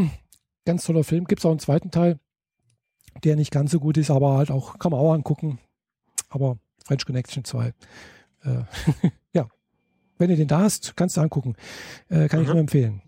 ganz 0.64 0.84
toller 0.84 1.02
Film. 1.02 1.24
Gibt 1.24 1.40
es 1.40 1.46
auch 1.46 1.50
einen 1.50 1.58
zweiten 1.58 1.90
Teil, 1.90 2.20
der 3.24 3.34
nicht 3.34 3.50
ganz 3.50 3.72
so 3.72 3.80
gut 3.80 3.96
ist, 3.96 4.12
aber 4.12 4.36
halt 4.36 4.52
auch, 4.52 4.78
kann 4.78 4.92
man 4.92 5.00
auch 5.00 5.12
angucken. 5.12 5.58
Aber 6.28 6.58
French 6.84 7.04
Connection 7.04 7.44
2. 7.44 7.74
Äh, 8.44 8.62
ja. 9.32 9.48
Wenn 10.18 10.30
du 10.30 10.36
den 10.36 10.48
da 10.48 10.60
hast, 10.60 10.96
kannst 10.96 11.16
du 11.16 11.20
angucken. 11.20 11.56
Äh, 12.08 12.28
kann 12.28 12.40
mhm. 12.40 12.44
ich 12.44 12.50
nur 12.52 12.60
empfehlen. 12.60 13.02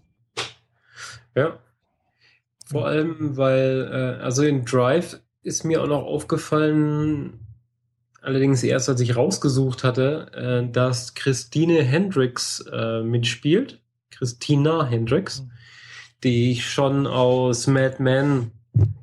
Ja, 1.36 1.58
vor 2.72 2.86
allem, 2.86 3.36
weil, 3.36 3.88
äh, 3.92 4.22
also 4.22 4.42
in 4.42 4.64
Drive 4.64 5.20
ist 5.42 5.64
mir 5.64 5.82
auch 5.82 5.86
noch 5.86 6.04
aufgefallen, 6.04 7.40
allerdings 8.20 8.62
erst 8.62 8.88
als 8.88 9.00
ich 9.00 9.16
rausgesucht 9.16 9.84
hatte, 9.84 10.32
äh, 10.34 10.72
dass 10.72 11.14
Christine 11.14 11.82
Hendricks 11.82 12.64
äh, 12.72 13.02
mitspielt. 13.02 13.80
Christina 14.10 14.86
Hendricks, 14.86 15.42
mhm. 15.42 15.50
die 16.24 16.52
ich 16.52 16.70
schon 16.70 17.06
aus 17.06 17.66
Mad 17.66 17.96
Men 17.98 18.52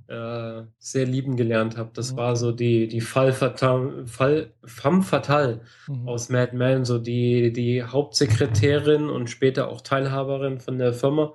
äh, 0.07 0.63
sehr 0.79 1.05
lieben 1.05 1.35
gelernt 1.35 1.77
habe. 1.77 1.91
Das 1.93 2.13
mhm. 2.13 2.17
war 2.17 2.35
so 2.35 2.51
die, 2.51 2.87
die 2.87 3.01
Fall 3.01 3.33
Fatal, 3.33 4.05
Fall, 4.07 4.51
Femme 4.63 5.03
Fatale 5.03 5.61
mhm. 5.87 6.07
aus 6.07 6.29
Mad 6.29 6.55
Men, 6.55 6.85
so 6.85 6.97
die, 6.97 7.53
die 7.53 7.83
Hauptsekretärin 7.83 9.09
und 9.09 9.29
später 9.29 9.69
auch 9.69 9.81
Teilhaberin 9.81 10.59
von 10.59 10.77
der 10.77 10.93
Firma. 10.93 11.33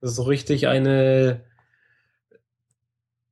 Das 0.00 0.10
ist 0.10 0.16
so 0.16 0.24
richtig 0.24 0.68
eine 0.68 1.40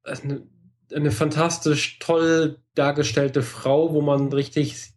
eine, 0.04 0.46
eine 0.94 1.10
fantastisch 1.10 1.98
toll 1.98 2.58
dargestellte 2.74 3.42
Frau, 3.42 3.92
wo 3.92 4.00
man 4.00 4.32
richtig 4.32 4.92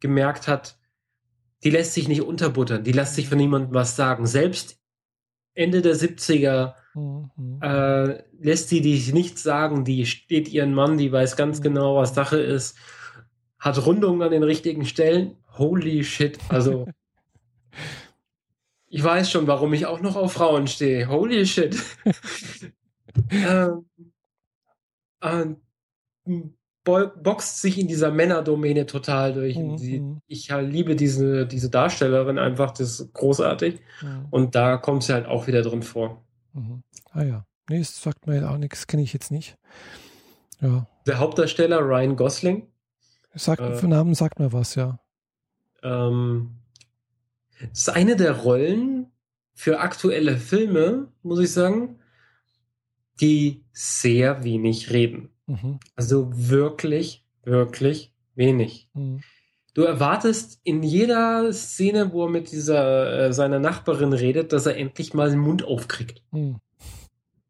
gemerkt 0.00 0.48
hat, 0.48 0.78
die 1.64 1.70
lässt 1.70 1.94
sich 1.94 2.08
nicht 2.08 2.22
unterbuttern, 2.22 2.84
die 2.84 2.92
lässt 2.92 3.14
sich 3.14 3.28
von 3.28 3.38
niemandem 3.38 3.74
was 3.74 3.96
sagen. 3.96 4.26
Selbst 4.26 4.78
Ende 5.54 5.80
der 5.82 5.96
70er 5.96 6.74
mhm. 6.94 7.60
äh, 7.62 8.22
lässt 8.38 8.68
sie 8.68 8.82
dich 8.82 9.12
nichts 9.12 9.42
sagen, 9.42 9.84
die 9.84 10.06
steht 10.06 10.48
ihren 10.48 10.74
Mann, 10.74 10.98
die 10.98 11.10
weiß 11.10 11.36
ganz 11.36 11.58
mhm. 11.58 11.64
genau, 11.64 11.96
was 11.96 12.14
Sache 12.14 12.38
ist, 12.38 12.76
hat 13.58 13.84
Rundungen 13.84 14.22
an 14.22 14.30
den 14.30 14.42
richtigen 14.42 14.84
Stellen. 14.84 15.36
Holy 15.56 16.04
shit, 16.04 16.38
also 16.50 16.86
ich 18.88 19.02
weiß 19.02 19.30
schon, 19.30 19.46
warum 19.46 19.72
ich 19.72 19.86
auch 19.86 20.00
noch 20.00 20.16
auf 20.16 20.34
Frauen 20.34 20.66
stehe. 20.66 21.08
Holy 21.08 21.46
shit. 21.46 21.76
ähm, 23.30 23.86
äh, 25.26 25.54
boxt 26.84 27.60
sich 27.60 27.78
in 27.78 27.88
dieser 27.88 28.10
Männerdomäne 28.10 28.86
total 28.86 29.32
durch. 29.32 29.56
Mhm. 29.56 29.76
Die, 29.76 30.00
mhm. 30.00 30.20
ich 30.26 30.48
liebe 30.48 30.96
diese, 30.96 31.46
diese 31.46 31.68
Darstellerin 31.68 32.38
einfach, 32.38 32.70
das 32.70 33.00
ist 33.00 33.12
großartig. 33.12 33.80
Mhm. 34.02 34.26
Und 34.30 34.54
da 34.54 34.76
kommt 34.76 35.02
sie 35.02 35.12
halt 35.12 35.26
auch 35.26 35.46
wieder 35.46 35.62
drin 35.62 35.82
vor. 35.82 36.24
Mhm. 36.52 36.82
Ah 37.12 37.22
ja. 37.22 37.46
Nee, 37.68 37.80
das 37.80 38.00
sagt 38.00 38.26
mir 38.26 38.48
auch 38.48 38.58
nichts, 38.58 38.86
kenne 38.86 39.02
ich 39.02 39.12
jetzt 39.12 39.32
nicht. 39.32 39.56
Ja. 40.60 40.86
Der 41.06 41.18
Hauptdarsteller 41.18 41.80
Ryan 41.80 42.16
Gosling. 42.16 42.68
Sagt, 43.34 43.60
äh, 43.60 43.74
für 43.74 43.88
Namen 43.88 44.14
sagt 44.14 44.38
mir 44.38 44.52
was, 44.52 44.76
ja. 44.76 45.00
Ähm, 45.82 46.56
ist 47.72 47.90
eine 47.90 48.16
der 48.16 48.32
Rollen 48.32 49.10
für 49.52 49.80
aktuelle 49.80 50.36
Filme, 50.36 51.08
muss 51.22 51.40
ich 51.40 51.52
sagen, 51.52 51.98
die 53.20 53.64
sehr 53.72 54.44
wenig 54.44 54.90
reden. 54.90 55.30
Mhm. 55.46 55.80
Also 55.94 56.30
wirklich, 56.32 57.24
wirklich 57.44 58.12
wenig. 58.34 58.88
Mhm. 58.94 59.22
Du 59.74 59.82
erwartest 59.82 60.60
in 60.64 60.82
jeder 60.82 61.52
Szene, 61.52 62.12
wo 62.12 62.24
er 62.24 62.30
mit 62.30 62.50
dieser 62.50 63.26
äh, 63.26 63.32
seiner 63.32 63.58
Nachbarin 63.58 64.12
redet, 64.12 64.52
dass 64.52 64.66
er 64.66 64.76
endlich 64.76 65.12
mal 65.12 65.30
den 65.30 65.38
Mund 65.38 65.64
aufkriegt. 65.64 66.22
Mhm. 66.30 66.60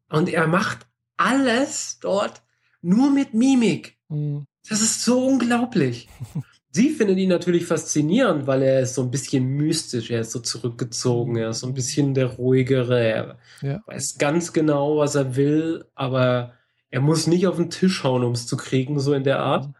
Und 0.09 0.29
er 0.29 0.47
macht 0.47 0.87
alles 1.15 1.99
dort 2.01 2.41
nur 2.81 3.11
mit 3.11 3.33
Mimik. 3.33 3.97
Mhm. 4.09 4.45
Das 4.67 4.81
ist 4.81 5.03
so 5.03 5.25
unglaublich. 5.25 6.09
Sie 6.77 6.91
findet 6.91 7.17
ihn 7.17 7.29
natürlich 7.29 7.65
faszinierend, 7.65 8.45
weil 8.45 8.61
er 8.61 8.81
ist 8.81 8.93
so 8.93 9.01
ein 9.01 9.09
bisschen 9.09 9.47
mystisch, 9.47 10.11
er 10.11 10.21
ist 10.21 10.31
so 10.31 10.39
zurückgezogen, 10.39 11.35
er 11.35 11.49
ist 11.49 11.61
so 11.61 11.65
ein 11.65 11.73
bisschen 11.73 12.13
der 12.13 12.27
ruhigere, 12.27 13.03
er 13.03 13.37
ja. 13.63 13.81
weiß 13.87 14.19
ganz 14.19 14.53
genau, 14.53 14.99
was 14.99 15.15
er 15.15 15.35
will, 15.35 15.85
aber 15.95 16.53
er 16.91 17.01
muss 17.01 17.25
nicht 17.25 17.47
auf 17.47 17.55
den 17.55 17.71
Tisch 17.71 18.03
hauen, 18.03 18.23
um 18.23 18.33
es 18.33 18.45
zu 18.45 18.57
kriegen, 18.57 18.99
so 18.99 19.15
in 19.15 19.23
der 19.23 19.39
Art. 19.39 19.69
Mhm. 19.69 19.73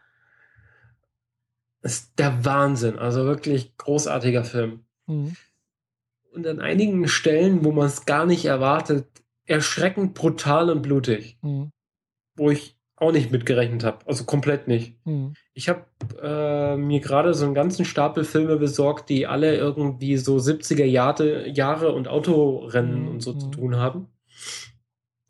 Das 1.83 1.93
ist 1.93 2.17
der 2.17 2.43
Wahnsinn. 2.43 2.97
Also 2.97 3.25
wirklich 3.25 3.77
großartiger 3.77 4.43
Film. 4.43 4.79
Mhm. 5.05 5.35
Und 6.31 6.47
an 6.47 6.59
einigen 6.59 7.07
Stellen, 7.07 7.63
wo 7.63 7.71
man 7.73 7.85
es 7.85 8.07
gar 8.07 8.25
nicht 8.25 8.45
erwartet, 8.45 9.05
erschreckend 9.45 10.15
brutal 10.15 10.71
und 10.71 10.81
blutig. 10.81 11.37
Mhm. 11.43 11.71
Wo 12.35 12.49
ich 12.49 12.76
auch 12.97 13.11
nicht 13.11 13.31
mitgerechnet 13.31 13.83
habe. 13.83 13.99
Also 14.05 14.25
komplett 14.25 14.67
nicht. 14.67 14.95
Mhm. 15.05 15.33
Ich 15.53 15.69
habe 15.69 15.85
äh, 16.21 16.75
mir 16.75 16.99
gerade 16.99 17.33
so 17.33 17.45
einen 17.45 17.53
ganzen 17.53 17.85
Stapel 17.85 18.23
Filme 18.23 18.57
besorgt, 18.57 19.09
die 19.09 19.27
alle 19.27 19.55
irgendwie 19.55 20.17
so 20.17 20.35
70er 20.37 20.85
Jahre, 20.85 21.47
Jahre 21.47 21.93
und 21.93 22.07
Autorennen 22.07 23.03
mhm. 23.03 23.07
und 23.07 23.21
so 23.21 23.33
zu 23.33 23.47
mhm. 23.47 23.51
tun 23.51 23.75
haben 23.77 24.07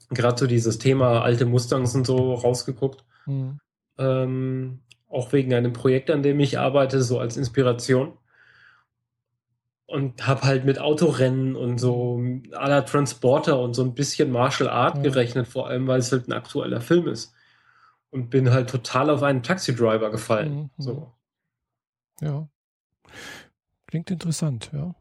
gerade 0.10 0.38
so 0.38 0.48
dieses 0.48 0.78
Thema 0.78 1.22
alte 1.22 1.46
Mustangs 1.46 1.96
und 1.96 2.06
so 2.06 2.34
rausgeguckt. 2.34 3.04
Mhm. 3.26 3.60
Ähm, 3.98 4.80
auch 5.10 5.34
wegen 5.34 5.54
einem 5.54 5.74
Projekt, 5.74 6.10
an 6.10 6.24
dem 6.24 6.40
ich 6.40 6.60
arbeite, 6.60 7.02
so 7.02 7.20
als 7.20 7.38
Inspiration. 7.38 8.14
Und 9.86 10.28
habe 10.28 10.42
halt 10.42 10.66
mit 10.66 10.80
Autorennen 10.80 11.56
und 11.56 11.78
so 11.78 12.22
aller 12.52 12.86
Transporter 12.86 13.60
und 13.60 13.74
so 13.74 13.84
ein 13.84 13.96
bisschen 13.96 14.32
Martial 14.32 14.70
Art 14.70 14.98
mhm. 14.98 15.04
gerechnet, 15.04 15.48
vor 15.48 15.68
allem 15.68 15.88
weil 15.88 16.00
es 16.00 16.12
halt 16.12 16.28
ein 16.28 16.34
aktueller 16.34 16.82
Film 16.82 17.08
ist. 17.08 17.34
Und 18.12 18.30
bin 18.30 18.52
halt 18.52 18.70
total 18.70 19.10
auf 19.10 19.22
einen 19.24 19.44
Taxi-Driver 19.44 20.10
gefallen. 20.12 20.56
Mhm. 20.56 20.70
So. 20.78 21.14
Ja. 22.22 22.48
Klingt 23.88 24.12
interessant, 24.12 24.72
ja. 24.74 24.96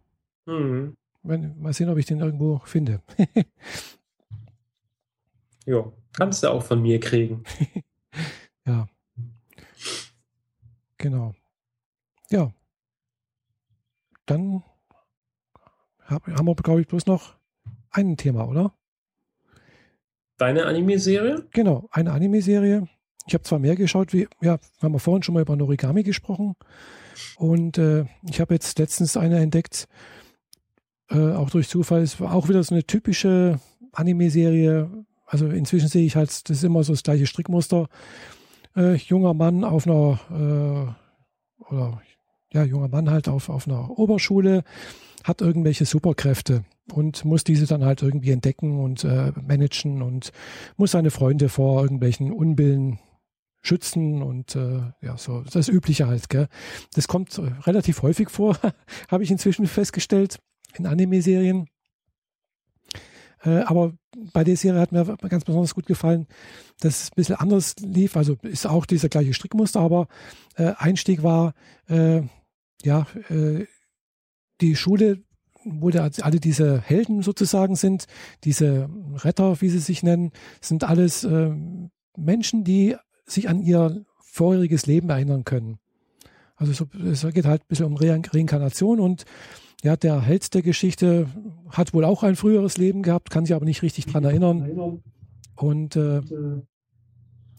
Mhm. 0.46 0.96
Wenn, 1.22 1.60
mal 1.60 1.72
sehen, 1.72 1.88
ob 1.88 1.98
ich 1.98 2.06
den 2.06 2.20
irgendwo 2.20 2.60
finde. 2.64 3.02
Ja, 5.66 5.92
kannst 6.12 6.44
du 6.44 6.50
auch 6.52 6.62
von 6.62 6.80
mir 6.80 7.00
kriegen. 7.00 7.42
ja. 8.66 8.88
Genau. 10.96 11.34
Ja. 12.30 12.52
Dann 14.26 14.62
haben 16.04 16.46
wir, 16.46 16.54
glaube 16.54 16.80
ich, 16.80 16.86
bloß 16.86 17.06
noch 17.06 17.34
ein 17.90 18.16
Thema, 18.16 18.46
oder? 18.46 18.72
Deine 20.36 20.66
Anime-Serie? 20.66 21.48
Genau, 21.50 21.88
eine 21.90 22.12
Anime-Serie. 22.12 22.88
Ich 23.26 23.34
habe 23.34 23.44
zwar 23.44 23.58
mehr 23.58 23.76
geschaut, 23.76 24.12
wie, 24.12 24.28
ja, 24.40 24.58
wir 24.58 24.82
haben 24.82 24.92
wir 24.92 24.98
vorhin 24.98 25.22
schon 25.22 25.34
mal 25.34 25.42
über 25.42 25.56
Norigami 25.56 26.02
gesprochen. 26.02 26.54
Und 27.36 27.78
äh, 27.78 28.04
ich 28.28 28.40
habe 28.40 28.54
jetzt 28.54 28.78
letztens 28.78 29.16
eine 29.16 29.40
entdeckt, 29.40 29.88
äh, 31.10 31.32
auch 31.32 31.50
durch 31.50 31.68
Zufall. 31.68 32.02
Es 32.02 32.20
war 32.20 32.34
auch 32.34 32.48
wieder 32.48 32.62
so 32.62 32.74
eine 32.74 32.84
typische 32.84 33.58
Anime-Serie, 33.92 34.90
also 35.26 35.48
inzwischen 35.48 35.88
sehe 35.88 36.06
ich 36.06 36.16
halt, 36.16 36.48
das 36.48 36.58
ist 36.58 36.64
immer 36.64 36.84
so 36.84 36.92
das 36.92 37.02
gleiche 37.02 37.26
Strickmuster. 37.26 37.88
Äh, 38.76 38.94
junger 38.94 39.34
Mann 39.34 39.64
auf 39.64 39.86
einer, 39.86 40.20
äh, 40.30 41.64
oder 41.72 42.00
ja, 42.52 42.62
junger 42.62 42.88
Mann 42.88 43.10
halt 43.10 43.28
auf, 43.28 43.48
auf 43.48 43.66
einer 43.66 43.98
Oberschule, 43.98 44.62
hat 45.24 45.40
irgendwelche 45.40 45.84
Superkräfte 45.84 46.64
und 46.92 47.24
muss 47.24 47.42
diese 47.42 47.66
dann 47.66 47.84
halt 47.84 48.02
irgendwie 48.02 48.30
entdecken 48.30 48.78
und 48.78 49.02
äh, 49.02 49.32
managen 49.46 50.02
und 50.02 50.30
muss 50.76 50.92
seine 50.92 51.10
Freunde 51.10 51.48
vor 51.48 51.82
irgendwelchen 51.82 52.32
Unbillen 52.32 53.00
schützen 53.66 54.22
und 54.22 54.56
äh, 54.56 54.80
ja, 55.00 55.16
so 55.16 55.42
das 55.42 55.68
Übliche 55.68 56.06
halt. 56.06 56.28
Gell? 56.28 56.48
Das 56.94 57.08
kommt 57.08 57.36
äh, 57.38 57.42
relativ 57.62 58.02
häufig 58.02 58.30
vor, 58.30 58.58
habe 59.08 59.24
ich 59.24 59.30
inzwischen 59.30 59.66
festgestellt 59.66 60.38
in 60.74 60.86
Anime-Serien. 60.86 61.68
Äh, 63.42 63.60
aber 63.60 63.92
bei 64.32 64.44
der 64.44 64.56
Serie 64.56 64.80
hat 64.80 64.92
mir 64.92 65.04
ganz 65.28 65.44
besonders 65.44 65.74
gut 65.74 65.86
gefallen, 65.86 66.26
dass 66.80 67.02
es 67.02 67.10
ein 67.10 67.16
bisschen 67.16 67.36
anders 67.36 67.74
lief. 67.80 68.16
Also 68.16 68.36
ist 68.42 68.66
auch 68.66 68.86
dieser 68.86 69.08
gleiche 69.08 69.34
Strickmuster, 69.34 69.80
aber 69.80 70.08
äh, 70.56 70.72
Einstieg 70.76 71.22
war, 71.22 71.54
äh, 71.88 72.22
ja, 72.82 73.06
äh, 73.28 73.66
die 74.60 74.76
Schule, 74.76 75.22
wo 75.64 75.90
da 75.90 76.08
alle 76.22 76.40
diese 76.40 76.80
Helden 76.80 77.22
sozusagen 77.22 77.76
sind, 77.76 78.06
diese 78.44 78.88
Retter, 79.16 79.60
wie 79.60 79.68
sie 79.68 79.80
sich 79.80 80.02
nennen, 80.02 80.32
sind 80.60 80.84
alles 80.84 81.24
äh, 81.24 81.50
Menschen, 82.16 82.64
die 82.64 82.96
sich 83.26 83.48
an 83.48 83.60
ihr 83.60 84.04
vorheriges 84.20 84.86
Leben 84.86 85.10
erinnern 85.10 85.44
können. 85.44 85.78
Also 86.56 86.72
so, 86.72 86.86
es 86.98 87.26
geht 87.34 87.44
halt 87.44 87.62
ein 87.62 87.68
bisschen 87.68 87.86
um 87.86 87.96
Re 87.96 88.20
Reinkarnation 88.32 89.00
und 89.00 89.24
ja, 89.82 89.96
der 89.96 90.20
Held 90.22 90.54
der 90.54 90.62
Geschichte 90.62 91.28
hat 91.68 91.92
wohl 91.92 92.04
auch 92.04 92.22
ein 92.22 92.36
früheres 92.36 92.78
Leben 92.78 93.02
gehabt, 93.02 93.30
kann 93.30 93.44
sich 93.44 93.54
aber 93.54 93.66
nicht 93.66 93.82
richtig 93.82 94.06
dran 94.06 94.24
erinnern. 94.24 95.02
Und 95.54 95.96
äh, 95.96 96.22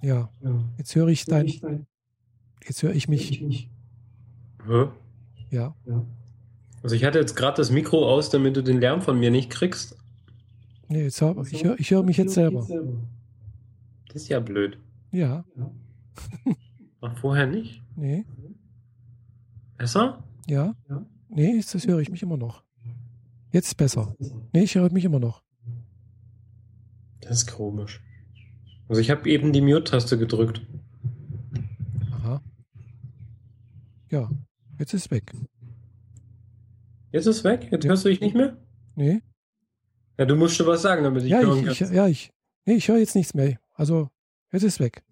ja, 0.01 0.29
jetzt 0.77 0.95
höre 0.95 1.07
ich 1.09 1.25
dein, 1.25 1.47
jetzt 2.65 2.83
höre 2.83 2.93
ich 2.93 3.07
mich. 3.07 3.69
Hä? 4.65 4.87
Ja. 5.51 5.75
Also 6.83 6.95
ich 6.95 7.05
hatte 7.05 7.19
jetzt 7.19 7.35
gerade 7.35 7.57
das 7.57 7.71
Mikro 7.71 8.09
aus, 8.09 8.29
damit 8.29 8.57
du 8.57 8.63
den 8.63 8.79
Lärm 8.79 9.01
von 9.01 9.19
mir 9.19 9.31
nicht 9.31 9.49
kriegst. 9.49 9.97
Nee, 10.89 11.03
jetzt 11.03 11.21
hab, 11.21 11.45
ich 11.51 11.63
höre 11.63 11.79
ich 11.79 11.91
hör 11.91 12.03
mich 12.03 12.17
jetzt 12.17 12.33
selber. 12.33 12.65
Das 14.07 14.23
ist 14.23 14.29
ja 14.29 14.39
blöd. 14.39 14.77
Ja. 15.17 15.43
Ach, 17.01 17.17
vorher 17.17 17.47
nicht? 17.47 17.81
Nee. 17.95 18.23
Besser? 19.75 20.23
Ja. 20.45 20.75
ja. 20.87 21.05
Nee, 21.29 21.59
das 21.59 21.87
höre 21.87 21.99
ich 21.99 22.11
mich 22.11 22.21
immer 22.21 22.37
noch. 22.37 22.63
Jetzt 23.51 23.69
ist 23.69 23.75
besser. 23.75 24.15
Nee, 24.53 24.63
ich 24.63 24.75
höre 24.75 24.91
mich 24.91 25.05
immer 25.05 25.19
noch. 25.19 25.41
Das 27.21 27.39
ist 27.39 27.47
komisch. 27.47 28.03
Also 28.87 29.01
ich 29.01 29.09
habe 29.09 29.27
eben 29.27 29.53
die 29.53 29.61
Mute-Taste 29.61 30.19
gedrückt. 30.19 30.61
Aha. 32.11 32.43
Ja, 34.11 34.29
jetzt 34.77 34.93
ist 34.93 35.05
es 35.05 35.11
weg. 35.11 35.33
Jetzt 37.11 37.25
ist 37.25 37.37
es 37.37 37.43
weg? 37.43 37.69
Jetzt 37.71 37.85
ja. 37.85 37.89
hörst 37.89 38.05
du 38.05 38.09
dich 38.09 38.21
nicht 38.21 38.35
mehr? 38.35 38.55
Nee. 38.95 39.23
Ja, 40.19 40.25
du 40.25 40.35
musst 40.35 40.55
schon 40.55 40.67
was 40.67 40.83
sagen, 40.83 41.03
damit 41.03 41.23
ich 41.23 41.31
ja, 41.31 41.39
hören 41.39 41.67
ich, 41.67 41.81
ich, 41.81 41.89
Ja, 41.89 42.07
ich, 42.07 42.31
nee, 42.65 42.75
ich 42.75 42.87
höre 42.87 42.99
jetzt 42.99 43.15
nichts 43.15 43.33
mehr. 43.33 43.59
Also, 43.73 44.11
jetzt 44.51 44.61
ist 44.61 44.75
es 44.75 44.79
weg. 44.79 45.03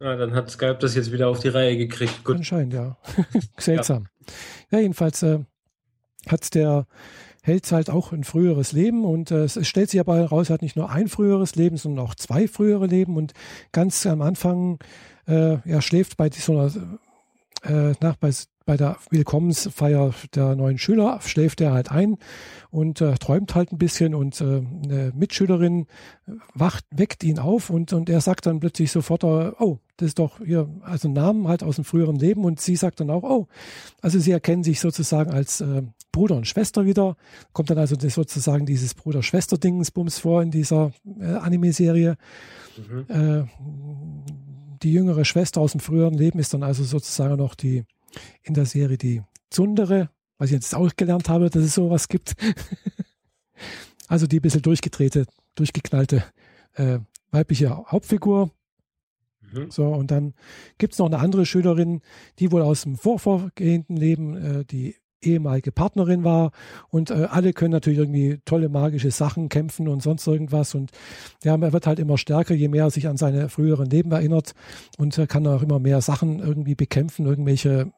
Ja, 0.00 0.16
dann 0.16 0.34
hat 0.34 0.50
Skype 0.50 0.78
das 0.80 0.94
jetzt 0.94 1.12
wieder 1.12 1.28
auf 1.28 1.40
die 1.40 1.48
Reihe 1.48 1.76
gekriegt. 1.76 2.24
Gut. 2.24 2.36
Anscheinend, 2.36 2.74
ja. 2.74 2.96
Seltsam. 3.58 4.08
Ja, 4.70 4.78
ja 4.78 4.82
jedenfalls 4.82 5.22
äh, 5.22 5.40
hat 6.26 6.54
der 6.54 6.86
hält 7.44 7.70
halt 7.72 7.90
auch 7.90 8.12
ein 8.12 8.24
früheres 8.24 8.72
Leben 8.72 9.04
und 9.04 9.30
äh, 9.30 9.44
es 9.44 9.68
stellt 9.68 9.90
sich 9.90 10.00
aber 10.00 10.16
heraus, 10.16 10.48
er 10.48 10.54
hat 10.54 10.62
nicht 10.62 10.76
nur 10.76 10.90
ein 10.90 11.08
früheres 11.08 11.56
Leben, 11.56 11.76
sondern 11.76 12.06
auch 12.06 12.14
zwei 12.14 12.48
frühere 12.48 12.86
Leben 12.86 13.18
und 13.18 13.34
ganz 13.70 14.06
am 14.06 14.22
Anfang, 14.22 14.78
äh, 15.26 15.58
er 15.62 15.82
schläft 15.82 16.16
bei 16.16 16.30
so 16.30 16.58
einer, 16.58 16.72
äh, 17.64 17.94
nach, 18.00 18.16
bei, 18.16 18.30
bei 18.64 18.76
der 18.76 18.96
Willkommensfeier 19.10 20.14
der 20.34 20.56
neuen 20.56 20.78
Schüler 20.78 21.20
schläft 21.22 21.60
er 21.60 21.72
halt 21.72 21.90
ein 21.90 22.16
und 22.70 23.00
äh, 23.00 23.14
träumt 23.14 23.54
halt 23.54 23.72
ein 23.72 23.78
bisschen 23.78 24.14
und 24.14 24.40
äh, 24.40 24.44
eine 24.44 25.12
Mitschülerin 25.14 25.86
wacht, 26.54 26.84
weckt 26.90 27.24
ihn 27.24 27.38
auf 27.38 27.70
und, 27.70 27.92
und 27.92 28.08
er 28.08 28.20
sagt 28.20 28.46
dann 28.46 28.60
plötzlich 28.60 28.90
sofort, 28.90 29.24
äh, 29.24 29.52
oh, 29.58 29.78
das 29.96 30.08
ist 30.08 30.18
doch 30.18 30.40
ihr, 30.40 30.68
also 30.82 31.08
Namen 31.08 31.46
halt 31.46 31.62
aus 31.62 31.76
dem 31.76 31.84
früheren 31.84 32.16
Leben 32.16 32.44
und 32.44 32.60
sie 32.60 32.76
sagt 32.76 33.00
dann 33.00 33.10
auch, 33.10 33.22
oh, 33.22 33.46
also 34.00 34.18
sie 34.18 34.32
erkennen 34.32 34.64
sich 34.64 34.80
sozusagen 34.80 35.30
als 35.30 35.60
äh, 35.60 35.82
Bruder 36.10 36.36
und 36.36 36.46
Schwester 36.46 36.84
wieder, 36.84 37.16
kommt 37.52 37.70
dann 37.70 37.78
also 37.78 37.96
sozusagen 38.00 38.66
dieses 38.66 38.94
Bruder-Schwester-Dingensbums 38.94 40.18
vor 40.20 40.42
in 40.42 40.50
dieser 40.50 40.92
äh, 41.20 41.24
Anime-Serie. 41.24 42.16
Mhm. 42.76 43.06
Äh, 43.08 43.44
die 44.82 44.92
jüngere 44.92 45.24
Schwester 45.24 45.60
aus 45.60 45.72
dem 45.72 45.80
früheren 45.80 46.14
Leben 46.14 46.38
ist 46.38 46.54
dann 46.54 46.62
also 46.62 46.84
sozusagen 46.84 47.36
noch 47.36 47.54
die 47.54 47.84
in 48.42 48.54
der 48.54 48.66
Serie 48.66 48.98
die 48.98 49.22
Zundere, 49.50 50.10
was 50.38 50.48
ich 50.50 50.54
jetzt 50.54 50.74
auch 50.74 50.90
gelernt 50.96 51.28
habe, 51.28 51.50
dass 51.50 51.62
es 51.62 51.74
sowas 51.74 52.08
gibt. 52.08 52.34
also 54.08 54.26
die 54.26 54.38
ein 54.38 54.42
bisschen 54.42 54.62
durchgedrehte, 54.62 55.26
durchgeknallte 55.54 56.24
äh, 56.74 56.98
weibliche 57.30 57.70
Hauptfigur. 57.70 58.50
Mhm. 59.52 59.70
So, 59.70 59.86
und 59.86 60.10
dann 60.10 60.34
gibt 60.78 60.94
es 60.94 60.98
noch 60.98 61.06
eine 61.06 61.18
andere 61.18 61.46
Schülerin, 61.46 62.00
die 62.38 62.52
wohl 62.52 62.62
aus 62.62 62.82
dem 62.82 62.96
vorvorgehenden 62.96 63.96
Leben 63.96 64.36
äh, 64.36 64.64
die 64.64 64.96
ehemalige 65.24 65.72
Partnerin 65.72 66.24
war 66.24 66.50
und 66.90 67.10
äh, 67.10 67.28
alle 67.30 67.52
können 67.52 67.72
natürlich 67.72 67.98
irgendwie 67.98 68.40
tolle 68.44 68.68
magische 68.68 69.10
Sachen 69.10 69.48
kämpfen 69.48 69.88
und 69.88 70.02
sonst 70.02 70.26
irgendwas 70.26 70.74
und 70.74 70.90
ja, 71.42 71.56
er 71.56 71.72
wird 71.72 71.86
halt 71.86 71.98
immer 71.98 72.18
stärker, 72.18 72.54
je 72.54 72.68
mehr 72.68 72.84
er 72.84 72.90
sich 72.90 73.08
an 73.08 73.16
seine 73.16 73.48
früheren 73.48 73.88
Leben 73.88 74.12
erinnert 74.12 74.52
und 74.98 75.16
er 75.16 75.26
kann 75.26 75.46
auch 75.46 75.62
immer 75.62 75.78
mehr 75.78 76.00
Sachen 76.00 76.40
irgendwie 76.40 76.74
bekämpfen, 76.74 77.26
irgendwelche 77.26 77.90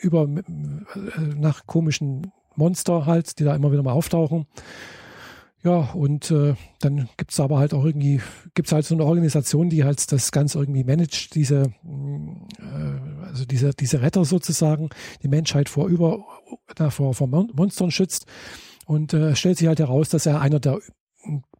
über 0.00 0.24
äh, 0.24 1.20
nach 1.36 1.66
komischen 1.66 2.32
Monster 2.56 3.06
halt, 3.06 3.38
die 3.38 3.44
da 3.44 3.54
immer 3.54 3.72
wieder 3.72 3.82
mal 3.82 3.92
auftauchen. 3.92 4.46
Ja, 5.62 5.90
und 5.92 6.30
äh, 6.30 6.54
dann 6.78 7.10
gibt 7.18 7.32
es 7.32 7.40
aber 7.40 7.58
halt 7.58 7.74
auch 7.74 7.84
irgendwie, 7.84 8.22
gibt 8.54 8.68
es 8.68 8.72
halt 8.72 8.86
so 8.86 8.94
eine 8.94 9.04
Organisation, 9.04 9.68
die 9.68 9.84
halt 9.84 10.10
das 10.10 10.32
Ganze 10.32 10.58
irgendwie 10.58 10.84
managt, 10.84 11.34
diese, 11.34 11.72
äh, 11.84 13.26
also 13.26 13.44
diese, 13.44 13.74
diese 13.74 14.00
Retter 14.00 14.24
sozusagen, 14.24 14.88
die 15.22 15.28
Menschheit 15.28 15.68
vor 15.68 15.88
über, 15.88 16.24
na, 16.78 16.88
vor, 16.88 17.12
vor 17.12 17.26
Monstern 17.26 17.90
schützt. 17.90 18.24
Und 18.86 19.12
äh, 19.12 19.36
stellt 19.36 19.58
sich 19.58 19.68
halt 19.68 19.80
heraus, 19.80 20.08
dass 20.08 20.24
er 20.24 20.40
einer 20.40 20.60
der 20.60 20.80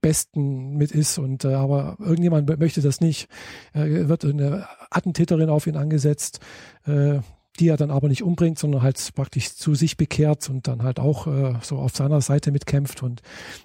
Besten 0.01 0.77
mit 0.77 0.93
ist 0.93 1.19
und 1.19 1.45
äh, 1.45 1.53
aber 1.53 1.97
irgendjemand 2.01 2.59
möchte 2.59 2.81
das 2.81 3.01
nicht. 3.01 3.29
Äh, 3.75 4.09
wird 4.09 4.25
eine 4.25 4.67
Attentäterin 4.91 5.51
auf 5.51 5.67
ihn 5.67 5.77
angesetzt, 5.77 6.41
äh, 6.87 7.21
die 7.59 7.69
er 7.69 7.77
dann 7.77 7.91
aber 7.91 8.09
nicht 8.09 8.23
umbringt, 8.23 8.59
sondern 8.59 8.83
halt 8.83 9.11
praktisch 9.15 9.55
zu 9.55 9.75
sich 9.75 9.97
bekehrt 9.97 10.49
und 10.49 10.69
dann 10.69 10.83
halt 10.83 11.01
auch 11.01 11.27
äh, 11.27 11.55
so 11.63 11.79
auf 11.79 11.95
seiner 11.95 12.21
Seite 12.21 12.53
mitkämpft. 12.53 13.03
Und 13.03 13.23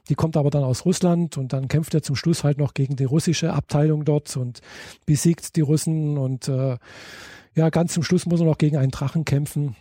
die 0.10 0.16
kommt 0.16 0.38
aber 0.38 0.50
dann 0.50 0.64
aus 0.64 0.86
Russland 0.86 1.38
und 1.38 1.54
dann 1.54 1.68
kämpft 1.68 1.94
er 1.94 2.02
zum 2.02 2.16
Schluss 2.16 2.44
halt 2.44 2.58
noch 2.58 2.74
gegen 2.74 2.96
die 2.96 3.04
russische 3.04 3.54
Abteilung 3.54 4.04
dort 4.04 4.36
und 4.38 4.62
besiegt 5.06 5.56
die 5.56 5.62
Russen 5.62 6.18
und 6.18 6.48
äh, 6.48 6.78
ja, 7.54 7.70
ganz 7.70 7.94
zum 7.94 8.04
Schluss 8.04 8.26
muss 8.26 8.42
er 8.42 8.48
noch 8.48 8.58
gegen 8.58 8.78
einen 8.78 8.92
Drachen 8.92 9.24
kämpfen, 9.24 9.76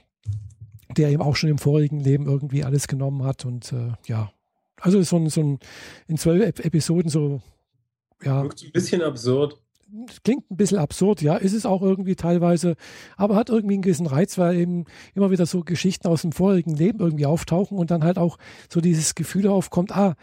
der 0.97 1.11
ihm 1.11 1.21
auch 1.21 1.35
schon 1.35 1.51
im 1.51 1.59
vorigen 1.59 1.99
Leben 1.99 2.27
irgendwie 2.27 2.63
alles 2.63 2.87
genommen 2.87 3.25
hat 3.25 3.45
und 3.45 3.73
äh, 3.73 3.93
ja, 4.07 4.31
also 4.81 5.03
so 5.03 5.17
ein, 5.17 5.29
so 5.29 5.41
ein 5.41 5.59
in 6.07 6.19
zwölf 6.19 6.61
Episoden 6.61 7.11
so 7.11 7.41
ja. 8.23 8.43
Wirkt 8.43 8.63
ein 8.63 8.73
bisschen 8.73 9.03
absurd 9.03 9.59
klingt 10.23 10.51
ein 10.51 10.57
bisschen 10.57 10.79
absurd, 10.79 11.23
ja, 11.23 11.37
ist 11.37 11.53
es 11.53 11.67
auch 11.67 11.83
irgendwie 11.83 12.17
teilweise, 12.17 12.77
aber 13.17 13.37
hat 13.37 13.51
irgendwie 13.51 13.75
einen 13.75 13.83
gewissen 13.83 14.07
Reiz, 14.07 14.39
weil 14.39 14.57
eben 14.57 14.85
immer 15.15 15.31
wieder 15.31 15.47
so 15.47 15.63
Geschichten 15.63 16.09
aus 16.09 16.23
dem 16.23 16.33
vorigen 16.33 16.75
Leben 16.75 17.01
irgendwie 17.01 17.27
auftauchen 17.27 17.79
und 17.79 17.91
dann 17.91 18.05
halt 18.05 18.19
auch 18.19 18.39
so 18.73 18.81
dieses 18.81 19.15
Gefühl 19.15 19.47
aufkommt, 19.47 19.97
ah, 19.97 20.15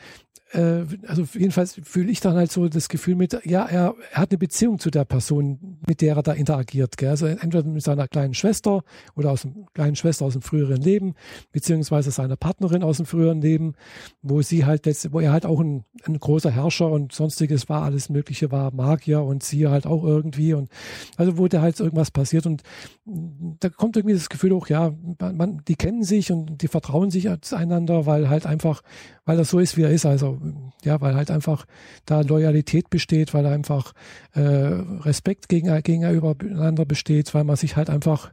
äh, 0.54 0.86
also 1.08 1.28
jedenfalls 1.34 1.80
fühle 1.84 2.12
ich 2.12 2.20
dann 2.20 2.36
halt 2.36 2.52
so 2.52 2.68
das 2.68 2.90
Gefühl 2.90 3.16
mit, 3.16 3.38
ja, 3.46 3.66
er, 3.66 3.96
er 4.12 4.22
hat 4.22 4.32
eine 4.32 4.38
Beziehung 4.38 4.80
zu 4.80 4.90
der 4.90 5.06
Person, 5.06 5.78
mit 5.88 6.02
der 6.02 6.16
er 6.16 6.24
da 6.24 6.34
interagiert. 6.34 6.98
Gell? 6.98 7.10
Also 7.10 7.26
entweder 7.26 7.64
mit 7.64 7.84
seiner 7.84 8.08
kleinen 8.08 8.34
Schwester 8.34 8.84
oder 9.16 9.32
aus 9.32 9.44
dem 9.44 9.66
kleinen 9.74 9.96
Schwester 9.96 10.26
aus 10.26 10.34
dem 10.34 10.42
früheren 10.42 10.82
Leben, 10.82 11.16
beziehungsweise 11.52 12.12
seiner 12.12 12.36
Partnerin 12.36 12.84
aus 12.84 12.98
dem 12.98 13.06
früheren 13.06 13.42
Leben, 13.42 13.74
wo 14.22 14.42
sie 14.42 14.66
halt 14.66 14.86
jetzt, 14.86 15.14
wo 15.14 15.20
er 15.20 15.32
halt 15.32 15.46
auch 15.46 15.60
ein, 15.60 15.86
ein 16.04 16.20
großer 16.20 16.52
Herrscher 16.52 16.92
und 16.92 17.14
sonstiges 17.14 17.70
war, 17.70 17.84
alles 17.84 18.10
Mögliche 18.10 18.52
war 18.52 18.74
Magier 18.74 19.24
und 19.24 19.44
sie 19.44 19.68
halt 19.68 19.86
auch 19.86 20.04
irgendwie 20.04 20.54
und 20.54 20.70
also 21.18 21.38
wo 21.38 21.48
da 21.48 21.62
halt 21.62 21.80
irgendwas 21.80 22.12
passiert 22.12 22.46
und 22.46 22.64
da 23.06 23.70
kommt 23.70 23.98
irgendwie 23.98 24.16
das 24.16 24.30
Gefühl 24.30 24.54
auch, 24.54 24.68
ja, 24.68 24.94
man, 25.20 25.62
die 25.68 25.76
kennen 25.76 26.04
sich 26.04 26.32
und 26.32 26.62
die 26.62 26.68
vertrauen 26.68 27.12
sich 27.12 27.30
einander, 27.54 28.06
weil 28.06 28.30
halt 28.30 28.46
einfach, 28.46 28.82
weil 29.26 29.38
das 29.38 29.50
so 29.50 29.60
ist, 29.60 29.78
wie 29.78 29.84
er 29.84 29.92
ist. 29.92 30.06
Also 30.06 30.41
ja, 30.84 31.00
weil 31.02 31.16
halt 31.16 31.32
einfach 31.32 31.66
da 32.06 32.22
Loyalität 32.22 32.90
besteht, 32.90 33.34
weil 33.34 33.46
einfach 33.46 33.94
äh, 34.34 34.42
Respekt 34.42 35.50
gegen, 35.50 35.74
gegeneinander 35.84 36.86
besteht, 36.86 37.34
weil 37.34 37.44
man 37.44 37.56
sich 37.56 37.76
halt 37.76 37.90
einfach 37.90 38.32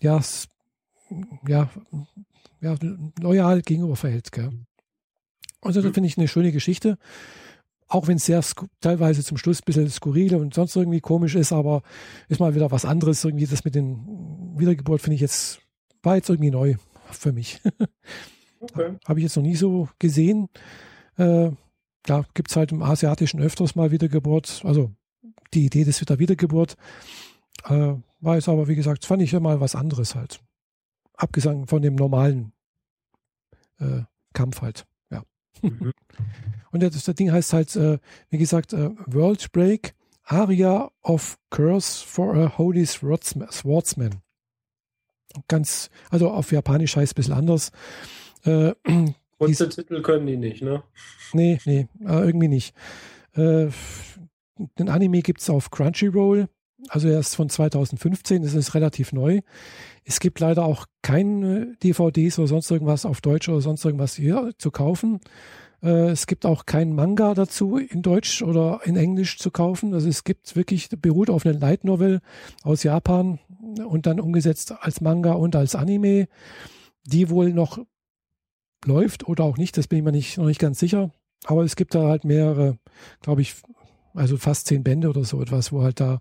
ja, 0.00 0.20
ja, 1.46 1.70
ja 2.60 2.76
loyal 3.20 3.62
gegenüber 3.62 3.96
verhält. 3.96 4.32
Gell? 4.32 4.50
Also 5.60 5.80
das 5.80 5.90
mhm. 5.90 5.94
finde 5.94 6.08
ich 6.08 6.18
eine 6.18 6.28
schöne 6.28 6.52
Geschichte. 6.52 6.98
Auch 7.88 8.08
wenn 8.08 8.16
es 8.16 8.26
sehr 8.26 8.42
teilweise 8.80 9.22
zum 9.22 9.36
Schluss 9.36 9.60
ein 9.60 9.64
bisschen 9.64 9.88
skurril 9.88 10.34
und 10.34 10.54
sonst 10.54 10.74
irgendwie 10.74 11.00
komisch 11.00 11.36
ist, 11.36 11.52
aber 11.52 11.82
ist 12.28 12.40
mal 12.40 12.54
wieder 12.54 12.72
was 12.72 12.84
anderes. 12.84 13.24
Irgendwie 13.24 13.46
das 13.46 13.64
mit 13.64 13.76
den 13.76 14.54
Wiedergeburt 14.58 15.00
finde 15.00 15.14
ich 15.14 15.20
jetzt, 15.20 15.60
war 16.02 16.16
jetzt 16.16 16.28
irgendwie 16.28 16.50
neu 16.50 16.74
für 17.10 17.32
mich. 17.32 17.60
Okay. 18.58 18.96
Habe 19.06 19.18
ich 19.18 19.24
jetzt 19.24 19.36
noch 19.36 19.42
nie 19.42 19.54
so 19.54 19.88
gesehen. 19.98 20.48
Äh, 21.16 21.50
da 22.02 22.24
gibt 22.34 22.50
es 22.50 22.56
halt 22.56 22.72
im 22.72 22.82
Asiatischen 22.82 23.40
öfters 23.40 23.74
mal 23.74 23.90
Wiedergeburt, 23.90 24.62
also 24.64 24.92
die 25.54 25.66
Idee 25.66 25.84
des 25.84 25.98
der 25.98 26.18
Wiedergeburt. 26.18 26.76
Äh, 27.64 27.94
war 28.20 28.34
jetzt 28.36 28.48
aber, 28.48 28.68
wie 28.68 28.76
gesagt, 28.76 29.04
fand 29.04 29.22
ich 29.22 29.32
ja 29.32 29.40
mal 29.40 29.60
was 29.60 29.74
anderes 29.74 30.14
halt. 30.14 30.40
Abgesang 31.14 31.66
von 31.66 31.82
dem 31.82 31.94
normalen 31.94 32.52
äh, 33.78 34.02
Kampf 34.32 34.62
halt. 34.62 34.86
Ja. 35.10 35.22
Mhm. 35.62 35.92
Und 36.70 36.82
das, 36.82 37.04
das, 37.04 37.14
Ding 37.14 37.32
heißt 37.32 37.52
halt, 37.52 37.74
äh, 37.76 37.98
wie 38.28 38.38
gesagt, 38.38 38.72
äh, 38.72 38.90
World 39.06 39.50
Break, 39.52 39.94
Aria 40.24 40.90
of 41.02 41.38
Curse 41.50 42.04
for 42.06 42.34
a 42.34 42.58
Holy 42.58 42.84
Swordsman. 42.84 44.22
Ganz, 45.48 45.90
also 46.10 46.30
auf 46.30 46.52
Japanisch 46.52 46.96
heißt 46.96 47.12
es 47.12 47.12
ein 47.12 47.16
bisschen 47.16 47.34
anders. 47.34 47.72
Kurze 49.38 49.68
Titel 49.68 50.02
können 50.02 50.26
die 50.26 50.36
nicht, 50.36 50.62
ne? 50.62 50.82
Nee, 51.32 51.58
nee, 51.64 51.88
irgendwie 52.00 52.48
nicht. 52.48 52.74
Äh, 53.34 53.68
den 54.78 54.88
Anime 54.88 55.20
gibt 55.20 55.40
es 55.40 55.50
auf 55.50 55.70
Crunchyroll, 55.70 56.48
also 56.88 57.08
er 57.08 57.20
ist 57.20 57.34
von 57.34 57.48
2015, 57.48 58.42
das 58.42 58.54
ist 58.54 58.74
relativ 58.74 59.12
neu. 59.12 59.40
Es 60.04 60.20
gibt 60.20 60.40
leider 60.40 60.64
auch 60.64 60.86
keine 61.02 61.74
DVDs 61.82 62.38
oder 62.38 62.48
sonst 62.48 62.70
irgendwas 62.70 63.04
auf 63.04 63.20
Deutsch 63.20 63.48
oder 63.48 63.60
sonst 63.60 63.84
irgendwas 63.84 64.14
hier 64.14 64.52
zu 64.58 64.70
kaufen. 64.70 65.20
Äh, 65.82 66.10
es 66.10 66.26
gibt 66.26 66.46
auch 66.46 66.66
keinen 66.66 66.94
Manga 66.94 67.34
dazu 67.34 67.78
in 67.78 68.02
Deutsch 68.02 68.42
oder 68.42 68.80
in 68.84 68.96
Englisch 68.96 69.38
zu 69.38 69.50
kaufen. 69.50 69.94
Also 69.94 70.08
es 70.08 70.24
gibt 70.24 70.54
wirklich, 70.56 70.88
beruht 70.90 71.30
auf 71.30 71.46
einer 71.46 71.58
Light 71.58 71.84
Novel 71.84 72.20
aus 72.62 72.82
Japan 72.82 73.38
und 73.84 74.06
dann 74.06 74.20
umgesetzt 74.20 74.74
als 74.80 75.00
Manga 75.00 75.32
und 75.32 75.56
als 75.56 75.74
Anime, 75.74 76.28
die 77.04 77.30
wohl 77.30 77.52
noch 77.52 77.78
läuft 78.84 79.26
oder 79.26 79.44
auch 79.44 79.56
nicht, 79.56 79.76
das 79.76 79.88
bin 79.88 79.98
ich 79.98 80.04
mir 80.04 80.12
nicht, 80.12 80.38
noch 80.38 80.46
nicht 80.46 80.60
ganz 80.60 80.78
sicher. 80.78 81.10
Aber 81.44 81.62
es 81.62 81.76
gibt 81.76 81.94
da 81.94 82.08
halt 82.08 82.24
mehrere, 82.24 82.78
glaube 83.20 83.42
ich, 83.42 83.56
also 84.14 84.36
fast 84.36 84.66
zehn 84.66 84.82
Bände 84.82 85.08
oder 85.08 85.24
so 85.24 85.40
etwas, 85.40 85.72
wo 85.72 85.82
halt 85.82 86.00
da. 86.00 86.20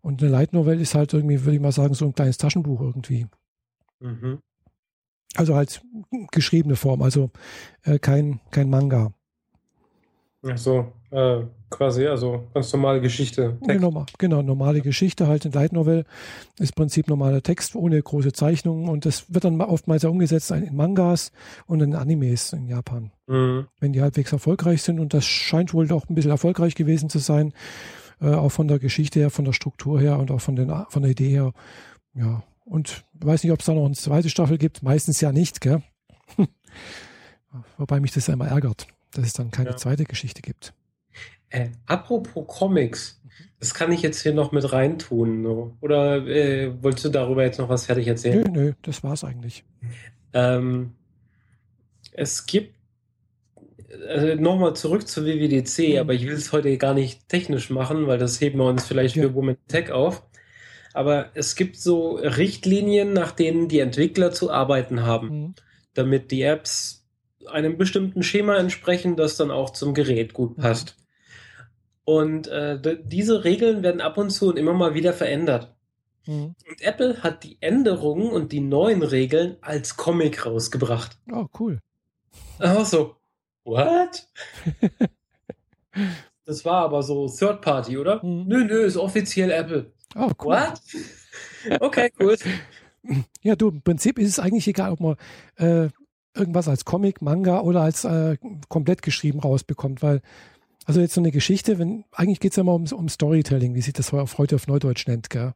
Und 0.00 0.22
eine 0.22 0.30
Light 0.30 0.52
Novel 0.52 0.80
ist 0.80 0.94
halt 0.94 1.12
irgendwie, 1.12 1.40
würde 1.40 1.56
ich 1.56 1.60
mal 1.60 1.72
sagen, 1.72 1.94
so 1.94 2.04
ein 2.06 2.14
kleines 2.14 2.38
Taschenbuch 2.38 2.80
irgendwie. 2.80 3.26
Mhm. 4.00 4.40
Also 5.34 5.54
halt 5.54 5.82
geschriebene 6.30 6.76
Form, 6.76 7.02
also 7.02 7.30
äh, 7.82 7.98
kein, 7.98 8.40
kein 8.50 8.70
Manga. 8.70 9.12
Ach 10.46 10.56
so, 10.56 10.92
äh, 11.10 11.42
quasi, 11.76 12.06
also 12.06 12.44
ganz 12.54 12.72
normale 12.72 13.00
Geschichte. 13.00 13.58
Genau, 13.60 14.06
genau, 14.18 14.42
normale 14.42 14.80
Geschichte, 14.80 15.26
halt 15.26 15.44
in 15.44 15.52
Light 15.52 15.72
Novel 15.72 16.04
ist 16.58 16.70
im 16.70 16.74
Prinzip 16.74 17.08
normaler 17.08 17.42
Text 17.42 17.76
ohne 17.76 18.02
große 18.02 18.32
Zeichnungen 18.32 18.88
und 18.88 19.04
das 19.04 19.32
wird 19.32 19.44
dann 19.44 19.60
oftmals 19.60 20.02
ja 20.02 20.08
umgesetzt 20.08 20.50
in 20.50 20.74
Mangas 20.74 21.32
und 21.66 21.82
in 21.82 21.94
Animes 21.94 22.52
in 22.52 22.68
Japan. 22.68 23.10
Mhm. 23.26 23.66
Wenn 23.78 23.92
die 23.92 24.02
halbwegs 24.02 24.32
erfolgreich 24.32 24.82
sind 24.82 25.00
und 25.00 25.12
das 25.12 25.24
scheint 25.24 25.74
wohl 25.74 25.90
auch 25.92 26.08
ein 26.08 26.14
bisschen 26.14 26.30
erfolgreich 26.30 26.74
gewesen 26.74 27.10
zu 27.10 27.18
sein, 27.18 27.52
äh, 28.20 28.32
auch 28.32 28.50
von 28.50 28.68
der 28.68 28.78
Geschichte 28.78 29.20
her, 29.20 29.30
von 29.30 29.44
der 29.44 29.52
Struktur 29.52 30.00
her 30.00 30.18
und 30.18 30.30
auch 30.30 30.40
von, 30.40 30.56
den, 30.56 30.72
von 30.88 31.02
der 31.02 31.10
Idee 31.10 31.30
her. 31.30 31.52
Ja, 32.14 32.42
und 32.64 33.04
weiß 33.14 33.44
nicht, 33.44 33.52
ob 33.52 33.60
es 33.60 33.66
da 33.66 33.74
noch 33.74 33.84
eine 33.84 33.94
zweite 33.94 34.30
Staffel 34.30 34.58
gibt, 34.58 34.82
meistens 34.82 35.20
ja 35.20 35.32
nicht, 35.32 35.60
gell? 35.60 35.82
Wobei 37.78 38.00
mich 38.00 38.12
das 38.12 38.26
ja 38.26 38.34
immer 38.34 38.48
ärgert, 38.48 38.86
dass 39.12 39.26
es 39.26 39.32
dann 39.34 39.50
keine 39.50 39.70
ja. 39.70 39.76
zweite 39.76 40.04
Geschichte 40.04 40.42
gibt. 40.42 40.72
Äh, 41.50 41.68
apropos 41.86 42.44
Comics, 42.46 43.20
das 43.58 43.74
kann 43.74 43.92
ich 43.92 44.02
jetzt 44.02 44.22
hier 44.22 44.34
noch 44.34 44.52
mit 44.52 44.72
reintun. 44.72 45.42
No? 45.42 45.76
Oder 45.80 46.26
äh, 46.26 46.82
wolltest 46.82 47.06
du 47.06 47.08
darüber 47.10 47.44
jetzt 47.44 47.58
noch 47.58 47.68
was 47.68 47.86
fertig 47.86 48.06
erzählen? 48.06 48.44
Nö, 48.52 48.60
nö, 48.60 48.72
das 48.82 49.02
war's 49.02 49.24
eigentlich. 49.24 49.64
Ähm, 50.32 50.92
es 52.12 52.46
gibt 52.46 52.74
also 54.08 54.34
nochmal 54.40 54.74
zurück 54.74 55.06
zu 55.08 55.24
WWDC, 55.24 55.94
mhm. 55.94 55.98
aber 55.98 56.14
ich 56.14 56.26
will 56.26 56.34
es 56.34 56.52
heute 56.52 56.76
gar 56.76 56.94
nicht 56.94 57.28
technisch 57.28 57.70
machen, 57.70 58.06
weil 58.06 58.18
das 58.18 58.40
heben 58.40 58.58
wir 58.58 58.66
uns 58.66 58.84
vielleicht 58.84 59.16
ja. 59.16 59.22
für 59.22 59.34
Women 59.34 59.56
Tech 59.68 59.90
auf. 59.90 60.22
Aber 60.92 61.30
es 61.34 61.56
gibt 61.56 61.76
so 61.76 62.16
Richtlinien, 62.16 63.12
nach 63.12 63.32
denen 63.32 63.68
die 63.68 63.80
Entwickler 63.80 64.32
zu 64.32 64.50
arbeiten 64.50 65.02
haben, 65.02 65.28
mhm. 65.28 65.54
damit 65.94 66.30
die 66.30 66.42
Apps 66.42 67.06
einem 67.46 67.76
bestimmten 67.76 68.22
Schema 68.22 68.56
entsprechen, 68.56 69.16
das 69.16 69.36
dann 69.36 69.50
auch 69.50 69.70
zum 69.70 69.94
Gerät 69.94 70.32
gut 70.32 70.56
mhm. 70.56 70.62
passt. 70.62 70.96
Mhm. 70.98 71.05
Und 72.06 72.46
äh, 72.46 72.78
diese 73.02 73.42
Regeln 73.42 73.82
werden 73.82 74.00
ab 74.00 74.16
und 74.16 74.30
zu 74.30 74.48
und 74.48 74.56
immer 74.56 74.74
mal 74.74 74.94
wieder 74.94 75.12
verändert. 75.12 75.74
Mhm. 76.26 76.54
Und 76.68 76.80
Apple 76.80 77.24
hat 77.24 77.42
die 77.42 77.58
Änderungen 77.60 78.30
und 78.30 78.52
die 78.52 78.60
neuen 78.60 79.02
Regeln 79.02 79.56
als 79.60 79.96
Comic 79.96 80.46
rausgebracht. 80.46 81.18
Oh, 81.32 81.46
cool. 81.58 81.80
Auch 82.60 82.84
so, 82.84 83.16
what? 83.64 84.28
das 86.44 86.64
war 86.64 86.84
aber 86.84 87.02
so 87.02 87.28
Third 87.28 87.60
Party, 87.60 87.98
oder? 87.98 88.24
Mhm. 88.24 88.44
Nö, 88.46 88.64
nö, 88.64 88.84
ist 88.84 88.96
offiziell 88.96 89.50
Apple. 89.50 89.92
Oh, 90.14 90.30
cool. 90.40 90.54
What? 90.54 90.80
Okay, 91.80 92.12
gut. 92.16 92.38
Ja, 93.42 93.56
du, 93.56 93.70
im 93.70 93.82
Prinzip 93.82 94.20
ist 94.20 94.28
es 94.28 94.38
eigentlich 94.38 94.68
egal, 94.68 94.92
ob 94.92 95.00
man 95.00 95.16
äh, 95.56 95.88
irgendwas 96.36 96.68
als 96.68 96.84
Comic, 96.84 97.20
Manga 97.20 97.62
oder 97.62 97.80
als 97.80 98.04
äh, 98.04 98.36
komplett 98.68 99.02
geschrieben 99.02 99.40
rausbekommt, 99.40 100.02
weil 100.02 100.22
also 100.86 101.00
jetzt 101.00 101.14
so 101.14 101.20
eine 101.20 101.32
Geschichte, 101.32 101.78
wenn 101.78 102.04
eigentlich 102.12 102.40
geht 102.40 102.52
es 102.52 102.56
ja 102.56 102.62
immer 102.62 102.74
um, 102.74 102.86
um 102.86 103.08
Storytelling, 103.08 103.74
wie 103.74 103.82
sich 103.82 103.92
das 103.92 104.14
auf 104.14 104.38
heute 104.38 104.54
auf 104.54 104.68
Neudeutsch 104.68 105.06
nennt, 105.06 105.30
gell? 105.30 105.52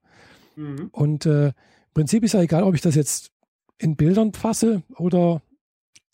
Mhm. 0.57 0.89
Und 0.91 1.25
äh, 1.25 1.47
im 1.49 1.55
Prinzip 1.95 2.25
ist 2.25 2.35
ja 2.35 2.43
egal, 2.43 2.65
ob 2.65 2.75
ich 2.75 2.81
das 2.81 2.97
jetzt 2.97 3.31
in 3.79 3.97
Bildern 3.97 4.33
fasse 4.33 4.83
oder 4.97 5.41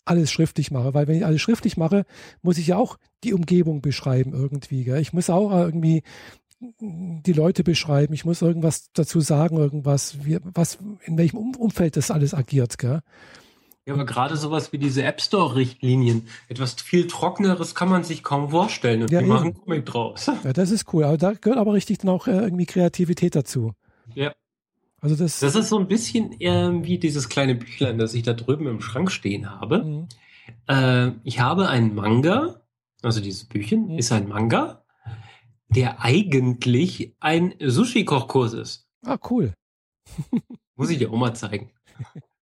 alles 0.05 0.31
schriftlich 0.31 0.71
mache, 0.71 0.93
weil 0.93 1.07
wenn 1.07 1.17
ich 1.17 1.25
alles 1.25 1.41
schriftlich 1.41 1.77
mache, 1.77 2.05
muss 2.41 2.57
ich 2.57 2.67
ja 2.67 2.77
auch 2.77 2.97
die 3.23 3.33
Umgebung 3.33 3.81
beschreiben 3.81 4.33
irgendwie. 4.33 4.83
Gell? 4.83 5.01
Ich 5.01 5.13
muss 5.13 5.29
auch 5.29 5.51
irgendwie 5.51 6.03
die 6.79 7.33
Leute 7.33 7.63
beschreiben, 7.63 8.13
ich 8.13 8.25
muss 8.25 8.41
irgendwas 8.41 8.91
dazu 8.93 9.19
sagen, 9.19 9.57
irgendwas, 9.57 10.25
wie, 10.25 10.39
was, 10.43 10.79
in 11.03 11.17
welchem 11.17 11.37
Umfeld 11.37 11.97
das 11.97 12.09
alles 12.09 12.33
agiert. 12.33 12.77
Gell? 12.77 13.01
Ja, 13.87 13.93
aber 13.93 14.05
gerade 14.05 14.35
sowas 14.35 14.73
wie 14.73 14.77
diese 14.79 15.03
App 15.03 15.21
Store-Richtlinien, 15.21 16.27
etwas 16.49 16.73
viel 16.73 17.07
Trockeneres 17.07 17.73
kann 17.73 17.87
man 17.87 18.03
sich 18.03 18.21
kaum 18.21 18.49
vorstellen 18.49 19.03
und 19.03 19.11
ja, 19.11 19.21
die 19.21 19.25
machen 19.25 19.53
Comic 19.53 19.85
draus. 19.85 20.29
Ja, 20.43 20.51
das 20.51 20.71
ist 20.71 20.93
cool. 20.93 21.05
Aber 21.05 21.17
da 21.17 21.31
gehört 21.31 21.57
aber 21.57 21.73
richtig 21.73 21.99
dann 21.99 22.09
auch 22.09 22.27
äh, 22.27 22.31
irgendwie 22.31 22.65
Kreativität 22.65 23.33
dazu. 23.33 23.71
Ja. 24.13 24.33
Also 24.99 25.15
das, 25.15 25.39
das 25.39 25.55
ist 25.55 25.69
so 25.69 25.79
ein 25.79 25.87
bisschen 25.87 26.33
äh, 26.41 26.83
wie 26.83 26.97
dieses 26.97 27.29
kleine 27.29 27.55
Büchlein, 27.55 27.97
das 27.97 28.13
ich 28.13 28.23
da 28.23 28.33
drüben 28.33 28.67
im 28.67 28.81
Schrank 28.81 29.09
stehen 29.09 29.49
habe. 29.49 29.85
Mhm. 29.85 30.07
Äh, 30.67 31.11
ich 31.23 31.39
habe 31.39 31.69
einen 31.69 31.95
Manga, 31.95 32.59
also 33.03 33.21
dieses 33.21 33.45
Büchchen 33.45 33.93
mhm. 33.93 33.99
ist 33.99 34.11
ein 34.11 34.27
Manga, 34.27 34.83
der 35.69 36.01
eigentlich 36.01 37.15
ein 37.21 37.53
Sushi-Kochkurs 37.61 38.51
ist. 38.51 38.89
Ah, 39.05 39.17
cool. 39.29 39.53
Muss 40.75 40.89
ich 40.89 40.97
dir 40.97 41.09
auch 41.09 41.17
mal 41.17 41.33
zeigen. 41.33 41.71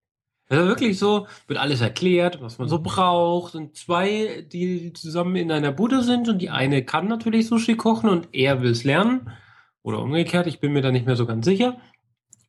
Also 0.48 0.68
wirklich 0.68 1.00
so, 1.00 1.28
wird 1.48 1.60
alles 1.60 1.82
erklärt, 1.82 2.40
was 2.42 2.60
man 2.60 2.68
so 2.68 2.78
mhm. 2.78 2.84
braucht. 2.84 3.56
Und 3.56 3.76
zwei, 3.76 4.46
die 4.52 4.94
zusammen 4.94 5.36
in 5.36 5.52
einer 5.52 5.72
Bude 5.72 6.04
sind 6.04 6.30
und 6.30 6.42
die 6.42 6.50
eine 6.50 6.84
kann 6.84 7.08
natürlich 7.08 7.48
Sushi 7.48 7.76
kochen 7.76 8.10
und 8.10 8.30
er 8.32 8.62
will 8.62 8.72
es 8.72 8.84
lernen. 8.84 9.32
Oder 9.82 10.00
umgekehrt, 10.00 10.48
ich 10.48 10.60
bin 10.60 10.74
mir 10.74 10.82
da 10.82 10.92
nicht 10.92 11.06
mehr 11.06 11.16
so 11.16 11.26
ganz 11.26 11.46
sicher. 11.46 11.78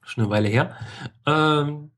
Schon 0.02 0.24
eine 0.24 0.30
Weile 0.30 0.48
her. 0.48 0.76
Ähm, 1.26 1.90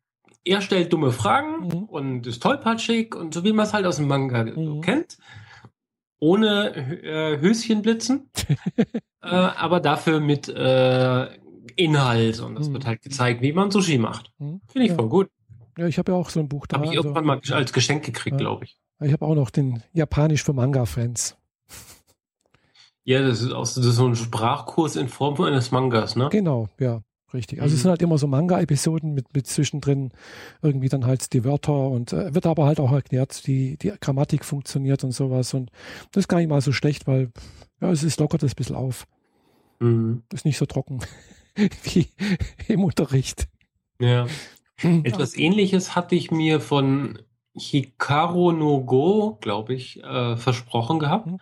er 0.44 0.60
stellt 0.62 0.92
dumme 0.92 1.12
Fragen 1.12 1.66
mhm. 1.66 1.84
und 1.84 2.26
ist 2.26 2.42
tollpatschig 2.42 3.14
und 3.14 3.34
so 3.34 3.44
wie 3.44 3.52
man 3.52 3.66
es 3.66 3.72
halt 3.72 3.86
aus 3.86 3.96
dem 3.96 4.08
Manga 4.08 4.44
mhm. 4.44 4.80
kennt. 4.80 5.18
Ohne 6.20 6.74
äh, 6.74 7.40
Höschenblitzen. 7.40 8.30
äh, 9.22 9.26
aber 9.28 9.80
dafür 9.80 10.20
mit 10.20 10.48
äh, 10.48 11.28
Inhalt. 11.76 12.40
Und 12.40 12.56
das 12.56 12.68
mhm. 12.68 12.74
wird 12.74 12.86
halt 12.86 13.02
gezeigt, 13.02 13.42
wie 13.42 13.52
man 13.52 13.70
Sushi 13.70 13.98
macht. 13.98 14.32
Mhm. 14.38 14.60
Finde 14.68 14.86
ich 14.86 14.92
voll 14.92 15.08
gut. 15.08 15.28
Ja, 15.78 15.86
ich 15.86 15.96
habe 15.96 16.10
ja 16.10 16.18
auch 16.18 16.28
so 16.28 16.40
ein 16.40 16.48
Buch 16.48 16.66
da. 16.66 16.76
Habe 16.76 16.86
ich 16.86 16.94
irgendwann 16.94 17.24
mal 17.24 17.40
als 17.52 17.72
Geschenk 17.72 18.04
gekriegt, 18.04 18.34
ja. 18.34 18.38
glaube 18.38 18.64
ich. 18.64 18.76
Ich 19.00 19.12
habe 19.12 19.24
auch 19.24 19.36
noch 19.36 19.50
den 19.50 19.84
Japanisch 19.92 20.42
für 20.42 20.52
Manga-Fans. 20.52 21.36
Ja, 23.04 23.22
das 23.22 23.40
ist, 23.40 23.52
auch, 23.52 23.62
das 23.62 23.76
ist 23.76 23.94
so 23.94 24.08
ein 24.08 24.16
Sprachkurs 24.16 24.96
in 24.96 25.08
Form 25.08 25.40
eines 25.40 25.70
Mangas, 25.70 26.16
ne? 26.16 26.28
Genau, 26.32 26.68
ja, 26.80 27.00
richtig. 27.32 27.62
Also 27.62 27.72
mhm. 27.72 27.76
es 27.76 27.82
sind 27.82 27.90
halt 27.90 28.02
immer 28.02 28.18
so 28.18 28.26
Manga-Episoden 28.26 29.14
mit, 29.14 29.32
mit 29.34 29.46
zwischendrin 29.46 30.10
irgendwie 30.62 30.88
dann 30.88 31.06
halt 31.06 31.32
die 31.32 31.44
Wörter 31.44 31.88
und 31.88 32.12
äh, 32.12 32.34
wird 32.34 32.44
aber 32.44 32.66
halt 32.66 32.80
auch 32.80 32.90
erklärt, 32.90 33.40
wie 33.44 33.76
die 33.76 33.92
Grammatik 34.00 34.44
funktioniert 34.44 35.04
und 35.04 35.12
sowas. 35.12 35.54
Und 35.54 35.70
das 36.10 36.24
ist 36.24 36.28
gar 36.28 36.38
nicht 36.38 36.50
mal 36.50 36.60
so 36.60 36.72
schlecht, 36.72 37.06
weil 37.06 37.30
ja, 37.80 37.90
es 37.92 38.02
ist 38.02 38.18
lockert 38.18 38.42
das 38.42 38.52
ein 38.52 38.56
bisschen 38.56 38.76
auf. 38.76 39.06
Mhm. 39.78 40.24
Ist 40.32 40.44
nicht 40.44 40.58
so 40.58 40.66
trocken 40.66 40.98
wie 41.84 42.08
im 42.66 42.82
Unterricht. 42.82 43.46
Ja. 44.00 44.26
Mhm. 44.82 45.04
Etwas 45.04 45.36
ähnliches 45.36 45.96
hatte 45.96 46.14
ich 46.14 46.30
mir 46.30 46.60
von 46.60 47.18
Hikaru 47.54 48.52
no 48.52 48.84
Go, 48.84 49.38
glaube 49.40 49.74
ich, 49.74 50.02
äh, 50.02 50.36
versprochen 50.36 50.98
gehabt. 50.98 51.26
Mhm. 51.26 51.38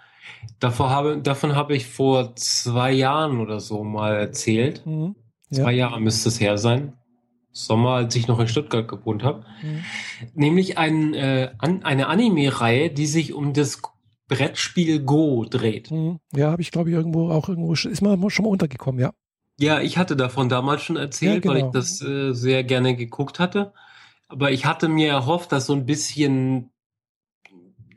Davor 0.58 0.90
habe, 0.90 1.18
davon 1.18 1.54
habe 1.54 1.76
ich 1.76 1.86
vor 1.86 2.34
zwei 2.36 2.92
Jahren 2.92 3.40
oder 3.40 3.60
so 3.60 3.84
mal 3.84 4.14
erzählt. 4.14 4.84
Mhm. 4.86 5.16
Ja. 5.50 5.62
Zwei 5.62 5.72
Jahre 5.72 6.00
müsste 6.00 6.28
es 6.28 6.40
her 6.40 6.58
sein. 6.58 6.94
Sommer, 7.52 7.90
als 7.90 8.14
ich 8.16 8.28
noch 8.28 8.38
in 8.38 8.48
Stuttgart 8.48 8.86
gewohnt 8.86 9.22
habe. 9.22 9.44
Mhm. 9.62 9.84
Nämlich 10.34 10.76
ein, 10.78 11.14
äh, 11.14 11.52
an, 11.58 11.84
eine 11.84 12.08
Anime-Reihe, 12.08 12.90
die 12.90 13.06
sich 13.06 13.32
um 13.32 13.52
das 13.52 13.80
Brettspiel 14.28 15.02
Go 15.02 15.44
dreht. 15.48 15.90
Mhm. 15.90 16.18
Ja, 16.34 16.50
habe 16.50 16.62
ich 16.62 16.70
glaube 16.70 16.90
ich 16.90 16.96
irgendwo 16.96 17.30
auch 17.30 17.48
irgendwo 17.48 17.72
ist 17.72 18.02
mal 18.02 18.30
schon 18.30 18.44
mal 18.44 18.50
untergekommen, 18.50 19.00
ja. 19.00 19.12
Ja, 19.58 19.80
ich 19.80 19.96
hatte 19.96 20.16
davon 20.16 20.48
damals 20.48 20.82
schon 20.82 20.96
erzählt, 20.96 21.44
ja, 21.44 21.52
genau. 21.52 21.54
weil 21.54 21.66
ich 21.66 21.72
das 21.72 22.02
äh, 22.02 22.32
sehr 22.32 22.62
gerne 22.64 22.94
geguckt 22.94 23.38
hatte. 23.38 23.72
Aber 24.28 24.50
ich 24.50 24.66
hatte 24.66 24.88
mir 24.88 25.08
erhofft, 25.08 25.52
dass 25.52 25.66
so 25.66 25.72
ein 25.72 25.86
bisschen 25.86 26.70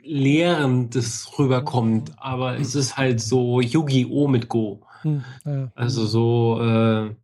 Lehrendes 0.03 1.37
rüberkommt. 1.37 2.09
Mhm. 2.09 2.15
Aber 2.17 2.57
es 2.57 2.75
ist 2.75 2.97
halt 2.97 3.21
so 3.21 3.61
Yu-Gi-Oh! 3.61 4.27
mit 4.27 4.47
Go. 4.47 4.81
Hm, 5.01 5.23
ja. 5.45 5.71
Also 5.75 6.05
so, 6.05 6.59
äh, 6.61 7.15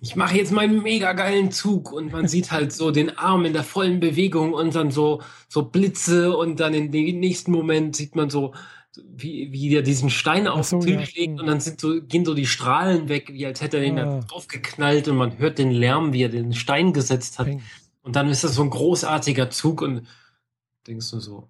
ich 0.00 0.16
mache 0.16 0.36
jetzt 0.36 0.52
meinen 0.52 0.82
mega 0.82 1.12
geilen 1.12 1.50
Zug 1.50 1.92
und 1.92 2.12
man 2.12 2.28
sieht 2.28 2.52
halt 2.52 2.72
so 2.72 2.90
den 2.90 3.16
Arm 3.16 3.44
in 3.44 3.52
der 3.52 3.64
vollen 3.64 4.00
Bewegung 4.00 4.52
und 4.52 4.74
dann 4.74 4.90
so, 4.90 5.22
so 5.48 5.62
Blitze 5.62 6.36
und 6.36 6.60
dann 6.60 6.74
in 6.74 6.92
dem 6.92 7.18
nächsten 7.18 7.52
Moment 7.52 7.96
sieht 7.96 8.14
man 8.14 8.28
so 8.28 8.52
wie, 9.04 9.52
wie 9.52 9.68
der 9.70 9.82
diesen 9.82 10.10
Stein 10.10 10.48
auf 10.48 10.66
so, 10.66 10.78
den 10.78 10.98
Tisch 10.98 11.14
ja. 11.14 11.22
legt 11.22 11.40
und 11.40 11.46
dann 11.46 11.60
sind 11.60 11.80
so, 11.80 12.00
gehen 12.02 12.24
so 12.24 12.34
die 12.34 12.46
Strahlen 12.46 13.08
weg, 13.08 13.32
wie 13.32 13.46
als 13.46 13.60
hätte 13.60 13.78
er 13.78 13.84
ihn 13.84 13.98
ah. 13.98 14.04
da 14.04 14.26
draufgeknallt 14.26 15.08
und 15.08 15.16
man 15.16 15.38
hört 15.38 15.58
den 15.58 15.70
Lärm, 15.70 16.12
wie 16.12 16.22
er 16.22 16.28
den 16.28 16.52
Stein 16.52 16.92
gesetzt 16.92 17.38
hat. 17.38 17.46
Ping. 17.46 17.62
Und 18.02 18.16
dann 18.16 18.28
ist 18.28 18.44
das 18.44 18.54
so 18.54 18.62
ein 18.62 18.70
großartiger 18.70 19.50
Zug 19.50 19.82
und 19.82 20.06
denkst 20.86 21.10
du 21.10 21.20
so, 21.20 21.48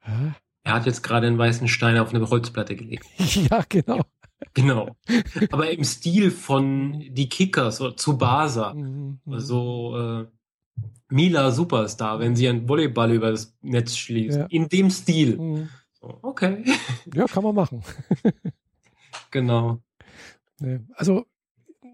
Hä? 0.00 0.32
er 0.62 0.72
hat 0.72 0.86
jetzt 0.86 1.02
gerade 1.02 1.26
einen 1.26 1.38
weißen 1.38 1.68
Stein 1.68 1.98
auf 1.98 2.14
eine 2.14 2.28
Holzplatte 2.28 2.76
gelegt. 2.76 3.06
ja, 3.18 3.64
genau. 3.68 4.00
Genau. 4.52 4.94
Aber 5.50 5.70
im 5.70 5.84
Stil 5.84 6.30
von 6.30 7.00
die 7.08 7.28
Kickers 7.28 7.80
oder 7.80 7.96
Tsubasa. 7.96 8.74
Mhm, 8.74 9.20
mhm. 9.24 9.32
Also 9.32 9.96
äh, 9.96 10.26
Mila 11.08 11.50
Superstar, 11.50 12.18
wenn 12.20 12.36
sie 12.36 12.48
einen 12.48 12.68
Volleyball 12.68 13.12
über 13.12 13.30
das 13.30 13.56
Netz 13.62 13.96
schließt. 13.96 14.38
Ja. 14.38 14.46
In 14.46 14.68
dem 14.68 14.90
Stil. 14.90 15.38
Mhm. 15.38 15.68
Okay. 16.22 16.64
Ja, 17.14 17.26
kann 17.26 17.44
man 17.44 17.54
machen. 17.54 17.82
genau. 19.30 19.78
Also 20.94 21.26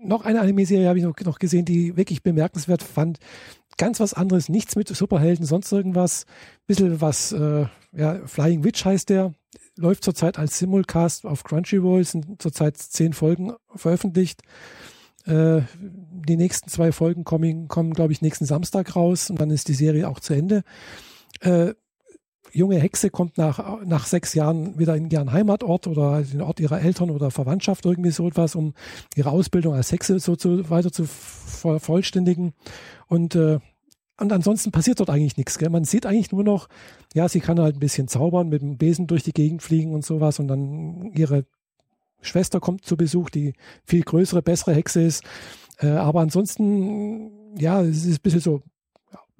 noch 0.02 0.24
eine 0.24 0.40
Anime-Serie 0.40 0.88
habe 0.88 0.98
ich 0.98 1.04
noch, 1.04 1.18
noch 1.24 1.38
gesehen, 1.38 1.64
die 1.64 1.96
wirklich 1.96 2.22
bemerkenswert 2.22 2.82
fand. 2.82 3.18
Ganz 3.76 4.00
was 4.00 4.14
anderes, 4.14 4.48
nichts 4.48 4.76
mit 4.76 4.88
Superhelden, 4.88 5.46
sonst 5.46 5.70
irgendwas. 5.72 6.26
Bisschen 6.66 7.00
was, 7.00 7.32
äh, 7.32 7.66
ja, 7.92 8.26
Flying 8.26 8.64
Witch 8.64 8.84
heißt 8.84 9.08
der. 9.10 9.34
Läuft 9.76 10.04
zurzeit 10.04 10.38
als 10.38 10.58
Simulcast 10.58 11.24
auf 11.24 11.44
Crunchyroll, 11.44 12.04
sind 12.04 12.40
zurzeit 12.42 12.76
zehn 12.76 13.12
Folgen 13.12 13.52
veröffentlicht. 13.74 14.42
Äh, 15.24 15.62
die 15.78 16.36
nächsten 16.36 16.68
zwei 16.68 16.92
Folgen 16.92 17.24
kommen, 17.24 17.68
kommen 17.68 17.92
glaube 17.92 18.12
ich, 18.12 18.22
nächsten 18.22 18.46
Samstag 18.46 18.96
raus 18.96 19.30
und 19.30 19.40
dann 19.40 19.50
ist 19.50 19.68
die 19.68 19.74
Serie 19.74 20.08
auch 20.08 20.20
zu 20.20 20.34
Ende. 20.34 20.62
Äh, 21.40 21.74
junge 22.52 22.78
Hexe 22.78 23.10
kommt 23.10 23.38
nach, 23.38 23.84
nach 23.84 24.06
sechs 24.06 24.34
Jahren 24.34 24.78
wieder 24.78 24.96
in 24.96 25.10
ihren 25.10 25.32
Heimatort 25.32 25.86
oder 25.86 26.22
den 26.22 26.40
Ort 26.42 26.60
ihrer 26.60 26.80
Eltern 26.80 27.10
oder 27.10 27.30
Verwandtschaft, 27.30 27.84
irgendwie 27.84 28.10
so 28.10 28.28
etwas, 28.28 28.54
um 28.54 28.74
ihre 29.14 29.30
Ausbildung 29.30 29.74
als 29.74 29.92
Hexe 29.92 30.18
so 30.18 30.36
zu, 30.36 30.68
weiter 30.70 30.92
zu 30.92 31.04
vervollständigen. 31.04 32.52
Und 33.08 33.34
äh, 33.34 33.58
und 34.20 34.34
ansonsten 34.34 34.70
passiert 34.70 35.00
dort 35.00 35.08
eigentlich 35.08 35.38
nichts. 35.38 35.56
Gell? 35.56 35.70
Man 35.70 35.84
sieht 35.84 36.04
eigentlich 36.04 36.30
nur 36.30 36.44
noch, 36.44 36.68
ja, 37.14 37.26
sie 37.26 37.40
kann 37.40 37.58
halt 37.58 37.76
ein 37.76 37.80
bisschen 37.80 38.06
zaubern, 38.06 38.50
mit 38.50 38.60
dem 38.60 38.76
Besen 38.76 39.06
durch 39.06 39.22
die 39.22 39.32
Gegend 39.32 39.62
fliegen 39.62 39.94
und 39.94 40.04
sowas. 40.04 40.38
Und 40.38 40.48
dann 40.48 41.10
ihre 41.14 41.46
Schwester 42.20 42.60
kommt 42.60 42.84
zu 42.84 42.98
Besuch, 42.98 43.30
die 43.30 43.54
viel 43.82 44.02
größere, 44.02 44.42
bessere 44.42 44.74
Hexe 44.74 45.00
ist. 45.00 45.24
Äh, 45.78 45.88
aber 45.88 46.20
ansonsten, 46.20 47.56
ja, 47.58 47.80
es 47.80 48.04
ist 48.04 48.18
ein 48.18 48.22
bisschen 48.22 48.40
so, 48.40 48.62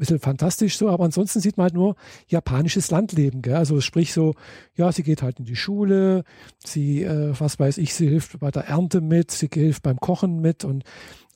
bisschen 0.00 0.18
fantastisch 0.18 0.76
so, 0.76 0.88
aber 0.88 1.04
ansonsten 1.04 1.40
sieht 1.40 1.56
man 1.56 1.64
halt 1.64 1.74
nur 1.74 1.94
japanisches 2.26 2.90
Landleben. 2.90 3.42
Gell? 3.42 3.54
Also 3.54 3.80
sprich 3.80 4.12
so, 4.12 4.34
ja, 4.74 4.90
sie 4.90 5.04
geht 5.04 5.22
halt 5.22 5.38
in 5.38 5.44
die 5.44 5.56
Schule, 5.56 6.24
sie, 6.64 7.04
äh, 7.04 7.32
was 7.38 7.58
weiß 7.58 7.78
ich, 7.78 7.94
sie 7.94 8.08
hilft 8.08 8.40
bei 8.40 8.50
der 8.50 8.66
Ernte 8.66 9.00
mit, 9.00 9.30
sie 9.30 9.48
hilft 9.52 9.82
beim 9.82 10.00
Kochen 10.00 10.40
mit 10.40 10.64
und 10.64 10.84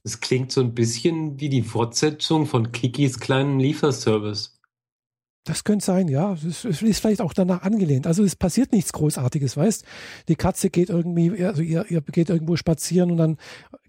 es 0.07 0.21
klingt 0.21 0.53
so 0.53 0.61
ein 0.61 0.75
bisschen 0.75 1.41
wie 1.41 1.49
die 1.49 1.63
Fortsetzung 1.63 2.45
von 2.45 2.73
Kikis 2.73 3.21
kleinen 3.21 3.59
Lieferservice. 3.59 4.61
Das 5.45 5.65
könnte 5.65 5.85
sein, 5.85 6.09
ja. 6.09 6.35
Es 6.35 6.65
ist 6.65 7.01
vielleicht 7.01 7.21
auch 7.21 7.33
danach 7.33 7.63
angelehnt. 7.63 8.07
Also 8.07 8.23
es 8.25 8.37
passiert 8.37 8.73
nichts 8.73 8.93
Großartiges, 8.93 9.57
weißt? 9.57 9.85
Die 10.29 10.37
Katze 10.37 10.71
geht 10.71 10.89
irgendwie, 10.89 11.45
also 11.45 11.63
ihr, 11.63 11.87
ihr 11.91 12.01
geht 12.01 12.31
irgendwo 12.31 12.57
spazieren 12.57 13.11
und 13.11 13.19
dann, 13.19 13.37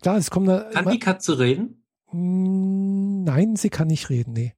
klar, 0.02 0.18
es 0.18 0.32
kommt 0.32 0.50
da. 0.50 0.70
Kann 0.72 0.90
die 0.90 1.00
Katze 1.00 1.40
reden? 1.40 1.84
Hm, 2.12 3.24
nein, 3.24 3.56
sie 3.56 3.70
kann 3.70 3.88
nicht 3.88 4.10
reden, 4.10 4.34
nee. 4.34 4.54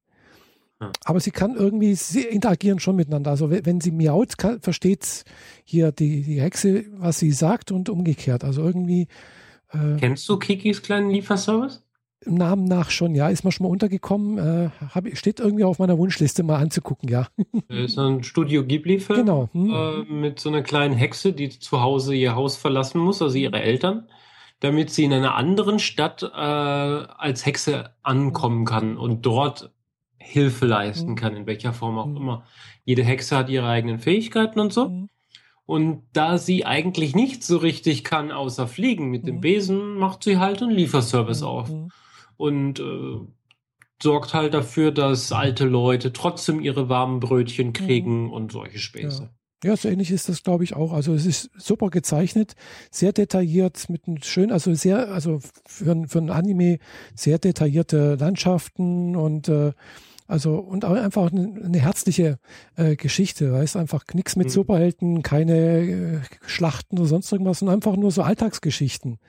Hm. 0.79 0.91
Aber 1.05 1.19
sie 1.19 1.31
kann 1.31 1.55
irgendwie, 1.55 1.95
sie 1.95 2.21
interagieren 2.21 2.79
schon 2.79 2.95
miteinander. 2.95 3.31
Also 3.31 3.49
wenn 3.49 3.81
sie 3.81 3.91
miaut, 3.91 4.33
versteht 4.61 5.23
hier 5.63 5.91
die, 5.91 6.23
die 6.23 6.41
Hexe, 6.41 6.85
was 6.97 7.19
sie 7.19 7.31
sagt 7.31 7.71
und 7.71 7.89
umgekehrt. 7.89 8.43
Also 8.43 8.63
irgendwie 8.63 9.07
äh, 9.71 9.97
Kennst 9.97 10.27
du 10.29 10.37
Kikis 10.37 10.81
kleinen 10.81 11.09
Lieferservice? 11.09 11.83
Im 12.25 12.35
Namen 12.35 12.65
nach 12.65 12.89
schon, 12.89 13.13
ja. 13.13 13.29
Ist 13.29 13.43
mir 13.43 13.51
schon 13.51 13.65
mal 13.65 13.71
untergekommen. 13.71 14.37
Äh, 14.37 14.69
hab, 14.93 15.05
steht 15.15 15.39
irgendwie 15.39 15.63
auf 15.63 15.79
meiner 15.79 15.97
Wunschliste 15.97 16.43
mal 16.43 16.57
anzugucken, 16.57 17.09
ja. 17.09 17.27
ist 17.69 17.97
ein 17.97 18.23
Studio 18.23 18.63
Ghibli-Film. 18.65 19.19
Genau. 19.19 19.49
Hm. 19.53 19.69
Äh, 19.71 20.11
mit 20.11 20.39
so 20.39 20.49
einer 20.49 20.63
kleinen 20.63 20.95
Hexe, 20.95 21.33
die 21.33 21.49
zu 21.49 21.81
Hause 21.81 22.15
ihr 22.15 22.35
Haus 22.35 22.57
verlassen 22.57 22.99
muss, 22.99 23.21
also 23.21 23.37
ihre 23.37 23.61
Eltern, 23.61 24.07
damit 24.59 24.89
sie 24.89 25.03
in 25.03 25.13
einer 25.13 25.35
anderen 25.35 25.79
Stadt 25.79 26.23
äh, 26.23 26.27
als 26.35 27.45
Hexe 27.45 27.91
ankommen 28.01 28.65
kann 28.65 28.97
und 28.97 29.25
dort 29.25 29.71
Hilfe 30.27 30.65
leisten 30.65 31.09
hm. 31.09 31.15
kann, 31.15 31.35
in 31.35 31.45
welcher 31.45 31.73
Form 31.73 31.97
auch 31.97 32.05
hm. 32.05 32.17
immer. 32.17 32.45
Jede 32.83 33.03
Hexe 33.03 33.37
hat 33.37 33.49
ihre 33.49 33.67
eigenen 33.67 33.99
Fähigkeiten 33.99 34.59
und 34.59 34.73
so. 34.73 34.87
Hm. 34.87 35.09
Und 35.67 36.03
da 36.13 36.37
sie 36.37 36.65
eigentlich 36.65 37.13
nicht 37.13 37.43
so 37.43 37.57
richtig 37.57 38.05
kann, 38.05 38.31
außer 38.31 38.67
fliegen 38.67 39.09
mit 39.09 39.27
dem 39.27 39.35
mhm. 39.35 39.41
Besen, 39.41 39.95
macht 39.95 40.23
sie 40.23 40.37
halt 40.37 40.63
einen 40.63 40.71
Lieferservice 40.71 41.41
mhm. 41.41 41.47
auf. 41.47 41.71
Und 42.37 42.79
äh, 42.79 43.19
sorgt 44.01 44.33
halt 44.33 44.53
dafür, 44.53 44.91
dass 44.91 45.33
alte 45.33 45.65
Leute 45.65 46.13
trotzdem 46.13 46.61
ihre 46.61 46.87
warmen 46.87 47.19
Brötchen 47.19 47.73
kriegen 47.73 48.25
mhm. 48.25 48.31
und 48.31 48.53
solche 48.53 48.79
Späße. 48.79 49.29
Ja. 49.63 49.71
ja. 49.71 49.75
so 49.75 49.89
ähnlich 49.89 50.09
ist 50.09 50.29
das, 50.29 50.41
glaube 50.41 50.63
ich, 50.63 50.73
auch. 50.73 50.93
Also 50.93 51.13
es 51.13 51.25
ist 51.25 51.49
super 51.57 51.89
gezeichnet, 51.89 52.55
sehr 52.89 53.11
detailliert, 53.11 53.89
mit 53.89 54.07
einem 54.07 54.23
schön, 54.23 54.53
also 54.53 54.73
sehr, 54.73 55.11
also 55.11 55.41
für, 55.65 56.07
für 56.07 56.19
ein 56.19 56.29
Anime 56.29 56.79
sehr 57.13 57.39
detaillierte 57.39 58.15
Landschaften 58.15 59.17
und 59.17 59.49
äh, 59.49 59.73
also 60.27 60.55
und 60.57 60.85
auch 60.85 60.93
einfach 60.93 61.31
eine, 61.31 61.63
eine 61.63 61.79
herzliche 61.79 62.39
äh, 62.75 62.95
Geschichte, 62.95 63.53
weißt 63.53 63.77
einfach 63.77 64.03
nichts 64.13 64.35
mit 64.35 64.47
mhm. 64.47 64.51
Superhelden, 64.51 65.21
keine 65.23 65.55
äh, 65.55 66.21
Schlachten 66.45 66.99
oder 66.99 67.07
sonst 67.07 67.31
irgendwas, 67.31 67.59
sondern 67.59 67.75
einfach 67.75 67.95
nur 67.95 68.11
so 68.11 68.23
Alltagsgeschichten, 68.23 69.19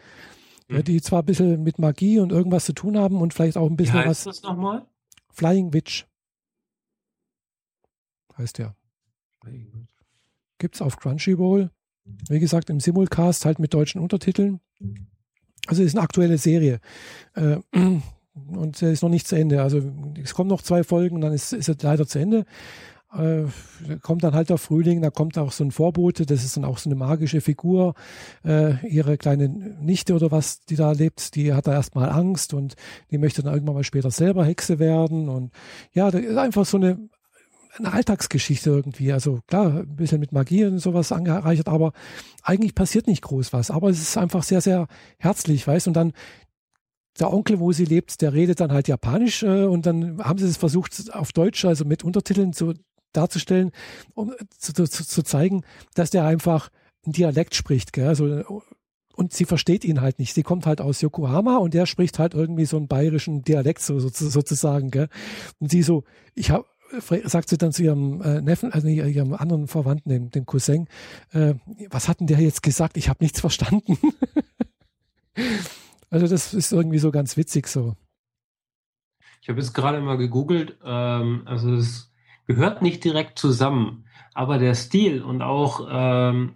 mhm. 0.69 0.77
äh, 0.77 0.83
die 0.83 1.01
zwar 1.01 1.23
ein 1.23 1.27
bisschen 1.27 1.63
mit 1.63 1.79
Magie 1.79 2.19
und 2.19 2.33
irgendwas 2.33 2.65
zu 2.65 2.73
tun 2.73 2.99
haben 2.99 3.21
und 3.21 3.33
vielleicht 3.33 3.57
auch 3.57 3.69
ein 3.69 3.77
bisschen 3.77 3.95
Wie 3.95 3.99
heißt 3.99 4.27
was. 4.27 4.37
Das 4.37 4.43
nochmal? 4.43 4.87
Flying 5.31 5.73
Witch 5.73 6.07
heißt 8.39 8.59
der. 8.59 8.77
Gibt's 10.59 10.83
auf 10.83 10.97
Crunchyroll. 10.97 11.71
Wie 12.29 12.41
gesagt, 12.41 12.71
im 12.71 12.81
Simulcast 12.81 13.45
halt 13.45 13.59
mit 13.59 13.75
deutschen 13.75 14.01
Untertiteln. 14.01 14.61
Also 15.67 15.83
ist 15.83 15.95
eine 15.95 16.03
aktuelle 16.03 16.39
Serie. 16.39 16.81
Äh, 17.35 17.59
und 18.49 18.81
er 18.83 18.91
ist 18.91 19.03
noch 19.03 19.09
nicht 19.09 19.27
zu 19.27 19.37
Ende. 19.37 19.63
Also 19.63 19.83
es 20.23 20.35
kommen 20.35 20.49
noch 20.49 20.63
zwei 20.63 20.85
Folgen 20.85 21.17
und 21.17 21.23
dann 21.23 21.33
ist, 21.33 21.53
ist 21.53 21.69
er 21.69 21.77
leider 21.81 22.07
zu 22.07 22.19
Ende. 22.19 22.45
Äh, 23.17 23.45
kommt 24.03 24.23
dann 24.23 24.35
halt 24.35 24.51
der 24.51 24.59
Frühling, 24.59 25.01
da 25.01 25.11
kommt 25.11 25.39
auch 25.39 25.51
so 25.51 25.65
ein 25.65 25.71
Vorbote, 25.71 26.27
das 26.27 26.45
ist 26.45 26.59
dann 26.59 26.67
auch 26.67 26.77
so 26.77 26.91
eine 26.91 26.95
magische 26.95 27.41
Figur. 27.41 27.95
Äh, 28.45 28.87
ihre 28.87 29.17
kleine 29.17 29.49
Nichte 29.49 30.15
oder 30.15 30.31
was, 30.31 30.61
die 30.61 30.77
da 30.77 30.93
lebt, 30.93 31.35
die 31.35 31.55
hat 31.55 31.67
da 31.67 31.73
erstmal 31.73 32.11
Angst 32.11 32.53
und 32.53 32.75
die 33.11 33.17
möchte 33.17 33.43
dann 33.43 33.55
irgendwann 33.55 33.77
mal 33.77 33.85
später 33.85 34.11
selber 34.11 34.45
Hexe 34.45 34.79
werden. 34.79 35.31
Und 35.31 35.53
ja, 35.95 36.11
das 36.11 36.21
ist 36.21 36.37
einfach 36.37 36.67
so 36.67 36.77
eine, 36.77 36.99
eine 37.79 37.93
Alltagsgeschichte 37.95 38.69
irgendwie. 38.69 39.11
Also 39.11 39.41
klar, 39.47 39.79
ein 39.79 39.97
bisschen 39.97 40.21
mit 40.21 40.33
Magie 40.33 40.67
und 40.67 40.79
sowas 40.79 41.11
angereichert, 41.11 41.69
aber 41.69 41.93
eigentlich 42.43 42.75
passiert 42.75 43.07
nicht 43.07 43.23
groß 43.23 43.55
was. 43.55 43.71
Aber 43.71 43.89
es 43.89 44.03
ist 44.03 44.19
einfach 44.19 44.43
sehr, 44.43 44.61
sehr 44.61 44.87
herzlich, 45.19 45.67
weißt 45.67 45.89
Und 45.89 45.95
dann 45.95 46.13
der 47.21 47.33
Onkel, 47.33 47.61
wo 47.61 47.73
sie 47.73 47.85
lebt, 47.85 48.21
der 48.21 48.33
redet 48.33 48.61
dann 48.61 48.73
halt 48.73 48.89
Japanisch 48.89 49.43
äh, 49.43 49.65
und 49.65 49.87
dann 49.87 50.19
haben 50.23 50.39
sie 50.39 50.47
es 50.47 50.57
versucht 50.57 51.13
auf 51.13 51.33
Deutsch, 51.33 51.65
also 51.65 51.85
mit 51.85 52.05
Untertiteln 52.05 52.53
zu, 52.53 52.75
darzustellen, 53.13 53.73
um 54.15 54.33
zu, 54.57 54.73
zu, 54.73 54.87
zu 54.87 55.23
zeigen, 55.23 55.63
dass 55.95 56.11
der 56.11 56.25
einfach 56.25 56.71
ein 57.07 57.13
Dialekt 57.13 57.55
spricht. 57.55 57.93
Gell? 57.93 58.09
Also, 58.09 58.63
und 59.15 59.33
sie 59.33 59.45
versteht 59.45 59.85
ihn 59.85 60.01
halt 60.01 60.19
nicht. 60.19 60.35
Sie 60.35 60.43
kommt 60.43 60.67
halt 60.67 60.81
aus 60.81 61.01
Yokohama 61.01 61.57
und 61.57 61.75
der 61.75 61.87
spricht 61.87 62.19
halt 62.19 62.35
irgendwie 62.35 62.67
so 62.67 62.77
einen 62.77 62.89
bayerischen 62.89 63.43
Dialekt 63.43 63.81
so, 63.81 63.99
so, 63.99 64.09
sozusagen. 64.09 64.91
Gell? 64.91 65.09
Und 65.59 65.71
sie 65.71 65.83
so, 65.83 66.05
ich 66.35 66.51
habe 66.51 66.67
sagt 67.25 67.51
sie 67.51 67.59
dann 67.59 67.73
zu 67.73 67.83
ihrem 67.83 68.23
äh, 68.23 68.41
Neffen, 68.41 68.73
also 68.73 68.89
ihrem 68.89 69.35
anderen 69.35 69.69
Verwandten, 69.69 70.09
dem, 70.09 70.31
dem 70.31 70.47
Cousin, 70.47 70.89
äh, 71.33 71.53
was 71.91 72.09
hat 72.09 72.21
denn 72.21 72.27
der 72.27 72.41
jetzt 72.41 72.63
gesagt? 72.63 72.97
Ich 72.97 73.11
habe 73.11 73.23
nichts 73.23 73.41
verstanden. 73.41 73.99
Also 76.11 76.27
das 76.27 76.55
ist 76.55 76.73
irgendwie 76.73 76.99
so 76.99 77.11
ganz 77.11 77.37
witzig 77.37 77.67
so. 77.67 77.95
Ich 79.41 79.49
habe 79.49 79.61
jetzt 79.61 79.75
gerade 79.75 80.01
mal 80.01 80.17
gegoogelt, 80.17 80.79
ähm, 80.85 81.43
also 81.45 81.75
es 81.75 82.13
gehört 82.47 82.83
nicht 82.83 83.05
direkt 83.05 83.39
zusammen, 83.39 84.05
aber 84.35 84.59
der 84.59 84.75
Stil 84.75 85.23
und 85.23 85.43
auch 85.43 85.87
ähm, 85.91 86.55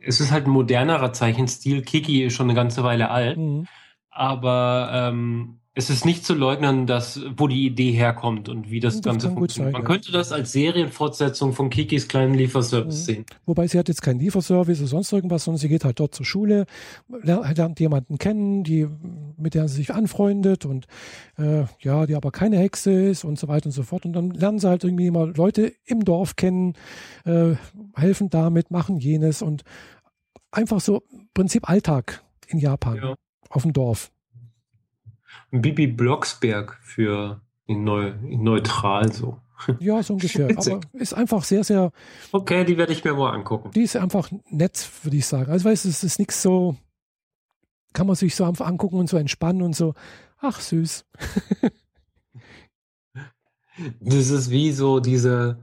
es 0.00 0.20
ist 0.20 0.32
halt 0.32 0.46
ein 0.46 0.50
modernerer 0.50 1.12
Zeichenstil. 1.12 1.82
Kiki 1.82 2.24
ist 2.24 2.34
schon 2.34 2.46
eine 2.46 2.54
ganze 2.54 2.82
Weile 2.84 3.10
alt, 3.10 3.38
mhm. 3.38 3.66
aber 4.10 4.90
ähm, 4.92 5.60
es 5.74 5.88
ist 5.88 6.04
nicht 6.04 6.26
zu 6.26 6.34
leugnen, 6.34 6.86
dass, 6.86 7.20
wo 7.34 7.48
die 7.48 7.64
Idee 7.64 7.92
herkommt 7.92 8.50
und 8.50 8.70
wie 8.70 8.78
das, 8.78 8.96
das 8.96 9.04
Ganze 9.04 9.30
funktioniert. 9.30 9.72
Sein, 9.72 9.80
Man 9.80 9.82
ja. 9.82 9.86
könnte 9.88 10.12
das 10.12 10.30
als 10.30 10.52
Serienfortsetzung 10.52 11.54
von 11.54 11.70
Kikis 11.70 12.08
kleinen 12.08 12.34
Lieferservice 12.34 13.00
mhm. 13.00 13.04
sehen. 13.04 13.26
Wobei 13.46 13.66
sie 13.66 13.78
hat 13.78 13.88
jetzt 13.88 14.02
keinen 14.02 14.20
Lieferservice 14.20 14.80
oder 14.80 14.88
sonst 14.88 15.12
irgendwas, 15.12 15.44
sondern 15.44 15.58
sie 15.58 15.68
geht 15.68 15.84
halt 15.86 15.98
dort 15.98 16.14
zur 16.14 16.26
Schule, 16.26 16.66
lernt 17.08 17.80
jemanden 17.80 18.18
kennen, 18.18 18.64
die, 18.64 18.86
mit 19.38 19.54
der 19.54 19.66
sie 19.68 19.76
sich 19.76 19.94
anfreundet 19.94 20.66
und 20.66 20.86
äh, 21.38 21.64
ja, 21.80 22.04
die 22.04 22.16
aber 22.16 22.32
keine 22.32 22.58
Hexe 22.58 22.92
ist 22.92 23.24
und 23.24 23.38
so 23.38 23.48
weiter 23.48 23.66
und 23.66 23.72
so 23.72 23.82
fort. 23.82 24.04
Und 24.04 24.12
dann 24.12 24.30
lernen 24.30 24.58
sie 24.58 24.68
halt 24.68 24.84
irgendwie 24.84 25.06
immer 25.06 25.26
Leute 25.26 25.72
im 25.86 26.04
Dorf 26.04 26.36
kennen, 26.36 26.74
äh, 27.24 27.54
helfen 27.94 28.28
damit, 28.28 28.70
machen 28.70 28.98
jenes 28.98 29.40
und 29.40 29.62
einfach 30.50 30.80
so 30.80 31.02
Prinzip 31.32 31.70
Alltag 31.70 32.22
in 32.46 32.58
Japan 32.58 32.96
ja. 32.96 33.14
auf 33.48 33.62
dem 33.62 33.72
Dorf. 33.72 34.12
Bibi 35.52 35.86
Blocksberg 35.86 36.78
für 36.82 37.40
in, 37.66 37.84
neu, 37.84 38.08
in 38.08 38.42
neutral 38.42 39.12
so. 39.12 39.38
Ja, 39.78 40.02
so 40.02 40.14
ungefähr. 40.14 40.50
Aber 40.56 40.80
ist 40.94 41.14
einfach 41.14 41.44
sehr, 41.44 41.62
sehr. 41.62 41.92
Okay, 42.32 42.64
die 42.64 42.76
werde 42.76 42.92
ich 42.92 43.04
mir 43.04 43.14
mal 43.14 43.30
angucken. 43.32 43.70
Die 43.72 43.82
ist 43.82 43.96
einfach 43.96 44.28
nett, 44.50 44.90
würde 45.02 45.16
ich 45.16 45.26
sagen. 45.26 45.52
Also, 45.52 45.68
weißt 45.68 45.84
du, 45.84 45.88
es 45.88 46.02
ist 46.02 46.18
nichts 46.18 46.42
so, 46.42 46.76
kann 47.92 48.08
man 48.08 48.16
sich 48.16 48.34
so 48.34 48.44
einfach 48.44 48.66
angucken 48.66 48.96
und 48.96 49.08
so 49.08 49.16
entspannen 49.16 49.62
und 49.62 49.76
so, 49.76 49.94
ach, 50.38 50.60
süß. 50.60 51.06
das 54.00 54.30
ist 54.30 54.50
wie 54.50 54.72
so 54.72 54.98
diese, 54.98 55.62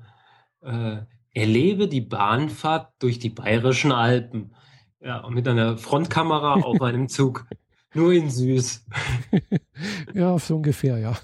äh, 0.62 1.00
erlebe 1.34 1.88
die 1.88 2.02
Bahnfahrt 2.02 2.94
durch 3.00 3.20
die 3.20 3.30
bayerischen 3.30 3.92
Alpen. 3.92 4.56
Ja, 5.02 5.28
mit 5.30 5.48
einer 5.48 5.78
Frontkamera 5.78 6.56
auf 6.56 6.82
einem 6.82 7.10
Zug. 7.10 7.48
Nur 7.94 8.14
in 8.14 8.30
süß. 8.30 8.86
ja, 10.14 10.38
so 10.38 10.58
ungefähr, 10.58 10.98
ja. 11.00 11.18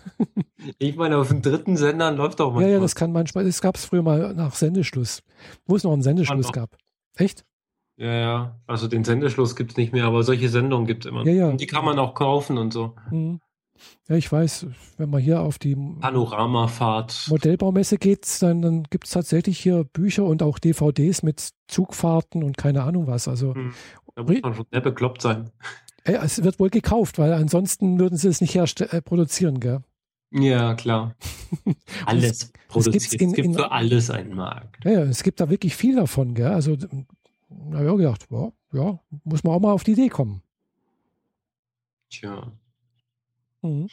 ich 0.79 0.95
meine, 0.95 1.17
auf 1.17 1.27
dem 1.27 1.41
dritten 1.41 1.77
Sender 1.77 2.11
läuft 2.11 2.39
doch 2.39 2.53
mal. 2.53 2.63
Ja, 2.63 2.69
ja, 2.69 2.79
das 2.79 2.95
kann 2.95 3.11
manchmal. 3.11 3.45
Das 3.45 3.61
gab 3.61 3.75
es 3.75 3.85
früher 3.85 4.01
mal 4.01 4.33
nach 4.33 4.55
Sendeschluss, 4.55 5.21
wo 5.65 5.75
es 5.75 5.83
noch 5.83 5.93
einen 5.93 6.01
Sendeschluss 6.01 6.51
gab. 6.51 6.77
Echt? 7.15 7.45
Ja, 7.97 8.13
ja. 8.13 8.59
Also 8.65 8.87
den 8.87 9.03
Sendeschluss 9.03 9.55
gibt 9.55 9.71
es 9.71 9.77
nicht 9.77 9.93
mehr, 9.93 10.05
aber 10.05 10.23
solche 10.23 10.49
Sendungen 10.49 10.87
gibt 10.87 11.05
es 11.05 11.11
immer. 11.11 11.25
Ja, 11.25 11.33
ja. 11.33 11.49
Und 11.49 11.61
die 11.61 11.67
kann 11.67 11.85
man 11.85 11.99
auch 11.99 12.15
kaufen 12.15 12.57
und 12.57 12.73
so. 12.73 12.95
Mhm. 13.11 13.39
Ja, 14.07 14.15
ich 14.15 14.31
weiß, 14.31 14.67
wenn 14.97 15.09
man 15.09 15.21
hier 15.21 15.41
auf 15.41 15.59
die 15.59 15.75
Panoramafahrt 15.75 17.25
Modellbaumesse 17.29 17.97
geht, 17.97 18.41
dann, 18.41 18.61
dann 18.61 18.83
gibt 18.83 19.05
es 19.05 19.11
tatsächlich 19.11 19.59
hier 19.59 19.83
Bücher 19.83 20.23
und 20.23 20.41
auch 20.43 20.59
DVDs 20.59 21.23
mit 21.23 21.49
Zugfahrten 21.67 22.41
und 22.43 22.57
keine 22.57 22.83
Ahnung 22.83 23.07
was. 23.07 23.27
Also 23.27 23.53
hm. 23.53 23.73
Da 24.15 24.23
muss 24.23 24.41
man 24.41 24.53
schon 24.53 24.65
sehr 24.71 24.81
bekloppt 24.81 25.21
sein. 25.21 25.51
Es 26.05 26.43
wird 26.43 26.59
wohl 26.59 26.69
gekauft, 26.69 27.17
weil 27.17 27.33
ansonsten 27.33 27.99
würden 27.99 28.17
sie 28.17 28.27
es 28.27 28.39
nicht 28.39 28.55
äh, 28.55 29.01
produzieren, 29.01 29.59
gell? 29.59 29.81
Ja, 30.31 30.75
klar. 30.75 31.15
Alles 32.05 32.51
produziert. 32.67 33.03
Es, 33.03 33.13
in, 33.13 33.29
es 33.29 33.35
gibt 33.35 33.47
in, 33.47 33.53
für 33.55 33.71
alles 33.71 34.09
einen 34.09 34.35
Markt. 34.35 34.83
Ja, 34.85 35.01
es 35.03 35.23
gibt 35.23 35.39
da 35.39 35.49
wirklich 35.49 35.75
viel 35.75 35.95
davon, 35.95 36.33
gell? 36.33 36.47
Also, 36.47 36.75
da 36.75 36.87
habe 37.73 37.83
ich 37.83 37.89
auch 37.89 37.97
gedacht, 37.97 38.27
ja, 38.29 38.51
ja, 38.73 38.99
muss 39.23 39.43
man 39.43 39.53
auch 39.53 39.59
mal 39.59 39.71
auf 39.71 39.83
die 39.83 39.93
Idee 39.93 40.09
kommen. 40.09 40.41
Tja. 42.09 42.51
Mhm. 43.61 43.89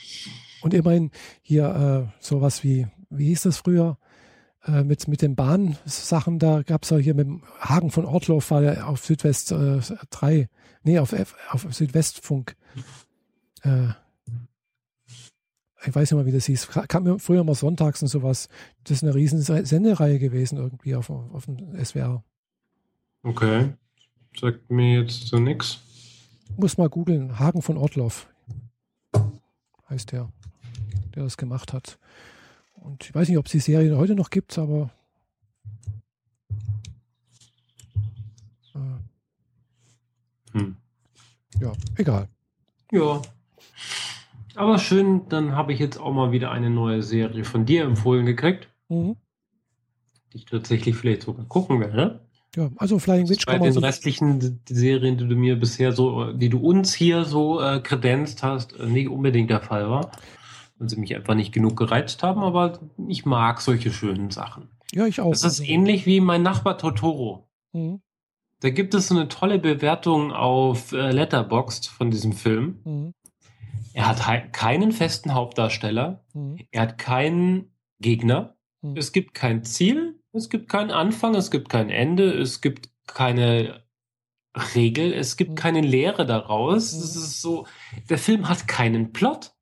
Und 0.63 0.75
immerhin 0.75 1.11
hier 1.43 2.11
äh, 2.11 2.23
sowas 2.23 2.63
wie, 2.63 2.89
wie 3.09 3.27
hieß 3.27 3.43
das 3.43 3.59
früher? 3.59 3.99
Äh, 4.65 4.85
mit, 4.85 5.09
mit 5.09 5.23
den 5.23 5.35
Bahnsachen, 5.35 6.39
da 6.39 6.63
gab 6.63 6.85
es 6.85 6.91
ja 6.91 6.97
hier 6.97 7.15
mit 7.15 7.27
dem 7.27 7.43
Hagen 7.59 7.91
von 7.91 8.05
Ortloff, 8.05 8.51
war 8.53 8.61
der 8.61 8.87
auf 8.89 9.05
Südwest 9.05 9.51
äh, 9.51 9.81
3, 10.11 10.49
nee, 10.85 10.99
auf, 11.01 11.13
F, 11.13 11.35
auf 11.51 11.67
Südwestfunk. 11.75 12.57
Äh, 13.63 13.89
ich 15.85 15.93
weiß 15.93 16.13
nicht 16.13 16.13
mal, 16.13 16.27
wie 16.27 16.33
das 16.33 16.47
hieß, 16.47 16.69
kam 16.87 17.03
mir 17.03 17.19
früher 17.19 17.43
mal 17.43 17.57
sonntags 17.57 18.03
und 18.03 18.09
sowas. 18.09 18.49
Das 18.85 18.99
ist 18.99 19.03
eine 19.03 19.17
riesen 19.17 19.41
Sendereihe 19.41 20.21
gewesen 20.21 20.59
irgendwie 20.59 20.95
auf, 20.95 21.11
auf 21.11 21.47
dem 21.47 21.85
SWR. 21.85 22.23
Okay. 23.25 23.73
Sagt 24.39 24.71
mir 24.71 25.01
jetzt 25.01 25.27
so 25.27 25.41
nix. 25.41 25.81
Muss 26.57 26.79
mal 26.79 26.89
googeln. 26.89 27.41
Hagen 27.41 27.63
von 27.63 27.77
Ortloff 27.77 28.29
heißt 29.91 30.13
der, 30.13 30.31
der 31.17 31.25
das 31.25 31.37
gemacht 31.37 31.73
hat. 31.73 31.99
Und 32.83 33.05
ich 33.05 33.15
weiß 33.15 33.29
nicht, 33.29 33.39
ob 33.39 33.47
es 33.47 33.53
die 33.53 33.61
Serie 33.61 33.97
heute 33.97 34.15
noch 34.15 34.31
gibt, 34.31 34.59
aber 34.59 34.91
äh, 38.75 38.79
hm. 40.53 40.77
ja, 41.61 41.73
egal. 41.97 42.29
Ja. 42.91 43.23
Aber 44.55 44.79
schön, 44.79 45.29
dann 45.29 45.53
habe 45.53 45.73
ich 45.73 45.79
jetzt 45.79 45.97
auch 45.99 46.13
mal 46.13 46.33
wieder 46.33 46.51
eine 46.51 46.71
neue 46.71 47.03
Serie 47.03 47.45
von 47.45 47.65
dir 47.65 47.85
empfohlen 47.85 48.27
gekriegt. 48.27 48.69
Mhm. 48.89 49.17
Die 50.33 50.39
ich 50.39 50.45
tatsächlich 50.45 50.97
vielleicht 50.97 51.23
sogar 51.23 51.47
gucken 51.47 51.81
werde. 51.81 52.21
Ja, 52.55 52.71
also 52.77 52.99
Flying 52.99 53.31
Witch 53.31 53.47
Bei 53.47 53.59
den 53.59 53.73
so 53.73 53.81
restlichen 53.81 54.61
Serien, 54.69 55.17
die 55.17 55.27
du 55.27 55.37
mir 55.37 55.59
bisher 55.59 55.93
so, 55.93 56.33
die 56.33 56.51
du 56.51 56.59
uns 56.59 56.93
hier 56.93 57.25
so 57.25 57.61
äh, 57.63 57.81
kredenzt 57.81 58.43
hast, 58.43 58.79
äh, 58.79 58.87
nicht 58.87 59.09
unbedingt 59.09 59.49
der 59.49 59.61
Fall 59.61 59.89
war. 59.89 60.11
Und 60.83 60.89
sie 60.89 60.97
mich 60.97 61.15
einfach 61.15 61.37
nicht 61.37 61.55
genug 61.55 61.77
gereizt 61.77 62.25
haben, 62.25 62.43
aber 62.43 62.81
ich 63.07 63.25
mag 63.25 63.61
solche 63.61 63.93
schönen 63.93 64.33
Sachen. 64.33 64.69
Ja, 64.93 65.07
ich 65.07 65.21
auch. 65.21 65.31
Das 65.31 65.45
ist 65.45 65.61
ähnlich 65.61 66.07
wie 66.07 66.19
mein 66.19 66.43
Nachbar 66.43 66.77
Totoro. 66.77 67.49
Mhm. 67.73 68.03
Da 68.59 68.71
gibt 68.71 68.93
es 68.95 69.07
so 69.07 69.15
eine 69.15 69.29
tolle 69.29 69.61
Bewertung 69.61 70.33
auf 70.33 70.91
äh, 70.91 71.13
Letterboxd 71.13 71.87
von 71.87 72.11
diesem 72.11 72.33
Film. 72.33 72.81
Mhm. 72.85 73.15
Er 73.93 74.09
hat 74.09 74.53
keinen 74.53 74.91
festen 74.91 75.35
Hauptdarsteller. 75.35 76.25
Mhm. 76.35 76.59
Er 76.73 76.83
hat 76.83 76.99
keinen 76.99 77.77
Gegner. 78.01 78.57
Mhm. 78.81 78.97
Es 78.97 79.13
gibt 79.13 79.35
kein 79.35 79.63
Ziel. 79.63 80.19
Es 80.33 80.51
gibt 80.51 80.69
keinen 80.69 80.91
Anfang. 80.91 81.37
Es 81.37 81.53
gibt 81.53 81.69
kein 81.69 81.91
Ende. 81.91 82.33
Es 82.33 82.61
gibt 82.61 82.89
keine 83.07 83.85
Regel. 84.75 85.13
Es 85.13 85.37
gibt 85.37 85.53
mhm. 85.53 85.55
keine 85.55 85.81
Lehre 85.81 86.27
daraus. 86.27 86.93
Es 86.93 87.15
mhm. 87.15 87.23
ist 87.23 87.41
so, 87.41 87.67
der 88.11 88.19
Film 88.19 88.49
hat 88.49 88.67
keinen 88.67 89.13
Plot. 89.13 89.55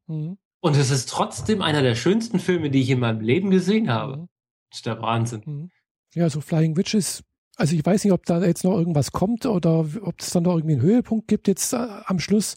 Mhm. 0.63 0.69
Und 0.69 0.77
es 0.77 0.91
ist 0.91 1.09
trotzdem 1.09 1.63
einer 1.63 1.83
der 1.83 1.95
schönsten 1.95 2.39
Filme, 2.39 2.71
die 2.71 2.83
ich 2.83 2.91
in 2.91 3.01
meinem 3.01 3.21
Leben 3.21 3.51
gesehen 3.51 3.91
habe. 3.91 4.17
Mhm. 4.17 4.29
Das 4.71 4.79
ist 4.79 4.87
der 4.87 5.03
Wahnsinn. 5.03 5.71
Ja, 6.15 6.31
so 6.31 6.41
Flying 6.41 6.77
Witches 6.77 7.25
also 7.61 7.77
ich 7.77 7.85
weiß 7.85 8.05
nicht, 8.05 8.15
ob 8.15 8.25
da 8.25 8.43
jetzt 8.43 8.65
noch 8.65 8.77
irgendwas 8.77 9.13
kommt 9.13 9.45
oder 9.45 9.87
ob 10.03 10.15
es 10.19 10.31
dann 10.31 10.45
noch 10.45 10.57
irgendwie 10.57 10.75
einen 10.75 10.83
Höhepunkt 10.83 11.29
gibt 11.29 11.47
jetzt 11.47 11.75
äh, 11.75 11.87
am 12.07 12.19
Schluss. 12.19 12.57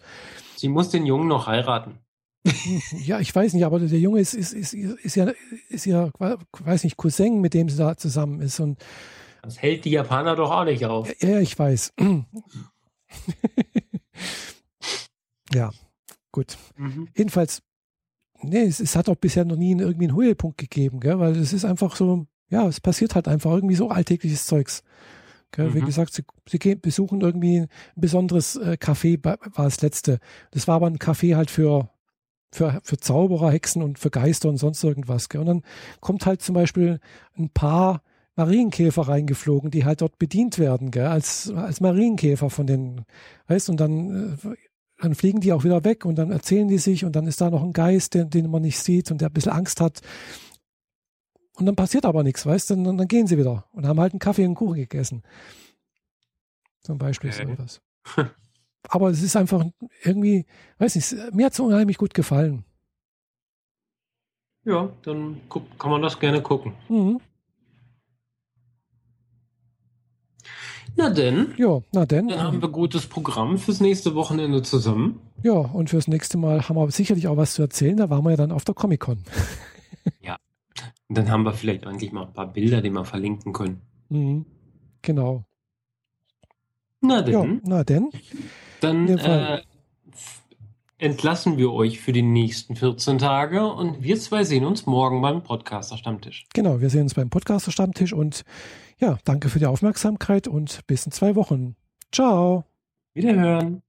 Sie 0.56 0.70
muss 0.70 0.90
den 0.90 1.06
Jungen 1.06 1.28
noch 1.28 1.48
heiraten. 1.48 2.00
Ja, 2.92 3.20
ich 3.20 3.34
weiß 3.34 3.54
nicht, 3.54 3.66
aber 3.66 3.80
der 3.80 4.00
Junge 4.00 4.20
ist, 4.20 4.34
ist, 4.34 4.54
ist, 4.54 4.74
ist 4.74 5.16
ja, 5.16 5.32
ist 5.70 5.86
ja, 5.86 6.10
weiß 6.20 6.84
nicht, 6.84 6.98
Cousin, 6.98 7.42
mit 7.42 7.54
dem 7.54 7.70
sie 7.70 7.78
da 7.78 7.98
zusammen 7.98 8.42
ist. 8.42 8.60
Und 8.60 8.80
das 9.42 9.62
hält 9.62 9.86
die 9.86 9.92
Japaner 9.92 10.36
doch 10.36 10.52
auch 10.52 10.66
nicht 10.66 10.86
auf. 10.86 11.10
Ja, 11.22 11.40
ich 11.40 11.58
weiß. 11.58 11.94
ja, 15.54 15.72
gut. 16.32 16.58
Mhm. 16.78 17.10
Jedenfalls, 17.16 17.62
nee, 18.44 18.64
es, 18.64 18.80
es, 18.80 18.96
hat 18.96 19.10
auch 19.10 19.16
bisher 19.16 19.46
noch 19.46 19.56
nie 19.56 19.72
irgendwie 19.72 20.08
einen 20.08 20.16
Höhepunkt 20.16 20.58
gegeben, 20.58 21.00
gell? 21.00 21.20
weil 21.20 21.36
es 21.36 21.54
ist 21.54 21.66
einfach 21.66 21.96
so, 21.96 22.28
ja, 22.50 22.68
es 22.68 22.80
passiert 22.80 23.16
halt 23.16 23.28
einfach 23.28 23.52
irgendwie 23.52 23.76
so 23.76 23.90
alltägliches 23.90 24.46
Zeugs. 24.46 24.84
Mhm. 25.58 25.74
Wie 25.76 25.82
gesagt, 25.82 26.14
sie, 26.14 26.24
sie 26.48 26.60
gehen, 26.60 26.82
besuchen 26.82 27.22
irgendwie 27.22 27.60
ein 27.62 27.70
besonderes 27.96 28.56
äh, 28.56 28.78
Café, 28.80 29.24
war 29.24 29.38
das 29.66 29.82
letzte. 29.82 30.20
Das 30.52 30.68
war 30.68 30.76
aber 30.76 30.88
ein 30.88 30.98
Café 30.98 31.36
halt 31.36 31.52
für, 31.52 31.90
für, 32.52 32.80
für 32.84 32.98
Zauberer, 32.98 33.52
Hexen 33.52 33.84
und 33.84 34.00
für 34.00 34.10
Geister 34.10 34.50
und 34.50 34.58
sonst 34.58 34.84
irgendwas. 34.84 35.30
Gell? 35.30 35.42
Und 35.42 35.48
dann 35.48 35.62
kommt 36.00 36.26
halt 36.26 36.42
zum 36.42 36.56
Beispiel 36.56 37.00
ein 37.38 37.50
paar 37.50 38.02
Marienkäfer 38.36 39.04
reingeflogen, 39.04 39.70
die 39.70 39.86
halt 39.86 40.02
dort 40.02 40.18
bedient 40.18 40.58
werden, 40.58 40.90
gell? 40.90 41.06
Als, 41.06 41.52
als 41.52 41.82
Marienkäfer 41.82 42.50
von 42.50 42.66
den, 42.66 43.06
weißt 43.48 43.70
und 43.70 43.80
dann, 43.80 44.38
äh, 44.44 44.56
dann 45.00 45.16
fliegen 45.16 45.42
die 45.42 45.54
auch 45.54 45.64
wieder 45.64 45.84
weg 45.84 46.06
und 46.06 46.16
dann 46.16 46.32
erzählen 46.32 46.68
die 46.68 46.78
sich 46.78 47.04
und 47.06 47.16
dann 47.16 47.28
ist 47.28 47.42
da 47.42 47.50
noch 47.50 47.64
ein 47.64 47.74
Geist, 47.74 48.14
den, 48.14 48.30
den 48.30 48.50
man 48.50 48.62
nicht 48.62 48.80
sieht 48.80 49.12
und 49.12 49.22
der 49.22 49.30
ein 49.30 49.34
bisschen 49.34 49.52
Angst 49.52 49.82
hat 49.82 50.02
und 51.56 51.66
dann 51.66 51.76
passiert 51.76 52.06
aber 52.06 52.24
nichts, 52.24 52.46
weißt 52.46 52.72
du? 52.72 52.76
Dann, 52.76 52.98
dann 52.98 53.08
gehen 53.08 53.28
sie 53.28 53.38
wieder 53.38 53.66
und 53.74 53.86
haben 53.86 54.00
halt 54.00 54.14
einen 54.14 54.20
Kaffee 54.20 54.42
und 54.42 54.50
einen 54.50 54.56
Kuchen 54.56 54.76
gegessen. 54.76 55.24
Zum 56.82 56.98
Beispiel 56.98 57.30
okay. 57.30 57.46
so 57.46 57.52
etwas. 57.52 57.82
aber 58.90 59.10
es 59.10 59.22
ist 59.22 59.36
einfach 59.36 59.66
irgendwie, 60.04 60.46
weiß 60.80 60.96
nicht, 60.96 61.34
mir 61.34 61.46
hat 61.46 61.54
es 61.54 61.60
unheimlich 61.60 61.98
gut 61.98 62.14
gefallen. 62.14 62.66
Ja, 64.66 64.90
dann 65.04 65.42
kann 65.50 65.92
man 65.92 66.02
das 66.02 66.20
gerne 66.20 66.42
gucken. 66.42 66.74
Mhm. 66.90 67.20
Na 70.96 71.10
denn. 71.10 71.54
Ja, 71.58 71.82
na 71.92 72.06
denn. 72.06 72.28
Dann 72.28 72.42
haben 72.42 72.62
wir 72.62 72.70
gutes 72.70 73.08
Programm 73.08 73.58
fürs 73.58 73.82
nächste 73.82 74.16
Wochenende 74.16 74.62
zusammen. 74.62 75.20
Ja, 75.42 75.54
und 75.54 75.90
fürs 75.90 76.08
nächste 76.08 76.38
Mal 76.38 76.68
haben 76.68 76.76
wir 76.76 76.90
sicherlich 76.92 77.28
auch 77.28 77.38
was 77.38 77.54
zu 77.56 77.64
erzählen. 77.64 77.98
Da 77.98 78.10
waren 78.10 78.24
wir 78.24 78.32
ja 78.32 78.38
dann 78.38 78.52
auf 78.52 78.64
der 78.64 78.76
Comic-Con. 78.76 79.24
ja, 80.22 80.38
und 81.10 81.18
dann 81.18 81.30
haben 81.30 81.44
wir 81.44 81.54
vielleicht 81.54 81.86
eigentlich 81.88 82.12
mal 82.12 82.26
ein 82.26 82.34
paar 82.34 82.52
Bilder, 82.52 82.82
die 82.82 82.92
wir 82.92 83.06
verlinken 83.06 83.54
können. 83.54 83.82
Mhm. 84.10 84.46
Genau. 85.02 85.46
Na 87.02 87.22
denn. 87.22 87.34
Ja, 87.34 87.60
na 87.64 87.84
denn. 87.84 88.10
Dann 88.80 89.08
äh, 89.10 89.62
entlassen 90.98 91.58
wir 91.58 91.74
euch 91.74 92.00
für 92.00 92.14
die 92.14 92.22
nächsten 92.22 92.76
14 92.76 93.18
Tage 93.18 93.66
und 93.66 94.04
wir 94.04 94.18
zwei 94.20 94.46
sehen 94.46 94.64
uns 94.64 94.86
morgen 94.86 95.22
beim 95.22 95.44
Podcaster 95.44 95.98
Stammtisch. 95.98 96.46
Genau, 96.54 96.80
wir 96.80 96.90
sehen 96.90 97.04
uns 97.04 97.14
beim 97.14 97.30
Podcaster 97.30 97.72
Stammtisch 97.72 98.14
und 98.14 98.46
ja, 99.04 99.18
danke 99.26 99.50
für 99.50 99.60
die 99.60 99.66
Aufmerksamkeit 99.66 100.48
und 100.48 100.88
bis 100.88 101.06
in 101.06 101.12
zwei 101.12 101.36
Wochen. 101.36 101.76
Ciao. 102.12 102.64
Wiederhören. 103.14 103.84